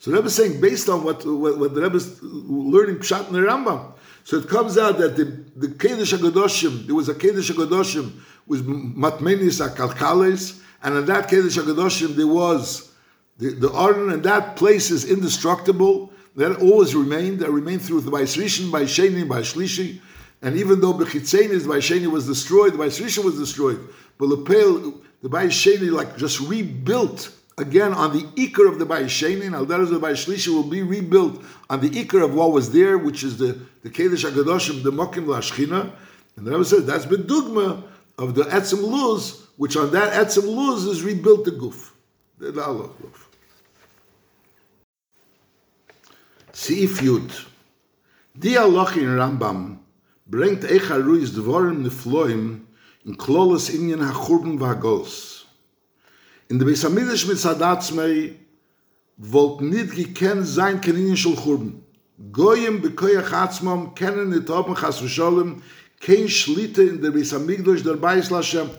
So 0.00 0.10
the 0.10 0.16
Rebbe 0.16 0.28
is 0.28 0.34
saying, 0.36 0.60
based 0.60 0.88
on 0.88 1.02
what, 1.02 1.24
what, 1.26 1.58
what 1.58 1.74
the 1.74 1.82
Rebbe 1.82 1.96
is 1.96 2.20
learning 2.22 2.96
Pshat 2.96 3.28
in 3.28 3.34
the 3.34 3.40
Rambam, 3.40 3.92
so 4.22 4.36
it 4.38 4.48
comes 4.48 4.78
out 4.78 4.98
that 4.98 5.16
the, 5.16 5.24
the 5.56 5.68
Kedesh 5.68 6.16
HaGadoshim, 6.16 6.86
there 6.86 6.94
was 6.94 7.08
a 7.08 7.14
Kedesh 7.14 7.50
HaGadoshim 7.50 8.12
with 8.46 8.64
Matmenis 8.66 9.66
HaKalkales, 9.66 10.57
and 10.82 10.96
in 10.96 11.06
that 11.06 11.28
Kedesh 11.28 11.60
HaKadoshim, 11.60 12.14
there 12.14 12.26
was 12.26 12.92
the, 13.38 13.50
the 13.50 13.72
Aron, 13.72 14.10
and 14.10 14.22
that 14.24 14.56
place 14.56 14.90
is 14.90 15.04
indestructible. 15.04 16.12
That 16.36 16.56
always 16.60 16.94
remained. 16.94 17.40
That 17.40 17.50
remained 17.50 17.82
through 17.82 18.02
the 18.02 18.10
Bais 18.10 18.36
Rishon, 18.36 18.70
by 18.70 18.82
Sheni, 18.82 19.26
by 19.26 19.40
Shlishi. 19.40 20.00
And 20.40 20.56
even 20.56 20.80
though 20.80 20.94
Bechitzenis, 20.94 21.64
the 21.64 21.68
Bais 21.68 21.78
Sheni 21.78 22.06
was 22.06 22.26
destroyed, 22.26 22.74
the 22.74 22.78
Bais 22.78 23.00
Rishon 23.02 23.24
was 23.24 23.38
destroyed, 23.38 23.80
but 24.18 24.26
Lepel, 24.26 25.00
the 25.22 25.28
Bais 25.28 25.48
Sheni, 25.48 25.90
like 25.90 26.16
just 26.16 26.40
rebuilt 26.40 27.32
again 27.58 27.92
on 27.92 28.16
the 28.16 28.22
Iker 28.40 28.68
of 28.68 28.78
the 28.78 28.86
Bais 28.86 29.06
Sheni, 29.06 29.46
and 29.46 29.54
Aldaras 29.56 29.92
of 29.92 30.00
the 30.00 30.00
Bais 30.00 30.26
Shlishi 30.26 30.48
will 30.48 30.62
be 30.62 30.82
rebuilt 30.82 31.42
on 31.68 31.80
the 31.80 31.90
Iker 31.90 32.22
of 32.24 32.34
what 32.34 32.52
was 32.52 32.70
there, 32.70 32.96
which 32.98 33.24
is 33.24 33.36
the, 33.36 33.58
the 33.82 33.90
Kedesh 33.90 34.30
HaKadoshim, 34.30 34.84
the 34.84 34.92
Mokim 34.92 35.26
Lashchina. 35.26 35.90
And 36.36 36.46
the 36.46 36.52
Rebbe 36.52 36.64
says 36.64 36.86
that's 36.86 37.06
been 37.06 37.26
dogma 37.26 37.82
of 38.16 38.36
the 38.36 38.44
Etzim 38.44 38.82
Luz, 38.82 39.47
which 39.58 39.76
on 39.76 39.90
that 39.90 40.14
etzem 40.14 40.46
luz 40.46 40.86
is 40.86 41.02
rebuilt 41.02 41.44
the 41.44 41.50
guf. 41.50 41.92
The 42.38 42.58
Allah 42.62 42.88
guf. 43.00 43.26
Siif 46.54 47.02
Yud. 47.02 47.30
Die 48.34 48.56
Allah 48.56 48.90
in 48.96 49.14
Rambam 49.20 49.78
bringt 50.26 50.64
Echa 50.64 50.96
Ruiz 50.96 51.30
Dvorim 51.32 51.82
Nifloim 51.84 52.60
in 53.04 53.16
Klolos 53.18 53.68
Inyan 53.68 54.02
HaChurban 54.08 54.58
Vagos. 54.58 55.44
In 56.48 56.58
der 56.58 56.66
Besamidisch 56.66 57.26
mit 57.26 57.38
Sadatzmei 57.38 58.36
wollt 59.18 59.60
nit 59.60 59.90
gekenn 59.94 60.44
sein 60.44 60.80
kenin 60.80 61.16
shul 61.16 61.36
churben 61.36 61.82
goyim 62.32 62.80
bekoyach 62.80 63.32
atzmam 63.32 63.94
kenen 63.94 64.30
nit 64.30 64.48
hoben 64.48 64.76
chas 64.76 65.00
v'sholem 65.02 65.60
kein 66.00 66.28
schlite 66.28 66.82
in 66.82 67.02
der 67.02 67.10
besamigdosh 67.10 67.82
der 67.82 67.96
beis 67.96 68.30
lashem 68.30 68.70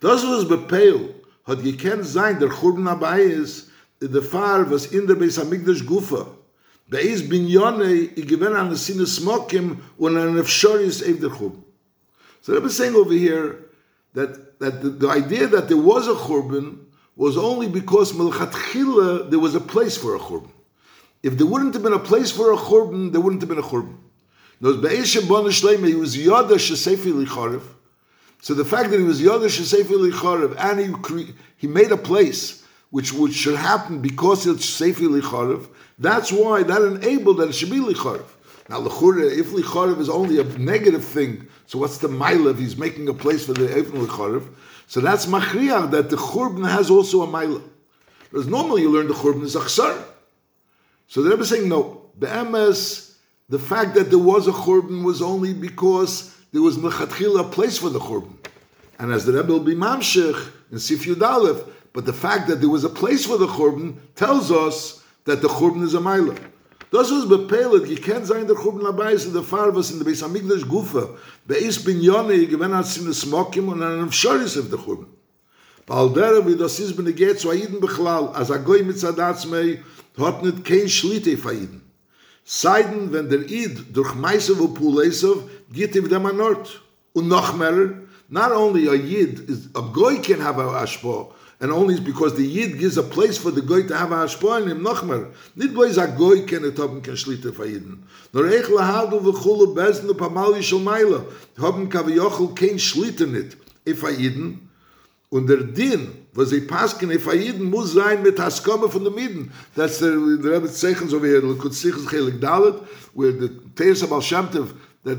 Das 0.00 0.22
was 0.24 0.48
bepeil 0.48 1.14
hat 1.44 1.62
gekent 1.62 2.06
sein 2.06 2.38
der 2.40 2.48
Churban 2.48 2.86
dabei 2.86 3.22
ist, 3.22 3.68
der 4.00 4.22
Fall 4.22 4.70
was 4.70 4.86
in 4.86 5.06
der 5.06 5.14
Beis 5.14 5.38
Hamikdash 5.38 5.84
Gufa. 5.86 6.26
Der 6.90 7.00
is 7.00 7.28
bin 7.28 7.46
yone 7.46 8.08
i 8.16 8.22
gewen 8.22 8.54
an 8.54 8.74
sine 8.76 9.06
smokim 9.06 9.76
un 9.98 10.16
an 10.16 10.38
afshoris 10.38 11.02
ev 11.02 11.20
der 11.20 11.28
khub. 11.28 11.54
So 12.40 12.56
I'm 12.56 12.68
saying 12.68 12.94
over 12.94 13.12
here 13.12 13.66
that 14.14 14.58
that 14.58 14.82
the, 14.82 14.88
the 14.88 15.08
idea 15.08 15.46
that 15.48 15.68
there 15.68 15.76
was 15.76 16.08
a 16.08 16.14
khurban 16.14 16.78
was 17.14 17.36
only 17.36 17.68
because 17.68 18.12
melchat 18.12 18.52
khila 18.52 19.30
there 19.30 19.38
was 19.38 19.54
a 19.54 19.60
place 19.60 19.98
for 19.98 20.16
a 20.16 20.18
khurban. 20.18 20.50
If 21.22 21.36
there 21.36 21.46
wouldn't 21.46 21.74
have 21.74 21.82
been 21.82 21.92
a 21.92 21.98
place 21.98 22.30
for 22.30 22.52
a 22.52 22.56
khurban, 22.56 23.12
there 23.12 23.20
wouldn't 23.20 23.42
have 23.42 23.50
been 23.50 23.58
a 23.58 23.62
khurban. 23.62 23.96
Those 24.62 24.78
be'eshem 24.78 25.28
bon 25.28 25.44
shleime 25.44 25.86
he 25.86 25.94
was 25.94 26.16
yada 26.16 26.54
shesefi 26.54 27.12
licharev. 27.12 27.62
So 28.40 28.54
the 28.54 28.64
fact 28.64 28.90
that 28.90 28.98
he 28.98 29.04
was 29.04 29.20
Yodesh 29.20 29.60
Sefer 29.60 29.94
Lichorev 29.94 30.56
and 30.58 30.80
he, 31.18 31.34
he 31.56 31.66
made 31.66 31.92
a 31.92 31.96
place 31.96 32.64
which, 32.90 33.12
which 33.12 33.34
should 33.34 33.56
happen 33.56 34.00
because 34.00 34.46
it's 34.46 34.64
Sefer 34.64 35.04
Licharev, 35.04 35.68
that's 35.98 36.32
why 36.32 36.62
that 36.62 36.82
enabled 36.82 37.38
that 37.38 37.50
it 37.50 37.54
should 37.54 37.70
be 37.70 37.78
Licharev. 37.78 38.24
Now, 38.68 38.80
Lechure, 38.80 39.36
if 39.36 39.48
Licharev 39.48 39.98
is 39.98 40.08
only 40.08 40.38
a 40.38 40.44
negative 40.44 41.04
thing, 41.04 41.48
so 41.66 41.78
what's 41.78 41.98
the 41.98 42.08
Maila 42.08 42.52
if 42.52 42.58
he's 42.58 42.76
making 42.76 43.08
a 43.08 43.14
place 43.14 43.44
for 43.44 43.52
the 43.52 43.66
Eifn 43.66 44.06
Licharev? 44.06 44.46
So 44.86 45.00
that's 45.00 45.26
Machriach, 45.26 45.90
that 45.90 46.08
the 46.08 46.16
Churban 46.16 46.68
has 46.68 46.88
also 46.88 47.22
a 47.22 47.26
Maila. 47.26 47.62
Because 48.30 48.46
normally 48.46 48.82
you 48.82 48.90
learn 48.90 49.08
the 49.08 49.14
Churban 49.14 49.42
is 49.42 49.56
Achsar. 49.56 50.04
So 51.08 51.22
the 51.22 51.30
Rebbe 51.30 51.42
is 51.42 51.48
saying, 51.48 51.68
no, 51.68 52.02
the 52.16 52.44
MS, 52.44 53.16
the 53.48 53.58
fact 53.58 53.94
that 53.96 54.10
there 54.10 54.18
was 54.18 54.46
a 54.46 54.52
Churban 54.52 55.04
was 55.04 55.20
only 55.20 55.52
because 55.52 56.36
there 56.52 56.62
was 56.62 56.78
Mechatchila 56.78 57.40
a 57.40 57.44
place 57.50 57.78
for 57.78 57.90
the 57.90 57.98
Churban. 57.98 58.36
And 58.98 59.12
as 59.12 59.24
the 59.24 59.32
Rebbe 59.32 59.52
will 59.52 59.60
be 59.60 59.74
Mamshech 59.74 60.50
in 60.70 60.78
Sif 60.78 61.04
Yud 61.04 61.66
but 61.92 62.06
the 62.06 62.12
fact 62.12 62.48
that 62.48 62.60
there 62.60 62.68
was 62.68 62.84
a 62.84 62.88
place 62.88 63.26
for 63.26 63.36
the 63.36 63.46
Churban 63.46 63.96
tells 64.14 64.50
us 64.50 65.02
that 65.24 65.42
the 65.42 65.48
Churban 65.48 65.82
is 65.82 65.94
a 65.94 65.98
Maila. 65.98 66.38
Das 66.92 67.08
was 67.10 67.24
bepeilet, 67.24 67.88
you 67.88 67.96
can't 67.96 68.26
sein 68.26 68.46
der 68.46 68.56
Churban 68.56 68.82
Abayis 68.82 69.24
in 69.26 69.32
der 69.32 69.42
Farvas 69.42 69.92
in 69.92 69.98
der 69.98 70.04
Beis 70.04 70.22
Hamikdash 70.22 70.66
Gufa. 70.66 71.08
Beis 71.46 71.78
bin 71.78 72.00
Yone, 72.00 72.46
gewinn 72.46 72.74
hat 72.74 72.96
in 72.96 73.04
der 73.04 73.14
Smokim 73.14 73.68
und 73.68 73.82
an 73.82 74.10
Schoris 74.10 74.58
auf 74.58 74.68
der 74.68 74.78
Churban. 74.78 75.06
Weil 75.86 76.10
der, 76.10 76.46
wie 76.46 76.56
das 76.56 76.78
ist, 76.78 76.96
bin 76.96 77.12
geht 77.14 77.40
zu 77.40 77.50
Aiden 77.50 77.80
Bechlal, 77.80 78.28
als 78.28 78.50
er 78.50 78.58
goi 78.58 78.82
mit 78.82 78.98
Zadatz 78.98 79.44
mei, 79.46 79.82
hat 80.18 80.42
nicht 80.42 80.64
kein 80.64 80.88
Schlitte 80.88 81.34
auf 81.34 81.46
Aiden. 81.46 81.82
Seiden, 82.44 83.12
wenn 83.12 83.28
der 83.28 83.40
Eid 83.40 83.84
durch 83.92 84.14
Meise 84.14 84.58
wo 84.58 84.68
Pulesov, 84.68 85.44
geht 85.72 85.94
ihm 85.94 86.08
dem 86.08 86.26
an 86.26 86.40
Ort. 86.40 86.82
Und 87.12 87.28
noch 87.28 87.56
mehr, 87.56 88.02
not 88.28 88.52
only 88.52 88.88
a 88.88 88.94
Yid, 88.94 89.48
a 89.74 89.80
Goy 89.80 90.18
can 90.18 90.40
have 90.40 90.58
a 90.58 90.84
Ashpo, 90.84 91.32
and 91.58 91.72
only 91.72 91.98
because 92.00 92.36
the 92.36 92.46
Yid 92.46 92.78
gives 92.78 92.96
a 92.96 93.02
place 93.02 93.36
for 93.36 93.50
the 93.50 93.62
Goy 93.62 93.82
to 93.82 93.96
have 93.96 94.12
a 94.12 94.24
Ashpo 94.24 94.60
in 94.60 94.68
him, 94.68 94.82
noch 94.82 95.02
mehr. 95.02 95.26
Nicht 95.56 95.74
bloß 95.74 95.98
a 95.98 96.06
Goy 96.06 96.46
can 96.46 96.64
it 96.64 96.78
haben 96.78 97.02
kein 97.02 97.16
Schlitte 97.16 97.50
auf 97.50 97.60
Aiden. 97.60 98.04
Nur 98.32 98.44
eich 98.44 98.68
lahadu 98.68 99.18
v'chulu 99.20 99.74
bezn 99.74 100.08
upamali 100.08 100.62
shal 100.62 100.78
Meile, 100.78 101.26
haben 101.58 101.88
kaviyochel 101.88 102.54
kein 102.54 102.78
Schlitte 102.78 103.26
nicht 103.26 103.56
auf 103.88 104.04
Aiden, 104.04 104.70
und 105.30 105.48
der 105.48 105.62
Din, 105.62 106.08
wo 106.34 106.44
sie 106.44 106.60
pasken, 106.60 107.10
if 107.12 107.28
a 107.28 107.32
Yidin 107.32 107.70
muss 107.70 107.92
sein 107.92 108.22
mit 108.22 108.38
Haskome 108.38 108.88
von 108.88 109.04
der 109.04 109.12
Miden. 109.12 109.52
That's 109.76 109.98
the, 109.98 110.10
the 110.42 110.48
Rebbe 110.48 110.70
Zeichen, 110.70 111.08
so 111.08 111.22
wie 111.22 111.28
er 111.28 111.40
could 111.56 111.72
sich 111.72 111.94
Chelik 112.08 112.40
Dalet, 112.40 112.74
where 113.14 113.32
the 113.32 113.48
Teres 113.76 114.02
of 114.02 114.12
Al-Shamtev, 114.12 114.74
that 115.04 115.18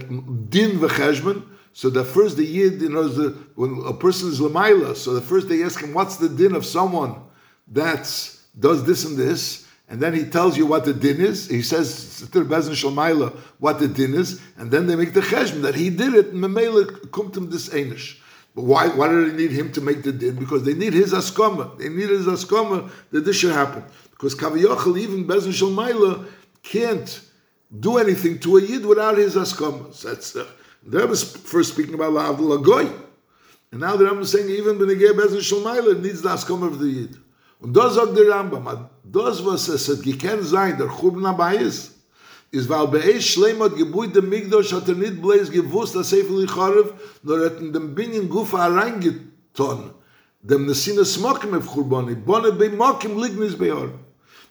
Din 0.49 0.79
v'cheshman, 0.79 1.43
so 1.73 1.89
the 1.89 2.03
first 2.03 2.37
the 2.37 2.45
Yid, 2.45 2.81
you 2.81 2.89
know, 2.89 3.07
the, 3.07 3.29
when 3.55 3.81
a 3.85 3.93
person 3.93 4.29
is 4.29 4.39
Lamaila, 4.39 4.95
so 4.95 5.13
the 5.13 5.21
first 5.21 5.47
they 5.47 5.63
ask 5.63 5.81
him, 5.81 5.93
what's 5.93 6.17
the 6.17 6.29
Din 6.29 6.55
of 6.55 6.65
someone 6.65 7.15
that 7.69 8.03
does 8.59 8.83
this 8.85 9.05
and 9.05 9.17
this, 9.17 9.67
and 9.91 9.99
then 9.99 10.13
he 10.13 10.23
tells 10.23 10.57
you 10.57 10.65
what 10.65 10.85
the 10.85 10.93
din 10.93 11.19
is. 11.19 11.49
He 11.49 11.61
says 11.61 12.25
to 12.31 12.45
Bezin 12.45 12.71
Shalmaila 12.71 13.35
what 13.59 13.79
the 13.79 13.89
din 13.89 14.13
is, 14.13 14.41
and 14.57 14.71
then 14.71 14.87
they 14.87 14.95
make 14.95 15.13
the 15.13 15.19
cheshbon 15.19 15.63
that 15.63 15.75
he 15.75 15.89
did 15.89 16.13
it. 16.13 16.33
Memela 16.33 16.85
kumtum 17.09 17.51
this 17.51 17.67
enish. 17.67 18.17
But 18.55 18.63
why, 18.63 18.87
why 18.87 19.09
do 19.09 19.29
they 19.29 19.35
need 19.35 19.51
him 19.51 19.69
to 19.73 19.81
make 19.81 20.03
the 20.03 20.13
din? 20.13 20.35
Because 20.35 20.63
they 20.63 20.75
need 20.75 20.93
his 20.93 21.11
askama. 21.11 21.77
They 21.77 21.89
need 21.89 22.09
his 22.09 22.25
askama 22.25 22.89
that 23.11 23.25
this 23.25 23.35
should 23.35 23.51
happen. 23.51 23.83
Because 24.11 24.33
Kaviyachal, 24.33 24.97
even 24.97 25.27
Bezin 25.27 25.51
Shalmaila, 25.51 26.25
can't 26.63 27.21
do 27.79 27.97
anything 27.97 28.39
to 28.39 28.57
a 28.57 28.61
Yid 28.61 28.85
without 28.85 29.17
his 29.17 29.35
askama. 29.35 29.93
So 29.93 30.09
that's 30.09 30.35
uh, 30.35 30.45
the 30.85 31.05
was 31.07 31.23
first 31.23 31.73
speaking 31.73 31.93
about 31.93 32.13
La'avdul 32.13 32.63
Goy. 32.63 32.89
And 33.71 33.79
now 33.79 33.95
the 33.95 34.05
Rambam 34.05 34.21
is 34.21 34.31
saying 34.31 34.49
even 34.49 34.77
Benegeh 34.77 35.13
Bezin 35.13 35.39
Shalmaila 35.39 36.01
needs 36.01 36.21
the 36.21 36.29
askama 36.29 36.67
of 36.67 36.79
the 36.79 36.87
Yid. 36.87 37.17
Und 37.61 37.73
das 37.75 37.93
sagt 37.93 38.17
der 38.17 38.27
Rambam, 38.27 38.89
das 39.03 39.45
was 39.45 39.69
es 39.69 39.87
hat 39.87 40.01
gekannt 40.03 40.43
sein, 40.43 40.77
der 40.77 40.87
Churban 40.87 41.25
Abayis, 41.25 41.91
is 42.51 42.67
weil 42.67 42.87
bei 42.87 43.03
Eis 43.03 43.25
Schleim 43.25 43.61
hat 43.61 43.77
gebuht 43.77 44.15
dem 44.15 44.29
Migdosh 44.29 44.73
hat 44.73 44.89
er 44.89 44.95
nicht 44.95 45.21
bloß 45.21 45.51
gewusst, 45.51 45.95
dass 45.95 46.09
Sefer 46.09 46.33
Licharev, 46.33 46.91
nur 47.23 47.45
hat 47.45 47.59
in 47.59 47.71
dem 47.71 47.93
Binyan 47.93 48.27
Gufa 48.27 48.65
reingetan, 48.65 49.91
dem 50.41 50.65
Nesina 50.65 51.05
Smokim 51.05 51.53
auf 51.53 51.71
Churbani, 51.71 52.15
Bonne 52.15 52.51
bei 52.51 52.69
Mokim 52.69 53.21
Lignis 53.21 53.55
bei 53.55 53.71
Oren. 53.71 53.93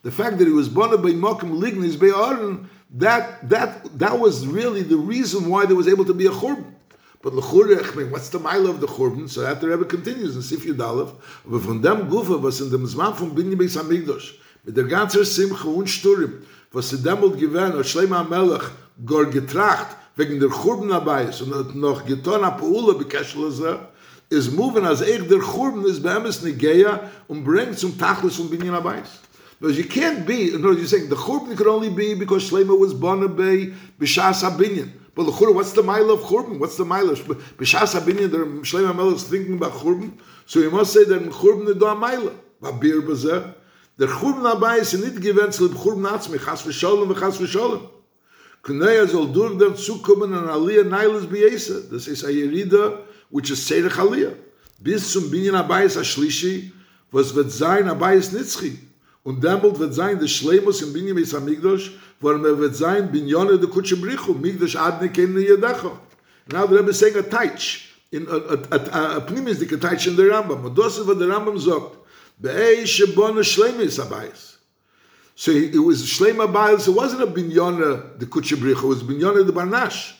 The 0.02 0.10
fact 0.10 0.38
that 0.38 0.46
he 0.46 0.54
was 0.54 0.68
Bonne 0.68 0.96
bei 0.96 1.12
Mokim 1.12 1.60
Lignis 1.60 1.98
bei 1.98 2.14
Oren, 2.14 2.70
that, 2.94 3.48
that, 3.48 3.98
that 3.98 4.18
was 4.18 4.46
really 4.46 4.82
the 4.82 4.96
reason 4.96 5.48
why 5.48 5.66
there 5.66 5.76
was 5.76 5.88
able 5.88 6.04
to 6.04 6.14
be 6.14 6.26
a 6.26 6.30
Churban. 6.30 6.74
But 7.22 7.34
mean, 7.34 8.10
what's 8.10 8.30
the 8.30 8.38
mile 8.38 8.66
of 8.66 8.80
the 8.80 8.86
churban? 8.86 9.28
So 9.28 9.42
that 9.42 9.60
the 9.60 9.68
Rebbe 9.68 9.84
continues 9.84 10.36
in 10.36 10.42
Sif 10.42 10.64
Yudalev, 10.64 11.12
aber 11.46 11.58
von 11.60 11.82
dem 11.82 12.08
Gufa, 12.08 12.42
was 12.42 12.62
in 12.62 12.70
dem 12.70 12.86
Zman 12.86 13.14
von 13.14 13.34
Binyan 13.34 13.58
Beis 13.58 13.76
Hamikdosh, 13.76 14.36
mit 14.64 14.74
der 14.74 14.84
ganzen 14.84 15.22
Simcha 15.26 15.68
und 15.68 15.90
Sturim, 15.90 16.40
was 16.72 16.88
sie 16.88 16.96
demult 16.96 17.38
gewähnt, 17.38 17.74
als 17.74 17.90
Schleima 17.90 18.24
Melech, 18.24 18.62
gor 19.04 19.26
getracht, 19.26 19.96
wegen 20.16 20.40
der 20.40 20.48
churban 20.48 20.88
dabei 20.88 21.24
ist, 21.24 21.42
und 21.42 21.54
hat 21.54 21.74
noch 21.74 22.06
getan, 22.06 22.42
ab 22.42 22.62
Ula 22.62 22.94
bekeshelese, 22.94 23.80
is 24.30 24.50
moving 24.50 24.86
as 24.86 25.02
eich 25.02 25.28
der 25.28 25.40
churban 25.40 25.84
is 25.84 26.00
beemes 26.00 26.42
Nigeya, 26.42 27.10
und 27.28 27.44
bringt 27.44 27.78
zum 27.78 27.98
Tachlis 27.98 28.36
von 28.36 28.48
Binyan 28.48 28.76
Abayis. 28.76 29.20
Because 29.60 29.76
you 29.76 29.84
can't 29.84 30.26
be, 30.26 30.48
in 30.48 30.60
other 30.60 30.68
words, 30.68 30.78
you're 30.78 30.88
saying 30.88 31.10
the 31.10 31.16
churban 31.16 31.54
could 31.54 31.66
only 31.66 31.90
be 31.90 32.14
because 32.14 32.50
Shleima 32.50 32.78
was 32.78 32.94
born 32.94 33.20
by 33.36 33.70
Bishas 34.00 34.42
HaBinyan. 34.42 34.90
But 35.14 35.24
the 35.24 35.32
churban, 35.32 35.54
what's 35.54 35.72
the 35.72 35.82
mile 35.82 36.10
of 36.10 36.20
churban? 36.20 36.58
What's 36.58 36.78
the 36.78 36.86
mile 36.86 37.10
of 37.10 37.18
Bishas 37.18 38.00
HaBinyan, 38.00 38.30
the 38.30 38.38
Shleima 38.38 38.96
Melech 38.96 39.16
is 39.16 39.24
thinking 39.24 39.54
about 39.54 39.72
churban? 39.72 40.18
So 40.46 40.60
you 40.60 40.70
must 40.70 40.94
say 40.94 41.04
that 41.04 41.22
churban 41.24 41.68
is 41.68 41.76
do 41.76 41.84
a 41.84 41.94
mile. 41.94 42.32
But 42.58 42.80
bir 42.80 43.02
bezeh, 43.02 43.54
der 43.98 44.06
churban 44.06 44.44
dabei 44.44 44.78
ist 44.78 44.94
nicht 44.94 45.20
gewöhnt 45.20 45.52
zu 45.52 45.68
dem 45.68 45.76
churban 45.76 46.06
atzmi, 46.06 46.38
chas 46.38 46.62
v'sholem, 46.62 47.14
chas 47.14 47.36
v'sholem. 47.36 47.86
Kneya 48.62 49.06
soll 49.06 49.30
durch 49.30 49.58
dem 49.58 49.76
zukommen 49.76 50.32
an 50.32 50.48
Aliyah 50.48 50.84
Nailas 50.84 51.26
B'yesa. 51.26 51.90
Das 51.90 52.08
ist 52.08 52.24
a 52.24 52.28
Yerida, 52.28 53.00
which 53.28 53.50
is 53.50 53.68
Seirech 53.68 53.98
Aliyah. 53.98 54.32
Bis 54.78 55.12
zum 55.12 55.30
Binyan 55.30 55.54
Abayis 55.54 55.98
Ashlishi, 55.98 56.72
was 57.10 57.34
wird 57.34 57.50
sein 57.50 57.88
Abayis 57.88 58.32
Nitzchi. 58.32 58.78
und 59.22 59.42
demolt 59.42 59.78
wird 59.78 59.94
sein 59.94 60.18
de 60.18 60.28
schlemus 60.28 60.82
in 60.82 60.92
binje 60.92 61.18
is 61.20 61.34
amigdos 61.34 61.90
vor 62.20 62.32
er 62.32 62.38
mer 62.38 62.58
wird 62.58 62.76
sein 62.76 63.10
binjone 63.10 63.58
de 63.58 63.66
kutsche 63.66 63.96
brichu 63.96 64.34
migdos 64.34 64.76
adne 64.76 65.10
kenne 65.10 65.40
je 65.40 65.56
dacho. 65.56 65.98
Na 66.50 66.66
der 66.66 66.82
be 66.82 66.90
a 66.90 67.22
taich 67.22 67.88
in 68.10 68.26
a, 68.28 68.36
a, 68.70 69.16
a 69.16 69.20
pnimis 69.20 69.58
de 69.58 69.66
taich 69.66 70.06
in 70.06 70.16
der 70.16 70.30
rambam. 70.30 70.64
Und 70.64 70.78
das 70.78 71.06
wird 71.06 71.20
der 71.20 71.28
rambam 71.28 71.58
sagt. 71.58 71.96
Be 72.38 72.50
ei 72.50 72.86
shbon 72.86 73.42
shlemis 73.44 73.98
abais 73.98 74.56
so 75.34 75.52
it 75.52 75.74
was 75.78 76.02
shlema 76.04 76.44
abais 76.44 76.86
it 76.86 76.94
wasn't 76.94 77.22
a 77.22 77.26
binjone 77.26 78.18
de 78.18 78.26
kutsche 78.26 78.56
brichu 78.56 78.84
it 78.84 78.88
was 78.88 79.02
binjone 79.02 79.44
de 79.44 79.52
barnash. 79.52 80.14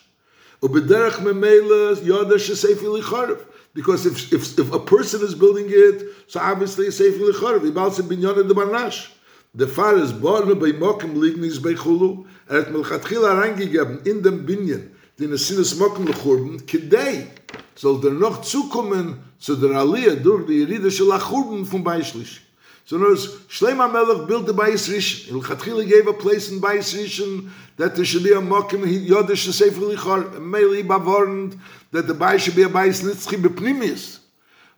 Und 0.61 0.73
bederach 0.73 1.19
memele 1.21 1.95
yoda 2.03 2.37
shesef 2.37 2.81
li 2.83 3.01
kharf 3.01 3.39
Because 3.73 4.05
if, 4.05 4.33
if, 4.33 4.59
if 4.59 4.73
a 4.73 4.79
person 4.79 5.21
is 5.21 5.33
building 5.33 5.67
it, 5.69 6.03
so 6.27 6.39
obviously 6.39 6.87
it's 6.87 6.97
Sefer 6.97 7.19
Licharev. 7.19 7.61
Ibal 7.61 7.91
Se 7.91 8.03
Binyone 8.03 8.47
de 8.47 8.53
Barnash. 8.53 9.09
Der 9.53 9.67
Fall 9.67 9.99
ist 9.99 10.21
born 10.21 10.57
bei 10.59 10.71
Mokem 10.71 11.21
Lignis 11.21 11.61
bei 11.61 11.73
Chulu. 11.73 12.25
Er 12.47 12.59
hat 12.59 12.71
Melchatchila 12.71 13.33
reingegeben 13.33 13.99
in 14.05 14.21
dem 14.23 14.45
Binyan, 14.45 14.91
den 15.19 15.33
es 15.33 15.47
Sinnes 15.47 15.75
Mokem 15.77 16.07
Lechurben, 16.07 16.65
Kedei 16.65 17.27
soll 17.75 17.99
der 17.99 18.11
noch 18.11 18.41
zukommen 18.41 19.17
zu 19.39 19.55
der 19.55 19.71
Aliyah 19.71 20.15
durch 20.15 20.45
die 20.45 20.59
Yeridische 20.59 21.03
Lachurben 21.03 21.65
von 21.65 21.83
Beischlish. 21.83 22.41
So 22.85 22.97
notice, 22.97 23.29
Shleima 23.47 23.87
Melech 23.87 24.27
built 24.27 24.47
the 24.47 24.53
Bayis 24.53 24.89
Rishon. 24.89 25.41
Melchatchila 25.41 25.87
gave 25.87 26.07
a 26.07 26.13
place 26.13 26.49
in 26.49 26.59
Bayis 26.59 26.93
Rishon 26.93 27.49
that 27.77 27.95
there 27.95 28.05
should 28.05 28.23
be 28.23 28.31
a 28.31 28.41
Mokem 28.41 28.83
Yodish 28.83 29.51
Sefer 29.51 29.81
Lichar, 29.81 30.39
Meli 30.39 30.83
Bavornd, 30.83 31.57
that 31.91 32.07
the 32.07 32.13
Bayis 32.13 32.39
should 32.39 32.55
be 32.55 32.63
a 32.63 32.69
Bayis 32.69 33.03
Nitzchi 33.03 33.41
Bepnimis. 33.41 34.19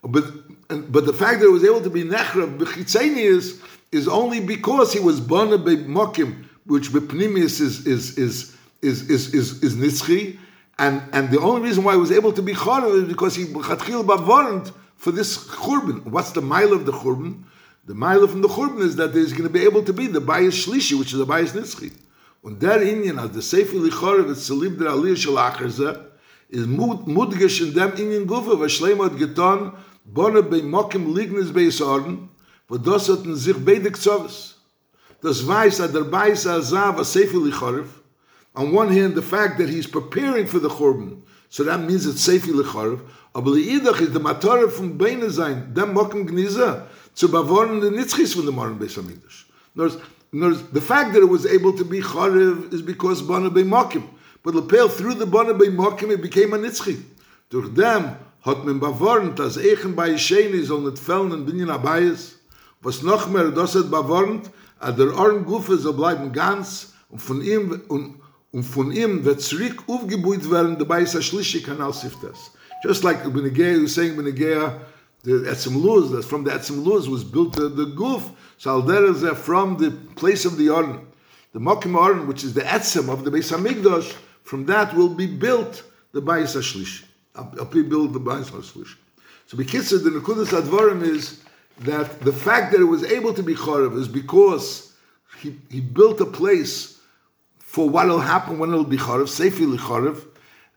But, 0.03 0.25
and, 0.69 0.91
but 0.91 1.05
the 1.05 1.13
fact 1.13 1.39
that 1.39 1.45
it 1.45 1.51
was 1.51 1.63
able 1.63 1.81
to 1.81 1.89
be 1.89 2.03
Nechra 2.03 2.57
Bechitzenius 2.57 3.61
is 3.91 4.07
only 4.07 4.39
because 4.41 4.91
he 4.91 4.99
was 4.99 5.21
born 5.21 5.49
by 5.49 5.75
Mokim, 5.75 6.45
which 6.65 6.89
Bepnimius 6.89 7.61
is 7.61 7.85
is 7.85 8.17
is 8.17 8.55
is 8.81 9.09
is 9.09 9.33
is, 9.33 9.63
is 9.63 9.75
Nitzchi, 9.75 10.37
and 10.79 11.01
and 11.13 11.29
the 11.29 11.39
only 11.39 11.61
reason 11.61 11.83
why 11.83 11.93
he 11.93 11.99
was 11.99 12.11
able 12.11 12.33
to 12.33 12.41
be 12.41 12.53
Chorav 12.53 13.03
is 13.03 13.07
because 13.07 13.35
he 13.35 13.45
Chatchil 13.45 14.03
Bavorant 14.03 14.73
for 14.97 15.11
this 15.11 15.37
Churban. 15.47 16.03
What's 16.05 16.31
the 16.31 16.41
mile 16.41 16.73
of 16.73 16.85
the 16.85 16.91
Churban? 16.91 17.43
The 17.85 17.93
mile 17.93 18.27
from 18.27 18.41
the 18.41 18.47
Churban 18.47 18.81
is 18.81 18.95
that 18.95 19.13
there's 19.13 19.31
going 19.31 19.43
to 19.43 19.49
be 19.49 19.63
able 19.63 19.83
to 19.83 19.93
be 19.93 20.07
the 20.07 20.21
Bayis 20.21 20.65
Shlishi, 20.65 20.97
which 20.97 21.13
is 21.13 21.19
the 21.19 21.25
Bayis 21.25 21.51
Nitzchi. 21.51 21.93
Und 22.43 22.59
der 22.61 22.81
Inyan, 22.81 23.19
als 23.19 23.31
der 23.31 23.41
Sefer 23.41 23.77
Lichorev, 23.77 24.29
et 24.29 24.37
Salib 24.37 24.77
der 24.79 24.89
Aliyah 24.91 25.51
Acherze, 25.51 26.12
is 26.53 26.67
mut 26.67 27.07
mut 27.07 27.31
geschen 27.39 27.73
dem 27.73 27.91
in 27.97 28.11
den 28.11 28.29
was 28.29 28.71
schlemot 28.73 29.17
getan 29.17 29.73
bonne 30.05 30.43
bei 30.43 30.61
mockem 30.61 31.15
lignes 31.15 31.51
bei 31.51 31.69
sorgen 31.71 32.29
wo 32.67 32.77
das 32.77 33.09
hatten 33.09 33.35
sich 33.35 33.57
beide 33.65 33.91
zovs 33.91 34.55
das 35.21 35.47
weiß 35.47 35.79
er 35.79 35.87
der 35.87 36.03
beisa 36.03 36.61
sa 36.61 36.95
was 36.95 37.11
safely 37.11 37.51
kharf 37.51 37.87
on 38.53 38.71
one 38.71 38.91
hand 38.97 39.15
the 39.15 39.21
fact 39.21 39.57
that 39.57 39.67
he's 39.67 39.87
preparing 39.87 40.45
for 40.45 40.59
the 40.59 40.69
korban 40.69 41.23
so 41.49 41.63
that 41.63 41.79
means 41.87 42.05
it's 42.05 42.23
safely 42.23 42.63
kharf 42.63 42.99
aber 43.33 43.55
die 43.55 43.69
idach 43.75 43.99
is 43.99 44.11
der 44.11 44.21
matar 44.21 44.69
von 44.69 44.95
beine 44.95 45.31
sein 45.31 45.73
dem 45.73 45.93
mockem 45.93 46.27
gnisa 46.27 46.85
zu 47.15 47.29
bewohnen 47.29 47.81
den 47.81 47.95
nitzris 47.95 48.35
von 48.35 48.45
dem 48.45 48.55
morgen 48.55 48.77
besser 48.77 49.01
mit 49.01 49.21
nur 49.73 49.89
nur 50.31 50.53
the 50.71 50.81
fact 50.81 51.13
that 51.13 51.23
it 51.23 51.31
was 51.31 51.47
able 51.47 51.73
to 51.73 51.83
be 51.83 51.99
kharf 51.99 52.71
is 52.71 52.83
because 52.83 53.23
bonne 53.23 53.49
bei 53.49 53.63
mockem 53.63 54.03
But 54.43 54.55
Lepel, 54.55 54.89
through 54.89 55.15
the 55.15 55.25
Bana 55.25 55.53
Bei 55.53 55.67
Mokim, 55.67 56.11
it 56.11 56.21
became 56.21 56.53
a 56.53 56.57
Nitzchi. 56.57 57.01
Durch 57.49 57.73
dem 57.73 58.17
hat 58.41 58.65
man 58.65 58.79
bewarnt, 58.79 59.39
dass 59.39 59.55
Echen 59.55 59.95
bei 59.95 60.17
Sheni 60.17 60.63
soll 60.63 60.81
nicht 60.81 60.99
fällen 60.99 61.31
in 61.31 61.45
Binyan 61.45 61.69
Abayis. 61.69 62.39
Was 62.81 63.01
noch 63.01 63.29
mehr, 63.29 63.51
das 63.51 63.75
hat 63.75 63.89
bewarnt, 63.89 64.51
dass 64.81 64.95
der 64.97 65.17
Ohren 65.17 65.45
Gufe 65.45 65.77
soll 65.77 65.93
bleiben 65.93 66.33
ganz 66.33 66.91
und 67.09 67.21
von 67.21 67.41
ihm, 67.41 67.81
und, 67.87 68.15
und 68.51 68.63
von 68.63 68.91
ihm 68.91 69.23
wird 69.23 69.39
zurück 69.39 69.83
aufgebaut 69.87 70.51
werden, 70.51 70.77
dabei 70.77 71.03
ist 71.03 71.15
er 71.15 71.21
schlichtig 71.21 71.63
Kanal 71.63 71.93
Siftes. 71.93 72.51
Just 72.83 73.05
like 73.05 73.23
Benegea, 73.23 73.77
who's 73.77 73.93
saying 73.93 74.17
Benegea, 74.17 74.77
the 75.23 75.45
Etzim 75.47 75.81
Luz, 75.81 76.11
that 76.11 76.25
from 76.25 76.43
the 76.43 76.51
Etzim 76.51 76.83
Luz 76.83 77.07
was 77.07 77.23
built 77.23 77.55
the, 77.55 77.69
the 77.69 77.85
Guf, 77.95 78.23
so 78.57 78.81
Alderazeh 78.81 79.37
from 79.37 79.77
the 79.77 79.91
place 80.15 80.43
of 80.43 80.57
the 80.57 80.69
Oren, 80.69 80.99
the 81.53 81.59
Mokim 81.59 82.27
which 82.27 82.43
is 82.43 82.53
the 82.53 82.61
Etzim 82.61 83.07
of 83.07 83.23
the 83.23 83.31
HaMikdash, 83.31 84.13
from 84.43 84.65
that 84.67 84.93
will 84.95 85.09
be 85.09 85.27
built 85.27 85.83
the 86.11 86.21
Bayis 86.21 86.55
HaShlishi. 86.55 87.03
I'll 87.35 87.65
be 87.65 87.81
built 87.83 88.13
the 88.13 88.19
Bayis 88.19 88.51
HaShlishi. 88.51 88.95
So 89.47 89.57
Bekitzer, 89.57 90.03
the 90.03 90.11
Nekudas 90.11 90.59
Advarim 90.59 91.03
is 91.03 91.41
that 91.79 92.21
the 92.21 92.31
fact 92.31 92.71
that 92.71 92.81
it 92.81 92.85
was 92.85 93.03
able 93.03 93.33
to 93.33 93.43
be 93.43 93.55
Chorev 93.55 93.97
is 93.97 94.07
because 94.07 94.93
he, 95.39 95.57
he 95.69 95.81
built 95.81 96.21
a 96.21 96.25
place 96.25 96.99
for 97.59 97.89
what 97.89 98.07
will 98.07 98.19
happen 98.19 98.59
when 98.59 98.71
it 98.71 98.75
will 98.75 98.83
be 98.83 98.97
Chorev, 98.97 99.23
Seifi 99.23 99.77
Chorev, 99.77 100.23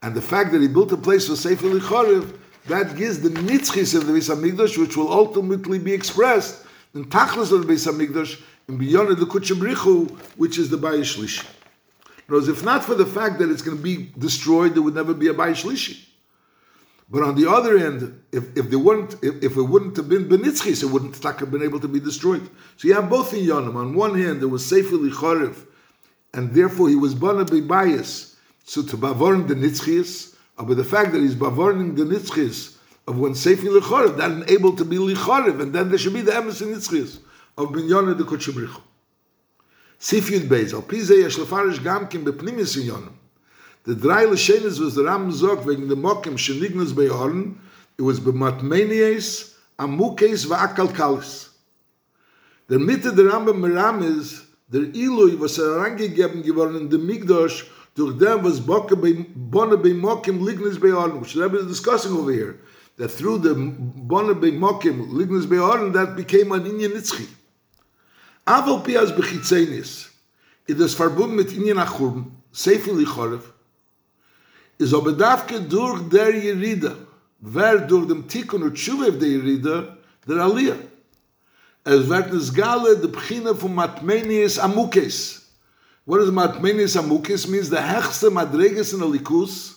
and 0.03 0.15
the 0.15 0.23
fact 0.23 0.53
that 0.53 0.63
he 0.63 0.69
built 0.69 0.93
a 0.93 0.97
place 0.97 1.27
for 1.27 1.35
Seifi 1.35 1.79
Chorev, 1.81 2.39
that 2.67 2.97
gives 2.97 3.21
the 3.21 3.29
nitzchis 3.29 3.95
of 3.95 4.07
the 4.07 4.13
Beis 4.13 4.35
Hamikdash, 4.35 4.77
which 4.79 4.97
will 4.97 5.13
ultimately 5.13 5.79
be 5.79 5.93
expressed 5.93 6.65
in 6.95 7.05
Tachlis 7.05 7.53
of 7.53 7.67
the 7.67 7.73
Beis 7.73 7.87
Hamikdash, 7.87 8.43
and 8.69 8.79
beyond 8.79 9.17
the 9.17 9.27
Kutchabrichu, 9.27 10.11
which 10.37 10.59
is 10.59 10.71
the 10.71 10.79
Bayis 10.79 11.17
Shlishi. 11.17 11.47
Because 12.27 12.49
if 12.49 12.65
not 12.65 12.85
for 12.85 12.95
the 12.95 13.07
fact 13.07 13.39
that 13.39 13.51
it's 13.51 13.63
going 13.63 13.77
to 13.77 13.83
be 13.83 14.13
destroyed, 14.19 14.75
there 14.75 14.83
would 14.83 14.95
never 14.95 15.15
be 15.15 15.29
a 15.29 15.35
Bayis 15.35 15.63
Shlishi. 15.63 16.03
But 17.09 17.23
on 17.23 17.37
the 17.37 17.49
other 17.49 17.79
end, 17.79 18.21
if, 18.33 18.57
if 18.57 18.73
weren't, 18.75 19.15
if, 19.23 19.43
if 19.43 19.57
it 19.57 19.63
wouldn't 19.63 19.97
have 19.97 20.09
been 20.09 20.29
Benitzchis, 20.29 20.83
it 20.83 20.87
wouldn't 20.87 21.23
have 21.23 21.51
been 21.53 21.63
able 21.63 21.79
to 21.79 21.87
be 21.87 22.01
destroyed. 22.01 22.49
So 22.77 22.89
you 22.89 22.95
have 22.95 23.09
both 23.09 23.33
in 23.33 23.47
Yonim. 23.47 23.77
On 23.77 23.95
one 23.95 24.21
hand, 24.21 24.41
there 24.41 24.49
was 24.49 24.67
Sefer 24.67 24.97
Lichorev, 24.97 25.57
and 26.35 26.53
therefore 26.53 26.89
he 26.89 26.97
was 26.97 27.15
Bana 27.15 27.45
Bias, 27.45 28.37
so 28.65 28.83
to 28.83 28.97
Bavorn 28.97 29.47
the 29.47 29.55
Nitzchis, 29.55 30.35
but 30.57 30.77
the 30.77 30.85
fact 30.85 31.13
that 31.13 31.21
he's 31.21 31.35
bavorning 31.35 31.95
the 31.95 32.05
nitzchis 32.05 32.77
of 33.07 33.19
when 33.19 33.35
Sefer 33.35 33.67
Lichorev, 33.67 34.17
that 34.17 34.31
enabled 34.31 34.79
to 34.79 34.85
be 34.85 34.97
Lichorev, 34.97 35.61
and 35.61 35.73
then 35.75 35.91
there 35.91 35.99
should 35.99 36.15
be 36.15 36.23
the 36.23 36.33
emes 36.33 36.63
in 36.63 36.75
nitzchis 36.75 37.19
of 37.59 37.69
Binyana 37.69 38.17
the 38.17 38.25
Kutchabrichu. 38.25 38.81
Sif 39.99 40.31
Yud 40.31 40.49
Beis, 40.49 40.75
al 40.75 40.83
Pizei 40.83 41.23
yesh 41.23 41.39
lefarish 41.39 41.79
gamkim 41.79 42.25
bepnimis 42.25 42.77
in 42.77 42.89
Yonim. 42.89 43.13
The 43.85 43.95
drei 43.95 44.25
Lashenis 44.25 44.79
was 44.79 44.95
the 44.95 45.05
Ram 45.05 45.31
Zog 45.33 45.65
wegen 45.65 45.89
dem 45.89 46.03
Mokim 46.03 46.37
shenignas 46.37 46.95
bei 46.95 47.09
Oren, 47.09 47.59
it 47.97 48.03
was 48.03 48.21
b'matmenies, 48.21 49.55
amukes 49.79 50.47
va'akalkalis. 50.47 51.49
Der 52.69 52.79
Mitte 52.79 53.15
der 53.15 53.33
Rambam 53.33 53.61
Meram 53.61 54.03
is, 54.03 54.43
der 54.69 54.83
Ilui 54.93 55.39
was 55.39 55.59
er 55.59 55.77
herangegeben 55.77 56.43
geworden 56.43 56.77
in 56.77 56.91
dem 56.91 57.07
Migdosh, 57.07 57.65
durch 57.95 58.19
dem 58.19 58.45
was 58.45 58.61
Bokke 58.61 58.97
bei 58.97 59.25
Bonne 59.35 59.79
bei 59.79 59.95
Mokim 59.95 60.45
lignis 60.45 60.79
bei 60.79 60.93
Oren, 60.93 61.21
which 61.21 61.35
the 61.35 61.43
Rebbe 61.43 61.59
is 61.59 61.67
discussing 61.67 62.13
over 62.13 62.33
here, 62.33 62.59
that 62.99 63.11
through 63.11 63.39
the 63.39 63.55
Bonne 63.55 64.35
bei 64.35 64.51
Mokim 64.51 65.13
lignis 65.13 65.49
bei 65.49 65.61
Oren, 65.61 65.93
that 65.93 66.17
became 66.17 66.53
an 66.53 66.65
Inyan 66.65 66.93
Nitzchi. 66.93 67.27
Aval 68.47 68.85
Piaz 68.85 69.11
Bechitzenis, 69.11 70.09
it 70.69 70.79
is 70.79 70.95
verbunden 70.95 71.35
mit 71.35 71.53
Inyan 71.53 71.79
Achurben, 71.79 72.31
Sefer 72.53 72.93
Lichorev, 72.93 73.43
is 74.79 74.95
aber 74.95 75.13
dafke 75.13 75.61
durch 75.61 76.09
der 76.09 76.33
Yerida, 76.33 76.95
wer 77.41 77.79
durch 77.79 78.07
dem 78.07 78.29
Tikkun 78.29 78.63
und 78.63 78.75
Tshuvev 78.75 79.19
der 79.19 79.29
Yerida, 79.29 79.97
der 80.29 80.37
Aliyah. 80.45 80.77
Es 81.83 82.09
wird 82.09 82.33
es 82.35 82.55
gale 82.55 82.97
de 82.97 83.09
Pchina 83.09 83.53
von 83.53 83.75
Matmenius 83.75 84.61
Amukes. 84.61 85.43
What 86.05 86.21
does 86.21 86.31
Matmenius 86.31 86.97
Amukes 86.97 87.49
means? 87.49 87.69
The 87.69 87.79
hechste 87.79 88.31
Madreges 88.31 88.93
in 88.93 89.01
the 89.01 89.07
Likus, 89.07 89.75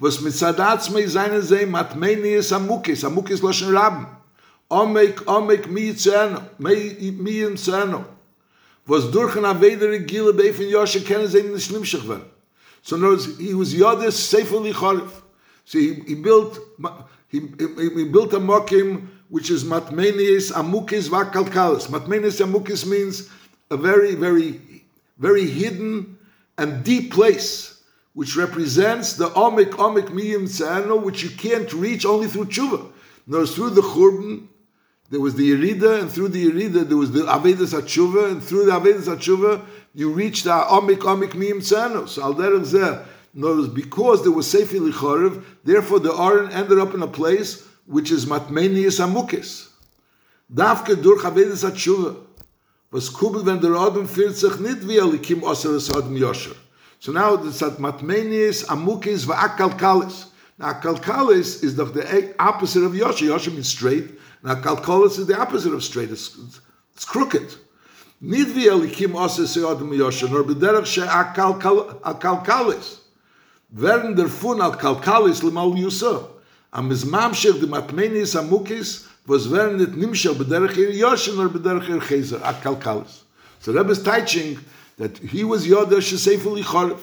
was 0.00 0.20
mit 0.20 0.34
Sadatz 0.34 0.90
mei 0.90 1.06
seine 1.06 1.42
sei 1.42 1.64
Matmenius 1.64 2.52
Amukes, 2.52 3.04
Amukes 3.04 3.40
Loshen 3.40 3.72
Rabben. 3.72 4.06
Omek, 4.70 5.24
Omek 5.26 5.68
mi 5.68 5.92
Yitzerno, 5.92 6.42
mi 6.58 6.74
Yitzerno. 7.32 8.04
Was 8.86 9.10
durch 9.10 9.36
ein 9.36 9.44
Avedere 9.44 10.00
Gile 10.00 10.32
Beifin 10.32 10.68
Yoshe 10.68 11.00
kennen 11.00 11.28
sie 11.28 11.38
in 11.38 11.52
werden. 11.52 12.24
So 12.82 12.96
words, 12.96 13.38
he 13.38 13.54
was 13.54 13.74
Yodis 13.74 14.12
Sefer 14.12 14.60
Licharif. 14.60 15.22
So 15.64 15.78
he, 15.78 15.94
he 16.06 16.14
built 16.14 16.58
he, 17.28 17.40
he, 17.40 17.90
he 17.94 18.04
built 18.04 18.32
a 18.32 18.40
mokim 18.40 19.08
which 19.28 19.50
is 19.50 19.64
Matmenius 19.64 20.52
Amukis 20.52 21.08
Vakalkalis. 21.08 21.88
Matmenius 21.88 22.44
Amukis 22.44 22.86
means 22.86 23.28
a 23.70 23.76
very, 23.76 24.14
very, 24.14 24.60
very 25.18 25.46
hidden 25.46 26.18
and 26.58 26.82
deep 26.82 27.12
place, 27.12 27.82
which 28.14 28.36
represents 28.36 29.12
the 29.12 29.28
Omik 29.30 29.70
Omik 29.72 30.08
Miyim 30.08 30.44
Tzano, 30.44 31.00
which 31.00 31.22
you 31.22 31.30
can't 31.30 31.72
reach 31.74 32.04
only 32.04 32.26
through 32.26 32.46
tshuva. 32.46 32.90
No, 33.26 33.46
through 33.46 33.70
the 33.70 33.82
Churban, 33.82 34.48
there 35.10 35.20
was 35.20 35.34
the 35.34 35.50
Yerida, 35.50 36.00
and 36.00 36.10
through 36.10 36.28
the 36.28 36.46
Yerida 36.46 36.88
there 36.88 36.96
was 36.96 37.10
the 37.10 37.20
Avedas 37.20 37.74
HaTshuva, 37.78 38.30
and 38.30 38.42
through 38.42 38.66
the 38.66 38.72
Avedas 38.72 39.14
HaTshuva 39.14 39.64
you 39.92 40.10
reach 40.10 40.44
the 40.44 40.50
Omik 40.50 40.98
Omik 40.98 41.32
Miyim 41.32 41.56
Tzano. 41.56 42.08
So 42.08 42.22
Al 42.22 42.34
Derech 42.34 42.64
Zeh, 42.64 43.04
notice 43.34 43.68
because 43.68 44.22
there 44.22 44.30
was 44.32 44.48
Sefer 44.48 44.76
Lichorev, 44.76 45.44
therefore 45.64 45.98
the 45.98 46.14
Aron 46.14 46.52
ended 46.52 46.78
up 46.78 46.94
in 46.94 47.02
a 47.02 47.08
place 47.08 47.66
which 47.86 48.12
is 48.12 48.24
Matmenius 48.24 49.00
Amukis. 49.04 49.68
Davke 50.52 51.00
durch 51.00 51.24
Avedas 51.24 51.68
HaTshuva, 51.68 52.16
was 52.92 53.10
kubel 53.10 53.44
wenn 53.44 53.60
der 53.60 53.74
Adam 53.74 54.06
fühlt 54.06 54.36
sich 54.36 54.60
nicht 54.60 54.86
wie 54.86 54.98
Elikim 54.98 55.42
Adam 55.44 56.16
Yosher. 56.16 56.54
So 57.00 57.10
now 57.10 57.34
it's 57.34 57.62
at 57.62 57.78
Matmenius 57.78 58.64
Amukis 58.66 59.26
Va'akalkalis. 59.26 60.26
Now 60.58 60.74
Kalkalis 60.74 61.64
is 61.64 61.74
the 61.74 62.34
opposite 62.38 62.84
of 62.84 62.94
Yosher. 62.94 63.24
Yosher 63.24 63.50
means 63.50 63.68
straight. 63.68 64.20
Now 64.42 64.54
Kalkalis 64.54 65.18
is 65.18 65.26
the 65.26 65.38
opposite 65.38 65.74
of 65.74 65.84
straight. 65.84 66.10
It's, 66.10 66.60
it's 66.94 67.04
crooked. 67.04 67.54
Nid 68.20 68.48
vi 68.48 68.68
elikim 68.68 69.14
ose 69.14 69.50
se 69.50 69.60
odem 69.60 69.96
yosher, 69.96 70.28
nor 70.28 70.44
bederach 70.44 70.86
she 70.86 71.00
akalkalis. 71.00 72.98
Werden 73.74 74.14
der 74.16 74.28
fun 74.28 74.60
al 74.60 74.76
kalkalis 74.76 75.42
lemal 75.42 75.76
yusa. 75.76 76.26
Am 76.72 76.90
is 76.90 77.04
mamshech 77.04 77.60
de 77.60 77.66
matmenis 77.66 78.36
amukis, 78.36 79.06
was 79.26 79.48
werden 79.48 79.78
nit 79.78 79.90
nimshel 79.90 80.34
bederach 80.34 80.76
ir 80.76 80.88
er 80.88 80.92
yosher, 80.92 81.34
nor 81.34 81.48
bederach 81.48 81.88
ir 81.88 81.96
er 81.96 82.00
cheser, 82.00 82.38
akalkalis. 82.40 83.22
So 83.60 83.72
Rebbe 83.72 83.90
is 83.90 84.02
teaching 84.02 84.58
that 84.96 85.16
he 85.18 85.44
was 85.44 85.66
yoder 85.66 86.00
she 86.00 86.16
seifel 86.16 86.62
lichorev. 86.62 87.00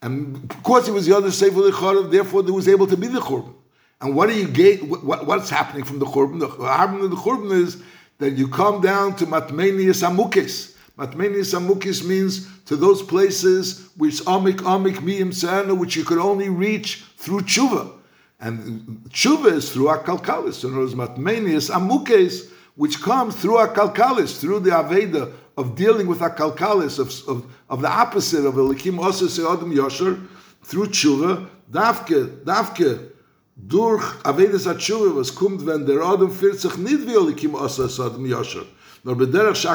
And 0.00 0.48
because 0.48 0.86
he 0.86 0.92
was 0.92 1.06
yoder 1.06 1.28
seifel 1.28 1.70
lichorev, 1.70 2.10
therefore 2.10 2.42
he 2.44 2.50
was 2.50 2.68
able 2.68 2.86
to 2.86 2.96
be 2.96 3.06
the 3.06 3.20
churban. 3.20 3.54
And 4.02 4.16
what 4.16 4.28
do 4.28 4.36
you 4.36 4.48
get? 4.48 4.82
What, 4.82 5.26
what's 5.26 5.48
happening 5.48 5.84
from 5.84 6.00
the 6.00 6.06
churban? 6.06 6.40
The 6.40 6.48
happening 6.66 7.08
the 7.08 7.16
churban 7.16 7.52
is 7.52 7.80
that 8.18 8.32
you 8.32 8.48
come 8.48 8.80
down 8.80 9.14
to 9.16 9.26
Matmenius 9.26 10.02
Amukis. 10.02 10.74
Matmenius 10.98 11.54
Amukis 11.54 12.04
means 12.04 12.48
to 12.64 12.74
those 12.74 13.00
places 13.00 13.88
which 13.96 14.16
Amik 14.22 14.56
Amik 14.56 14.96
Miyim 14.96 15.28
Tzana, 15.28 15.78
which 15.78 15.94
you 15.94 16.04
could 16.04 16.18
only 16.18 16.48
reach 16.48 17.04
through 17.16 17.42
tshuva. 17.42 17.92
And 18.40 19.04
tshuva 19.08 19.52
is 19.52 19.72
through 19.72 19.86
Akalkalis. 19.86 20.54
So 20.54 20.68
there's 20.68 20.96
Matmenius 20.96 21.70
Amukis, 21.70 22.50
which 22.74 23.00
comes 23.00 23.36
through 23.36 23.58
Akalkalis, 23.58 24.40
through 24.40 24.60
the 24.60 24.70
Aveda 24.70 25.32
of 25.56 25.76
dealing 25.76 26.08
with 26.08 26.18
Akalkalis, 26.18 26.98
of, 26.98 27.28
of, 27.28 27.52
of 27.68 27.82
the 27.82 27.88
opposite 27.88 28.44
of 28.44 28.54
Elikim 28.54 28.98
Osis 28.98 29.38
Adam 29.38 29.72
Yosher, 29.72 30.26
through 30.64 30.86
tshuva, 30.86 31.48
Davke, 31.70 32.44
Davke, 32.44 33.11
durch 33.56 34.04
avedes 34.24 34.66
Atschuwe, 34.66 35.14
was 35.16 35.34
kommt, 35.34 35.64
wenn 35.66 35.86
der 35.86 36.06
odem 36.06 36.30
fehlt 36.30 36.60
sich 36.60 36.76
nicht 36.76 37.06
wie 37.06 37.14
im 37.14 37.36
kim 37.36 37.54
aus 37.54 37.78
aus 37.80 37.98
yosher 37.98 38.64
nur 39.04 39.16
bei 39.16 39.26
derach 39.26 39.56
sha 39.56 39.74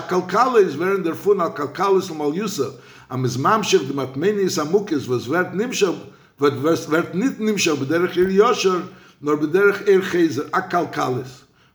is 0.58 0.80
wenn 0.80 1.04
der 1.04 1.16
fun 1.16 1.42
al 1.42 1.54
kalkale 1.54 2.02
zum 2.02 2.22
al 2.22 2.34
yosher 2.34 2.72
am 3.10 3.26
zmam 3.28 3.64
shir 3.64 3.80
dem 3.80 4.00
atmeni 4.00 4.44
is 4.44 4.58
amukes 4.58 5.08
was 5.10 5.28
wird 5.28 5.54
nim 5.54 5.74
sho 5.74 5.96
wird 6.40 6.64
wird 6.64 7.14
nit 7.14 7.40
nim 7.40 7.58
sho 7.58 7.76
be 7.76 7.86
derach 7.86 8.16
il 8.16 8.32
yosher 8.32 8.84
nur 9.20 9.38
be 9.38 9.48
derach 9.48 9.82
il 9.82 10.00
er 10.00 10.02
Cheser, 10.02 10.46
al 10.54 10.70
kalkale 10.70 11.26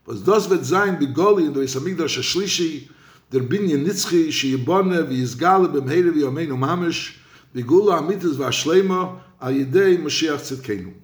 was 0.05 0.23
das 0.23 0.49
wird 0.49 0.65
sein 0.65 0.99
die 0.99 1.13
goli 1.13 1.45
in 1.45 1.53
der 1.53 1.63
amigdor 1.77 2.09
sha 2.09 2.21
shlishi 2.21 2.89
der 3.31 3.41
Binyan 3.41 3.83
Nitzchi, 3.83 4.25
nit 4.25 4.33
shi 4.33 4.49
shi 4.49 4.57
bonne 4.57 5.07
wie 5.09 5.21
is 5.21 5.37
gale 5.37 5.67
beim 5.67 5.87
hele 5.87 6.13
wie 6.15 6.25
amen 6.25 6.51
umamish 6.51 7.13
gula 7.53 8.01
mitz 8.01 8.35
va 8.35 8.51
shleimer 8.51 9.19
a 9.39 9.51
yede 9.51 9.99
mashiach 9.99 10.61
kenu 10.63 11.02